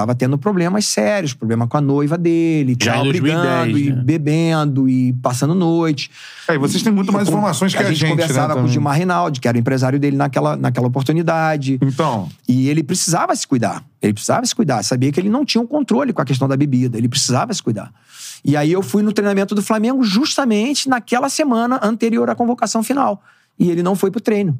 tava 0.00 0.14
tendo 0.14 0.38
problemas 0.38 0.86
sérios, 0.86 1.34
problema 1.34 1.66
com 1.66 1.76
a 1.76 1.80
noiva 1.80 2.16
dele, 2.16 2.74
Já 2.80 2.92
tava 2.94 3.06
em 3.08 3.12
2010, 3.12 3.20
brigando 3.22 3.78
e 3.78 3.92
né? 3.92 4.02
bebendo 4.02 4.88
e 4.88 5.12
passando 5.14 5.54
noite. 5.54 6.10
É, 6.48 6.54
e 6.54 6.58
vocês 6.58 6.82
têm 6.82 6.90
muito 6.92 7.12
mais 7.12 7.28
E 7.28 7.30
com- 7.30 7.36
informações 7.36 7.74
que 7.74 7.82
a, 7.82 7.86
a 7.86 7.92
gente. 7.92 8.02
né, 8.04 8.10
conversava 8.10 8.54
com 8.54 8.62
o. 8.64 8.68
Gilmar 8.68 8.96
Rinaldi, 8.96 9.40
que 9.40 9.46
era 9.46 9.56
o 9.56 9.60
empresário 9.60 9.98
dele 9.98 10.16
naquela, 10.16 10.56
naquela 10.56 10.86
oportunidade. 10.86 11.78
Então, 11.82 12.28
E 12.48 12.68
ele 12.68 12.82
precisava 12.82 13.36
se 13.36 13.46
cuidar. 13.46 13.84
Ele 14.00 14.14
precisava 14.14 14.44
se 14.46 14.54
cuidar. 14.54 14.82
Sabia 14.82 15.12
que 15.12 15.20
ele 15.20 15.28
não 15.28 15.44
tinha 15.44 15.60
um 15.60 15.66
controle 15.66 16.12
com 16.12 16.22
a 16.22 16.24
questão 16.24 16.48
da 16.48 16.56
bebida. 16.56 16.96
Ele 16.96 17.08
precisava 17.08 17.52
se 17.52 17.62
cuidar. 17.62 17.92
E 18.42 18.56
aí 18.56 18.72
eu 18.72 18.82
fui 18.82 19.02
no 19.02 19.12
treinamento 19.12 19.54
do 19.54 19.60
Flamengo 19.62 20.02
justamente 20.02 20.88
naquela 20.88 21.28
semana 21.28 21.78
anterior 21.82 22.30
à 22.30 22.34
convocação 22.34 22.82
final. 22.82 23.22
E 23.58 23.70
ele 23.70 23.82
não 23.82 23.94
foi 23.94 24.10
pro 24.10 24.20
treino. 24.20 24.58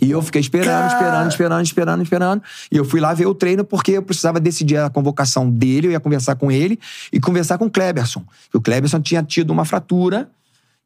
E 0.00 0.10
eu 0.10 0.20
fiquei 0.20 0.40
esperando, 0.40 0.90
esperando, 0.90 1.30
esperando, 1.30 1.64
esperando, 1.64 2.02
esperando. 2.02 2.42
E 2.70 2.76
eu 2.76 2.84
fui 2.84 3.00
lá 3.00 3.14
ver 3.14 3.26
o 3.26 3.34
treino 3.34 3.64
porque 3.64 3.92
eu 3.92 4.02
precisava 4.02 4.40
decidir 4.40 4.76
a 4.76 4.90
convocação 4.90 5.48
dele, 5.48 5.86
eu 5.88 5.92
ia 5.92 6.00
conversar 6.00 6.34
com 6.34 6.50
ele 6.50 6.78
e 7.12 7.20
conversar 7.20 7.58
com 7.58 7.66
o 7.66 7.70
Kleberson. 7.70 8.24
Que 8.50 8.56
o 8.56 8.60
Kleberson 8.60 9.00
tinha 9.00 9.22
tido 9.22 9.50
uma 9.50 9.64
fratura 9.64 10.28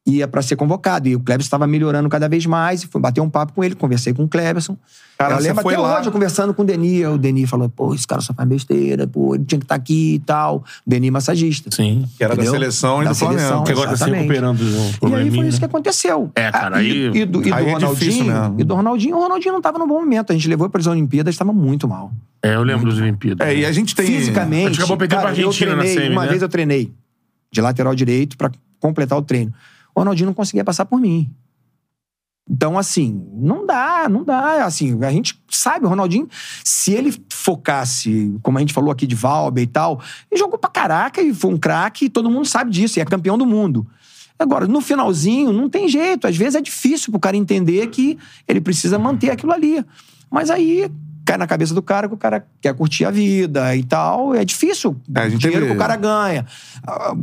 ia 0.07 0.27
pra 0.27 0.41
ser 0.41 0.55
convocado. 0.55 1.07
E 1.07 1.15
o 1.15 1.19
Kleberson 1.19 1.45
estava 1.47 1.67
melhorando 1.67 2.09
cada 2.09 2.27
vez 2.27 2.45
mais. 2.45 2.83
E 2.83 2.87
fui 2.87 2.99
bater 2.99 3.21
um 3.21 3.29
papo 3.29 3.53
com 3.53 3.63
ele, 3.63 3.75
conversei 3.75 4.13
com 4.13 4.23
o 4.23 4.27
Kleberson. 4.27 4.75
Cara, 5.17 5.35
eu 5.35 5.39
lembro 5.41 5.67
até 5.67 5.77
lá- 5.77 5.99
hoje, 5.99 6.07
eu 6.07 6.11
conversando 6.13 6.53
com 6.53 6.61
o 6.61 6.65
Deni. 6.65 7.05
O 7.05 7.17
Deni 7.17 7.45
falou, 7.45 7.67
pô, 7.69 7.93
esse 7.93 8.07
cara 8.07 8.21
só 8.21 8.33
faz 8.33 8.47
besteira, 8.47 9.05
pô, 9.05 9.35
ele 9.35 9.43
tinha 9.43 9.59
que 9.59 9.65
estar 9.65 9.75
aqui 9.75 10.15
e 10.15 10.19
tal. 10.19 10.63
Deni 10.87 11.11
massagista. 11.11 11.69
Sim. 11.71 12.05
que 12.17 12.23
era 12.23 12.33
Entendeu? 12.33 12.53
da 12.53 12.57
seleção 12.59 13.01
e 13.01 13.05
Da 13.05 13.11
do 13.11 13.15
Flamengo. 13.17 13.39
seleção, 13.41 13.63
Que 13.65 13.71
agora 13.73 13.89
tá 13.89 13.95
se 13.97 14.03
Exatamente. 14.03 14.21
recuperando 14.21 14.57
do 14.57 15.09
E 15.09 15.15
aí 15.15 15.29
foi 15.29 15.47
isso 15.47 15.51
né? 15.55 15.59
que 15.59 15.65
aconteceu. 15.65 16.31
É, 16.35 16.51
cara, 16.51 16.77
Ah, 16.77 16.79
aí- 16.79 16.89
E, 16.89 17.17
e 17.21 17.25
do, 17.25 17.41
e 17.45 17.49
do 17.49 17.53
aí 17.53 17.65
é 17.67 17.73
Ronaldinho. 17.73 18.25
mesmo. 18.25 18.55
e 18.59 18.63
do 18.63 18.75
Ronaldinho, 18.75 19.15
o 19.17 19.19
Ronaldinho 19.19 19.51
não 19.51 19.59
estava 19.59 19.77
num 19.77 19.87
bom 19.87 19.99
momento. 19.99 20.31
A 20.31 20.33
gente 20.33 20.47
levou 20.47 20.69
para 20.69 20.79
as 20.79 20.87
Olimpíadas, 20.87 21.35
estava 21.35 21.51
muito 21.51 21.87
mal. 21.87 22.11
É, 22.41 22.55
eu 22.55 22.63
lembro 22.63 22.89
dos 22.89 22.97
Olimpíadas. 22.99 23.45
É, 23.45 23.53
e 23.55 23.65
a 23.65 23.71
gente 23.73 23.93
tem. 23.93 24.05
Fisicamente. 24.07 24.65
A 24.65 24.69
gente 24.69 24.77
acabou 24.79 24.95
perdendo 24.97 25.17
cara, 25.19 25.33
pra 25.33 25.37
Argentina 25.37 25.71
eu 25.71 25.75
na 25.75 25.83
treinei, 25.83 26.03
semi, 26.03 26.15
Uma 26.15 26.23
né? 26.23 26.29
vez 26.29 26.41
eu 26.41 26.47
treinei 26.49 26.91
de 27.51 27.59
lateral 27.61 27.93
direito 27.93 28.37
para 28.37 28.49
completar 28.79 29.17
o 29.17 29.21
treino. 29.21 29.53
O 29.99 30.01
Ronaldinho 30.01 30.27
não 30.27 30.33
conseguia 30.33 30.63
passar 30.63 30.85
por 30.85 30.97
mim. 30.97 31.29
Então, 32.49 32.77
assim, 32.77 33.21
não 33.33 33.65
dá, 33.65 34.07
não 34.09 34.23
dá. 34.23 34.63
Assim, 34.63 34.97
a 35.03 35.11
gente 35.11 35.37
sabe, 35.49 35.85
o 35.85 35.89
Ronaldinho, 35.89 36.25
se 36.63 36.93
ele 36.93 37.13
focasse, 37.29 38.33
como 38.41 38.57
a 38.57 38.61
gente 38.61 38.73
falou 38.73 38.91
aqui 38.91 39.05
de 39.05 39.13
Valber 39.13 39.61
e 39.61 39.67
tal, 39.67 40.01
ele 40.31 40.39
jogou 40.39 40.57
pra 40.57 40.69
caraca 40.69 41.21
e 41.21 41.33
foi 41.33 41.53
um 41.53 41.57
craque, 41.57 42.05
e 42.05 42.09
todo 42.09 42.31
mundo 42.31 42.47
sabe 42.47 42.71
disso, 42.71 42.97
e 42.97 43.01
é 43.01 43.05
campeão 43.05 43.37
do 43.37 43.45
mundo. 43.45 43.85
Agora, 44.39 44.65
no 44.67 44.79
finalzinho, 44.79 45.51
não 45.51 45.69
tem 45.69 45.89
jeito. 45.89 46.25
Às 46.25 46.37
vezes 46.37 46.55
é 46.55 46.61
difícil 46.61 47.11
pro 47.11 47.19
cara 47.19 47.35
entender 47.35 47.85
que 47.87 48.17
ele 48.47 48.61
precisa 48.61 48.97
manter 48.97 49.31
aquilo 49.31 49.51
ali. 49.51 49.83
Mas 50.31 50.49
aí 50.49 50.89
cai 51.29 51.37
na 51.37 51.47
cabeça 51.47 51.73
do 51.73 51.81
cara 51.81 52.07
que 52.07 52.13
o 52.13 52.17
cara 52.17 52.45
quer 52.61 52.73
curtir 52.73 53.05
a 53.05 53.11
vida 53.11 53.75
e 53.75 53.83
tal. 53.83 54.33
É 54.35 54.43
difícil. 54.43 54.95
É, 55.15 55.27
o 55.27 55.37
dinheiro 55.37 55.65
vê. 55.65 55.71
que 55.71 55.75
o 55.75 55.79
cara 55.79 55.95
ganha, 55.95 56.45
a- 56.85 57.13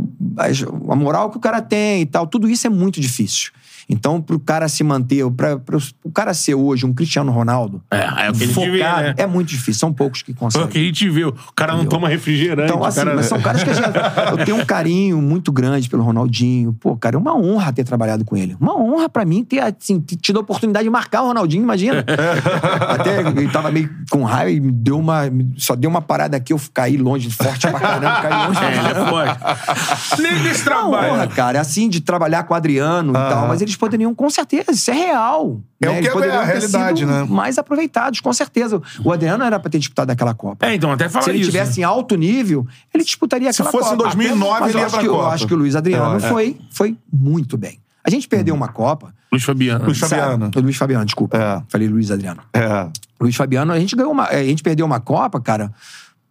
a 0.91 0.97
moral 0.97 1.31
que 1.31 1.37
o 1.37 1.41
cara 1.41 1.61
tem 1.61 2.03
e 2.03 2.07
tal, 2.07 2.27
tudo 2.27 2.49
isso 2.49 2.66
é 2.66 2.70
muito 2.70 3.01
difícil. 3.01 3.51
Então, 3.89 4.21
pro 4.21 4.39
cara 4.41 4.69
se 4.69 4.83
manter, 4.83 5.29
pra, 5.31 5.59
pro, 5.59 5.79
o 6.03 6.11
cara 6.11 6.35
ser 6.35 6.55
hoje 6.55 6.85
um 6.85 6.93
Cristiano 6.93 7.31
Ronaldo, 7.31 7.81
É, 7.91 7.99
é 8.29 8.35
focado, 8.49 8.73
vê, 8.73 8.83
né? 8.83 9.15
é 9.17 9.27
muito 9.27 9.49
difícil. 9.49 9.75
São 9.81 9.93
poucos 9.93 10.23
que 10.23 10.33
É 10.33 10.35
o 10.35 10.37
conseguem. 10.37 10.69
que 10.69 10.79
a 10.79 10.83
gente 10.83 11.09
vê. 11.09 11.25
O 11.25 11.35
cara 11.55 11.77
não 11.77 11.85
toma 11.87 12.09
refrigerante. 12.09 12.73
Então, 12.73 12.85
assim, 12.85 13.01
cara... 13.01 13.15
mas 13.15 13.27
são 13.27 13.41
caras 13.41 13.63
que 13.63 13.71
a 13.71 13.75
gente, 13.75 13.87
eu 14.39 14.45
tenho 14.45 14.57
um 14.57 14.65
carinho 14.65 15.21
muito 15.23 15.53
grande 15.53 15.89
pelo 15.89 16.03
Ronaldinho. 16.03 16.73
Pô, 16.73 16.97
cara, 16.97 17.15
é 17.17 17.19
uma 17.19 17.37
honra 17.37 17.73
ter 17.73 17.85
trabalhado 17.85 18.25
com 18.25 18.37
ele. 18.37 18.57
Uma 18.61 18.77
honra 18.77 19.09
pra 19.09 19.25
mim 19.25 19.45
ter 19.45 19.61
assim, 19.61 20.01
tido 20.01 20.39
a 20.39 20.41
oportunidade 20.43 20.85
de 20.85 20.91
marcar 20.91 21.23
o 21.23 21.27
Ronaldinho, 21.29 21.63
imagina. 21.63 22.05
Até 22.89 23.21
ele 23.21 23.49
tava 23.49 23.71
meio 23.71 23.89
com 24.11 24.25
raiva 24.25 24.51
e 24.51 24.61
me 24.61 24.73
deu 24.73 24.99
uma. 24.99 25.23
Só 25.57 25.75
deu 25.77 25.89
uma 25.89 26.03
parada 26.03 26.37
aqui, 26.37 26.53
eu 26.53 26.61
caí 26.75 26.97
longe, 26.97 27.31
forte 27.31 27.69
pra 27.69 27.79
caramba, 27.79 28.21
caí 28.21 28.47
longe 28.49 28.61
É, 28.65 28.79
ele 28.79 28.89
é 28.89 28.95
forte. 29.07 30.23
Nem 30.23 30.43
desse 30.43 30.69
Uma 30.69 30.87
honra, 30.89 30.99
trabalho. 31.09 31.31
cara, 31.31 31.61
assim, 31.61 31.89
de 31.89 32.01
trabalhar 32.01 32.43
com 32.45 32.55
o 32.55 32.57
Adriano 32.57 33.11
e 33.11 33.15
tal, 33.15 33.47
mas 33.49 33.61
eles 33.63 33.76
poderiam, 33.77 34.15
com 34.15 34.28
certeza, 34.31 34.70
isso 34.73 34.90
é 34.90 34.94
real. 34.94 35.61
É 35.81 35.89
o 35.89 35.93
né? 35.93 36.01
que 36.03 36.09
Eles 36.09 36.23
é 36.23 36.36
a 36.36 36.43
realidade, 36.43 37.07
né? 37.07 37.24
Mais 37.28 37.59
aproveitados, 37.59 38.20
com 38.20 38.32
certeza. 38.32 38.81
O 39.05 39.12
Adriano 39.12 39.44
era 39.44 39.59
pra 39.61 39.70
ter 39.70 39.78
disputado 39.78 40.11
aquela 40.11 40.35
Copa. 40.35 40.66
É, 40.66 40.74
então, 40.74 40.90
até 40.93 41.09
fala 41.09 41.24
Se 41.24 41.31
ele 41.31 41.39
isso. 41.40 41.51
tivesse 41.51 41.81
em 41.81 41.85
alto 41.85 42.16
nível, 42.16 42.66
ele 42.93 43.05
disputaria 43.05 43.53
Se 43.53 43.62
aquela 43.62 43.73
fosse 43.73 43.94
em 43.94 43.97
Copa. 43.97 44.03
2009, 44.05 44.51
Até- 44.53 44.61
mas 44.61 44.70
ele 44.70 44.78
ia 44.78 44.86
acho 44.86 44.94
pra 44.94 45.03
que, 45.03 45.09
Copa. 45.09 45.23
Eu 45.23 45.28
acho 45.28 45.47
que 45.47 45.55
o 45.55 45.57
Luiz 45.57 45.77
Adriano 45.77 46.15
É, 46.15 46.16
é. 46.16 46.28
Foi, 46.28 46.57
foi 46.70 46.97
muito 47.12 47.57
bem. 47.57 47.78
A 48.03 48.11
gente 48.11 48.28
perdeu 48.28 48.55
uma 48.55 48.69
Copa. 48.69 49.12
Luiz 49.32 49.43
Fabiano. 49.44 49.85
Luiz 49.85 49.98
Fabiano. 49.98 50.44
sabe? 50.47 50.59
O 50.59 50.62
Luiz 50.62 50.77
Fabiano, 50.77 51.05
desculpa. 51.05 51.36
É. 51.36 51.62
Falei 51.69 51.89
Luiz 51.89 52.11
Adriano. 52.11 52.40
É. 52.55 52.89
Luiz 53.20 53.35
Fabiano, 53.35 53.73
a 53.73 53.81
gente 53.81 53.97
ganhou 53.97 54.12
uma. 54.12 54.24
A 54.28 54.44
gente 54.44 54.62
perdeu 54.62 54.86
uma 54.86 55.01
Copa, 55.01 55.40
cara, 55.40 55.73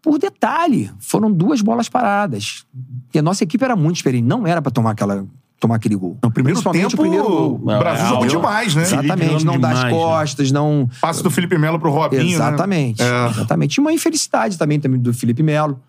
por 0.01 0.17
detalhe. 0.17 0.89
Foram 0.99 1.31
duas 1.31 1.61
bolas 1.61 1.89
paradas. 1.89 2.65
E 3.13 3.19
a 3.19 3.21
nossa 3.21 3.43
equipe 3.43 3.63
era 3.63 3.75
muito 3.75 3.97
experiente. 3.97 4.25
Não 4.25 4.47
era 4.47 4.61
pra 4.61 4.71
tomar 4.71 4.91
aquela. 4.91 5.25
Tomar 5.59 5.75
aquele 5.75 5.95
gol. 5.95 6.17
No 6.21 6.29
primeiro 6.31 6.61
tempo, 6.61 6.93
o 6.93 6.97
primeiro 6.97 7.23
gol. 7.27 7.55
o 7.55 7.57
Brasil 7.59 8.05
É, 8.05 8.09
jogou 8.09 8.27
demais, 8.27 8.75
né? 8.75 8.83
Exatamente, 8.83 9.45
não 9.45 9.57
dá 9.59 9.71
as 9.71 9.83
né? 9.85 9.89
costas, 9.89 10.51
não. 10.51 10.89
Passe 10.99 11.23
do 11.23 11.31
Felipe 11.31 11.57
Melo 11.57 11.79
pro 11.79 11.89
Robinho, 11.91 12.23
né? 12.23 12.29
Exatamente. 12.29 13.01
É. 13.01 13.27
Exatamente. 13.29 13.75
E 13.75 13.79
uma 13.81 13.93
infelicidade 13.93 14.57
também, 14.57 14.79
também 14.79 14.99
do 14.99 15.13
Felipe 15.13 15.41
Melo, 15.41 15.79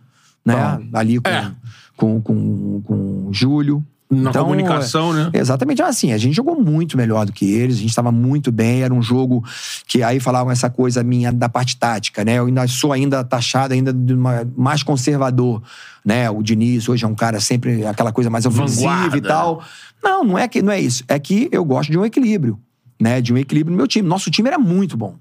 né? 0.45 0.79
Ali 0.93 1.19
com, 1.21 1.29
É. 1.29 1.53
com, 1.97 2.21
com, 2.21 2.81
com 2.83 2.95
o 3.29 3.31
Júlio. 3.33 3.85
Na 4.09 4.33
comunicação, 4.33 5.13
né? 5.13 5.31
Exatamente. 5.33 5.83
Assim, 5.83 6.13
a 6.13 6.19
gente 6.19 6.35
jogou 6.35 6.61
muito 6.61 6.97
melhor 6.97 7.27
do 7.27 7.33
que 7.33 7.45
eles, 7.45 7.77
a 7.77 7.81
gente 7.81 7.91
estava 7.91 8.13
muito 8.13 8.53
bem, 8.53 8.83
era 8.83 8.95
um 8.95 9.03
jogo 9.03 9.45
que 9.87 10.03
aí 10.03 10.21
falavam 10.21 10.53
essa 10.53 10.71
coisa 10.71 11.03
minha 11.03 11.33
da 11.33 11.49
parte 11.49 11.77
tática, 11.77 12.25
né? 12.25 12.39
Eu 12.39 12.47
ainda 12.47 12.67
sou 12.69 12.93
ainda 12.93 13.25
taxado 13.25 13.75
ainda 13.75 13.93
de 13.93 14.15
uma, 14.15 14.49
mais 14.57 14.85
conservador, 14.85 15.61
né? 16.05 16.31
O 16.31 16.41
Diniz 16.41 16.89
hoje 16.89 17.05
é 17.05 17.09
um 17.09 17.17
cara 17.17 17.41
sempre 17.41 17.85
aquela 17.85 18.13
coisa 18.13 18.31
mais 18.31 18.47
ofensiva 18.47 19.17
e 19.17 19.21
tal. 19.21 19.63
Não, 20.03 20.23
não 20.23 20.39
é 20.39 20.47
que 20.47 20.63
não 20.63 20.73
é 20.73 20.81
isso. 20.81 21.03
É 21.09 21.19
que 21.19 21.49
eu 21.51 21.65
gosto 21.65 21.91
de 21.91 21.99
um 21.99 22.05
equilíbrio, 22.05 22.61
né? 23.01 23.21
De 23.21 23.33
um 23.33 23.37
equilíbrio 23.37 23.73
no 23.73 23.77
meu 23.77 23.89
time. 23.89 24.09
Nosso 24.09 24.31
time 24.31 24.49
era 24.49 24.59
muito 24.59 24.97
bom. 24.97 25.17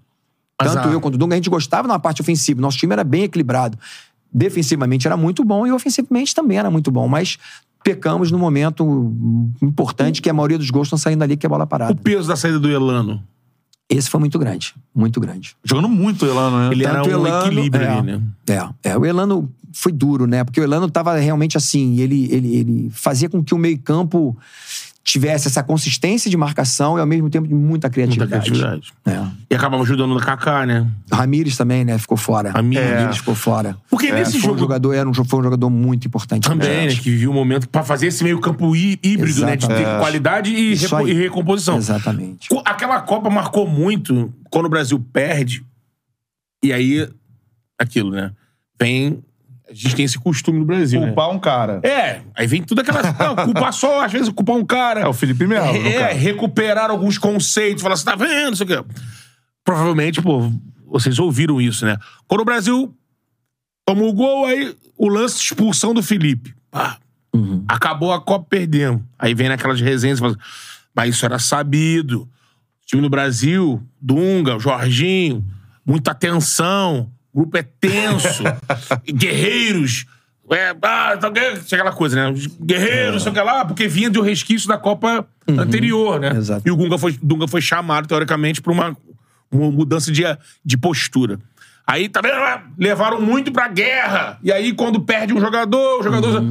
Tanto 0.57 0.87
eu 0.89 1.01
quanto 1.01 1.15
o 1.15 1.17
Dunga, 1.17 1.33
a 1.33 1.37
gente 1.37 1.49
gostava 1.49 1.87
na 1.87 1.99
parte 1.99 2.21
ofensiva. 2.21 2.61
Nosso 2.61 2.77
time 2.77 2.93
era 2.93 3.03
bem 3.03 3.23
equilibrado. 3.23 3.77
Defensivamente 4.31 5.07
era 5.07 5.17
muito 5.17 5.43
bom 5.43 5.65
e 5.65 5.71
ofensivamente 5.71 6.35
também 6.35 6.57
era 6.57 6.69
muito 6.69 6.91
bom. 6.91 7.07
Mas 7.07 7.37
pecamos 7.85 8.31
no 8.31 8.39
momento 8.39 8.83
importante 9.61 10.19
que 10.19 10.27
a 10.27 10.33
maioria 10.33 10.57
dos 10.57 10.71
gols 10.71 10.87
estão 10.87 10.97
saindo 10.97 11.23
ali, 11.23 11.37
que 11.37 11.45
é 11.45 11.49
bola 11.49 11.65
O 11.65 11.67
parada. 11.67 11.93
peso 11.95 12.27
da 12.27 12.35
saída 12.35 12.59
do 12.59 12.67
Elano. 12.67 13.23
Esse 13.87 14.09
foi 14.09 14.19
muito 14.19 14.39
grande. 14.39 14.73
Muito 14.93 15.19
grande. 15.19 15.55
Jogando 15.63 15.87
muito 15.87 16.25
o 16.25 16.27
Elano, 16.27 16.57
né? 16.57 16.69
Ele 16.71 16.83
era 16.83 17.03
Tanto 17.03 17.09
um 17.09 17.21
o 17.21 17.27
Elano- 17.27 17.45
equilíbrio 17.45 17.83
é. 17.83 17.87
ali, 17.89 18.01
né? 18.07 18.21
É, 18.83 18.89
é, 18.89 18.97
o 18.97 19.05
Elano 19.05 19.47
foi 19.71 19.91
duro, 19.91 20.25
né? 20.25 20.43
Porque 20.43 20.59
o 20.59 20.63
Elano 20.63 20.89
tava 20.89 21.15
realmente 21.17 21.55
assim, 21.57 21.99
ele, 21.99 22.27
ele, 22.33 22.55
ele 22.55 22.89
fazia 22.89 23.29
com 23.29 23.43
que 23.43 23.53
o 23.53 23.57
meio-campo 23.59 24.35
tivesse 25.07 25.47
essa 25.47 25.61
consistência 25.61 26.31
de 26.31 26.35
marcação 26.35 26.97
e 26.97 26.99
ao 26.99 27.05
mesmo 27.05 27.29
tempo 27.29 27.47
de 27.47 27.53
muita 27.53 27.67
Muita 27.87 27.89
criatividade. 27.91 28.49
criatividade. 28.51 28.93
É. 29.05 29.23
E 29.51 29.55
acabava 29.55 29.83
ajudando 29.83 30.15
no 30.15 30.19
Kaká, 30.19 30.65
né? 30.65 30.89
Ramires 31.13 31.55
também, 31.55 31.85
né? 31.85 31.95
Ficou 31.99 32.17
fora. 32.17 32.49
Ramires. 32.49 32.89
Ramires 32.89 33.17
ficou 33.17 33.35
fora. 33.35 33.77
Porque 33.87 34.07
É, 34.07 34.15
nesse 34.15 34.39
jogo 34.39 34.55
um 34.55 34.57
jogador, 34.57 34.93
era 34.93 35.07
um, 35.07 35.13
foi 35.13 35.39
um 35.39 35.43
jogador 35.43 35.69
muito 35.69 36.07
importante. 36.07 36.49
também, 36.49 36.87
né? 36.87 36.95
Que 36.95 37.11
vivia 37.11 37.29
um 37.29 37.33
momento 37.33 37.69
pra 37.69 37.83
fazer 37.83 38.07
esse 38.07 38.23
meio 38.23 38.39
campo 38.41 38.75
hí- 38.75 38.99
híbrido, 39.03 39.45
né? 39.45 39.55
De 39.55 39.67
ter 39.67 39.73
Exatamente. 39.73 39.99
qualidade 40.01 40.49
e, 40.49 40.73
e 40.73 41.13
recomposição. 41.13 41.77
Exatamente. 41.77 42.49
Aquela 42.65 42.99
Copa 43.01 43.29
marcou 43.29 43.67
muito 43.67 44.33
quando 44.49 44.65
o 44.65 44.69
Brasil 44.69 44.99
perde. 45.13 45.63
E 46.63 46.73
aí, 46.73 47.07
aquilo, 47.79 48.09
né? 48.09 48.31
Vem. 48.81 49.23
A 49.69 49.73
gente 49.73 49.95
tem 49.95 50.05
esse 50.05 50.19
costume 50.19 50.59
no 50.59 50.65
Brasil. 50.65 50.99
né? 51.01 51.07
Culpar 51.07 51.29
um 51.31 51.39
cara. 51.39 51.79
É, 51.83 52.21
aí 52.35 52.45
vem 52.45 52.61
tudo 52.61 52.81
aquela. 52.81 53.01
Não, 53.01 53.35
culpar 53.45 53.73
só, 53.73 54.03
às 54.05 54.11
vezes, 54.11 54.29
culpar 54.29 54.55
um 54.55 54.65
cara. 54.65 55.01
É 55.01 55.07
o 55.07 55.13
Felipe 55.13 55.47
Melo, 55.47 55.75
É, 55.87 56.07
caso. 56.09 56.19
recuperar 56.19 56.91
alguns 56.91 57.17
conceitos, 57.17 57.81
falar 57.81 57.95
assim, 57.95 58.05
tá 58.05 58.15
vendo? 58.15 58.49
Não 58.49 58.55
sei 58.55 58.65
o 58.65 58.69
quê. 58.69 58.85
Provavelmente, 59.63 60.21
pô, 60.21 60.51
vocês 60.87 61.17
ouviram 61.17 61.59
isso, 61.59 61.85
né? 61.85 61.97
Quando 62.27 62.41
o 62.41 62.45
Brasil 62.45 62.95
tomou 63.85 64.09
o 64.09 64.13
gol, 64.13 64.45
aí 64.45 64.75
o 64.97 65.07
lance 65.09 65.37
de 65.37 65.43
expulsão 65.45 65.93
do 65.93 66.03
Felipe. 66.03 66.53
Pá, 66.69 66.97
Uhum. 67.33 67.65
Acabou 67.67 68.13
a 68.13 68.21
Copa, 68.21 68.45
perdemos. 68.49 69.01
Aí 69.19 69.33
vem 69.33 69.49
naquelas 69.49 69.81
resenhas, 69.81 70.19
fala, 70.19 70.37
mas 70.95 71.13
isso 71.15 71.25
era 71.25 71.37
sabido. 71.37 72.21
O 72.21 72.85
time 72.85 73.01
do 73.01 73.09
Brasil, 73.09 73.83
Dunga, 73.99 74.57
Jorginho, 74.57 75.43
muita 75.85 76.11
atenção, 76.11 77.11
o 77.35 77.39
grupo 77.39 77.57
é 77.57 77.63
tenso, 77.63 78.43
guerreiros. 79.13 80.05
É, 80.49 80.69
ah, 80.81 81.17
tá, 81.17 81.27
aquela 81.27 81.91
coisa, 81.91 82.15
né? 82.15 82.29
Os 82.29 82.45
Guerreiros, 82.47 83.23
sei 83.23 83.31
o 83.31 83.35
que 83.35 83.41
lá, 83.41 83.65
porque 83.65 83.87
vinha 83.87 84.09
de 84.09 84.19
um 84.19 84.21
resquício 84.21 84.69
da 84.69 84.77
Copa 84.77 85.27
anterior, 85.47 86.19
né? 86.19 86.29
Exato. 86.29 86.61
E 86.65 86.71
o 86.71 86.75
Dunga 86.75 86.97
foi, 86.97 87.17
Dunga 87.21 87.47
foi 87.47 87.61
chamado, 87.61 88.07
teoricamente, 88.07 88.61
pra 88.61 88.71
uma, 88.71 88.95
uma 89.51 89.71
mudança 89.71 90.11
de, 90.11 90.23
de 90.63 90.77
postura. 90.77 91.39
Aí, 91.85 92.07
tá 92.07 92.21
vendo? 92.21 92.35
Levaram 92.77 93.19
muito 93.19 93.51
pra 93.51 93.67
guerra. 93.67 94.39
E 94.41 94.51
aí, 94.51 94.71
quando 94.71 95.01
perde 95.01 95.33
um 95.33 95.39
jogador, 95.39 95.99
o 95.99 96.03
jogador 96.03 96.45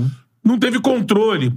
não 0.45 0.59
teve 0.59 0.81
controle. 0.81 1.55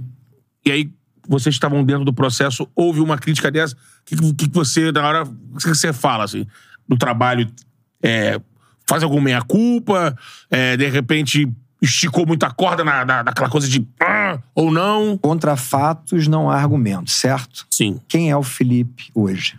E 0.64 0.70
aí, 0.70 0.90
vocês 1.28 1.54
estavam 1.54 1.84
dentro 1.84 2.04
do 2.04 2.12
processo, 2.12 2.68
houve 2.74 3.00
uma 3.00 3.18
crítica 3.18 3.50
dessa. 3.50 3.74
O 3.74 3.78
que, 4.06 4.16
que, 4.34 4.48
que 4.48 4.54
você, 4.54 4.92
na 4.92 5.06
hora, 5.06 5.24
o 5.24 5.58
que 5.58 5.68
você 5.68 5.92
fala, 5.92 6.22
assim, 6.22 6.46
do 6.88 6.96
trabalho? 6.96 7.50
É, 8.00 8.40
faz 8.88 9.02
alguma 9.02 9.22
meia-culpa? 9.22 10.16
É, 10.50 10.76
de 10.76 10.88
repente, 10.88 11.48
esticou 11.80 12.26
muita 12.26 12.50
corda 12.50 12.82
na, 12.82 13.04
na, 13.04 13.22
naquela 13.22 13.48
coisa 13.48 13.68
de... 13.68 13.86
"Ah", 14.00 14.38
ou 14.54 14.70
não? 14.72 15.16
Contra 15.18 15.56
fatos 15.56 16.26
não 16.26 16.50
há 16.50 16.56
argumento, 16.56 17.10
certo? 17.10 17.66
Sim. 17.70 18.00
Quem 18.08 18.30
é 18.30 18.36
o 18.36 18.42
Felipe 18.42 19.10
hoje? 19.14 19.58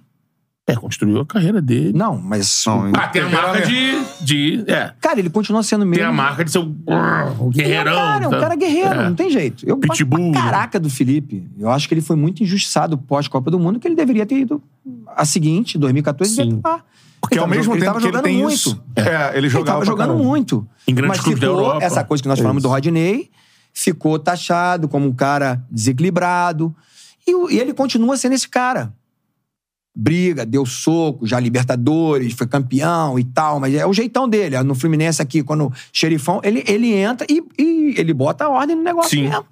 É, 0.68 0.76
construiu 0.76 1.20
a 1.20 1.26
carreira 1.26 1.60
dele. 1.60 1.94
Não, 1.98 2.16
mas. 2.22 2.64
Não, 2.68 2.92
Ah, 2.94 3.08
tem 3.08 3.24
a 3.24 3.30
marca 3.30 3.66
de... 3.66 4.04
de 4.22 4.64
é, 4.68 4.94
Cara, 5.02 5.20
ele 5.20 5.28
continua 5.32 5.64
sendo 5.64 5.84
mesmo. 5.84 5.96
tem 5.96 6.06
a 6.06 6.12
marca 6.12 6.46
de 6.46 6.52
ser 6.52 6.60
o, 6.60 6.76
é 6.88 7.50
guerreirão. 7.50 7.92
um 7.92 7.96
cara, 7.96 8.24
é 8.24 8.28
um 8.28 8.32
tá? 8.32 8.40
cara 8.40 8.56
guerreiro, 8.56 8.90
É. 9.00 9.04
não 9.10 9.16
tem 9.16 9.32
jeito. 9.32 9.68
Eu 9.68 9.78
Pitbull, 9.78 10.32
pra 10.32 10.40
né? 10.42 10.46
caraca 10.46 10.80
do 10.80 10.88
Felipe. 10.88 11.44
Eu 11.58 11.72
acho 11.72 11.88
que 11.88 11.96
ele 11.96 12.02
foi 12.02 12.16
muito 12.16 12.44
injustiçado 12.44 13.00
pós-Copa 13.00 13.50
do 13.50 13.58
Mundo, 13.60 13.80
que 13.80 13.88
ele 13.88 13.96
deveria 13.96 14.28
ter 14.28 14.42
ido 14.42 14.62
a 15.08 15.26
seguinte, 15.26 15.76
2014, 15.76 16.36
Sim. 16.36 16.42
devia 16.44 16.58
estar. 16.58 16.86
Porque 17.22 17.36
Ele 17.36 17.42
ao 17.42 17.48
mesmo 17.48 17.64
jogando- 17.64 17.78
ele 17.78 17.86
tempo 17.86 17.94
tava 17.94 18.00
que 18.00 18.06
ele 18.08 18.18
jogando 18.18 18.24
tem 18.24 18.38
muito. 18.42 18.54
isso. 18.56 18.84
É, 18.96 19.30
ele 19.30 19.38
Ele 19.40 19.50
jogava 19.50 19.66
tava 19.66 19.78
pra 19.80 19.86
jogando 19.88 20.08
caramba. 20.10 20.24
muito. 20.24 20.68
Em 20.88 20.96
grandes 20.96 21.18
Mas 21.18 21.24
clubes 21.24 21.42
da 21.42 21.48
ficou, 21.48 21.62
Europa. 21.66 21.86
essa 21.86 22.04
coisa 22.04 22.24
que 22.24 22.30
nós 22.30 22.40
falamos 22.40 22.64
do 22.64 22.70
Rodney, 22.70 23.30
ficou 23.74 24.18
taxado 24.18 24.88
como 24.88 25.06
um 25.08 25.14
cara 25.14 25.62
desequilibrado. 25.70 26.76
E, 27.28 27.54
e 27.56 27.60
ele 27.60 27.74
continua 27.74 28.16
sendo 28.18 28.34
esse 28.34 28.48
cara. 28.48 28.94
Briga, 29.96 30.46
deu 30.46 30.66
soco, 30.66 31.28
já 31.28 31.40
Libertadores, 31.40 32.32
foi 32.34 32.48
campeão 32.48 33.20
e 33.20 33.24
tal, 33.24 33.60
mas 33.60 33.74
é 33.74 33.86
o 33.86 33.92
jeitão 33.94 34.30
dele. 34.30 34.62
No 34.64 34.74
Fluminense 34.76 35.22
aqui, 35.22 35.44
quando 35.44 35.68
o 35.68 35.74
xerifão, 35.92 36.40
ele, 36.44 36.64
ele 36.68 36.94
entra 36.94 37.28
e, 37.30 37.44
e 37.58 37.96
ele 37.98 38.14
bota 38.14 38.46
a 38.46 38.50
ordem 38.50 38.76
no 38.78 38.84
negócio 38.84 39.10
Sim. 39.10 39.28
mesmo. 39.28 39.46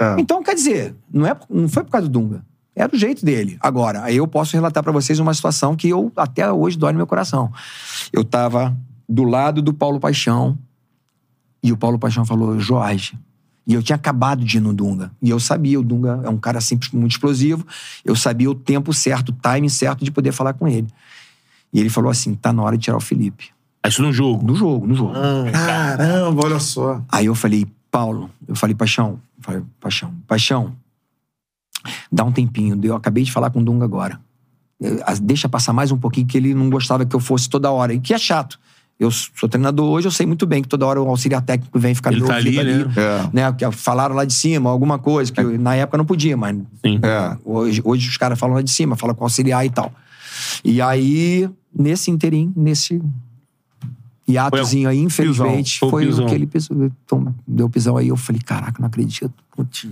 É. 0.00 0.16
Então, 0.18 0.42
quer 0.42 0.54
dizer, 0.54 0.94
não, 1.12 1.26
é, 1.26 1.36
não 1.48 1.68
foi 1.68 1.84
por 1.84 1.90
causa 1.90 2.08
do 2.08 2.12
Dunga. 2.12 2.44
Era 2.80 2.94
o 2.94 2.98
jeito 2.98 3.24
dele. 3.24 3.58
Agora, 3.60 4.02
aí 4.02 4.16
eu 4.16 4.26
posso 4.26 4.56
relatar 4.56 4.82
pra 4.82 4.92
vocês 4.92 5.18
uma 5.18 5.34
situação 5.34 5.76
que 5.76 5.88
eu 5.88 6.12
até 6.16 6.50
hoje 6.50 6.78
dói 6.78 6.92
no 6.92 6.96
meu 6.96 7.06
coração. 7.06 7.52
Eu 8.12 8.24
tava 8.24 8.76
do 9.08 9.24
lado 9.24 9.60
do 9.60 9.72
Paulo 9.74 10.00
Paixão 10.00 10.58
e 11.62 11.72
o 11.72 11.76
Paulo 11.76 11.98
Paixão 11.98 12.24
falou, 12.24 12.58
Jorge. 12.58 13.18
E 13.66 13.74
eu 13.74 13.82
tinha 13.82 13.96
acabado 13.96 14.44
de 14.44 14.56
ir 14.56 14.60
no 14.60 14.72
Dunga. 14.72 15.12
E 15.22 15.30
eu 15.30 15.38
sabia, 15.38 15.78
o 15.78 15.82
Dunga 15.82 16.22
é 16.24 16.28
um 16.28 16.38
cara 16.38 16.60
sempre 16.60 16.88
muito 16.96 17.12
explosivo. 17.12 17.66
Eu 18.04 18.16
sabia 18.16 18.50
o 18.50 18.54
tempo 18.54 18.92
certo, 18.92 19.28
o 19.28 19.32
timing 19.32 19.68
certo 19.68 20.04
de 20.04 20.10
poder 20.10 20.32
falar 20.32 20.54
com 20.54 20.66
ele. 20.66 20.88
E 21.72 21.78
ele 21.78 21.88
falou 21.88 22.10
assim: 22.10 22.34
tá 22.34 22.52
na 22.52 22.62
hora 22.62 22.76
de 22.76 22.84
tirar 22.84 22.96
o 22.96 23.00
Felipe. 23.00 23.50
Ah, 23.82 23.88
Isso 23.88 24.02
no 24.02 24.12
jogo. 24.12 24.44
No 24.44 24.54
jogo, 24.56 24.86
no 24.86 24.94
jogo. 24.94 25.12
Caramba, 25.52 26.44
olha 26.44 26.58
só. 26.58 27.02
Aí 27.08 27.26
eu 27.26 27.34
falei, 27.34 27.66
Paulo, 27.90 28.30
eu 28.46 28.54
falei, 28.54 28.74
Paixão, 28.74 29.20
eu 29.38 29.44
falei, 29.44 29.62
Paixão, 29.80 30.14
Paixão, 30.26 30.76
dá 32.10 32.24
um 32.24 32.32
tempinho. 32.32 32.78
Eu 32.82 32.94
acabei 32.96 33.24
de 33.24 33.32
falar 33.32 33.50
com 33.50 33.60
o 33.60 33.64
Dunga 33.64 33.84
agora. 33.84 34.20
Deixa 35.22 35.48
passar 35.48 35.72
mais 35.72 35.92
um 35.92 35.98
pouquinho, 35.98 36.26
que 36.26 36.36
ele 36.38 36.54
não 36.54 36.70
gostava 36.70 37.04
que 37.04 37.14
eu 37.14 37.20
fosse 37.20 37.48
toda 37.48 37.70
hora. 37.70 37.92
E 37.92 38.00
que 38.00 38.14
é 38.14 38.18
chato. 38.18 38.58
Eu 38.98 39.10
sou 39.10 39.48
treinador 39.48 39.88
hoje, 39.90 40.06
eu 40.06 40.10
sei 40.10 40.26
muito 40.26 40.46
bem 40.46 40.60
que 40.60 40.68
toda 40.68 40.84
hora 40.86 41.00
o 41.00 41.08
auxiliar 41.08 41.40
técnico 41.40 41.78
vem 41.78 41.94
ficar 41.94 42.12
Ele 42.12 42.22
tá 42.22 42.34
ali, 42.36 42.58
ali. 42.58 42.84
né? 42.84 42.92
É. 42.96 43.30
né? 43.32 43.72
Falaram 43.72 44.14
lá 44.14 44.26
de 44.26 44.32
cima, 44.34 44.68
alguma 44.68 44.98
coisa, 44.98 45.32
que 45.32 45.40
eu- 45.40 45.58
na 45.58 45.74
época 45.74 45.96
não 45.96 46.04
podia, 46.04 46.36
mas. 46.36 46.58
É. 46.84 47.36
Hoje, 47.42 47.80
hoje 47.82 48.08
os 48.10 48.16
caras 48.18 48.38
falam 48.38 48.56
lá 48.56 48.62
de 48.62 48.70
cima, 48.70 48.96
falam 48.96 49.16
com 49.16 49.24
auxiliar 49.24 49.64
e 49.64 49.70
tal. 49.70 49.90
E 50.62 50.82
aí, 50.82 51.48
nesse 51.74 52.10
interim, 52.10 52.52
nesse 52.54 53.00
hiatozinho 54.30 54.88
aí, 54.88 54.98
infelizmente, 54.98 55.78
Foi 55.78 55.88
o 55.88 55.90
foi 55.90 56.06
pisão. 56.06 56.24
o 56.24 56.28
que 56.28 56.34
ele 56.34 56.46
pisou. 56.46 56.90
Então, 57.04 57.34
deu 57.46 57.68
pisão 57.68 57.96
aí. 57.96 58.08
Eu 58.08 58.16
falei, 58.16 58.40
caraca, 58.40 58.80
não 58.80 58.86
acredito. 58.86 59.32
Putz, 59.54 59.86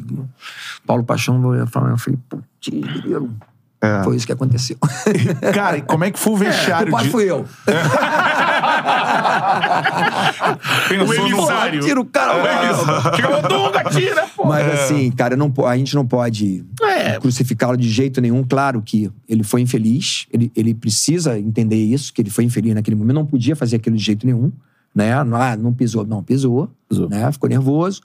Paulo 0.86 1.04
Paixão 1.04 1.54
eu 1.54 1.66
falei, 1.66 1.92
eu 1.92 1.98
falei, 1.98 2.18
putz. 2.28 2.44
É. 3.80 4.02
foi 4.02 4.16
isso 4.16 4.26
que 4.26 4.32
aconteceu. 4.32 4.76
Cara, 5.54 5.78
e 5.78 5.82
como 5.82 6.02
é 6.04 6.10
que 6.10 6.18
foi 6.18 6.32
o 6.32 6.36
vestiário 6.36 6.88
Culpado 6.88 7.04
de... 7.04 7.10
fui 7.12 7.30
eu. 7.30 7.46
Pensou 10.88 11.06
O 11.08 11.14
emissário. 11.14 11.80
Tira 11.80 12.00
o 12.00 12.04
cara. 12.04 13.14
Chegava 13.14 13.38
o 13.38 13.48
Dunga, 13.48 13.84
tira, 13.90 14.26
pô. 14.36 14.46
Mas 14.46 14.66
assim, 14.80 15.10
cara, 15.10 15.36
não, 15.36 15.52
a 15.66 15.76
gente 15.76 15.94
não 15.94 16.06
pode 16.06 16.64
É. 16.82 17.18
crucificá-lo 17.20 17.76
de 17.76 17.88
jeito 17.88 18.20
nenhum. 18.20 18.42
Claro 18.42 18.82
que 18.82 19.10
ele 19.28 19.44
foi 19.44 19.60
infeliz, 19.60 20.26
ele, 20.32 20.50
ele 20.56 20.74
precisa 20.74 21.38
entender 21.38 21.76
isso, 21.76 22.12
que 22.12 22.20
ele 22.22 22.30
foi 22.30 22.44
infeliz 22.44 22.74
naquele 22.74 22.96
momento, 22.96 23.14
não 23.14 23.26
podia 23.26 23.54
fazer 23.54 23.76
aquilo 23.76 23.96
de 23.96 24.02
jeito 24.02 24.26
nenhum, 24.26 24.52
né? 24.94 25.22
Não, 25.24 25.40
ah, 25.40 25.56
não 25.56 25.72
pisou, 25.72 26.04
não, 26.06 26.22
pisou, 26.22 26.70
Pisou. 26.88 27.08
né? 27.08 27.30
Ficou 27.30 27.48
nervoso. 27.48 28.00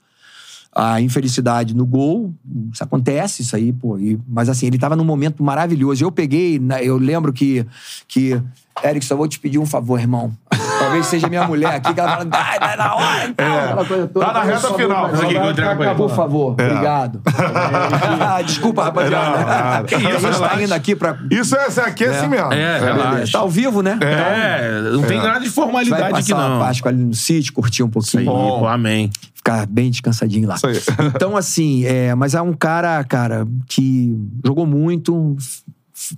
A 0.74 1.00
infelicidade 1.00 1.74
no 1.74 1.86
gol, 1.86 2.34
isso 2.72 2.82
acontece, 2.82 3.42
isso 3.42 3.54
aí, 3.54 3.72
pô. 3.72 3.96
e- 3.98 4.18
mas 4.26 4.48
assim, 4.48 4.66
ele 4.66 4.78
tava 4.78 4.96
num 4.96 5.04
momento 5.04 5.42
maravilhoso. 5.42 6.04
Eu 6.04 6.10
peguei, 6.10 6.60
eu 6.82 6.98
lembro 6.98 7.32
que, 7.32 7.64
que 8.08 8.40
Eric, 8.82 9.04
só 9.04 9.14
vou 9.16 9.28
te 9.28 9.38
pedir 9.38 9.58
um 9.58 9.66
favor, 9.66 10.00
irmão. 10.00 10.32
talvez 10.94 11.06
seja 11.06 11.28
minha 11.28 11.46
mulher 11.46 11.74
aqui, 11.74 11.92
que 11.92 12.00
ela 12.00 12.10
fala, 12.10 12.24
vai, 12.24 12.58
vai 12.58 12.76
na 12.76 12.94
hora, 12.94 13.26
então, 13.26 13.46
É. 13.46 13.64
aquela 13.64 13.84
coisa 13.84 14.06
toda. 14.08 14.26
Tá 14.26 14.32
na 14.32 14.42
reta 14.42 14.60
favor, 14.60 14.78
final. 14.78 15.08
por 15.08 15.14
Isso 15.14 15.24
aqui. 15.24 15.94
Por 15.96 16.10
favor, 16.10 16.52
obrigado. 16.52 17.20
Ah, 18.20 18.42
Desculpa, 18.42 18.84
rapaziada. 18.84 19.78
Não. 19.78 19.84
Que 19.84 19.94
isso, 19.96 20.06
a 20.06 20.10
gente 20.10 20.20
tá 20.22 20.28
relaxa. 20.30 20.62
indo 20.62 20.72
aqui 20.74 20.96
pra... 20.96 21.16
Isso 21.30 21.56
é, 21.56 21.66
aqui 21.84 22.04
é, 22.04 22.08
assim 22.08 22.28
mesmo. 22.28 22.52
É, 22.52 22.78
relaxa. 22.78 23.32
Tá 23.32 23.38
ao 23.40 23.48
vivo, 23.48 23.82
né? 23.82 23.98
É, 24.00 24.80
não 24.92 25.02
tem 25.02 25.18
nada 25.18 25.40
de 25.40 25.46
Vai 25.46 25.54
formalidade 25.54 26.02
aqui, 26.02 26.12
passar 26.32 26.36
uma 26.36 26.48
não. 26.48 26.58
Páscoa 26.60 26.90
ali 26.90 27.04
no 27.04 27.14
sítio, 27.14 27.52
curtir 27.52 27.82
um 27.82 27.90
Isso 27.98 28.18
aí, 28.18 28.24
pouquinho. 28.24 28.58
pô, 28.60 28.66
amém. 28.66 29.10
Ficar 29.34 29.66
bem 29.66 29.90
descansadinho 29.90 30.48
lá. 30.48 30.54
Isso 30.54 30.66
aí. 30.66 30.80
Então, 31.14 31.36
assim, 31.36 31.84
é, 31.84 32.14
mas 32.14 32.34
é 32.34 32.40
um 32.40 32.52
cara, 32.54 33.02
cara, 33.04 33.46
que 33.68 34.16
jogou 34.44 34.66
muito, 34.66 35.36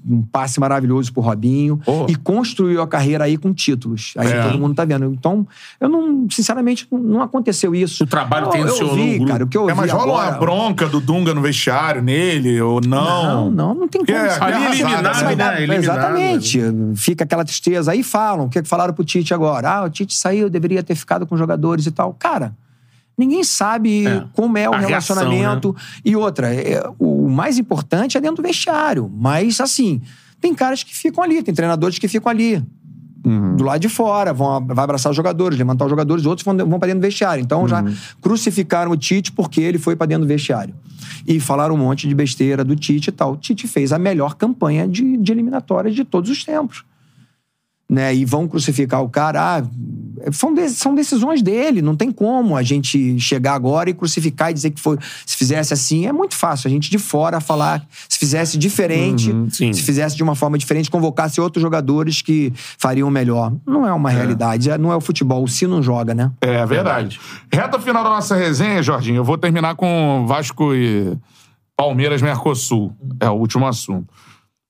um 0.09 0.23
passe 0.23 0.59
maravilhoso 0.61 1.13
pro 1.13 1.23
Robinho 1.23 1.77
Pô. 1.85 2.07
e 2.09 2.15
construiu 2.17 2.81
a 2.83 2.87
carreira 2.89 3.25
aí 3.25 3.37
com 3.37 3.53
títulos. 3.53 4.15
Aí 4.17 4.31
É. 4.33 4.43
todo 4.43 4.59
mundo 4.59 4.75
tá 4.75 4.85
vendo. 4.85 5.05
Então, 5.07 5.47
eu 5.81 5.89
não, 5.89 6.27
sinceramente, 6.31 6.87
não- 6.91 7.23
aconteceu 7.23 7.75
isso. 7.75 8.05
O 8.05 8.07
trabalho 8.07 8.47
eu, 8.47 8.51
tensionou 8.51 8.97
eu 8.97 9.03
vi, 9.05 9.19
o 9.23 9.27
cara, 9.27 9.45
o 9.45 9.47
que 9.49 9.57
eu 9.57 9.69
É, 9.71 9.75
mas 9.75 9.91
vi 9.91 9.97
rola 9.97 10.13
agora... 10.13 10.31
uma 10.31 10.39
bronca 10.39 10.87
do 10.89 11.01
Dunga 11.01 11.35
no 11.35 11.41
vestiário 11.43 12.03
nele, 12.03 12.61
ou 12.61 12.81
não? 12.81 13.07
Não, 13.25 13.51
não, 13.51 13.75
não 13.75 13.89
tem 13.89 14.05
como. 14.05 14.17
é 14.17 14.39
Ali 14.41 14.65
eliminado, 14.67 15.07
arrasada, 15.07 15.25
Vai 15.27 15.37
né? 15.37 15.45
dar- 15.45 15.57
Eliminado, 15.63 15.83
Exatamente. 15.85 16.61
Fica 16.97 17.25
aquela 17.25 17.45
tristeza. 17.45 17.93
Aí 17.93 18.03
falam, 18.03 18.47
o 18.47 18.49
que 18.49 18.63
que 18.63 18.69
falaram 18.69 18.93
pro 18.95 19.05
Tite 19.05 19.33
agora? 19.35 19.69
Ah, 19.71 19.85
o 19.85 19.91
Tite 19.91 20.15
saiu, 20.15 20.49
deveria 20.51 20.83
ter 20.83 20.95
ficado 20.95 21.27
com 21.27 21.35
os 21.35 21.39
jogadores 21.39 21.87
e 21.87 21.91
tal. 21.91 22.15
Cara, 22.19 22.55
ninguém 23.17 23.43
sabe 23.45 24.07
É. 24.07 24.25
como 24.33 24.57
é 24.59 24.69
o 24.69 24.75
A 24.75 24.79
reação, 24.79 25.17
relacionamento. 25.17 25.75
E 26.05 26.15
outra, 26.17 26.55
é, 26.55 26.83
o 26.99 27.29
mais 27.29 27.59
importante 27.59 28.17
é 28.17 28.21
dentro 28.21 28.37
do 28.37 28.43
vestiário. 28.43 29.11
Mas, 29.15 29.61
assim, 29.61 30.01
tem 30.41 30.55
caras 30.55 30.83
que 30.83 30.95
ficam 30.97 31.23
ali, 31.25 31.43
tem 31.43 31.55
treinadores 31.55 31.99
que 31.99 32.09
ficam 32.09 32.31
ali. 32.31 32.63
Do 33.57 33.65
lado 33.65 33.81
de 33.81 33.89
fora, 33.89 34.33
vão, 34.33 34.65
vai 34.65 34.85
abraçar 34.85 35.11
os 35.11 35.17
jogadores, 35.17 35.59
levantar 35.59 35.85
os 35.87 35.91
jogadores, 35.91 36.25
outros 36.25 36.45
vão, 36.45 36.57
vão 36.59 36.79
pra 36.79 36.87
dentro 36.87 37.01
do 37.01 37.05
vestiário. 37.05 37.43
Então 37.43 37.67
já 37.67 37.83
crucificaram 38.21 38.93
o 38.93 38.97
Tite 38.97 39.33
porque 39.33 39.61
ele 39.61 39.79
foi 39.79 39.97
pra 39.97 40.07
dentro 40.07 40.25
do 40.25 40.29
vestiário. 40.29 40.73
E 41.27 41.41
falaram 41.41 41.75
um 41.75 41.79
monte 41.79 42.07
de 42.07 42.15
besteira 42.15 42.63
do 42.63 42.77
Tite 42.77 43.09
e 43.09 43.13
tal. 43.13 43.33
O 43.33 43.37
Tite 43.37 43.67
fez 43.67 43.93
a 43.93 43.99
melhor 43.99 44.37
campanha 44.37 44.87
de, 44.87 45.17
de 45.17 45.33
eliminatórias 45.33 45.93
de 45.93 46.05
todos 46.05 46.31
os 46.31 46.45
tempos. 46.45 46.85
Né? 47.89 48.13
E 48.17 48.25
vão 48.25 48.49
crucificar 48.49 49.01
o 49.01 49.09
cara. 49.09 49.59
Ah, 49.59 49.63
são, 50.33 50.53
de- 50.53 50.71
são 50.71 50.93
decisões 50.93 51.41
dele, 51.41 51.81
não 51.81 51.95
tem 51.95 52.11
como 52.11 52.57
a 52.57 52.63
gente 52.63 53.17
chegar 53.21 53.55
agora 53.55 53.89
e 53.89 53.95
crucificar 53.95 54.51
e 54.51 54.55
dizer 54.55 54.71
que 54.73 54.81
foi. 54.81 54.99
Se 55.25 55.37
fizesse 55.37 55.73
assim, 55.73 56.05
é 56.05 56.13
muito 56.13 56.35
fácil. 56.35 56.67
A 56.67 56.71
gente 56.71 56.91
de 56.91 56.99
fora 56.99 57.39
falar. 57.41 57.87
Se 58.09 58.19
fizesse 58.19 58.59
diferente, 58.59 59.33
sim. 59.51 59.73
se 59.73 59.83
fizesse 59.83 60.17
de 60.17 60.23
uma 60.25 60.35
forma 60.35 60.59
diferente, 60.59 60.91
convocasse 60.91 61.41
outros 61.41 61.63
jogadores 61.63 62.23
que 62.23 62.53
fariam 62.77 63.09
melhor. 63.09 63.53
Não 63.65 63.87
é 63.87 63.93
uma 63.93 64.11
realidade, 64.11 64.69
é- 64.69 64.77
não 64.77 64.91
é 64.91 64.97
o 64.97 65.01
futebol. 65.01 65.45
O 65.45 65.49
Si 65.49 65.65
não 65.69 65.81
joga, 65.81 66.13
né? 66.13 66.33
É 66.41 66.67
verdade. 66.67 67.21
Reta 67.53 67.79
final 67.79 68.03
da 68.03 68.11
nossa 68.11 68.35
resenha, 68.35 68.83
Jorginho, 68.83 69.19
eu 69.19 69.25
vou 69.25 69.39
terminar 69.39 69.77
com 69.77 70.25
Vasco 70.27 70.75
e 70.75 71.17
Palmeiras 71.77 72.21
Mercosul. 72.21 72.93
É 73.21 73.29
o 73.31 73.35
último 73.35 73.65
assunto. 73.65 74.13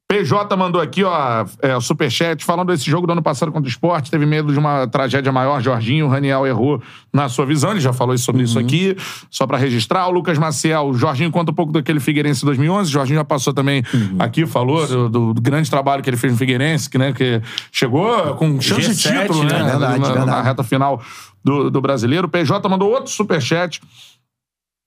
PJ 0.08 0.56
mandou 0.56 0.80
aqui, 0.80 1.02
ó, 1.02 1.44
é, 1.60 1.76
o 1.76 1.80
superchat, 1.80 2.44
falando 2.44 2.68
desse 2.72 2.88
jogo 2.88 3.08
do 3.08 3.12
ano 3.12 3.22
passado 3.22 3.50
contra 3.50 3.66
o 3.66 3.68
esporte, 3.68 4.08
teve 4.08 4.24
medo 4.24 4.52
de 4.52 4.58
uma 4.58 4.86
tragédia 4.86 5.32
maior. 5.32 5.60
Jorginho, 5.60 6.06
o 6.06 6.08
Raniel 6.08 6.46
errou 6.46 6.80
na 7.12 7.28
sua 7.28 7.44
visão, 7.44 7.72
ele 7.72 7.80
já 7.80 7.92
falou 7.92 8.16
sobre 8.16 8.42
isso 8.44 8.56
aqui, 8.56 8.96
só 9.28 9.48
pra 9.48 9.58
registrar. 9.58 10.06
O 10.06 10.12
Lucas 10.12 10.38
Maciel, 10.38 10.86
o 10.90 10.94
Jorginho 10.94 11.32
conta 11.32 11.50
um 11.50 11.54
pouco 11.54 11.72
daquele 11.72 11.98
Figueirense 11.98 12.44
2011. 12.44 12.88
O 12.88 12.92
Jorginho 12.92 13.18
já 13.18 13.24
passou 13.24 13.52
também 13.52 13.82
aqui, 14.20 14.46
falou 14.46 14.86
do, 14.86 15.08
do- 15.08 15.34
do 15.34 15.40
grande 15.42 15.68
trabalho 15.68 16.04
que 16.04 16.08
ele 16.08 16.16
fez 16.16 16.32
no 16.32 16.38
Figueirense, 16.38 16.88
que, 16.88 16.98
né, 16.98 17.12
que 17.12 17.42
chegou 17.72 18.34
com 18.36 18.60
chance 18.60 18.82
de 18.94 19.08
G7, 19.08 19.22
título, 19.22 19.42
né? 19.42 19.58
né? 19.58 19.70
Verdade, 19.70 19.98
na, 20.00 20.08
na 20.08 20.14
verdade. 20.14 20.46
reta 20.46 20.62
final 20.62 21.02
do, 21.44 21.68
do 21.68 21.80
brasileiro. 21.80 22.28
O 22.28 22.30
PJ 22.30 22.68
mandou 22.68 22.90
outro 22.90 23.10
superchat. 23.10 23.80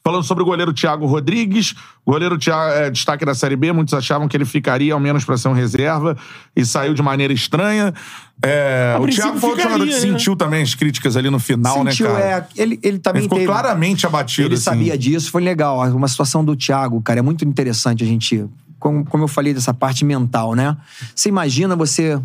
Falando 0.09 0.23
sobre 0.23 0.41
o 0.41 0.45
goleiro 0.45 0.73
Thiago 0.73 1.05
Rodrigues. 1.05 1.75
O 2.03 2.11
goleiro 2.11 2.35
Thiago, 2.35 2.73
é, 2.73 2.89
destaque 2.89 3.23
da 3.23 3.35
Série 3.35 3.55
B, 3.55 3.71
muitos 3.71 3.93
achavam 3.93 4.27
que 4.27 4.35
ele 4.35 4.43
ficaria 4.43 4.91
ao 4.91 4.99
menos 4.99 5.23
para 5.23 5.37
ser 5.37 5.49
um 5.49 5.53
reserva 5.53 6.17
e 6.55 6.65
saiu 6.65 6.95
de 6.95 7.01
maneira 7.03 7.31
estranha. 7.31 7.93
É, 8.41 8.97
o 8.99 9.05
Thiago 9.05 9.39
foi 9.39 9.61
jogador 9.61 9.85
que 9.85 9.93
né? 9.93 9.99
sentiu 9.99 10.35
também 10.35 10.63
as 10.63 10.73
críticas 10.73 11.15
ali 11.15 11.29
no 11.29 11.37
final, 11.37 11.83
Sentiu, 11.85 12.07
né, 12.07 12.13
cara? 12.19 12.47
é, 12.57 12.61
ele, 12.63 12.79
ele 12.81 12.97
também 12.97 13.19
Ele 13.19 13.25
ficou 13.25 13.37
teve... 13.37 13.51
claramente 13.51 14.07
abatido. 14.07 14.47
Ele 14.47 14.55
assim. 14.55 14.63
sabia 14.63 14.97
disso, 14.97 15.29
foi 15.29 15.43
legal. 15.43 15.79
Uma 15.91 16.07
situação 16.07 16.43
do 16.43 16.55
Thiago, 16.55 16.99
cara, 17.03 17.19
é 17.19 17.21
muito 17.21 17.45
interessante 17.45 18.03
a 18.03 18.07
gente. 18.07 18.43
Como, 18.79 19.05
como 19.05 19.25
eu 19.25 19.27
falei 19.27 19.53
dessa 19.53 19.75
parte 19.75 20.03
mental, 20.03 20.55
né? 20.55 20.75
Você 21.13 21.29
imagina 21.29 21.75
você. 21.75 22.19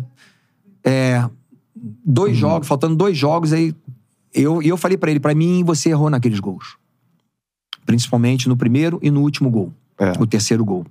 é, 0.83 1.23
dois 2.03 2.35
jogos, 2.35 2.67
faltando 2.67 2.95
dois 2.95 3.15
jogos, 3.15 3.53
aí. 3.53 3.75
Eu, 4.33 4.59
e 4.63 4.69
eu 4.69 4.75
falei 4.75 4.97
pra 4.97 5.11
ele, 5.11 5.19
pra 5.19 5.35
mim, 5.35 5.63
você 5.63 5.91
errou 5.91 6.09
naqueles 6.09 6.39
gols. 6.39 6.83
Principalmente 7.85 8.49
no 8.49 8.57
primeiro 8.57 8.99
e 9.01 9.11
no 9.11 9.21
último 9.21 9.49
gol. 9.49 9.71
É. 9.99 10.11
O 10.19 10.25
terceiro 10.25 10.63
gol. 10.65 10.85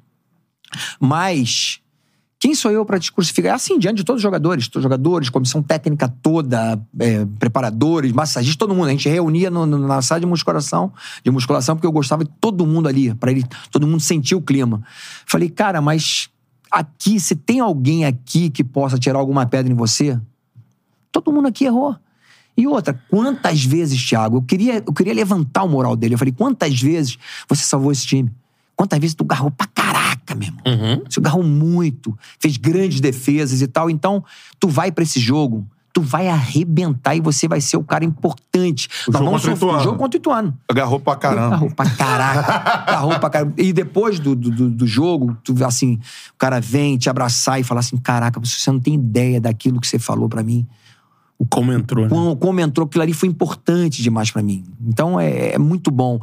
Mas. 1.01 1.81
Quem 2.39 2.55
sou 2.55 2.71
eu 2.71 2.85
pra 2.85 3.01
te 3.01 3.11
crucificar? 3.11 3.53
É 3.53 3.55
assim, 3.55 3.79
diante 3.79 3.99
de 3.99 4.05
todos 4.05 4.19
os 4.19 4.23
jogadores, 4.23 4.69
todos 4.69 4.81
os 4.81 4.83
jogadores, 4.83 5.31
comissão 5.31 5.63
técnica 5.63 6.07
toda, 6.21 6.79
é, 7.01 7.25
preparadores, 7.39 8.13
massagistas, 8.13 8.57
todo 8.59 8.75
mundo. 8.75 8.89
A 8.89 8.91
gente 8.91 9.09
reunia 9.09 9.51
no- 9.51 9.65
no- 9.65 9.79
na 9.79 10.03
sala 10.03 10.21
de 10.21 10.27
musculação, 10.27 10.93
de 11.25 11.31
musculação, 11.31 11.75
porque 11.75 11.87
eu 11.87 11.93
gostava 11.93 12.23
de 12.23 12.31
todo 12.39 12.67
mundo 12.67 12.87
ali, 12.87 13.15
para 13.15 13.31
ele, 13.31 13.47
todo 13.71 13.87
mundo 13.87 14.01
sentir 14.01 14.35
o 14.35 14.43
clima. 14.43 14.83
Falei, 15.25 15.49
cara, 15.49 15.81
mas 15.81 16.29
aqui, 16.71 17.19
se 17.19 17.35
tem 17.35 17.61
alguém 17.61 18.05
aqui 18.05 18.51
que 18.51 18.63
possa 18.63 18.99
tirar 18.99 19.19
alguma 19.21 19.47
pedra 19.47 19.73
em 19.73 19.77
você, 19.77 20.21
todo 21.11 21.33
mundo 21.33 21.49
aqui 21.49 21.65
errou. 21.65 21.97
E 22.57 22.67
outra, 22.67 22.99
quantas 23.11 23.65
vezes, 23.65 24.01
Thiago, 24.07 24.37
eu 24.39 24.43
queria, 24.43 24.83
eu 24.87 24.93
queria 24.93 25.13
levantar 25.15 25.65
o 25.65 25.69
moral 25.69 25.97
dele. 25.97 26.15
Eu 26.15 26.19
falei, 26.19 26.33
quantas 26.33 26.81
vezes 26.81 27.19
você 27.49 27.65
salvou 27.65 27.91
esse 27.91 28.07
time? 28.07 28.31
Quantas 28.77 28.99
vezes 28.99 29.15
tu 29.15 29.25
garrou 29.25 29.51
pra 29.51 29.67
caraca, 29.67 30.35
meu 30.35 30.49
irmão? 30.49 30.63
Uhum. 30.67 31.03
Você 31.09 31.21
garrou 31.21 31.43
muito, 31.43 32.17
fez 32.41 32.57
grandes 32.57 33.01
defesas 33.01 33.61
e 33.63 33.67
tal. 33.67 33.89
Então, 33.91 34.25
tu 34.59 34.69
vai 34.69 34.91
pra 34.93 35.03
esse 35.05 35.19
jogo, 35.21 35.67
tu 35.93 36.01
vai 36.03 36.27
arrebentar 36.29 37.15
e 37.15 37.21
você 37.21 37.47
vai 37.47 37.61
ser 37.61 37.77
o 37.77 37.85
cara 37.85 38.05
importante. 38.05 38.89
O 39.07 39.13
Nós 39.13 39.21
jogo 39.21 39.25
vamos 39.39 39.43
contra 39.61 39.67
o. 39.67 39.77
O 39.77 39.81
jogo 39.83 39.99
contra 39.99 40.19
o 40.19 40.21
Ituano. 40.21 40.59
Agarrou 40.69 40.99
pra 41.01 41.15
caramba. 41.17 41.51
Garrou 41.51 41.71
pra 41.71 41.91
caraca. 41.91 42.83
Garrou 42.93 43.19
pra 43.21 43.31
caramba. 43.31 43.55
E 43.59 43.73
depois 43.73 44.19
do, 44.19 44.35
do, 44.35 44.51
do- 44.51 44.71
do 44.71 44.87
jogo, 44.87 45.37
tu, 45.45 45.55
assim, 45.65 45.95
o 46.35 46.39
cara 46.39 46.61
vem 46.61 46.97
te 46.99 47.09
abraçar 47.11 47.61
e 47.61 47.65
falar 47.65 47.81
assim: 47.81 47.97
caraca, 47.97 48.41
você 48.41 48.71
não 48.73 48.81
tem 48.81 48.95
ideia 48.95 49.41
daquilo 49.41 49.81
que 49.81 49.87
você 49.87 49.99
falou 50.01 50.29
pra 50.29 50.43
mim. 50.43 50.67
Como 51.51 51.73
entrou, 51.73 52.05
né? 52.05 52.09
Como, 52.09 52.37
como 52.37 52.61
entrou, 52.61 52.87
aquilo 52.87 53.03
ali 53.03 53.13
foi 53.13 53.29
importante 53.29 54.03
demais 54.03 54.31
pra 54.31 54.43
mim. 54.43 54.65
Então 54.87 55.19
é, 55.19 55.55
é 55.55 55.59
muito 55.59 55.91
bom. 55.91 56.21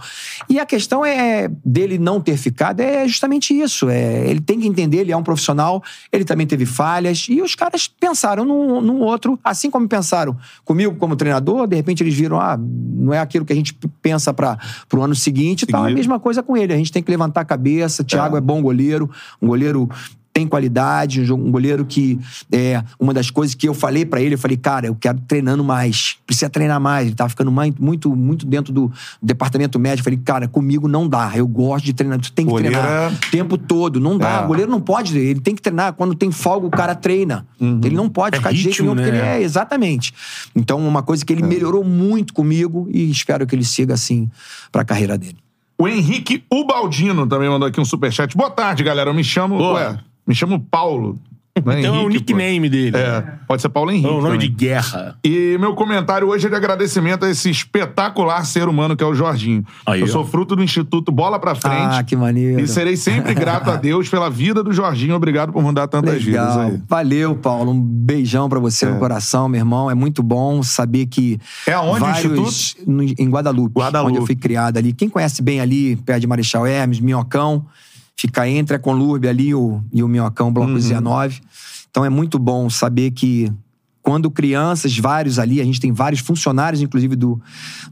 E 0.49 0.59
a 0.59 0.65
questão 0.65 1.05
é 1.05 1.49
dele 1.65 1.97
não 1.97 2.21
ter 2.21 2.37
ficado 2.37 2.79
é 2.79 3.05
justamente 3.07 3.53
isso. 3.53 3.89
É, 3.89 4.29
ele 4.29 4.39
tem 4.39 4.59
que 4.59 4.67
entender, 4.67 4.99
ele 4.99 5.11
é 5.11 5.17
um 5.17 5.23
profissional, 5.23 5.83
ele 6.11 6.23
também 6.23 6.47
teve 6.47 6.65
falhas, 6.65 7.27
e 7.29 7.41
os 7.41 7.55
caras 7.55 7.87
pensaram 7.87 8.45
num, 8.45 8.79
num 8.79 9.01
outro, 9.01 9.37
assim 9.43 9.69
como 9.69 9.87
pensaram 9.87 10.37
comigo 10.63 10.95
como 10.95 11.15
treinador, 11.15 11.67
de 11.67 11.75
repente 11.75 12.01
eles 12.01 12.13
viram, 12.13 12.39
ah, 12.39 12.57
não 12.57 13.13
é 13.13 13.19
aquilo 13.19 13.45
que 13.45 13.51
a 13.51 13.55
gente 13.55 13.77
pensa 14.01 14.33
para 14.33 14.57
pro 14.87 15.01
ano 15.01 15.13
seguinte, 15.13 15.65
então 15.67 15.85
é 15.85 15.91
a 15.91 15.93
mesma 15.93 16.19
coisa 16.19 16.41
com 16.41 16.55
ele. 16.55 16.73
A 16.73 16.77
gente 16.77 16.91
tem 16.91 17.03
que 17.03 17.11
levantar 17.11 17.41
a 17.41 17.45
cabeça. 17.45 18.03
Thiago 18.03 18.37
é, 18.37 18.41
bom 18.41 18.61
goleiro, 18.61 19.09
um 19.41 19.47
goleiro 19.47 19.89
tem 20.33 20.47
qualidade, 20.47 21.31
um 21.31 21.51
goleiro 21.51 21.85
que 21.85 22.17
é 22.51 22.81
uma 22.99 23.13
das 23.13 23.29
coisas 23.29 23.53
que 23.53 23.67
eu 23.67 23.73
falei 23.73 24.05
pra 24.05 24.21
ele, 24.21 24.35
eu 24.35 24.39
falei, 24.39 24.55
cara, 24.55 24.87
eu 24.87 24.95
quero 24.95 25.19
treinando 25.27 25.63
mais, 25.63 26.17
precisa 26.25 26.49
treinar 26.49 26.79
mais. 26.79 27.07
Ele 27.07 27.15
tava 27.15 27.29
ficando 27.29 27.51
muito 27.51 28.15
muito 28.15 28.45
dentro 28.45 28.71
do 28.71 28.91
departamento 29.21 29.77
médico. 29.77 30.01
Eu 30.01 30.13
falei, 30.13 30.19
cara, 30.23 30.47
comigo 30.47 30.87
não 30.87 31.07
dá. 31.07 31.31
Eu 31.35 31.47
gosto 31.47 31.85
de 31.85 31.93
treinar, 31.93 32.19
tu 32.19 32.31
tem 32.31 32.45
que 32.45 32.51
Goleiro 32.51 32.77
treinar 32.77 33.11
é- 33.11 33.15
o 33.15 33.31
tempo 33.31 33.57
todo, 33.57 33.99
não 33.99 34.17
dá. 34.17 34.41
É. 34.41 34.43
O 34.45 34.47
goleiro 34.47 34.71
não 34.71 34.79
pode, 34.79 35.17
ele 35.17 35.39
tem 35.41 35.53
que 35.55 35.61
treinar 35.61 35.93
quando 35.93 36.15
tem 36.15 36.31
folga, 36.31 36.65
o 36.67 36.71
cara 36.71 36.95
treina. 36.95 37.45
Ele 37.59 37.95
não 37.95 38.09
pode 38.09 38.35
É 38.35 38.39
ficar 38.39 38.51
de 38.51 38.57
jeito 38.57 38.69
ritmo, 38.75 38.95
nenhum, 38.95 38.95
porque 39.05 39.11
né? 39.11 39.35
ele 39.35 39.41
é 39.41 39.45
exatamente. 39.45 40.13
Então, 40.55 40.79
uma 40.87 41.03
coisa 41.03 41.25
que 41.25 41.31
ele 41.33 41.43
melhorou 41.43 41.83
muito 41.83 42.33
comigo 42.33 42.87
e 42.91 43.09
espero 43.11 43.45
que 43.45 43.53
ele 43.55 43.63
siga 43.65 43.93
assim 43.93 44.29
pra 44.71 44.83
carreira 44.85 45.17
dele. 45.17 45.37
O 45.77 45.87
Henrique 45.87 46.43
Ubaldino 46.51 47.25
também 47.27 47.49
mandou 47.49 47.67
aqui 47.67 47.79
um 47.81 47.85
superchat. 47.85 48.37
Boa 48.37 48.51
tarde, 48.51 48.83
galera. 48.83 49.09
Eu 49.09 49.13
me 49.13 49.23
chamo. 49.23 49.57
Boa. 49.57 49.79
Ué, 49.79 49.99
me 50.27 50.33
chamo 50.35 50.59
Paulo. 50.59 51.17
Não 51.65 51.77
Então 51.77 51.95
é 51.95 51.97
o 51.99 52.01
Henrique, 52.09 52.31
pô. 52.33 52.37
nickname 52.39 52.69
dele. 52.69 52.95
É, 52.95 53.21
pode 53.45 53.61
ser 53.61 53.67
Paulo 53.67 53.91
Henrique. 53.91 54.07
É 54.07 54.09
o 54.09 54.21
nome 54.21 54.37
de 54.37 54.45
também. 54.49 54.55
guerra. 54.69 55.17
E 55.21 55.57
meu 55.59 55.75
comentário 55.75 56.29
hoje 56.29 56.47
é 56.47 56.49
de 56.49 56.55
agradecimento 56.55 57.25
a 57.25 57.29
esse 57.29 57.49
espetacular 57.49 58.45
ser 58.45 58.69
humano 58.69 58.95
que 58.95 59.03
é 59.03 59.05
o 59.07 59.13
Jorginho. 59.13 59.65
Aí, 59.85 59.99
eu 59.99 60.05
ó. 60.05 60.09
sou 60.09 60.25
fruto 60.25 60.55
do 60.55 60.63
Instituto 60.63 61.11
Bola 61.11 61.37
Pra 61.39 61.53
Frente. 61.53 61.75
Ah, 61.97 62.03
que 62.03 62.15
maneiro. 62.15 62.61
E 62.61 62.67
serei 62.69 62.95
sempre 62.95 63.33
grato 63.33 63.69
a 63.69 63.75
Deus 63.75 64.07
pela 64.07 64.29
vida 64.29 64.63
do 64.63 64.71
Jorginho. 64.71 65.13
Obrigado 65.13 65.51
por 65.51 65.61
mandar 65.61 65.89
tantas 65.89 66.23
vidas 66.23 66.55
Legal. 66.55 66.59
aí. 66.71 66.81
Valeu, 66.87 67.35
Paulo. 67.35 67.71
Um 67.71 67.81
beijão 67.81 68.47
pra 68.47 68.57
você 68.57 68.85
no 68.85 68.97
coração, 68.97 69.49
meu 69.49 69.59
irmão. 69.59 69.91
É 69.91 69.93
muito 69.93 70.23
bom 70.23 70.63
saber 70.63 71.07
que. 71.07 71.37
É 71.67 71.73
aonde 71.73 71.97
o 71.97 72.05
vários, 72.05 72.77
no- 72.87 73.03
Em 73.03 73.29
Guadalupe, 73.29 73.73
Guadalupe. 73.77 74.11
Onde 74.11 74.19
eu 74.21 74.25
fui 74.25 74.37
criado 74.37 74.77
ali. 74.77 74.93
Quem 74.93 75.09
conhece 75.09 75.41
bem 75.41 75.59
ali, 75.59 75.97
perto 75.97 76.21
de 76.21 76.27
Marechal 76.27 76.65
Hermes, 76.65 77.01
Minhocão, 77.01 77.65
fica 78.21 78.47
entre 78.47 78.75
a 78.75 78.79
Conlurbe 78.79 79.27
ali 79.27 79.53
o, 79.55 79.81
e 79.91 80.03
o 80.03 80.07
Minhocão, 80.07 80.53
Bloco 80.53 80.69
Uhum. 80.69 80.75
19. 80.77 81.41
Então 81.89 82.05
é 82.05 82.09
muito 82.09 82.37
bom 82.37 82.69
saber 82.69 83.11
que 83.11 83.51
quando 84.03 84.31
crianças, 84.31 84.97
vários 84.97 85.37
ali, 85.37 85.61
a 85.61 85.63
gente 85.63 85.79
tem 85.79 85.91
vários 85.91 86.21
funcionários, 86.21 86.81
inclusive, 86.81 87.15
do, 87.15 87.39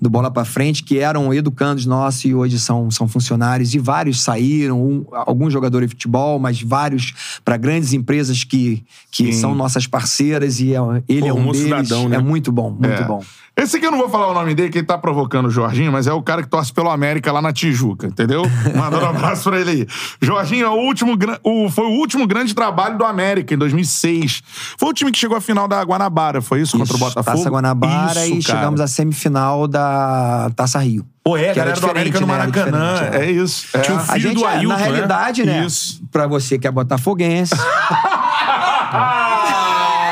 do 0.01 0.09
Bola 0.09 0.31
pra 0.31 0.43
Frente, 0.43 0.83
que 0.83 0.97
eram 0.97 1.31
educandos 1.31 1.85
nossos 1.85 2.25
e 2.25 2.33
hoje 2.33 2.59
são, 2.59 2.89
são 2.89 3.07
funcionários, 3.07 3.75
e 3.75 3.79
vários 3.79 4.21
saíram, 4.21 4.81
um, 4.83 5.05
alguns 5.11 5.53
jogadores 5.53 5.87
de 5.87 5.93
futebol, 5.95 6.39
mas 6.39 6.61
vários 6.63 7.13
para 7.45 7.57
grandes 7.57 7.93
empresas 7.93 8.43
que, 8.43 8.83
que 9.11 9.31
são 9.33 9.53
nossas 9.53 9.85
parceiras, 9.85 10.59
e 10.59 10.73
é- 10.73 10.79
ele 11.07 11.27
é 11.27 11.31
um 11.31 11.35
Formou 11.37 11.53
deles. 11.53 11.67
cidadão, 11.67 12.09
né? 12.09 12.15
É 12.15 12.19
muito 12.19 12.51
bom, 12.51 12.71
muito 12.71 12.87
É. 13.03 13.05
bom. 13.05 13.23
Esse 13.61 13.75
aqui 13.75 13.85
eu 13.85 13.91
não 13.91 13.97
vou 13.97 14.07
falar 14.09 14.27
o 14.27 14.33
nome 14.33 14.55
dele, 14.55 14.69
que 14.69 14.77
ele 14.77 14.87
tá 14.87 14.97
provocando 14.97 15.47
o 15.47 15.49
Jorginho, 15.51 15.91
mas 15.91 16.07
é 16.07 16.13
o 16.13 16.21
cara 16.21 16.41
que 16.41 16.47
torce 16.47 16.71
pelo 16.71 16.89
América 16.89 17.29
lá 17.31 17.41
na 17.41 17.51
Tijuca, 17.51 18.07
entendeu? 18.07 18.43
Mandando 18.73 19.05
um 19.05 19.09
abraço 19.09 19.49
pra 19.49 19.59
ele 19.59 19.71
aí. 19.71 19.87
Jorginho 20.21 20.65
é 20.65 20.69
o 20.69 20.75
último, 20.75 21.17
o, 21.43 21.69
foi 21.69 21.85
o 21.85 21.89
último 21.91 22.25
grande 22.25 22.55
trabalho 22.55 22.97
do 22.97 23.03
América, 23.03 23.53
em 23.53 23.57
2006. 23.57 24.41
Foi 24.77 24.89
o 24.89 24.93
time 24.93 25.11
que 25.11 25.17
chegou 25.17 25.35
à 25.35 25.41
final 25.41 25.67
da 25.67 25.81
Guanabara, 25.83 26.41
foi 26.41 26.61
isso? 26.61 26.77
contra 26.77 26.93
o 26.93 26.97
Isso, 26.97 27.05
Botafogo? 27.05 27.37
Taça 27.37 27.49
Guanabara 27.49 28.25
Isso, 28.25 28.35
e 28.35 28.43
cara. 28.43 28.59
chegamos 28.59 28.79
à 28.79 28.87
semifinal 28.87 29.67
da 29.67 30.49
Taça 30.55 30.79
Rio. 30.79 31.05
Pô, 31.21 31.35
é, 31.35 31.51
que 31.53 31.59
era 31.59 31.71
galera 31.71 31.81
do 31.81 31.91
América 31.91 32.19
no 32.21 32.27
né? 32.27 32.33
Maracanã. 32.33 32.93
diferente, 32.93 33.23
É 33.23 33.31
isso. 33.31 33.67
É. 33.73 33.79
Tinha 33.81 33.97
um 33.97 33.99
A 33.99 34.03
Filho 34.03 34.21
gente, 34.21 34.35
do 34.35 34.45
é, 34.45 34.47
Ailton, 34.47 34.67
na 34.69 34.77
né? 34.77 34.83
realidade, 34.83 35.45
né? 35.45 35.65
Isso. 35.65 36.01
Pra 36.11 36.27
você 36.27 36.57
que 36.57 36.65
é 36.65 36.71
botafoguense. 36.71 37.53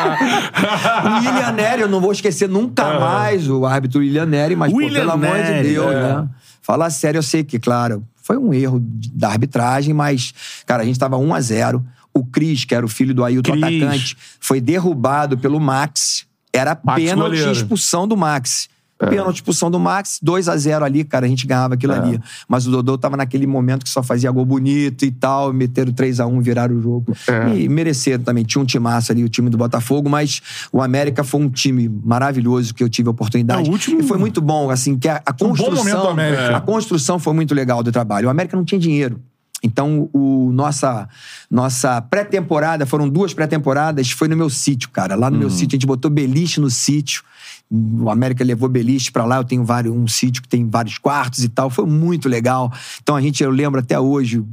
o 1.04 1.16
William 1.16 1.52
Nery, 1.52 1.82
eu 1.82 1.90
não 1.90 2.00
vou 2.00 2.12
esquecer 2.12 2.48
nunca 2.48 3.00
mais 3.00 3.50
o 3.50 3.66
árbitro 3.66 4.00
William 4.00 4.26
Nery, 4.26 4.56
mas, 4.56 4.72
pô, 4.72 4.78
William 4.78 5.00
pelo 5.02 5.12
amor 5.12 5.36
de 5.38 5.52
Nery, 5.52 5.70
Deus, 5.70 5.92
é. 5.92 6.02
né? 6.02 6.30
Fala 6.62 6.90
sério, 6.90 7.20
eu 7.20 7.24
sei 7.24 7.44
que, 7.44 7.60
claro, 7.60 8.04
foi 8.16 8.38
um 8.38 8.54
erro 8.54 8.82
da 9.14 9.30
arbitragem, 9.30 9.94
mas, 9.94 10.34
cara, 10.66 10.84
a 10.84 10.86
gente 10.86 11.00
tava 11.00 11.18
1 11.18 11.34
a 11.34 11.42
0 11.42 11.86
O 12.14 12.26
Cris, 12.26 12.66
que 12.66 12.76
era 12.76 12.86
o 12.86 12.90
filho 12.90 13.14
do 13.14 13.24
Ailton 13.24 13.54
Cris. 13.54 13.82
atacante, 13.82 14.18
foi 14.40 14.60
derrubado 14.60 15.38
pelo 15.38 15.60
Max. 15.60 16.26
Era 16.52 16.78
Max 16.84 17.02
pênalti 17.02 17.38
e 17.38 17.52
expulsão 17.52 18.08
do 18.08 18.18
Max. 18.18 18.68
Pênalti, 18.98 19.36
expulsão 19.36 19.70
do 19.70 19.80
Max, 19.80 20.18
2 20.22 20.50
a 20.50 20.58
0 20.58 20.84
ali, 20.84 21.04
cara, 21.04 21.26
a 21.26 21.30
gente 21.30 21.46
ganhava 21.46 21.76
aquilo 21.76 21.94
ali. 21.94 22.20
Mas 22.48 22.66
o 22.66 22.72
Dodô 22.72 22.98
tava 22.98 23.16
naquele 23.16 23.46
momento 23.46 23.84
que 23.84 23.90
só 23.90 24.02
fazia 24.02 24.32
gol 24.32 24.44
bonito 24.46 25.06
e 25.06 25.12
tal, 25.12 25.54
meteram 25.54 25.92
3 25.92 26.20
a 26.20 26.26
1 26.26 26.42
viraram 26.42 26.76
o 26.76 26.82
jogo. 26.82 27.14
E 27.56 27.70
mereceram 27.70 28.24
também, 28.24 28.44
tinha 28.44 28.62
um 28.62 28.66
timaço 28.66 29.12
ali, 29.12 29.24
o 29.24 29.30
time 29.30 29.50
do 29.50 29.58
Botafogo, 29.58 30.10
mas 30.10 30.42
o 30.72 30.82
América 30.82 31.24
foi 31.24 31.42
um 31.42 31.50
time 31.50 31.88
maravilhoso 32.04 32.74
que 32.74 32.84
eu 32.84 32.90
tive 32.90 33.08
a 33.08 33.12
oportunidade. 33.12 33.68
É, 33.68 33.70
o 33.70 33.74
último- 33.74 34.00
E 34.00 34.04
foi 34.04 34.18
muito 34.18 34.42
bom, 34.42 34.70
assim, 34.72 34.98
que 34.98 35.08
a, 35.08 35.22
a 35.26 35.32
bom 35.32 35.50
momento 35.50 35.64
do 35.64 35.76
construção, 35.76 36.10
América. 36.10 36.58
a 36.58 36.62
construção 36.62 37.20
foi 37.20 37.34
muito 37.34 37.54
legal 37.54 37.84
do 37.84 37.92
trabalho. 37.92 38.28
O 38.28 38.32
América 38.32 38.58
não 38.58 38.66
tinha 38.66 38.80
dinheiro. 38.80 39.20
Então, 39.64 40.08
o 40.14 40.52
nossa, 40.54 41.10
nossa 41.50 42.00
pré-temporada, 42.00 42.86
foram 42.86 43.10
duas 43.10 43.34
pré-temporadas, 43.34 44.12
foi 44.12 44.28
no 44.28 44.38
meu 44.38 44.50
sítio, 44.52 44.90
cara. 44.90 45.16
Lá 45.16 45.32
no 45.32 45.38
meu 45.40 45.50
sítio, 45.50 45.76
a 45.76 45.78
gente 45.78 45.88
botou 45.88 46.12
beliche 46.12 46.60
no 46.60 46.70
sítio. 46.70 47.24
O 47.70 48.10
América 48.10 48.44
levou 48.44 48.70
beliche 48.70 49.12
pra 49.12 49.26
lá, 49.26 49.38
eu 49.38 49.44
tenho 49.44 49.64
vários, 49.64 49.94
um 49.94 50.08
sítio 50.08 50.42
que 50.42 50.48
tem 50.48 50.70
vários 50.70 50.98
quartos 50.98 51.44
e 51.44 51.50
tal. 51.50 51.70
Foi 51.70 51.86
muito 51.86 52.30
legal. 52.30 52.72
Então, 53.02 53.16
a 53.16 53.22
gente, 53.22 53.44
eu 53.44 53.52
lembro 53.52 53.80
até 53.80 54.00
hoje, 54.00 54.44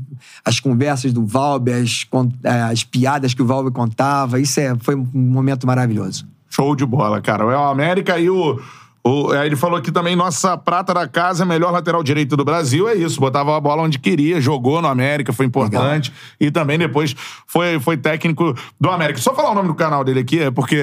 as 0.45 0.59
conversas 0.59 1.13
do 1.13 1.25
Valber, 1.25 1.83
as, 1.83 2.07
eh, 2.43 2.63
as 2.63 2.83
piadas 2.83 3.33
que 3.33 3.43
o 3.43 3.47
Valber 3.47 3.73
contava. 3.73 4.41
Isso 4.41 4.59
é, 4.59 4.75
foi 4.81 4.97
um 4.97 5.07
momento 5.15 5.67
maravilhoso. 5.67 6.27
Show 6.51 6.75
de 6.75 6.85
bola, 6.85 7.21
cara. 7.21 7.45
É 7.45 7.57
o 7.57 7.69
América 7.69 8.19
e 8.19 8.29
o. 8.31 8.61
o- 9.07 9.35
é, 9.35 9.45
ele 9.47 9.55
falou 9.57 9.77
aqui 9.79 9.93
também, 9.93 10.17
nossa 10.17 10.57
prata 10.57 10.95
da 10.95 11.07
casa, 11.07 11.43
é 11.45 11.47
melhor 11.47 11.71
lateral 11.71 12.03
direito 12.03 12.37
do 12.37 12.45
Brasil. 12.45 12.89
É 12.89 12.95
isso, 12.95 13.21
botava 13.21 13.57
a 13.57 13.61
bola 13.61 13.83
onde 13.83 13.99
queria, 13.99 14.41
jogou 14.41 14.81
no 14.81 14.89
América, 14.89 15.33
foi 15.33 15.45
importante. 15.47 16.13
E 16.41 16.51
também 16.51 16.79
depois 16.79 17.15
foi, 17.47 17.79
foi 17.79 17.97
técnico 17.97 18.55
do 18.81 18.91
América. 18.91 19.19
Só 19.21 19.35
falar 19.35 19.51
o 19.51 19.55
nome 19.55 19.69
do 19.69 19.75
canal 19.75 20.03
dele 20.05 20.21
aqui, 20.21 20.41
é 20.41 20.51
porque 20.51 20.83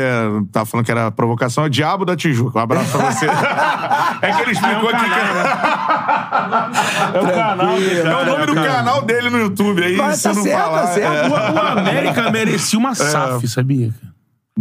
tá 0.51 0.63
falando 0.65 0.85
que 0.85 0.91
era 0.91 1.09
provocação, 1.11 1.65
é 1.65 1.69
Diabo 1.69 2.05
da 2.05 2.15
Tijuca. 2.15 2.59
Um 2.59 2.61
abraço 2.61 2.91
pra 2.97 3.11
você. 3.11 3.25
é 4.21 4.31
que 4.33 4.41
ele 4.43 4.51
explicou 4.51 4.89
aqui 4.89 5.05
É 7.13 7.19
o 7.19 7.27
canal 7.33 7.75
que 7.77 7.97
é 7.99 8.15
o 8.15 8.25
nome 8.25 8.45
do 8.45 8.53
canal 8.53 9.01
dele 9.01 9.29
no 9.29 9.37
YouTube. 9.39 9.83
Aí, 9.83 9.95
Mas 9.97 10.17
se 10.17 10.23
tá 10.23 10.33
não 10.33 10.43
certo, 10.43 10.61
falar, 10.63 10.81
tá 10.81 10.87
certo. 10.87 11.13
é. 11.15 11.27
O, 11.27 11.53
o 11.53 11.59
América 11.79 12.31
merecia 12.31 12.77
uma 12.79 12.93
SAF, 12.95 13.47
sabia? 13.47 13.91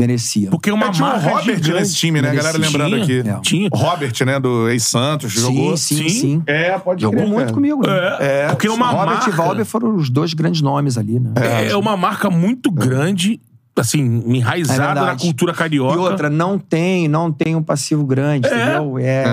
Merecia. 0.01 0.51
Porque 0.51 0.71
é 0.71 0.73
uma 0.73 0.87
É, 0.87 0.91
tinha 0.91 1.07
o 1.07 1.11
marca 1.13 1.29
Robert 1.29 1.57
gigante. 1.57 1.73
nesse 1.73 1.95
time, 1.95 2.23
né? 2.23 2.31
A 2.31 2.35
galera 2.35 2.59
Merecia. 2.59 2.79
lembrando 2.79 3.03
aqui. 3.03 3.23
Tinha, 3.23 3.41
tinha. 3.41 3.69
Robert, 3.73 4.13
né? 4.25 4.41
Do 4.41 4.69
ex-Santos, 4.71 5.33
jogou. 5.33 5.77
sim, 5.77 5.97
sim, 5.97 6.09
sim. 6.09 6.43
É, 6.47 6.79
pode 6.79 7.03
Jogou 7.03 7.19
crer, 7.21 7.29
muito 7.29 7.41
cara. 7.43 7.53
comigo. 7.53 7.87
né? 7.87 8.17
É, 8.21 8.49
porque 8.49 8.67
é 8.67 8.71
uma 8.71 8.91
Robert 8.91 9.07
marca... 9.17 9.29
e 9.31 9.33
Valber 9.33 9.65
foram 9.67 9.95
os 9.97 10.09
dois 10.11 10.33
grandes 10.35 10.63
nomes 10.63 10.97
ali, 10.97 11.21
né? 11.21 11.33
É, 11.71 11.77
uma 11.77 11.97
marca 11.97 12.31
muito 12.31 12.71
grande, 12.71 13.41
assim, 13.77 14.23
É 14.27 14.37
enraizada 14.37 14.79
verdade. 14.87 15.07
na 15.07 15.17
cultura 15.17 15.53
carioca. 15.53 15.95
E 15.95 15.99
outra, 15.99 16.31
não 16.31 16.59
tem, 16.59 17.07
não 17.09 17.31
tem 17.31 17.55
um 17.55 17.63
passivo 17.63 18.05
grande, 18.05 18.47
entendeu? 18.49 18.99
É. 18.99 19.25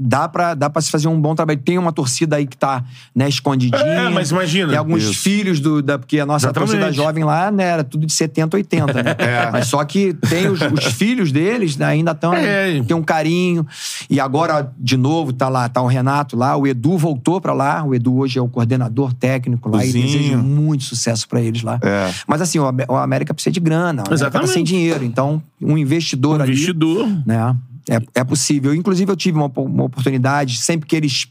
Dá 0.00 0.28
pra, 0.28 0.54
dá 0.54 0.70
pra 0.70 0.80
se 0.80 0.90
fazer 0.92 1.08
um 1.08 1.20
bom 1.20 1.34
trabalho. 1.34 1.58
Tem 1.58 1.76
uma 1.76 1.90
torcida 1.92 2.36
aí 2.36 2.46
que 2.46 2.56
tá, 2.56 2.84
né, 3.14 3.28
escondidinha. 3.28 3.82
É, 3.82 4.08
mas 4.08 4.30
imagina. 4.30 4.68
Tem 4.68 4.78
alguns 4.78 5.02
Isso. 5.02 5.14
filhos 5.14 5.58
do. 5.58 5.82
Da, 5.82 5.98
porque 5.98 6.20
a 6.20 6.26
nossa 6.26 6.46
Exatamente. 6.46 6.70
torcida 6.70 6.92
jovem 6.92 7.24
lá, 7.24 7.50
né, 7.50 7.64
era 7.64 7.82
tudo 7.82 8.06
de 8.06 8.12
70, 8.12 8.56
80, 8.56 8.92
né? 9.02 9.16
Mas 9.52 9.66
só 9.66 9.84
que 9.84 10.14
tem 10.14 10.46
os, 10.48 10.60
os 10.60 10.84
filhos 10.92 11.32
deles, 11.32 11.76
né, 11.76 11.86
ainda 11.86 12.12
estão. 12.12 12.32
É. 12.32 12.80
Tem 12.82 12.96
um 12.96 13.02
carinho. 13.02 13.66
E 14.08 14.20
agora, 14.20 14.72
de 14.78 14.96
novo, 14.96 15.32
tá 15.32 15.48
lá, 15.48 15.68
tá 15.68 15.82
o 15.82 15.86
Renato 15.86 16.36
lá, 16.36 16.56
o 16.56 16.66
Edu 16.66 16.96
voltou 16.96 17.40
pra 17.40 17.52
lá. 17.52 17.82
O 17.84 17.94
Edu 17.94 18.16
hoje 18.18 18.38
é 18.38 18.42
o 18.42 18.48
coordenador 18.48 19.12
técnico 19.12 19.68
lá 19.68 19.84
e 19.84 19.86
Cozinho. 19.86 20.06
desejo 20.06 20.38
muito 20.38 20.84
sucesso 20.84 21.26
pra 21.28 21.40
eles 21.40 21.62
lá. 21.62 21.78
É. 21.82 22.12
Mas 22.26 22.40
assim, 22.40 22.58
o 22.60 22.66
Am- 22.66 22.76
o 22.88 22.94
América 22.96 23.34
precisa 23.34 23.52
de 23.52 23.58
grana, 23.60 24.02
o 24.02 24.06
América 24.06 24.08
tá 24.08 24.14
Exatamente. 24.14 24.52
sem 24.52 24.62
dinheiro. 24.62 25.02
Então, 25.04 25.42
um 25.60 25.76
investidor 25.76 26.40
ali 26.40 26.52
Investidor. 26.52 27.08
né? 27.26 27.56
É, 27.88 28.20
é 28.20 28.24
possível. 28.24 28.74
Inclusive, 28.74 29.10
eu 29.10 29.16
tive 29.16 29.38
uma, 29.38 29.50
uma 29.56 29.84
oportunidade, 29.84 30.58
sempre 30.58 30.86
que 30.86 30.94
eles. 30.94 31.28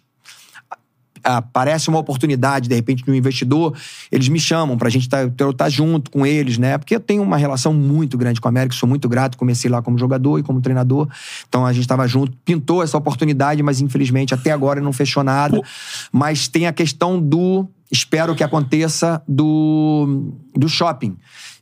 Aparece 1.23 1.89
uma 1.89 1.99
oportunidade, 1.99 2.69
de 2.69 2.75
repente, 2.75 3.03
de 3.03 3.11
um 3.11 3.13
investidor, 3.13 3.75
eles 4.09 4.29
me 4.29 4.39
chamam 4.39 4.77
pra 4.77 4.89
gente 4.89 5.03
estar 5.03 5.29
tá, 5.31 5.51
tá 5.51 5.67
junto 5.67 6.09
com 6.09 6.25
eles, 6.25 6.57
né? 6.57 6.77
Porque 6.77 6.95
eu 6.95 7.01
tenho 7.01 7.21
uma 7.21 7.35
relação 7.35 7.73
muito 7.73 8.17
grande 8.17 8.39
com 8.39 8.47
a 8.47 8.49
América, 8.49 8.73
sou 8.73 8.87
muito 8.87 9.09
grato. 9.09 9.37
Comecei 9.37 9.69
lá 9.69 9.81
como 9.81 9.97
jogador 9.97 10.39
e 10.39 10.43
como 10.43 10.61
treinador. 10.61 11.09
Então 11.49 11.65
a 11.65 11.73
gente 11.73 11.81
estava 11.81 12.07
junto, 12.07 12.31
pintou 12.45 12.81
essa 12.81 12.97
oportunidade, 12.97 13.61
mas 13.61 13.81
infelizmente 13.81 14.33
até 14.33 14.51
agora 14.51 14.79
não 14.79 14.93
fechou 14.93 15.21
nada. 15.21 15.57
Pô. 15.57 15.65
Mas 16.13 16.47
tem 16.47 16.65
a 16.65 16.71
questão 16.71 17.19
do. 17.19 17.67
Espero 17.91 18.33
que 18.33 18.43
aconteça 18.43 19.21
do, 19.27 20.31
do 20.55 20.69
shopping. 20.69 21.17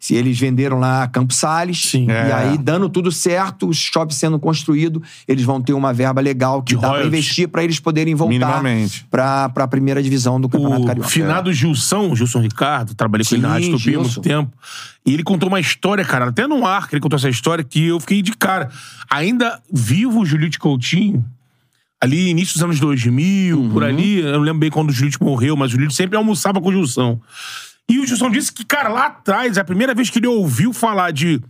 Se 0.05 0.13
eles 0.13 0.37
venderam 0.39 0.77
lá 0.77 1.07
Campos 1.07 1.37
Sales, 1.37 1.81
Sim. 1.89 2.05
e 2.07 2.11
É. 2.11 2.31
aí 2.31 2.57
dando 2.59 2.87
tudo 2.87 3.11
certo, 3.11 3.67
o 3.67 3.73
shopping 3.73 4.13
sendo 4.13 4.37
construído, 4.37 5.01
eles 5.27 5.43
vão 5.43 5.59
ter 5.59 5.73
uma 5.73 5.91
verba 5.91 6.21
legal 6.21 6.61
que 6.61 6.75
De 6.75 6.75
dá 6.75 6.81
pra 6.81 6.89
royalties. 6.89 7.07
investir 7.19 7.47
pra 7.47 7.63
eles 7.63 7.79
poderem 7.79 8.13
voltar 8.13 8.61
pra, 9.09 9.49
pra 9.49 9.67
primeira 9.67 10.03
divisão 10.03 10.39
do 10.39 10.47
Campeonato 10.47 10.83
O 10.83 10.85
Carioca. 10.85 11.09
finado 11.09 11.51
Gilson, 11.51 12.15
Gilson 12.15 12.41
Ricardo, 12.41 12.93
trabalhei 12.93 13.25
com 13.25 13.33
ele 13.33 13.41
na 13.41 13.49
Rádio 13.49 13.71
Tupi 13.77 13.95
há 13.95 13.99
muito 13.99 14.21
tempo. 14.21 14.51
E 15.03 15.11
ele 15.13 15.23
contou 15.23 15.49
uma 15.49 15.59
história, 15.59 16.05
cara, 16.05 16.25
até 16.29 16.45
no 16.45 16.65
ar 16.67 16.87
que 16.87 16.93
ele 16.93 17.01
contou 17.01 17.17
essa 17.17 17.29
história, 17.29 17.63
que 17.63 17.87
eu 17.87 17.99
fiquei 17.99 18.21
de 18.21 18.31
cara. 18.33 18.69
Ainda 19.09 19.59
vivo 19.73 20.19
o 20.21 20.25
Julite 20.25 20.59
Coutinho, 20.59 21.25
ali 21.99 22.29
início 22.29 22.53
dos 22.53 22.63
anos 22.63 22.79
2000, 22.79 23.69
por 23.71 23.81
Uhum. 23.81 23.89
ali, 23.89 24.19
eu 24.19 24.33
não 24.33 24.41
lembro 24.41 24.59
bem 24.59 24.69
quando 24.69 24.89
o 24.91 24.93
Julite 24.93 25.17
morreu, 25.21 25.55
mas 25.55 25.69
o 25.69 25.71
Julite 25.71 25.95
sempre 25.95 26.15
almoçava 26.15 26.61
com 26.61 26.69
o 26.69 26.71
Gilson. 26.71 27.19
E 27.89 27.99
o 27.99 28.05
Gilson 28.07 28.31
disse 28.31 28.51
que, 28.51 28.65
cara, 28.65 28.89
lá 28.89 29.05
atrás, 29.07 29.57
a 29.57 29.63
primeira 29.63 29.93
vez 29.93 30.09
que 30.09 30.19
ele 30.19 30.27
ouviu 30.27 30.73
falar 30.73 31.11
de 31.11 31.41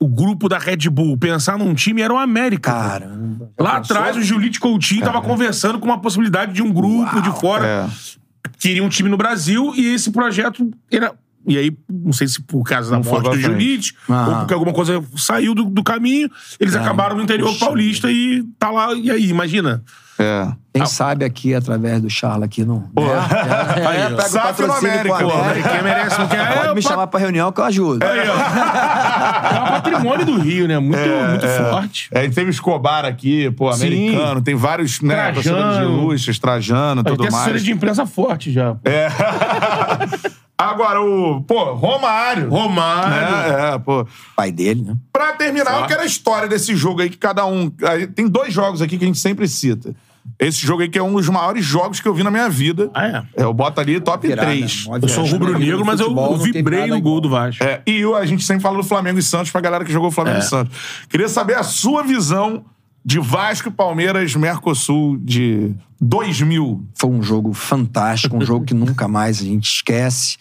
o 0.00 0.08
grupo 0.08 0.48
da 0.48 0.58
Red 0.58 0.90
Bull 0.90 1.16
pensar 1.16 1.56
num 1.56 1.72
time 1.74 2.02
era 2.02 2.12
o 2.12 2.18
América. 2.18 2.70
cara. 2.72 3.06
Caramba. 3.06 3.50
Lá 3.58 3.76
atrás, 3.78 4.16
o 4.16 4.22
Julite 4.22 4.60
Coutinho 4.60 5.02
tava 5.04 5.22
conversando 5.22 5.78
com 5.78 5.86
uma 5.86 6.00
possibilidade 6.00 6.52
de 6.52 6.62
um 6.62 6.72
grupo 6.72 7.20
de 7.22 7.30
fora 7.40 7.66
É. 7.88 8.50
queria 8.58 8.82
um 8.84 8.88
time 8.88 9.08
no 9.08 9.16
Brasil 9.16 9.72
e 9.74 9.94
esse 9.94 10.10
projeto 10.10 10.70
era. 10.90 11.14
E 11.48 11.56
aí, 11.56 11.70
não 11.88 12.12
sei 12.12 12.26
se 12.26 12.42
por 12.42 12.64
causa 12.64 12.90
da 12.90 12.98
Não 12.98 13.04
morte 13.04 13.30
do. 13.30 13.38
Julite, 13.40 13.94
Aham. 14.10 14.28
ou 14.30 14.36
porque 14.40 14.52
alguma 14.52 14.72
coisa 14.72 15.00
saiu 15.16 15.54
do, 15.54 15.64
do 15.66 15.84
caminho, 15.84 16.28
eles 16.58 16.74
acabaram 16.74 17.16
no 17.16 17.22
interior 17.22 17.50
puxa 17.52 17.64
paulista 17.66 18.10
e 18.10 18.42
tá 18.58 18.68
lá. 18.70 18.92
E 18.94 19.08
aí, 19.12 19.28
imagina. 19.28 19.82
É. 20.18 20.52
Quem 20.76 20.86
sabe 20.86 21.24
aqui, 21.24 21.54
através 21.54 22.00
do 22.00 22.10
Charla 22.10 22.44
aqui, 22.46 22.64
não. 22.64 22.80
Pô. 22.94 23.02
É, 23.02 23.06
é, 23.06 24.08
pega 24.10 24.16
o 24.16 24.20
SAF 24.22 24.62
no 24.62 24.68
patrocínio 24.68 24.92
América, 24.92 25.18
pô. 25.18 25.32
América. 25.32 25.68
Quem 25.68 25.82
merece, 25.82 26.18
não 26.18 26.28
quer. 26.28 26.54
Pode 26.54 26.68
é, 26.68 26.74
me 26.74 26.82
pa- 26.82 26.88
chamar 26.88 27.06
pra 27.06 27.20
reunião 27.20 27.50
que 27.52 27.60
eu 27.60 27.64
ajudo. 27.64 28.04
Aí, 28.04 28.20
ó. 28.28 29.56
É 29.56 29.60
um 29.62 29.66
patrimônio 29.80 30.26
do 30.26 30.38
Rio, 30.38 30.68
né? 30.68 30.78
Muito, 30.78 30.98
muito 30.98 31.46
forte. 31.70 32.08
É, 32.12 32.28
teve 32.28 32.50
Escobar 32.50 33.04
aqui, 33.04 33.50
pô, 33.52 33.72
Sim. 33.72 33.86
americano. 33.86 34.42
Tem 34.42 34.54
vários, 34.54 35.00
né, 35.00 35.32
Trajano. 35.32 35.78
de 35.78 35.84
Lúcius, 35.84 36.38
Trajano, 36.38 37.02
tudo 37.02 37.22
tem 37.22 37.30
mais. 37.32 37.62
de 37.62 37.72
imprensa 37.72 38.06
forte 38.06 38.52
já. 38.52 38.76
É. 38.84 39.08
Agora, 40.58 41.02
o, 41.02 41.42
pô, 41.42 41.74
Romário. 41.74 42.48
Romário. 42.48 43.10
Né? 43.10 43.74
É, 43.74 43.78
pô. 43.78 44.06
Pai 44.34 44.50
dele, 44.50 44.82
né? 44.82 44.96
Pra 45.12 45.32
terminar, 45.34 45.70
eu 45.70 45.76
Forte. 45.78 45.88
quero 45.88 46.00
a 46.02 46.06
história 46.06 46.48
desse 46.48 46.74
jogo 46.74 47.02
aí 47.02 47.10
que 47.10 47.18
cada 47.18 47.44
um. 47.44 47.70
Tem 48.14 48.26
dois 48.26 48.54
jogos 48.54 48.80
aqui 48.80 48.96
que 48.96 49.04
a 49.04 49.06
gente 49.06 49.18
sempre 49.18 49.46
cita. 49.46 49.94
Esse 50.38 50.66
jogo 50.66 50.82
aí 50.82 50.88
que 50.88 50.98
é 50.98 51.02
um 51.02 51.14
dos 51.14 51.28
maiores 51.28 51.64
jogos 51.64 51.98
que 52.00 52.06
eu 52.06 52.12
vi 52.14 52.22
na 52.22 52.30
minha 52.30 52.48
vida. 52.48 52.90
Ah, 52.92 53.06
é? 53.06 53.22
Eu 53.42 53.54
boto 53.54 53.80
ali 53.80 53.98
top 54.00 54.26
Virada, 54.26 54.46
3. 54.48 54.84
mó 54.86 54.98
Eu 55.00 55.08
sou 55.08 55.24
rubro-negro, 55.24 55.84
mas 55.84 55.98
eu, 56.00 56.14
eu 56.14 56.36
vibrei 56.38 56.86
no 56.86 57.00
gol 57.00 57.20
do 57.20 57.28
Vasco. 57.30 57.62
É, 57.64 57.80
e 57.86 58.00
eu- 58.00 58.14
a 58.14 58.26
gente 58.26 58.44
sempre 58.44 58.62
fala 58.62 58.76
do 58.76 58.84
Flamengo 58.84 59.18
e 59.18 59.22
Santos 59.22 59.50
pra 59.50 59.60
galera 59.60 59.84
que 59.84 59.92
jogou 59.92 60.10
Flamengo 60.10 60.36
É. 60.36 60.40
e 60.40 60.42
Santos. 60.42 60.76
Queria 61.08 61.28
saber 61.28 61.54
a 61.54 61.62
sua 61.62 62.02
visão 62.02 62.64
de 63.04 63.18
Vasco 63.20 63.70
Palmeiras 63.70 64.34
Mercosul 64.34 65.16
de 65.18 65.72
2000. 66.00 66.84
Foi 66.94 67.10
um 67.10 67.22
jogo 67.22 67.52
fantástico, 67.52 68.36
um 68.36 68.40
jogo 68.44 68.64
que 68.64 68.74
nunca 68.74 69.06
mais 69.08 69.40
a 69.40 69.44
gente 69.44 69.64
esquece. 69.66 70.36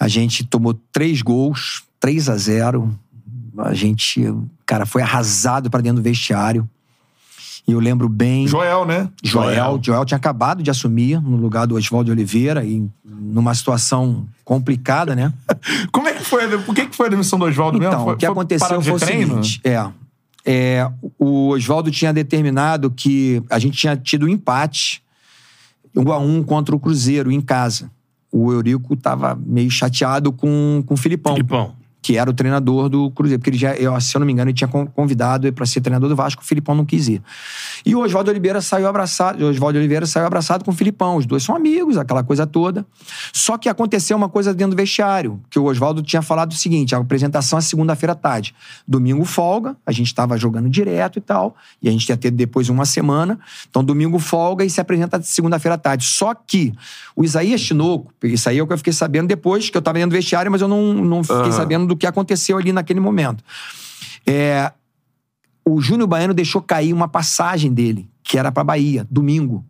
A 0.00 0.08
gente 0.08 0.44
tomou 0.44 0.74
três 0.92 1.22
gols, 1.22 1.82
3 2.00 2.28
a 2.28 2.36
0 2.36 2.92
A 3.58 3.72
gente, 3.74 4.24
cara, 4.66 4.84
foi 4.84 5.02
arrasado 5.02 5.70
pra 5.70 5.80
dentro 5.80 6.02
do 6.02 6.04
vestiário. 6.04 6.68
E 7.66 7.72
eu 7.72 7.80
lembro 7.80 8.08
bem. 8.08 8.46
Joel, 8.46 8.84
né? 8.84 9.08
Joel, 9.22 9.80
Joel 9.82 10.04
tinha 10.04 10.16
acabado 10.16 10.62
de 10.62 10.70
assumir 10.70 11.20
no 11.20 11.36
lugar 11.36 11.66
do 11.66 11.76
Oswaldo 11.76 12.10
Oliveira 12.10 12.62
e 12.64 12.86
numa 13.02 13.54
situação 13.54 14.26
complicada, 14.44 15.16
né? 15.16 15.32
Como 15.90 16.06
é 16.06 16.12
que 16.12 16.22
foi? 16.22 16.46
Por 16.58 16.74
que, 16.74 16.86
que 16.86 16.96
foi 16.96 17.06
a 17.06 17.10
demissão 17.10 17.38
do 17.38 17.46
Oswaldo 17.46 17.78
mesmo? 17.78 17.94
Então, 17.94 18.04
Foi- 18.04 18.14
o 18.14 18.16
que 18.18 18.26
foi 18.26 18.32
aconteceu 18.32 18.82
foi 18.82 18.92
o 18.92 18.98
seguinte: 18.98 19.60
é, 19.64 19.82
é, 20.44 20.90
o 21.18 21.48
Oswaldo 21.50 21.90
tinha 21.90 22.12
determinado 22.12 22.90
que 22.90 23.42
a 23.48 23.58
gente 23.58 23.78
tinha 23.78 23.96
tido 23.96 24.26
um 24.26 24.28
empate, 24.28 25.02
um 25.96 26.12
a 26.12 26.18
um 26.18 26.42
contra 26.42 26.76
o 26.76 26.78
Cruzeiro 26.78 27.32
em 27.32 27.40
casa. 27.40 27.90
O 28.30 28.52
Eurico 28.52 28.92
estava 28.94 29.34
meio 29.34 29.70
chateado 29.70 30.32
com, 30.32 30.82
com 30.86 30.94
o 30.94 30.96
Filipão, 30.96 31.34
Filipão. 31.34 31.72
Que 32.04 32.18
era 32.18 32.28
o 32.28 32.34
treinador 32.34 32.90
do 32.90 33.10
Cruzeiro, 33.12 33.40
porque 33.40 33.48
ele 33.48 33.56
já, 33.56 33.74
eu, 33.76 33.98
se 33.98 34.14
eu 34.14 34.18
não 34.18 34.26
me 34.26 34.32
engano, 34.34 34.50
ele 34.50 34.54
tinha 34.54 34.68
con- 34.68 34.86
convidado 34.86 35.50
para 35.54 35.64
ser 35.64 35.80
treinador 35.80 36.06
do 36.06 36.14
Vasco, 36.14 36.42
o 36.42 36.44
Filipão 36.44 36.74
não 36.74 36.84
quis 36.84 37.08
ir. 37.08 37.22
E 37.86 37.94
o 37.94 38.00
Oswaldo 38.00 38.30
Oliveira 38.30 38.60
saiu 38.60 38.86
abraçado, 38.86 39.42
o 39.42 39.48
Oswaldo 39.48 39.78
Oliveira 39.78 40.04
saiu 40.04 40.26
abraçado 40.26 40.66
com 40.66 40.70
o 40.70 40.74
Filipão. 40.74 41.16
Os 41.16 41.24
dois 41.24 41.42
são 41.42 41.56
amigos, 41.56 41.96
aquela 41.96 42.22
coisa 42.22 42.46
toda. 42.46 42.84
Só 43.32 43.56
que 43.56 43.70
aconteceu 43.70 44.18
uma 44.18 44.28
coisa 44.28 44.52
dentro 44.52 44.76
do 44.76 44.76
vestiário, 44.76 45.40
que 45.48 45.58
o 45.58 45.64
Oswaldo 45.64 46.02
tinha 46.02 46.20
falado 46.20 46.52
o 46.52 46.54
seguinte: 46.54 46.94
a 46.94 46.98
apresentação 46.98 47.58
é 47.58 47.62
segunda-feira 47.62 48.12
à 48.12 48.16
tarde. 48.16 48.54
Domingo 48.86 49.24
folga, 49.24 49.74
a 49.86 49.90
gente 49.90 50.08
estava 50.08 50.36
jogando 50.36 50.68
direto 50.68 51.18
e 51.18 51.22
tal, 51.22 51.56
e 51.82 51.88
a 51.88 51.90
gente 51.90 52.06
ia 52.06 52.18
ter 52.18 52.30
depois 52.30 52.68
uma 52.68 52.84
semana. 52.84 53.38
Então, 53.70 53.82
domingo 53.82 54.18
folga 54.18 54.62
e 54.62 54.68
se 54.68 54.78
apresenta 54.78 55.22
segunda-feira 55.22 55.76
à 55.76 55.78
tarde. 55.78 56.04
Só 56.04 56.34
que 56.34 56.74
o 57.16 57.24
Isaías 57.24 57.62
Tinoco, 57.62 58.12
isso 58.22 58.46
aí 58.46 58.58
é 58.58 58.62
o 58.62 58.66
que 58.66 58.74
eu 58.74 58.78
fiquei 58.78 58.92
sabendo 58.92 59.26
depois, 59.26 59.70
que 59.70 59.76
eu 59.76 59.78
estava 59.78 59.94
dentro 59.96 60.10
do 60.10 60.16
vestiário, 60.20 60.52
mas 60.52 60.60
eu 60.60 60.68
não, 60.68 60.92
não 60.92 61.24
fiquei 61.24 61.50
sabendo 61.52 61.86
do 61.86 61.93
que 61.96 62.06
aconteceu 62.06 62.58
ali 62.58 62.72
naquele 62.72 63.00
momento. 63.00 63.42
É, 64.26 64.72
o 65.64 65.80
Júnior 65.80 66.08
Baiano 66.08 66.34
deixou 66.34 66.60
cair 66.60 66.92
uma 66.92 67.08
passagem 67.08 67.72
dele, 67.72 68.08
que 68.22 68.38
era 68.38 68.52
para 68.52 68.64
Bahia, 68.64 69.06
domingo. 69.10 69.64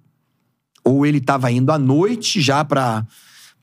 Ou 0.83 1.07
ele 1.07 1.19
estava 1.19 1.51
indo 1.51 1.71
à 1.73 1.79
noite 1.79 2.41
já 2.41 2.65
para 2.65 3.07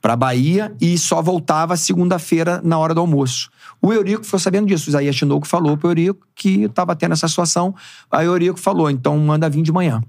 para 0.02 0.16
Bahia 0.16 0.74
e 0.80 0.98
só 0.98 1.22
voltava 1.22 1.76
segunda-feira 1.76 2.60
na 2.64 2.76
hora 2.76 2.92
do 2.92 3.00
almoço. 3.00 3.48
O 3.80 3.92
Eurico 3.92 4.24
ficou 4.24 4.40
sabendo 4.40 4.66
disso. 4.66 4.88
O 4.88 4.90
Isaías 4.90 5.14
Tinoco 5.14 5.46
falou 5.46 5.76
pro 5.76 5.90
Eurico 5.90 6.26
que 6.34 6.64
estava 6.64 6.96
tendo 6.96 7.12
essa 7.12 7.28
situação. 7.28 7.72
Aí 8.10 8.26
o 8.26 8.32
Eurico 8.32 8.58
falou, 8.58 8.90
então 8.90 9.16
manda 9.18 9.48
vir 9.48 9.62
de 9.62 9.70
manhã. 9.70 10.02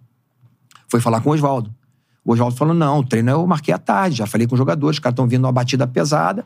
Foi 0.89 0.99
falar 0.99 1.21
com 1.21 1.29
o 1.29 1.33
Oswaldo. 1.33 1.71
O 2.25 2.33
Oswaldo 2.33 2.55
falou, 2.55 2.73
não, 2.73 2.99
o 2.99 3.03
treino 3.03 3.29
eu 3.29 3.45
marquei 3.45 3.71
à 3.71 3.77
tarde. 3.77 4.17
Já 4.17 4.25
falei 4.25 4.47
com 4.47 4.55
os 4.55 4.59
jogadores, 4.59 4.95
os 4.95 4.99
caras 4.99 5.13
estão 5.13 5.27
vindo 5.27 5.45
uma 5.45 5.51
batida 5.51 5.85
pesada. 5.85 6.43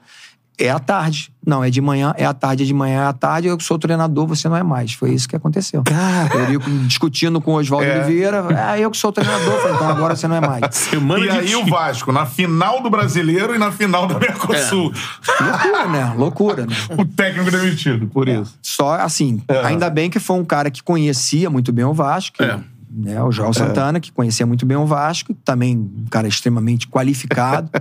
É 0.59 0.69
à 0.71 0.79
tarde. 0.79 1.31
Não, 1.45 1.63
é 1.63 1.69
de 1.69 1.79
manhã, 1.79 2.13
é 2.17 2.25
à 2.25 2.34
tarde, 2.34 2.63
é 2.63 2.65
de 2.65 2.73
manhã, 2.73 3.03
é 3.03 3.07
à 3.07 3.13
tarde. 3.13 3.47
Eu 3.47 3.59
sou 3.59 3.77
treinador, 3.77 4.25
você 4.25 4.49
não 4.49 4.57
é 4.57 4.63
mais. 4.63 4.93
Foi 4.93 5.13
isso 5.13 5.29
que 5.29 5.35
aconteceu. 5.35 5.84
Cara. 5.84 6.35
Eurico 6.35 6.69
discutindo 6.88 7.39
com 7.39 7.51
o 7.51 7.55
Oswaldo 7.55 7.85
É. 7.88 7.99
Oliveira. 8.03 8.43
Ah, 8.57 8.77
eu 8.79 8.89
que 8.89 8.97
sou 8.97 9.11
treinador. 9.11 9.59
Falei, 9.59 9.75
então 9.75 9.88
agora 9.88 10.15
você 10.15 10.27
não 10.27 10.35
é 10.35 10.41
mais. 10.41 10.61
Semana 10.75 11.23
E 11.25 11.29
de 11.29 11.38
aí 11.38 11.55
o. 11.55 11.65
Vasco, 11.65 12.11
na 12.11 12.25
final 12.25 12.81
do 12.81 12.89
Brasileiro 12.89 13.53
e 13.53 13.57
na 13.59 13.71
final 13.71 14.07
do 14.07 14.19
Mercosul. 14.19 14.91
Loucura, 15.39 15.88
né? 15.88 16.13
Loucura, 16.17 16.65
né? 16.65 16.75
O 16.97 17.05
técnico 17.05 17.51
demitido, 17.51 18.07
por 18.07 18.27
isso. 18.27 18.57
Só 18.61 18.95
assim, 18.95 19.41
ainda 19.63 19.89
bem 19.89 20.09
que 20.09 20.19
foi 20.19 20.38
um 20.38 20.45
cara 20.45 20.71
que 20.71 20.81
conhecia 20.81 21.49
muito 21.49 21.71
bem 21.71 21.85
o 21.85 21.93
Vasco. 21.93 22.41
É. 22.43 22.59
Né, 22.89 23.21
o 23.21 23.31
Joel 23.31 23.53
Santana, 23.53 23.99
que 23.99 24.11
conhecia 24.11 24.45
muito 24.45 24.65
bem 24.65 24.75
o 24.75 24.85
Vasco, 24.88 25.31
também 25.45 25.77
um 25.77 26.05
cara 26.09 26.27
extremamente 26.27 26.88
qualificado. 26.88 27.69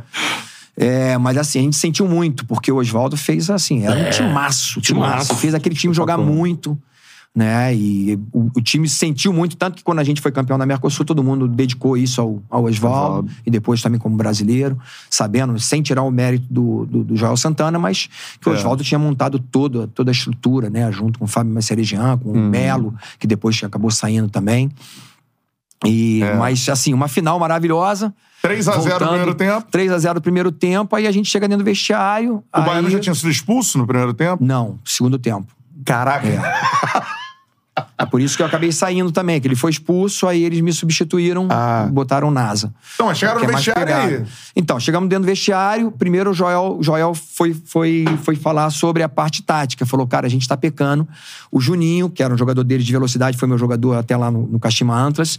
É, 0.77 1.17
mas 1.17 1.37
assim, 1.39 1.59
a 1.59 1.63
gente 1.63 1.77
sentiu 1.77 2.07
muito, 2.07 2.45
porque 2.45 2.71
o 2.71 2.77
Oswaldo 2.77 3.17
fez 3.17 3.49
assim, 3.49 3.85
era 3.87 3.95
um 3.99 4.11
timaço, 4.11 4.81
timaço. 4.81 4.81
timaço. 4.81 5.35
Fez 5.37 5.55
aquele 5.55 5.75
time 5.75 5.95
jogar 5.95 6.19
muito, 6.19 6.79
né? 7.35 7.75
E 7.75 8.19
o, 8.31 8.51
o 8.55 8.61
time 8.61 8.87
sentiu 8.87 9.33
muito, 9.33 9.57
tanto 9.57 9.77
que 9.77 9.83
quando 9.83 10.01
a 10.01 10.05
gente 10.05 10.21
foi 10.21 10.31
campeão 10.31 10.59
da 10.59 10.67
Mercosul, 10.67 11.05
todo 11.07 11.23
mundo 11.25 11.49
dedicou 11.49 11.97
isso 11.97 12.21
ao, 12.21 12.43
ao 12.51 12.65
Oswaldo, 12.65 13.31
e 13.47 13.51
depois 13.51 13.81
também 13.81 13.99
como 13.99 14.17
brasileiro, 14.17 14.79
sabendo, 15.09 15.59
sem 15.59 15.81
tirar 15.83 16.03
o 16.03 16.11
mérito 16.11 16.47
do, 16.51 16.85
do, 16.85 17.05
do 17.05 17.17
Joel 17.17 17.37
Santana, 17.39 17.79
mas 17.79 18.09
que 18.39 18.49
o 18.49 18.53
É. 18.53 18.57
Oswaldo 18.57 18.85
tinha 18.85 18.99
montado 18.99 19.39
toda, 19.39 19.87
toda 19.87 20.11
a 20.11 20.13
estrutura, 20.13 20.69
né? 20.69 20.93
Junto 20.93 21.19
com 21.19 21.25
o 21.25 21.29
Fábio 21.29 21.55
Macerigian, 21.55 22.19
com 22.19 22.31
Uhum. 22.33 22.47
o 22.49 22.51
Melo, 22.51 22.95
que 23.19 23.27
depois 23.27 23.59
acabou 23.65 23.91
saindo 23.91 24.29
também. 24.29 24.71
E, 25.85 26.23
É. 26.23 26.35
Mas, 26.37 26.69
assim, 26.69 26.93
uma 26.95 27.09
final 27.09 27.39
maravilhosa. 27.39 28.15
3 28.49 28.69
a 28.69 28.79
0 28.79 29.01
no 29.01 29.09
primeiro 29.09 29.35
tempo. 29.35 29.67
3 29.71 29.93
a 29.93 29.99
0 29.99 30.15
no 30.15 30.21
primeiro 30.21 30.53
tempo, 30.53 30.97
aí 30.97 31.07
a 31.07 31.13
gente 31.13 31.29
chega 31.29 31.49
dentro 31.49 31.65
do 31.65 31.67
vestiário. 31.67 32.37
O 32.37 32.45
aí... 32.53 32.65
Baiano 32.65 32.91
já 32.91 32.99
tinha 32.99 33.15
sido 33.15 33.31
expulso 33.31 33.79
no 33.79 33.87
primeiro 33.87 34.15
tempo. 34.15 34.43
Não, 34.45 34.79
segundo 34.85 35.19
tempo. 35.19 35.47
Caraca. 35.85 36.27
É 37.99 38.07
por 38.07 38.21
isso 38.23 38.37
que 38.37 38.43
eu 38.43 38.47
acabei 38.47 38.73
saindo 38.73 39.13
também, 39.13 39.39
que 39.41 39.47
ele 39.47 39.55
foi 39.55 39.71
expulso, 39.71 40.27
aí 40.27 40.43
eles 40.45 40.61
me 40.61 40.73
substituíram, 40.73 41.47
Ah. 41.51 41.89
botaram 41.91 42.31
NASA. 42.31 42.73
Então, 42.95 43.07
mas 43.07 43.19
chegaram 43.19 43.41
no 43.41 43.45
é 43.45 43.53
vestiário 43.53 43.95
aí. 43.95 44.25
Então, 44.55 44.81
chegamos 44.81 45.09
dentro 45.09 45.25
do 45.25 45.27
vestiário. 45.27 45.91
Primeiro, 45.93 46.31
o 46.31 46.35
Joel, 46.35 46.79
Joel 46.81 47.15
foi, 47.15 47.55
foi, 47.55 48.05
foi 48.23 48.37
falar 48.37 48.71
sobre 48.71 49.03
a 49.03 49.09
parte 49.09 49.43
tática. 49.43 49.85
Falou, 49.85 50.07
cara, 50.07 50.27
a 50.27 50.31
gente 50.31 50.49
tá 50.49 50.57
pecando. 50.57 51.07
O 51.51 51.61
Juninho, 51.61 52.09
que 52.09 52.23
era 52.23 52.33
um 52.33 52.39
jogador 52.39 52.65
dele 52.65 52.83
de 52.83 52.93
velocidade, 52.93 53.37
foi 53.37 53.47
meu 53.47 53.59
jogador 53.59 53.95
até 53.95 54.17
lá 54.17 54.31
no, 54.31 54.47
no 54.47 54.59
Kashima 54.59 54.95
Antras. 54.95 55.39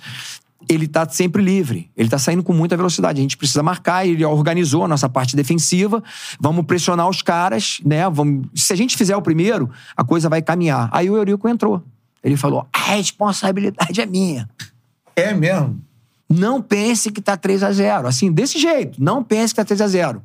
Ele 0.70 0.88
tá 0.88 1.08
sempre 1.08 1.42
livre. 1.42 1.90
Ele 1.96 2.10
tá 2.10 2.18
saindo 2.18 2.44
com 2.44 2.54
muita 2.54 2.76
velocidade. 2.76 3.20
A 3.20 3.22
gente 3.22 3.38
precisa 3.38 3.64
marcar. 3.64 4.06
Ele 4.06 4.24
organizou 4.26 4.84
a 4.84 4.88
nossa 4.88 5.08
parte 5.08 5.36
defensiva. 5.36 6.04
Vamos 6.40 6.66
pressionar 6.66 7.08
os 7.08 7.22
caras, 7.22 7.80
né? 7.86 8.10
Vamos... 8.10 8.48
Se 8.56 8.74
a 8.74 8.76
gente 8.76 8.98
fizer 8.98 9.16
o 9.16 9.22
primeiro, 9.22 9.70
a 9.96 10.04
coisa 10.04 10.30
vai 10.30 10.42
caminhar. 10.42 10.90
Aí 10.92 11.10
o 11.10 11.16
Eurico 11.16 11.48
entrou. 11.48 11.84
Ele 12.24 12.36
falou: 12.36 12.68
a 12.74 12.80
responsabilidade 12.92 14.02
é 14.02 14.06
minha. 14.06 14.50
É 15.16 15.34
mesmo. 15.34 15.82
Não 16.30 16.62
pense 16.62 17.10
que 17.10 17.22
tá 17.22 17.38
3 17.38 17.64
a 17.64 17.72
0 17.72 18.08
Assim, 18.08 18.32
desse 18.32 18.60
jeito. 18.60 19.02
Não 19.02 19.24
pense 19.24 19.54
que 19.54 19.62
tá 19.62 19.66
3 19.66 19.82
a 19.82 19.88
0 19.88 20.22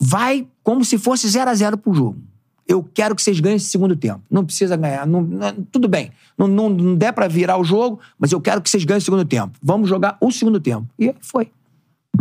Vai 0.00 0.46
como 0.62 0.84
se 0.84 0.96
fosse 0.96 1.28
0 1.28 1.50
a 1.50 1.54
0 1.54 1.76
pro 1.76 1.94
jogo. 1.94 2.22
Eu 2.68 2.82
quero 2.94 3.16
que 3.16 3.22
vocês 3.22 3.40
ganhem 3.40 3.56
esse 3.56 3.66
segundo 3.66 3.96
tempo. 3.96 4.20
Não 4.30 4.44
precisa 4.44 4.76
ganhar. 4.76 5.06
não- 5.06 5.22
não- 5.22 5.54
tudo 5.72 5.88
bem. 5.88 6.10
Não, 6.36 6.46
não, 6.46 6.68
não 6.68 6.94
der 6.94 7.12
pra 7.12 7.26
virar 7.26 7.56
o 7.56 7.64
jogo, 7.64 7.98
mas 8.18 8.30
eu 8.30 8.40
quero 8.40 8.60
que 8.60 8.68
vocês 8.68 8.84
ganhem 8.84 8.98
o 8.98 9.02
segundo 9.02 9.24
tempo. 9.24 9.52
Vamos 9.62 9.88
jogar 9.88 10.18
o 10.20 10.30
segundo 10.30 10.60
tempo. 10.60 10.86
E 10.98 11.08
aí 11.08 11.14
foi. 11.20 11.48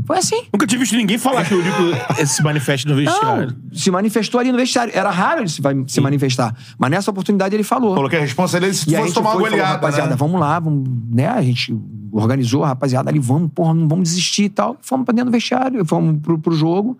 Foi 0.05 0.17
assim. 0.19 0.43
Nunca 0.53 0.65
tinha 0.65 0.79
visto 0.79 0.95
ninguém 0.95 1.17
falar 1.17 1.43
que 1.43 1.53
o 1.53 1.57
Eurico 1.57 1.77
se 2.25 2.41
manifeste 2.41 2.87
no 2.87 2.95
vestiário. 2.95 3.47
Não, 3.69 3.77
se 3.77 3.91
manifestou 3.91 4.39
ali 4.39 4.51
no 4.51 4.57
vestiário. 4.57 4.93
Era 4.95 5.09
raro 5.09 5.41
ele 5.41 5.49
se, 5.49 5.61
vai- 5.61 5.75
se 5.87 5.99
manifestar. 5.99 6.55
Mas 6.77 6.91
nessa 6.91 7.11
oportunidade 7.11 7.53
ele 7.55 7.63
falou. 7.63 7.93
Falou 7.95 8.09
que 8.09 8.15
a 8.15 8.19
responsabilidade 8.21 8.77
se 8.77 8.89
E 8.89 8.95
a 8.95 8.99
fosse 8.99 9.09
gente 9.09 9.15
tomar 9.15 9.31
uma 9.31 9.39
foi 9.41 9.49
falou, 9.49 9.57
goleada, 9.57 9.73
rapaziada, 9.73 10.09
né? 10.11 10.15
vamos 10.15 10.39
lá, 10.39 10.59
vamos, 10.59 10.87
né? 11.11 11.27
A 11.27 11.41
gente 11.41 11.77
organizou 12.11 12.63
a 12.63 12.67
rapaziada 12.69 13.09
ali, 13.09 13.19
vamos, 13.19 13.51
porra, 13.53 13.73
não 13.73 13.87
vamos 13.87 14.07
desistir 14.09 14.43
e 14.43 14.49
tal. 14.49 14.77
Fomos 14.81 15.03
pra 15.03 15.13
dentro 15.13 15.29
do 15.29 15.33
vestiário, 15.33 15.83
fomos 15.83 16.21
pro, 16.21 16.39
pro 16.39 16.53
jogo 16.55 16.97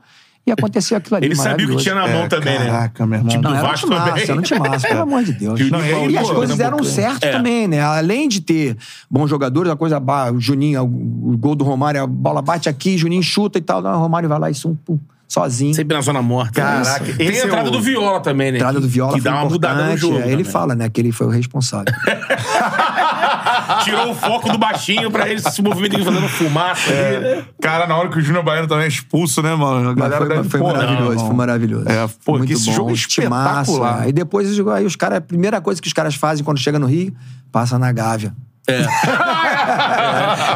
e 0.47 0.51
aconteceu 0.51 0.97
aquilo 0.97 1.17
ali. 1.17 1.25
Ele 1.27 1.35
sabia 1.35 1.65
o 1.67 1.69
que 1.71 1.75
tinha 1.83 1.93
na 1.93 2.07
mão 2.07 2.23
É, 2.23 2.27
também, 2.29 2.57
né? 2.57 2.65
caraca, 2.65 3.05
meu 3.05 3.19
irmão. 3.19 3.29
Tipo, 3.29 3.43
Não, 3.43 3.51
do 3.51 3.57
era 3.57 3.67
Vasco 3.67 3.87
também. 3.89 4.23
era 4.23 4.33
um 4.33 4.41
timaço, 4.41 4.87
pelo 4.87 5.01
amor 5.01 5.23
de 5.23 5.33
Deus. 5.33 5.59
Não, 5.69 5.85
e 5.85 6.11
E 6.13 6.17
as 6.17 6.27
pô, 6.29 6.35
coisas 6.35 6.57
deram 6.57 6.77
Pernambucano. 6.77 7.09
certo 7.11 7.23
É. 7.25 7.31
também, 7.33 7.67
né? 7.67 7.81
Além 7.81 8.29
de 8.29 8.39
ter 8.41 8.77
bons 9.11 9.27
jogadores, 9.29 9.71
a 9.71 9.75
coisa, 9.75 10.01
o 10.33 10.39
Juninho, 10.39 10.81
o, 10.83 11.33
o 11.33 11.37
gol 11.37 11.53
do 11.53 11.65
Romário, 11.65 12.01
a 12.01 12.07
bola 12.07 12.41
bate 12.41 12.69
aqui, 12.69 12.97
Juninho 12.97 13.21
chuta 13.21 13.57
e 13.57 13.61
tal. 13.61 13.81
Não, 13.81 13.91
o 13.93 13.99
Romário 13.99 14.29
vai 14.29 14.39
lá 14.39 14.49
e 14.49 14.53
sum, 14.55 14.73
pum, 14.73 14.97
sozinho. 15.27 15.73
Sempre 15.73 15.95
na 15.95 16.01
zona 16.01 16.21
morta. 16.21 16.61
Caraca, 16.61 17.03
Isso. 17.05 17.17
Tem 17.17 17.27
esse 17.27 17.41
a 17.41 17.43
é 17.43 17.47
entrada 17.47 17.67
o- 17.69 17.71
do 17.71 17.81
Viola 17.81 18.19
também, 18.21 18.51
né? 18.51 18.57
A 18.57 18.59
entrada 18.61 18.79
do 18.79 18.87
Viola 18.87 19.13
Que 19.13 19.21
dá 19.21 19.33
uma 19.35 19.45
mudada 19.45 19.83
no 19.85 19.97
jogo. 19.97 20.15
é, 20.19 20.21
Ele 20.21 20.29
também. 20.37 20.45
fala, 20.45 20.75
né, 20.75 20.89
que 20.89 21.01
ele 21.01 21.11
foi 21.11 21.27
o 21.27 21.29
responsável. 21.29 21.93
Tirou 23.83 24.11
o 24.11 24.15
foco 24.15 24.49
do 24.51 24.57
baixinho 24.57 25.09
pra 25.11 25.27
ele 25.29 25.39
se 25.41 25.61
movimentar 25.61 25.99
fazendo 26.03 26.27
fumaça. 26.29 26.89
ali. 26.91 27.45
Cara, 27.61 27.87
na 27.87 27.95
hora 27.97 28.09
que 28.09 28.17
o 28.17 28.21
Júnior 28.21 28.43
Baiano 28.43 28.67
também 28.67 28.85
é 28.85 28.87
expulso, 28.87 29.41
né, 29.41 29.53
mano? 29.55 29.89
A 29.89 29.95
Mas 29.95 29.95
galera 29.95 30.17
foi, 30.25 30.35
deve... 30.35 30.49
foi 30.49 30.59
Pô, 30.59 30.67
maravilhoso, 30.67 31.15
não, 31.17 31.27
foi 31.27 31.35
maravilhoso. 31.35 31.89
É, 31.89 32.07
pô, 32.25 32.33
Muito 32.37 32.47
que 32.47 32.53
esse 32.53 32.65
bom, 32.67 32.71
jogo 32.73 32.89
é 32.91 32.93
espetacular. 32.93 34.05
é. 34.05 34.09
E 34.09 34.11
depois 34.13 34.47
aí 34.69 34.85
os 34.85 34.95
caras, 34.95 35.17
a 35.17 35.21
primeira 35.21 35.59
coisa 35.61 35.81
que 35.81 35.87
os 35.87 35.93
caras 35.93 36.15
fazem 36.15 36.43
quando 36.43 36.57
chega 36.59 36.79
no 36.79 36.87
Rio, 36.87 37.13
passa 37.51 37.77
na 37.79 37.91
Gávea. 37.91 38.33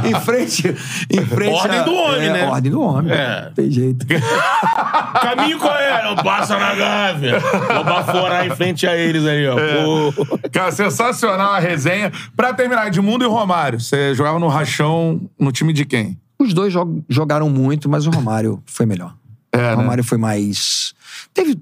em 0.06 0.16
frente. 0.22 0.68
Em 1.10 1.26
frente 1.26 1.54
Ordem 1.54 1.80
a- 1.80 1.84
do 1.84 1.94
homem, 1.94 2.28
é, 2.30 2.34
né? 2.34 2.48
Ordem 2.48 2.72
do 2.72 2.82
homem. 2.82 3.12
É. 3.14 3.46
Não 3.46 3.52
Tem 3.54 3.72
jeito. 3.72 4.06
Caminho 5.22 5.60
qual 5.60 5.76
é? 5.76 6.04
Não 6.04 6.16
passa 6.16 6.58
na 6.58 6.74
gávea. 6.76 7.40
Vou 7.40 7.84
baforar 7.84 8.46
em 8.46 8.56
frente 8.56 8.88
a 8.88 8.96
eles 8.96 9.26
aí, 9.26 9.48
ó. 9.48 9.56
Pô. 9.56 10.40
Cara, 10.52 10.72
sensacional 10.72 11.54
a 11.54 11.60
resenha. 11.60 12.12
Pra 12.36 12.54
terminar, 12.54 12.88
Edmundo 12.88 13.24
e 13.24 13.28
Romário, 13.28 13.80
você 13.80 14.14
jogava 14.14 14.40
no 14.40 14.48
rachão 14.48 15.22
no 15.40 15.52
time 15.52 15.74
de 15.74 15.86
quem? 15.86 16.18
Os 16.40 16.54
dois 16.54 16.74
jog- 16.74 17.04
jogaram 17.08 17.50
muito, 17.50 17.88
mas 17.90 18.08
o 18.08 18.10
Romário 18.10 18.62
foi 18.66 18.86
melhor. 18.86 19.14
É, 19.52 19.58
o 19.58 19.62
né? 19.62 19.74
Romário 19.76 20.04
foi 20.04 20.18
mais. 20.18 20.94
Teve, 21.34 21.60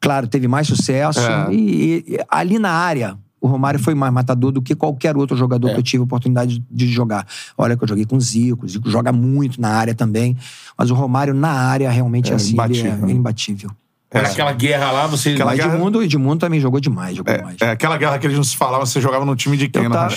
claro, 0.00 0.26
teve 0.26 0.46
mais 0.46 0.66
sucesso. 0.66 1.20
É. 1.20 1.52
E, 1.52 2.04
e 2.06 2.18
ali 2.28 2.58
na 2.58 2.70
área, 2.70 3.16
o 3.40 3.46
Romário 3.48 3.80
foi 3.80 3.94
mais 3.94 4.12
matador 4.12 4.52
do 4.52 4.60
que 4.60 4.74
qualquer 4.74 5.16
outro 5.16 5.36
jogador 5.36 5.68
É. 5.68 5.72
que 5.74 5.78
eu 5.78 5.82
tive 5.82 6.00
a 6.02 6.04
oportunidade 6.04 6.62
de 6.70 6.86
jogar. 6.88 7.26
Olha 7.56 7.76
que 7.76 7.82
eu 7.84 7.88
joguei 7.88 8.04
com 8.04 8.16
o 8.16 8.20
Zico, 8.20 8.66
o 8.66 8.68
Zico 8.68 8.90
joga 8.90 9.12
muito 9.12 9.60
na 9.60 9.70
área 9.70 9.94
também. 9.94 10.36
Mas 10.76 10.90
o 10.90 10.94
Romário 10.94 11.32
na 11.34 11.50
área 11.50 11.90
realmente 11.90 12.32
É, 12.32 12.36
assim, 12.36 12.52
imbatível, 12.52 12.92
ele 12.92 13.02
é 13.02 13.06
né? 13.06 13.12
imbatível. 13.12 13.70
Naquela 14.12 14.52
guerra 14.52 14.90
lá, 14.90 15.06
você. 15.06 15.30
Aquela 15.30 15.54
guerra- 15.54 15.74
Edmundo, 15.74 16.00
o 16.00 16.02
Edmundo 16.02 16.40
também 16.40 16.58
jogou 16.58 16.80
demais, 16.80 17.16
jogou 17.16 17.32
demais. 17.34 17.56
É, 17.60 17.70
aquela 17.70 17.96
guerra 17.96 18.18
que 18.18 18.26
eles 18.26 18.36
não 18.36 18.42
se 18.44 18.56
falavam, 18.56 18.84
você 18.84 19.00
jogava 19.00 19.24
no 19.24 19.36
time 19.36 19.56
de 19.56 19.68
quem 19.68 19.84
Eu 19.84 19.88
no 19.88 19.94
tava- 19.94 20.12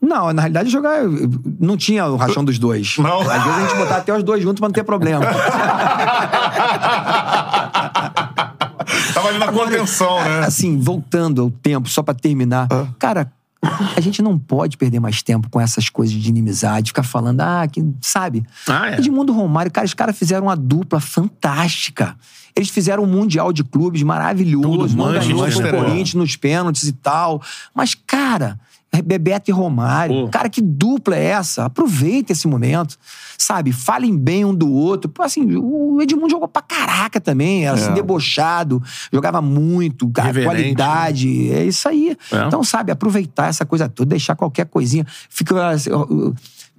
Não, 0.00 0.32
na 0.32 0.42
realidade, 0.42 0.70
jogar. 0.70 1.02
Não 1.60 1.76
tinha 1.76 2.06
o 2.06 2.16
rachão 2.16 2.42
dos 2.44 2.58
dois. 2.58 2.96
Não? 2.98 3.20
Às 3.20 3.44
vezes 3.44 3.58
a 3.58 3.60
gente 3.68 3.76
botava 3.76 4.00
até 4.00 4.16
os 4.16 4.24
dois 4.24 4.42
juntos 4.42 4.58
pra 4.60 4.68
não 4.68 4.72
ter 4.72 4.82
problema. 4.82 5.24
Tava 9.12 9.28
ali 9.28 9.38
na 9.38 9.52
contenção, 9.52 10.22
né? 10.22 10.40
Assim, 10.40 10.78
voltando 10.78 11.42
ao 11.42 11.50
tempo, 11.50 11.88
só 11.88 12.02
pra 12.02 12.14
terminar. 12.14 12.68
Cara, 12.98 13.32
a 13.96 14.00
gente 14.00 14.20
não 14.20 14.38
pode 14.38 14.76
perder 14.76 14.98
mais 14.98 15.22
tempo 15.22 15.48
com 15.48 15.60
essas 15.60 15.88
coisas 15.88 16.14
de 16.14 16.28
inimizade, 16.28 16.88
ficar 16.88 17.04
falando, 17.04 17.40
ah, 17.40 17.66
que, 17.70 17.84
sabe? 18.00 18.44
Ah, 18.68 18.90
é. 18.90 18.98
Edmundo 18.98 19.32
Romário, 19.32 19.70
cara, 19.70 19.86
os 19.86 19.94
caras 19.94 20.18
fizeram 20.18 20.46
uma 20.46 20.56
dupla 20.56 20.98
fantástica. 20.98 22.16
Eles 22.56 22.68
fizeram 22.68 23.04
um 23.04 23.06
Mundial 23.06 23.52
de 23.52 23.64
Clubes 23.64 24.02
maravilhoso, 24.02 24.88
Tudo, 24.88 24.96
não 24.96 25.12
ganhou 25.12 25.46
o? 25.46 25.70
Corinthians 25.70 26.14
nos 26.14 26.36
pênaltis 26.36 26.88
e 26.88 26.92
tal. 26.92 27.40
Mas, 27.74 27.94
cara, 27.94 28.58
Bebeto 29.00 29.50
e 29.50 29.54
Romário, 29.54 30.28
cara, 30.28 30.50
que 30.50 30.60
dupla 30.60 31.16
é 31.16 31.24
essa? 31.24 31.64
Aproveita 31.64 32.32
esse 32.32 32.46
momento, 32.46 32.98
sabe? 33.38 33.72
Falem 33.72 34.16
bem 34.16 34.44
um 34.44 34.54
do 34.54 34.70
outro. 34.70 35.08
Pô, 35.10 35.22
Assim, 35.22 35.56
o 35.56 36.00
Edmundo 36.02 36.28
jogou 36.30 36.46
pra 36.46 36.60
caraca 36.60 37.18
também, 37.20 37.64
era 37.64 37.74
assim, 37.74 37.90
É. 37.90 37.94
debochado, 37.94 38.82
jogava 39.10 39.40
muito, 39.40 40.08
cara, 40.10 40.26
Reverente, 40.28 40.48
qualidade. 40.50 41.50
É 41.52 41.64
isso 41.64 41.88
aí. 41.88 42.16
É. 42.30 42.46
Então, 42.46 42.62
sabe, 42.62 42.92
aproveitar 42.92 43.46
essa 43.46 43.64
coisa 43.64 43.88
toda, 43.88 44.10
deixar 44.10 44.36
qualquer 44.36 44.66
coisinha. 44.66 45.06
Fica. 45.30 45.68
assim, 45.70 45.90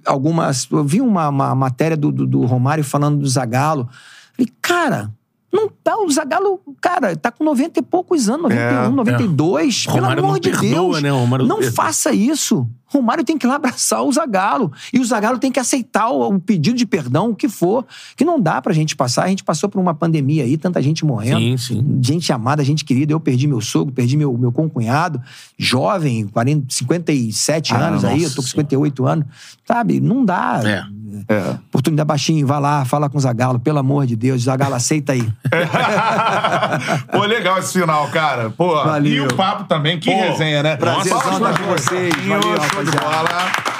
Algumas. 0.06 0.68
Eu 0.70 0.84
vi 0.84 1.00
uma, 1.00 1.28
uma 1.30 1.54
matéria 1.54 1.96
do, 1.96 2.12
do, 2.12 2.26
do 2.26 2.44
Romário 2.44 2.84
falando 2.84 3.18
do 3.18 3.26
Zagalo. 3.28 3.88
Falei, 4.36 4.52
cara. 4.60 5.10
Não 5.54 5.68
tá, 5.68 5.96
o 5.96 6.10
Zagallo, 6.10 6.60
cara, 6.80 7.14
tá 7.14 7.30
com 7.30 7.44
90 7.44 7.78
e 7.78 7.82
poucos 7.82 8.28
anos, 8.28 8.42
91, 8.50 8.58
É, 8.58 8.88
92. 8.88 9.86
Pelo 9.86 9.96
Romário 9.98 10.18
amor 10.24 10.32
não 10.32 10.38
de 10.40 10.50
perdoa, 10.50 10.68
Deus. 10.68 11.02
né? 11.02 11.10
Romário 11.10 11.46
não 11.46 11.62
faça 11.62 12.12
isso. 12.12 12.66
Romário 12.86 13.24
tem 13.24 13.36
que 13.38 13.44
ir 13.46 13.48
lá 13.48 13.56
abraçar 13.56 14.02
o 14.04 14.12
Zagallo. 14.12 14.72
E 14.92 15.00
o 15.00 15.04
Zagallo 15.04 15.38
tem 15.38 15.50
que 15.50 15.58
aceitar 15.58 16.10
o, 16.10 16.28
o 16.34 16.40
pedido 16.40 16.76
de 16.76 16.86
perdão, 16.86 17.30
o 17.30 17.34
que 17.34 17.48
for. 17.48 17.84
Que 18.16 18.24
não 18.24 18.40
dá 18.40 18.60
pra 18.62 18.72
gente 18.72 18.94
passar. 18.94 19.24
A 19.24 19.28
gente 19.28 19.42
passou 19.42 19.68
por 19.68 19.80
uma 19.80 19.94
pandemia 19.94 20.44
aí, 20.44 20.56
tanta 20.56 20.80
gente 20.82 21.04
morrendo 21.04 21.38
Sim, 21.40 21.56
sim. 21.56 21.98
gente 22.02 22.32
amada, 22.32 22.62
gente 22.64 22.84
querida. 22.84 23.12
Eu 23.12 23.18
perdi 23.20 23.46
meu 23.48 23.60
sogro, 23.60 23.92
perdi 23.92 24.16
meu, 24.16 24.36
meu 24.38 24.52
concunhado, 24.52 25.20
jovem, 25.58 26.26
40, 26.28 26.66
57 26.72 27.74
Ah, 27.74 27.88
anos 27.88 28.04
aí, 28.04 28.22
eu 28.22 28.30
tô 28.30 28.36
com 28.42 28.48
58 28.48 29.06
anos. 29.06 29.26
Sabe? 29.66 29.98
Não 30.00 30.24
dá. 30.24 30.60
É. 30.64 30.84
É. 31.28 31.56
Oportunidade 31.68 32.06
baixinho, 32.06 32.46
vai 32.46 32.60
lá, 32.60 32.84
fala 32.84 33.08
com 33.08 33.18
o 33.18 33.20
Zagalo, 33.20 33.58
pelo 33.58 33.78
amor 33.78 34.06
de 34.06 34.16
Deus, 34.16 34.42
Zagalo, 34.42 34.74
aceita 34.74 35.12
aí. 35.12 35.28
Pô, 37.10 37.24
legal 37.24 37.58
esse 37.58 37.78
final, 37.78 38.08
cara. 38.08 38.50
Pô, 38.50 38.74
Valeu. 38.84 39.12
e 39.12 39.20
o 39.20 39.34
papo 39.34 39.64
também, 39.64 39.98
que 39.98 40.10
Pô, 40.10 40.16
resenha, 40.16 40.62
né? 40.62 40.78
Nossa, 40.80 41.08
estar 41.08 41.58
com 41.58 41.66
vocês. 41.66 42.14
Valeu, 42.26 42.60
show 42.70 42.84
de 42.84 42.90
bola. 42.90 43.73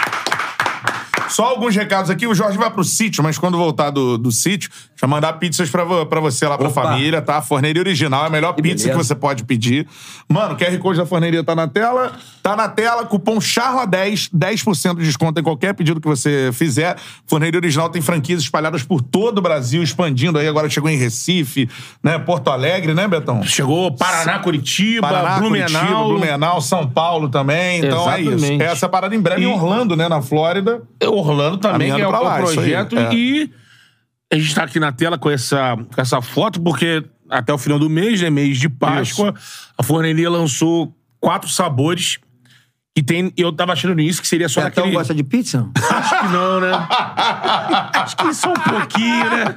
Só 1.34 1.46
alguns 1.46 1.74
recados 1.74 2.10
aqui. 2.10 2.26
O 2.28 2.34
Jorge 2.34 2.56
vai 2.56 2.70
pro 2.70 2.84
sítio, 2.84 3.22
mas 3.24 3.36
quando 3.36 3.58
voltar 3.58 3.90
do, 3.90 4.16
do 4.16 4.30
sítio, 4.30 4.70
já 4.94 5.06
mandar 5.06 5.32
pizzas 5.34 5.68
pra, 5.68 5.82
vo- 5.84 6.06
pra 6.06 6.20
você 6.20 6.46
lá 6.46 6.56
pra 6.56 6.68
Opa. 6.68 6.82
família, 6.82 7.20
tá? 7.20 7.42
Forneria 7.42 7.82
original, 7.82 8.22
é 8.22 8.26
a 8.28 8.30
melhor 8.30 8.52
pizza 8.52 8.84
que 8.84 8.90
beleza. 8.90 8.98
você 9.08 9.14
pode 9.16 9.42
pedir. 9.42 9.84
Mano, 10.28 10.56
QR 10.56 10.78
Code 10.78 10.98
da 10.98 11.04
forneria 11.06 11.42
tá 11.42 11.54
na 11.56 11.66
tela. 11.66 12.12
Tá 12.40 12.54
na 12.54 12.68
tela, 12.68 13.04
cupom 13.04 13.38
CHARLA10, 13.38 14.30
10% 14.32 14.96
de 14.98 15.04
desconto 15.04 15.40
em 15.40 15.42
qualquer 15.42 15.74
pedido 15.74 16.00
que 16.00 16.06
você 16.06 16.50
fizer. 16.52 16.96
Forneria 17.26 17.58
original 17.58 17.88
tem 17.88 18.00
franquias 18.00 18.40
espalhadas 18.40 18.82
por 18.84 19.02
todo 19.02 19.38
o 19.38 19.42
Brasil, 19.42 19.82
expandindo 19.82 20.38
aí. 20.38 20.46
Agora 20.46 20.68
chegou 20.70 20.88
em 20.88 20.96
Recife, 20.96 21.68
né? 22.02 22.16
Porto 22.18 22.48
Alegre, 22.50 22.94
né, 22.94 23.08
Betão? 23.08 23.42
Chegou 23.42 23.90
Paraná, 23.96 24.38
Curitiba, 24.38 25.08
Paraná, 25.08 25.38
Blumenau. 25.38 25.68
Curitiba, 25.68 26.04
Blumenau, 26.04 26.60
São 26.60 26.88
Paulo 26.88 27.28
também. 27.28 27.80
Então 27.84 28.10
é 28.10 28.20
isso. 28.20 28.30
Exatamente. 28.34 28.62
Essa 28.62 28.88
parada 28.88 29.14
em 29.16 29.20
breve 29.20 29.42
em 29.42 29.46
Orlando, 29.46 29.96
né? 29.96 30.08
Na 30.08 30.22
Flórida. 30.22 30.82
Orlando 31.26 31.58
também, 31.58 31.94
que 31.94 32.00
é 32.00 32.06
o, 32.06 32.10
pra 32.10 32.20
lá, 32.20 32.40
o 32.40 32.44
isso 32.44 32.60
aí, 32.60 32.70
projeto. 32.70 32.98
é. 32.98 33.14
E 33.14 33.50
a 34.32 34.36
gente 34.36 34.54
tá 34.54 34.64
aqui 34.64 34.80
na 34.80 34.92
tela 34.92 35.18
com 35.18 35.30
essa, 35.30 35.76
com 35.76 36.00
essa 36.00 36.20
foto, 36.20 36.60
porque 36.60 37.04
até 37.28 37.52
o 37.52 37.58
final 37.58 37.78
do 37.78 37.88
mês, 37.88 38.20
né? 38.20 38.30
Mês 38.30 38.58
de 38.58 38.68
Páscoa, 38.68 39.34
a 39.76 39.82
forneria 39.82 40.30
lançou 40.30 40.94
quatro 41.20 41.48
sabores. 41.48 42.18
Que 42.96 43.02
tem. 43.02 43.32
Eu 43.36 43.52
tava 43.52 43.72
achando 43.72 43.98
início 44.00 44.22
que 44.22 44.28
seria 44.28 44.48
só 44.48 44.60
Betão 44.62 44.84
naquele. 44.84 44.96
gosta 44.96 45.12
de 45.12 45.24
pizza? 45.24 45.66
Acho 45.90 46.16
que 46.20 46.28
não, 46.28 46.60
né? 46.60 46.70
Acho 47.92 48.16
que 48.16 48.32
só 48.34 48.50
um 48.50 48.54
pouquinho, 48.54 49.30
né? 49.30 49.44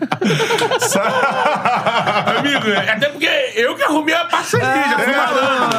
Amigo, 2.40 2.68
é 2.70 2.90
até 2.92 3.10
porque 3.10 3.28
eu 3.56 3.76
que 3.76 3.84
arrumei 3.84 4.16
a 4.16 4.26
parceria, 4.26 4.66
já 4.90 4.98
fui 5.00 5.16
malandro. 5.16 5.78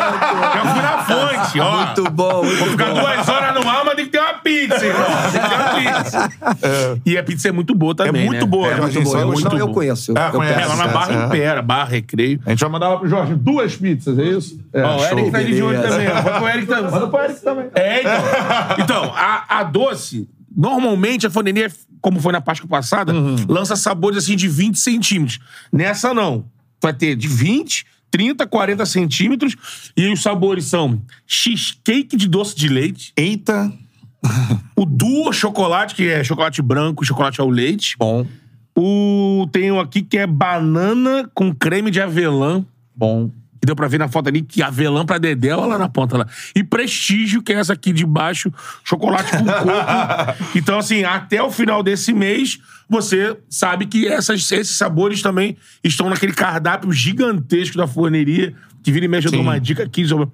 Já 0.55 0.65
fui 0.73 0.83
na 0.83 0.99
fonte, 0.99 1.61
ó. 1.61 1.77
Muito 1.79 2.05
bom, 2.13 2.45
muito 2.45 2.59
Vou 2.59 2.69
ficar 2.69 2.95
bom. 2.95 3.01
duas 3.01 3.29
horas 3.29 3.55
no 3.55 3.65
mar, 3.65 3.83
mas 3.85 3.95
tem 3.97 4.05
que 4.05 4.11
ter 4.13 4.21
uma 4.21 4.35
pizza, 4.35 4.87
irmão. 4.87 5.07
Tem 5.33 5.41
que 5.43 5.49
ter 5.49 5.57
uma 5.57 5.75
pizza. 6.03 6.31
E 7.05 7.19
a 7.19 7.23
pizza 7.25 7.49
é 7.49 7.53
muito 7.53 7.75
boa 7.75 7.93
também. 7.95 8.23
É 8.23 8.27
muito 8.27 8.45
né? 8.45 8.47
boa, 8.47 8.69
É 8.71 8.81
muito 8.81 9.01
boa. 9.03 9.21
é 9.21 9.25
muito 9.25 9.45
Não, 9.49 9.59
eu 9.59 9.67
boa. 9.67 9.75
conheço. 9.75 10.15
Ah, 10.17 10.27
eu 10.33 10.39
conhece. 10.39 10.61
É, 10.63 10.67
lá 10.67 10.77
na 10.77 10.87
Barra 10.89 11.13
É. 11.13 11.27
Impera, 11.27 11.61
Barra 11.63 11.85
Recreio. 11.87 12.41
A 12.47 12.51
gente 12.51 12.61
vai 12.61 12.71
mandar 12.71 12.89
lá 12.91 12.99
pro 12.99 13.09
Jorge 13.09 13.35
duas 13.35 13.75
pizzas, 13.77 14.17
é 14.17 14.23
isso? 14.23 14.61
É, 14.73 14.81
Ó, 14.83 14.97
o 14.97 15.05
Eric 15.05 15.31
tá 15.33 15.39
ali 15.39 15.55
de 15.55 15.63
olho 15.63 15.83
também. 15.83 16.09
Foi 16.09 16.33
pro 16.33 16.49
Eric 16.49 16.67
também. 17.41 17.48
Também. 17.55 17.71
É, 17.75 18.01
então. 18.01 18.19
Então, 18.85 19.13
a, 19.15 19.61
a 19.61 19.63
doce, 19.65 20.29
normalmente 20.55 21.27
a 21.27 21.31
forneria, 21.31 21.71
como 22.01 22.21
foi 22.21 22.33
na 22.33 22.41
Páscoa 22.41 22.69
passada, 22.69 23.13
lança 23.49 23.77
sabores 23.77 24.19
assim 24.19 24.37
de 24.37 24.49
20 24.49 24.79
centímetros. 24.79 25.39
Nessa 25.73 26.15
não. 26.15 26.45
Vai 26.81 26.93
ter 26.93 27.17
de 27.17 27.27
20, 27.27 27.85
30, 28.11 28.47
40 28.47 28.87
centímetros. 28.87 29.57
E 29.97 30.13
os 30.13 30.23
sabores 30.23 30.67
são 30.67 31.01
cheesecake 31.27 32.17
de 32.17 32.29
doce 32.29 32.57
de 32.57 32.69
leite, 32.69 33.13
Eita. 33.17 33.73
o 34.77 34.85
duo 34.85 35.33
chocolate, 35.33 35.95
que 35.95 36.09
é 36.09 36.25
chocolate 36.25 36.63
branco 36.63 37.03
e 37.03 37.07
chocolate 37.07 37.41
ao 37.41 37.49
leite. 37.49 37.97
Bom. 37.99 38.27
O 38.77 39.49
tem 39.51 39.73
um 39.73 39.81
aqui 39.81 40.03
que 40.03 40.19
é 40.19 40.27
banana 40.27 41.29
com 41.35 41.53
creme 41.53 41.91
de 41.91 42.01
avelã. 42.01 42.65
Bom. 42.95 43.31
Que 43.61 43.67
deu 43.67 43.75
pra 43.75 43.89
ver 43.89 43.99
na 43.99 44.09
foto 44.09 44.29
ali 44.29 44.43
que 44.43 44.63
avelã 44.63 45.05
pra 45.05 45.19
Dedé, 45.19 45.55
olha 45.55 45.67
lá 45.67 45.79
na 45.79 45.89
ponta 45.89 46.17
lá. 46.19 46.27
E 46.55 46.63
prestígio, 46.63 47.43
que 47.43 47.53
é 47.53 47.57
essa 47.57 47.73
aqui 47.73 47.93
de 47.93 48.07
baixo, 48.07 48.53
chocolate 48.85 49.31
com 49.33 49.45
coco. 49.45 49.69
então, 50.57 50.79
assim, 50.79 51.03
até 51.05 51.43
o 51.43 51.51
final 51.51 51.83
desse 51.83 52.13
mês, 52.13 52.59
você 52.89 53.37
sabe 53.51 53.87
que 53.87 54.07
essas- 54.07 54.51
esses 54.53 54.77
sabores 54.77 55.21
também 55.23 55.57
estão 55.83 56.09
naquele 56.09 56.33
cardápio 56.33 56.93
gigantesco 56.93 57.77
da 57.77 57.87
forneria, 57.87 58.55
que 58.83 58.93
vira 58.93 59.05
e 59.05 59.09
mexe 59.09 59.27
eu 59.27 59.33
dou 59.33 59.41
uma 59.43 59.59
dica 59.59 59.83
aqui 59.83 60.07
sobre 60.07 60.29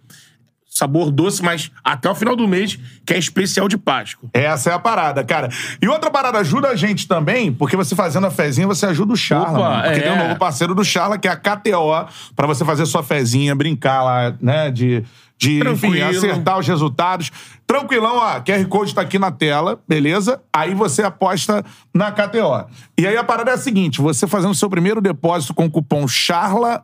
sabor 0.74 1.12
doce, 1.12 1.40
mas 1.40 1.70
até 1.84 2.10
o 2.10 2.14
final 2.16 2.34
do 2.34 2.48
mês, 2.48 2.76
que 3.06 3.14
é 3.14 3.18
especial 3.18 3.68
de 3.68 3.78
Páscoa. 3.78 4.28
Essa 4.34 4.70
é 4.70 4.72
a 4.74 4.78
parada, 4.78 5.22
cara. 5.22 5.48
E 5.80 5.86
outra 5.86 6.10
parada 6.10 6.38
ajuda 6.38 6.68
a 6.68 6.76
gente 6.76 7.06
também, 7.06 7.52
porque 7.52 7.76
você 7.76 7.94
fazendo 7.94 8.26
a 8.26 8.30
fezinha, 8.30 8.66
você 8.66 8.84
ajuda 8.86 9.12
o 9.12 9.16
Charla. 9.16 9.58
Opa, 9.58 9.68
mano. 9.68 9.82
porque 9.84 10.00
é. 10.00 10.02
tem 10.02 10.12
um 10.12 10.26
novo 10.26 10.36
parceiro 10.36 10.74
do 10.74 10.84
Charla, 10.84 11.16
que 11.16 11.28
é 11.28 11.30
a 11.30 11.36
KTO, 11.36 12.08
pra 12.34 12.48
você 12.48 12.64
fazer 12.64 12.86
sua 12.86 13.04
fezinha, 13.04 13.54
brincar 13.54 14.02
lá, 14.02 14.34
né? 14.40 14.68
De, 14.72 15.04
de 15.38 15.60
enfim, 15.60 16.00
acertar 16.00 16.58
os 16.58 16.66
resultados. 16.66 17.30
Tranquilão, 17.64 18.16
ó, 18.16 18.40
QR 18.40 18.66
Code 18.66 18.94
tá 18.96 19.02
aqui 19.02 19.18
na 19.18 19.30
tela, 19.30 19.78
beleza? 19.88 20.42
Aí 20.52 20.74
você 20.74 21.04
aposta 21.04 21.64
na 21.94 22.10
KTO. 22.10 22.66
E 22.98 23.06
aí 23.06 23.16
a 23.16 23.22
parada 23.22 23.52
é 23.52 23.54
a 23.54 23.58
seguinte: 23.58 24.00
você 24.00 24.26
fazendo 24.26 24.50
o 24.50 24.56
seu 24.56 24.68
primeiro 24.68 25.00
depósito 25.00 25.54
com 25.54 25.66
o 25.66 25.70
cupom 25.70 26.08
CHARLA. 26.08 26.82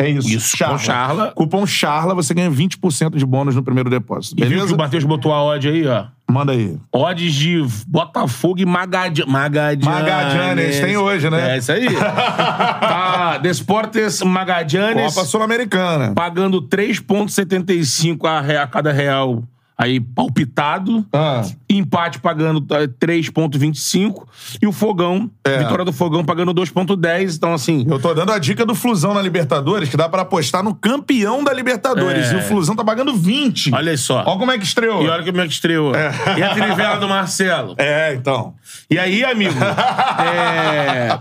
É 0.00 0.08
isso, 0.08 0.28
Isso, 0.28 0.56
com 0.64 0.78
Charla. 0.78 1.32
Cupom 1.34 1.66
CHARLA, 1.66 2.14
você 2.14 2.32
ganha 2.34 2.50
20% 2.50 3.16
de 3.16 3.26
bônus 3.26 3.54
no 3.54 3.62
primeiro 3.62 3.90
depósito. 3.90 4.34
E 4.36 4.40
viu 4.42 4.48
que 4.48 4.54
Beleza? 4.56 4.74
o 4.74 4.78
Matheus 4.78 5.04
botou 5.04 5.32
a 5.32 5.42
odd 5.42 5.68
aí, 5.68 5.86
ó. 5.86 6.04
Manda 6.30 6.52
aí. 6.52 6.76
Odds 6.92 7.34
de 7.34 7.60
Botafogo 7.88 8.60
e 8.60 8.64
Magadi- 8.64 9.26
Magadianes. 9.26 9.84
Magadianes, 9.84 10.80
tem 10.80 10.96
hoje, 10.96 11.28
né? 11.28 11.54
É 11.56 11.58
isso 11.58 11.72
aí. 11.72 11.86
tá, 11.92 13.38
Desportes 13.38 14.22
Magadianes 14.22 15.12
Copa 15.14 15.26
Sul-Americana. 15.26 16.12
pagando 16.14 16.62
3,75 16.62 18.24
a, 18.26 18.62
a 18.62 18.66
cada 18.66 18.92
real 18.92 19.42
aí 19.80 19.98
palpitado. 19.98 21.06
Ah. 21.10 21.42
Empate 21.68 22.20
pagando 22.20 22.62
eh, 22.74 22.86
3,25. 22.86 24.26
E 24.60 24.66
o 24.66 24.72
Fogão, 24.72 25.30
É. 25.42 25.56
vitória 25.58 25.86
do 25.86 25.92
Fogão 25.92 26.22
pagando 26.22 26.52
2,10. 26.52 27.34
Então, 27.34 27.54
assim. 27.54 27.86
Eu 27.88 27.98
tô 27.98 28.12
dando 28.12 28.30
a 28.30 28.38
dica 28.38 28.66
do 28.66 28.74
Flusão 28.74 29.14
na 29.14 29.22
Libertadores, 29.22 29.88
que 29.88 29.96
dá 29.96 30.06
pra 30.06 30.20
apostar 30.20 30.62
no 30.62 30.74
campeão 30.74 31.42
da 31.42 31.50
Libertadores. 31.54 32.30
É. 32.30 32.34
E 32.34 32.36
o 32.36 32.42
Flusão 32.42 32.76
tá 32.76 32.84
pagando 32.84 33.14
20. 33.14 33.74
Olha 33.74 33.96
só. 33.96 34.22
Olha 34.26 34.38
como 34.38 34.52
é 34.52 34.58
que 34.58 34.64
estreou. 34.66 35.02
E 35.02 35.08
olha 35.08 35.24
como 35.24 35.40
é 35.40 35.46
que 35.46 35.52
estreou. 35.54 35.92
E 36.36 36.42
a 36.42 36.54
trivela 36.54 36.96
do 36.96 37.08
Marcelo. 37.08 37.74
É, 37.78 38.12
então. 38.12 38.54
E 38.90 38.98
aí, 38.98 39.24
amigo? 39.24 39.54
é. 40.20 41.18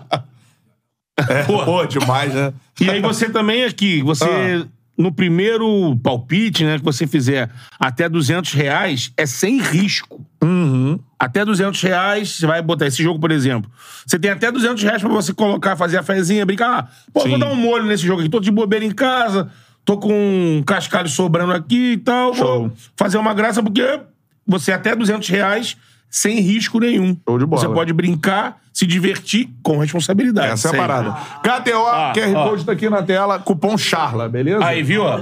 Pô, 1.46 1.64
Pô, 1.64 1.86
demais, 1.86 2.34
né? 2.34 2.54
E 2.80 2.90
aí 2.90 3.02
você 3.02 3.30
também 3.30 3.64
aqui, 3.64 4.02
você... 4.02 4.66
No 5.00 5.14
primeiro 5.14 5.96
palpite, 6.04 6.66
né, 6.66 6.78
que 6.78 6.84
você 6.84 7.08
fizer 7.08 7.50
até 7.80 8.10
200 8.10 8.52
reais, 8.52 9.14
é 9.16 9.26
sem 9.26 9.62
risco. 9.62 10.26
Uhum. 10.44 11.00
Até 11.18 11.46
200 11.46 11.82
reais, 11.82 12.32
você 12.36 12.46
vai 12.46 12.62
botar 12.62 12.86
esse 12.86 13.02
jogo, 13.02 13.18
por 13.18 13.32
exemplo. 13.32 13.72
Você 14.06 14.20
tem 14.20 14.30
até 14.30 14.52
200 14.52 14.84
reais 14.84 15.02
pra 15.02 15.10
você 15.10 15.34
colocar, 15.34 15.78
fazer 15.78 15.98
a 15.98 16.04
fezinha, 16.04 16.46
brincar. 16.46 16.80
Ah, 16.80 16.88
pô, 17.14 17.22
Sim. 17.22 17.30
vou 17.30 17.40
dar 17.40 17.50
um 17.50 17.56
molho 17.56 17.86
nesse 17.86 18.06
jogo 18.06 18.20
aqui. 18.20 18.30
Tô 18.30 18.42
de 18.42 18.52
bobeira 18.52 18.84
em 18.84 18.92
casa, 18.92 19.50
tô 19.86 19.98
com 19.98 20.12
um 20.12 20.62
cascalho 20.64 21.08
sobrando 21.08 21.54
aqui 21.54 21.94
e 21.94 21.98
tal. 21.98 22.34
Show. 22.34 22.60
Vou 22.64 22.74
fazer 22.98 23.18
uma 23.18 23.34
graça, 23.34 23.64
porque 23.64 24.02
você 24.46 24.74
até 24.74 24.94
200 24.94 25.30
reais 25.30 25.78
sem 26.10 26.42
risco 26.42 26.78
nenhum. 26.78 27.16
Show 27.26 27.40
de 27.40 27.46
bola. 27.46 27.62
Você 27.62 27.70
pode 27.70 27.94
brincar, 27.94 28.58
se 28.80 28.88
divertir 28.88 29.50
com 29.62 29.78
responsabilidade. 29.78 30.54
Essa 30.54 30.70
é 30.70 30.72
a 30.72 30.74
parada. 30.78 31.12
KTO, 31.44 31.86
Ah, 31.86 32.14
QR. 32.16 32.50
Code 32.50 32.64
tá 32.66 32.72
aqui 32.72 32.90
na 32.90 33.04
tela, 33.04 33.38
cupom 33.38 33.78
CHARLA, 33.78 34.30
beleza? 34.30 34.64
Aí, 34.66 34.82
viu? 34.82 35.04
ó? 35.04 35.20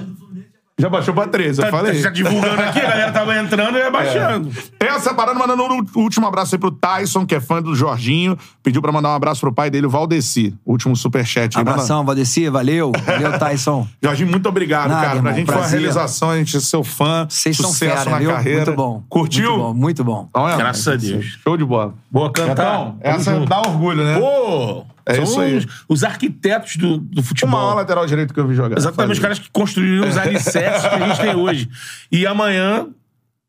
Já 0.80 0.90
baixou 0.90 1.12
pra 1.12 1.28
13, 1.28 1.60
eu 1.60 1.66
Tá, 1.66 1.72
falei. 1.76 2.00
tá 2.04 2.10
divulgando 2.12 2.62
aqui, 2.62 2.80
a 2.80 2.84
galera 2.90 3.12
tava 3.12 3.36
entrando 3.40 3.78
e 3.78 3.80
ia 3.80 3.90
baixando. 3.90 4.52
Essa 4.80 5.12
parada, 5.12 5.40
mandando 5.40 5.64
um 5.64 5.84
último 6.00 6.28
abraço 6.28 6.54
aí 6.54 6.60
pro 6.60 6.70
Tyson, 6.70 7.26
que 7.26 7.34
é 7.34 7.40
fã 7.40 7.64
do 7.64 7.74
Jorginho. 7.74 8.38
Pediu 8.62 8.80
pra 8.80 8.92
mandar 8.92 9.10
um 9.10 9.16
abraço 9.16 9.42
pro 9.42 9.52
pai 9.52 9.72
dele, 9.72 9.88
o 9.88 9.90
Valdeci. 9.90 10.54
Último 10.64 10.96
superchat. 10.96 11.58
aí. 11.58 11.64
Manda- 11.64 11.72
Abração, 11.72 12.06
Valdeci, 12.06 12.48
valeu. 12.48 12.92
Valeu, 13.06 13.40
Tyson. 13.40 13.88
Jorginho, 14.04 14.30
muito 14.30 14.48
obrigado, 14.48 14.90
Nada, 14.90 15.02
cara. 15.02 15.10
Pra 15.10 15.18
irmão, 15.18 15.34
gente 15.34 15.46
foi 15.48 15.56
uma 15.56 15.62
prazer. 15.62 15.80
realização, 15.80 16.30
a 16.30 16.38
gente 16.38 16.56
é 16.56 16.60
seu 16.60 16.84
fã. 16.84 17.26
Vocês 17.28 17.58
são 17.58 17.72
sucesso 17.72 17.98
fera, 18.04 18.12
na 18.12 18.20
viu? 18.20 18.30
carreira. 18.32 18.66
Muito 18.66 18.76
bom. 18.78 19.04
Curtiu? 19.10 19.50
Muito 19.50 19.64
bom, 19.64 19.74
muito 19.74 20.04
bom. 20.04 20.28
Então, 20.30 20.48
é, 20.48 20.58
Graças 20.58 20.86
mano, 20.86 20.98
a 20.98 21.02
Deus. 21.12 21.26
Show 21.44 21.58
de 21.58 21.66
bola. 21.66 21.94
Boa 22.12 22.32
cantar. 22.32 22.52
Então, 22.52 22.98
essa 23.02 23.34
junto. 23.34 23.50
dá 23.50 23.62
orgulho, 23.62 24.04
né? 24.04 24.20
Pô! 24.20 24.86
É 25.08 25.16
são 25.16 25.24
isso 25.24 25.40
aí. 25.40 25.58
Os, 25.58 25.66
os 25.88 26.04
arquitetos 26.04 26.76
do, 26.76 26.98
do 26.98 27.22
O 27.22 27.24
futebol. 27.24 27.52
maior 27.60 27.74
lateral 27.76 28.06
direito 28.06 28.34
que 28.34 28.40
eu 28.40 28.48
vi 28.48 28.54
jogar. 28.56 28.78
Exatamente, 28.78 29.14
os 29.14 29.20
caras 29.20 29.40
que 29.40 29.50
construíram 29.50 30.08
os 30.08 30.16
alicerces 30.18 30.82
que 30.88 30.96
a 30.96 31.08
gente 31.08 31.22
tem 31.22 31.36
hoje. 31.36 31.70
E 32.12 32.28
amanhã 32.28 32.88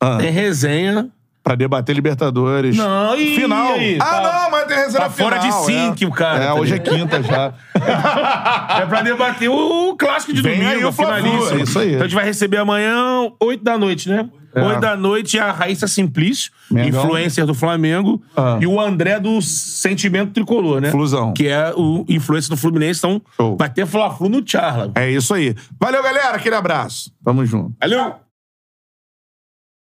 Ah. 0.01 0.17
tem 0.19 0.31
resenha. 0.31 1.11
Pra 1.49 1.55
debater 1.55 1.95
Libertadores. 1.95 2.77
Não, 2.77 3.15
e 3.19 3.35
Final. 3.37 3.73
aí? 3.73 3.97
ah, 3.99 4.05
Tá- 4.05 4.43
não, 4.43 4.51
mas 4.51 4.65
tem 4.67 4.77
reserva 4.77 5.09
tá 5.09 5.11
fora 5.11 5.39
de 5.39 5.47
final, 5.47 5.65
sync 5.65 6.05
é. 6.05 6.07
o 6.07 6.11
cara, 6.11 6.45
É, 6.45 6.47
tá 6.49 6.55
hoje 6.57 6.75
é 6.75 6.77
ligado? 6.77 6.95
quinta 6.95 7.23
já. 7.23 7.55
É 8.83 8.87
pra 8.87 9.01
debater 9.01 9.49
o 9.49 9.97
clássico 9.97 10.35
de 10.35 10.43
Vem 10.43 10.59
domingo, 10.59 10.71
aí 10.77 10.85
o 10.85 10.89
a 10.89 10.93
Fla-Flu, 10.93 11.23
finalíssima. 11.31 11.61
é 11.61 11.63
isso 11.63 11.79
aí. 11.79 11.89
Então 11.89 12.01
a 12.01 12.05
gente 12.05 12.15
vai 12.15 12.25
receber 12.27 12.59
amanhã, 12.59 13.31
8 13.41 13.65
da 13.65 13.79
noite, 13.79 14.11
né? 14.11 14.29
É. 14.55 14.63
8 14.63 14.79
da 14.81 14.95
noite, 14.97 15.39
a 15.39 15.51
Raíssa 15.51 15.87
Simplício, 15.89 16.51
Mengão. 16.71 17.03
influencer 17.05 17.47
do 17.47 17.55
Flamengo, 17.55 18.21
Ah. 18.37 18.59
e 18.61 18.67
o 18.67 18.79
André 18.79 19.19
do 19.19 19.41
Sentimento 19.41 20.33
Tricolor, 20.33 20.81
né? 20.83 20.91
Flusão. 20.91 21.33
Que 21.33 21.49
é 21.49 21.73
o 21.75 22.05
influencer 22.09 22.51
do 22.51 22.57
Fluminense. 22.59 22.99
Então 23.01 23.23
Show. 23.37 23.57
vai 23.57 23.71
ter 23.71 23.87
Fla-Flu 23.87 24.29
no 24.29 24.43
Charla. 24.47 24.93
É 24.95 25.11
isso 25.11 25.33
aí. 25.33 25.55
Valeu, 25.81 26.03
galera. 26.03 26.37
Aquele 26.37 26.57
abraço. 26.57 27.11
Tamo 27.25 27.45
junto. 27.47 27.73
Valeu! 27.81 28.17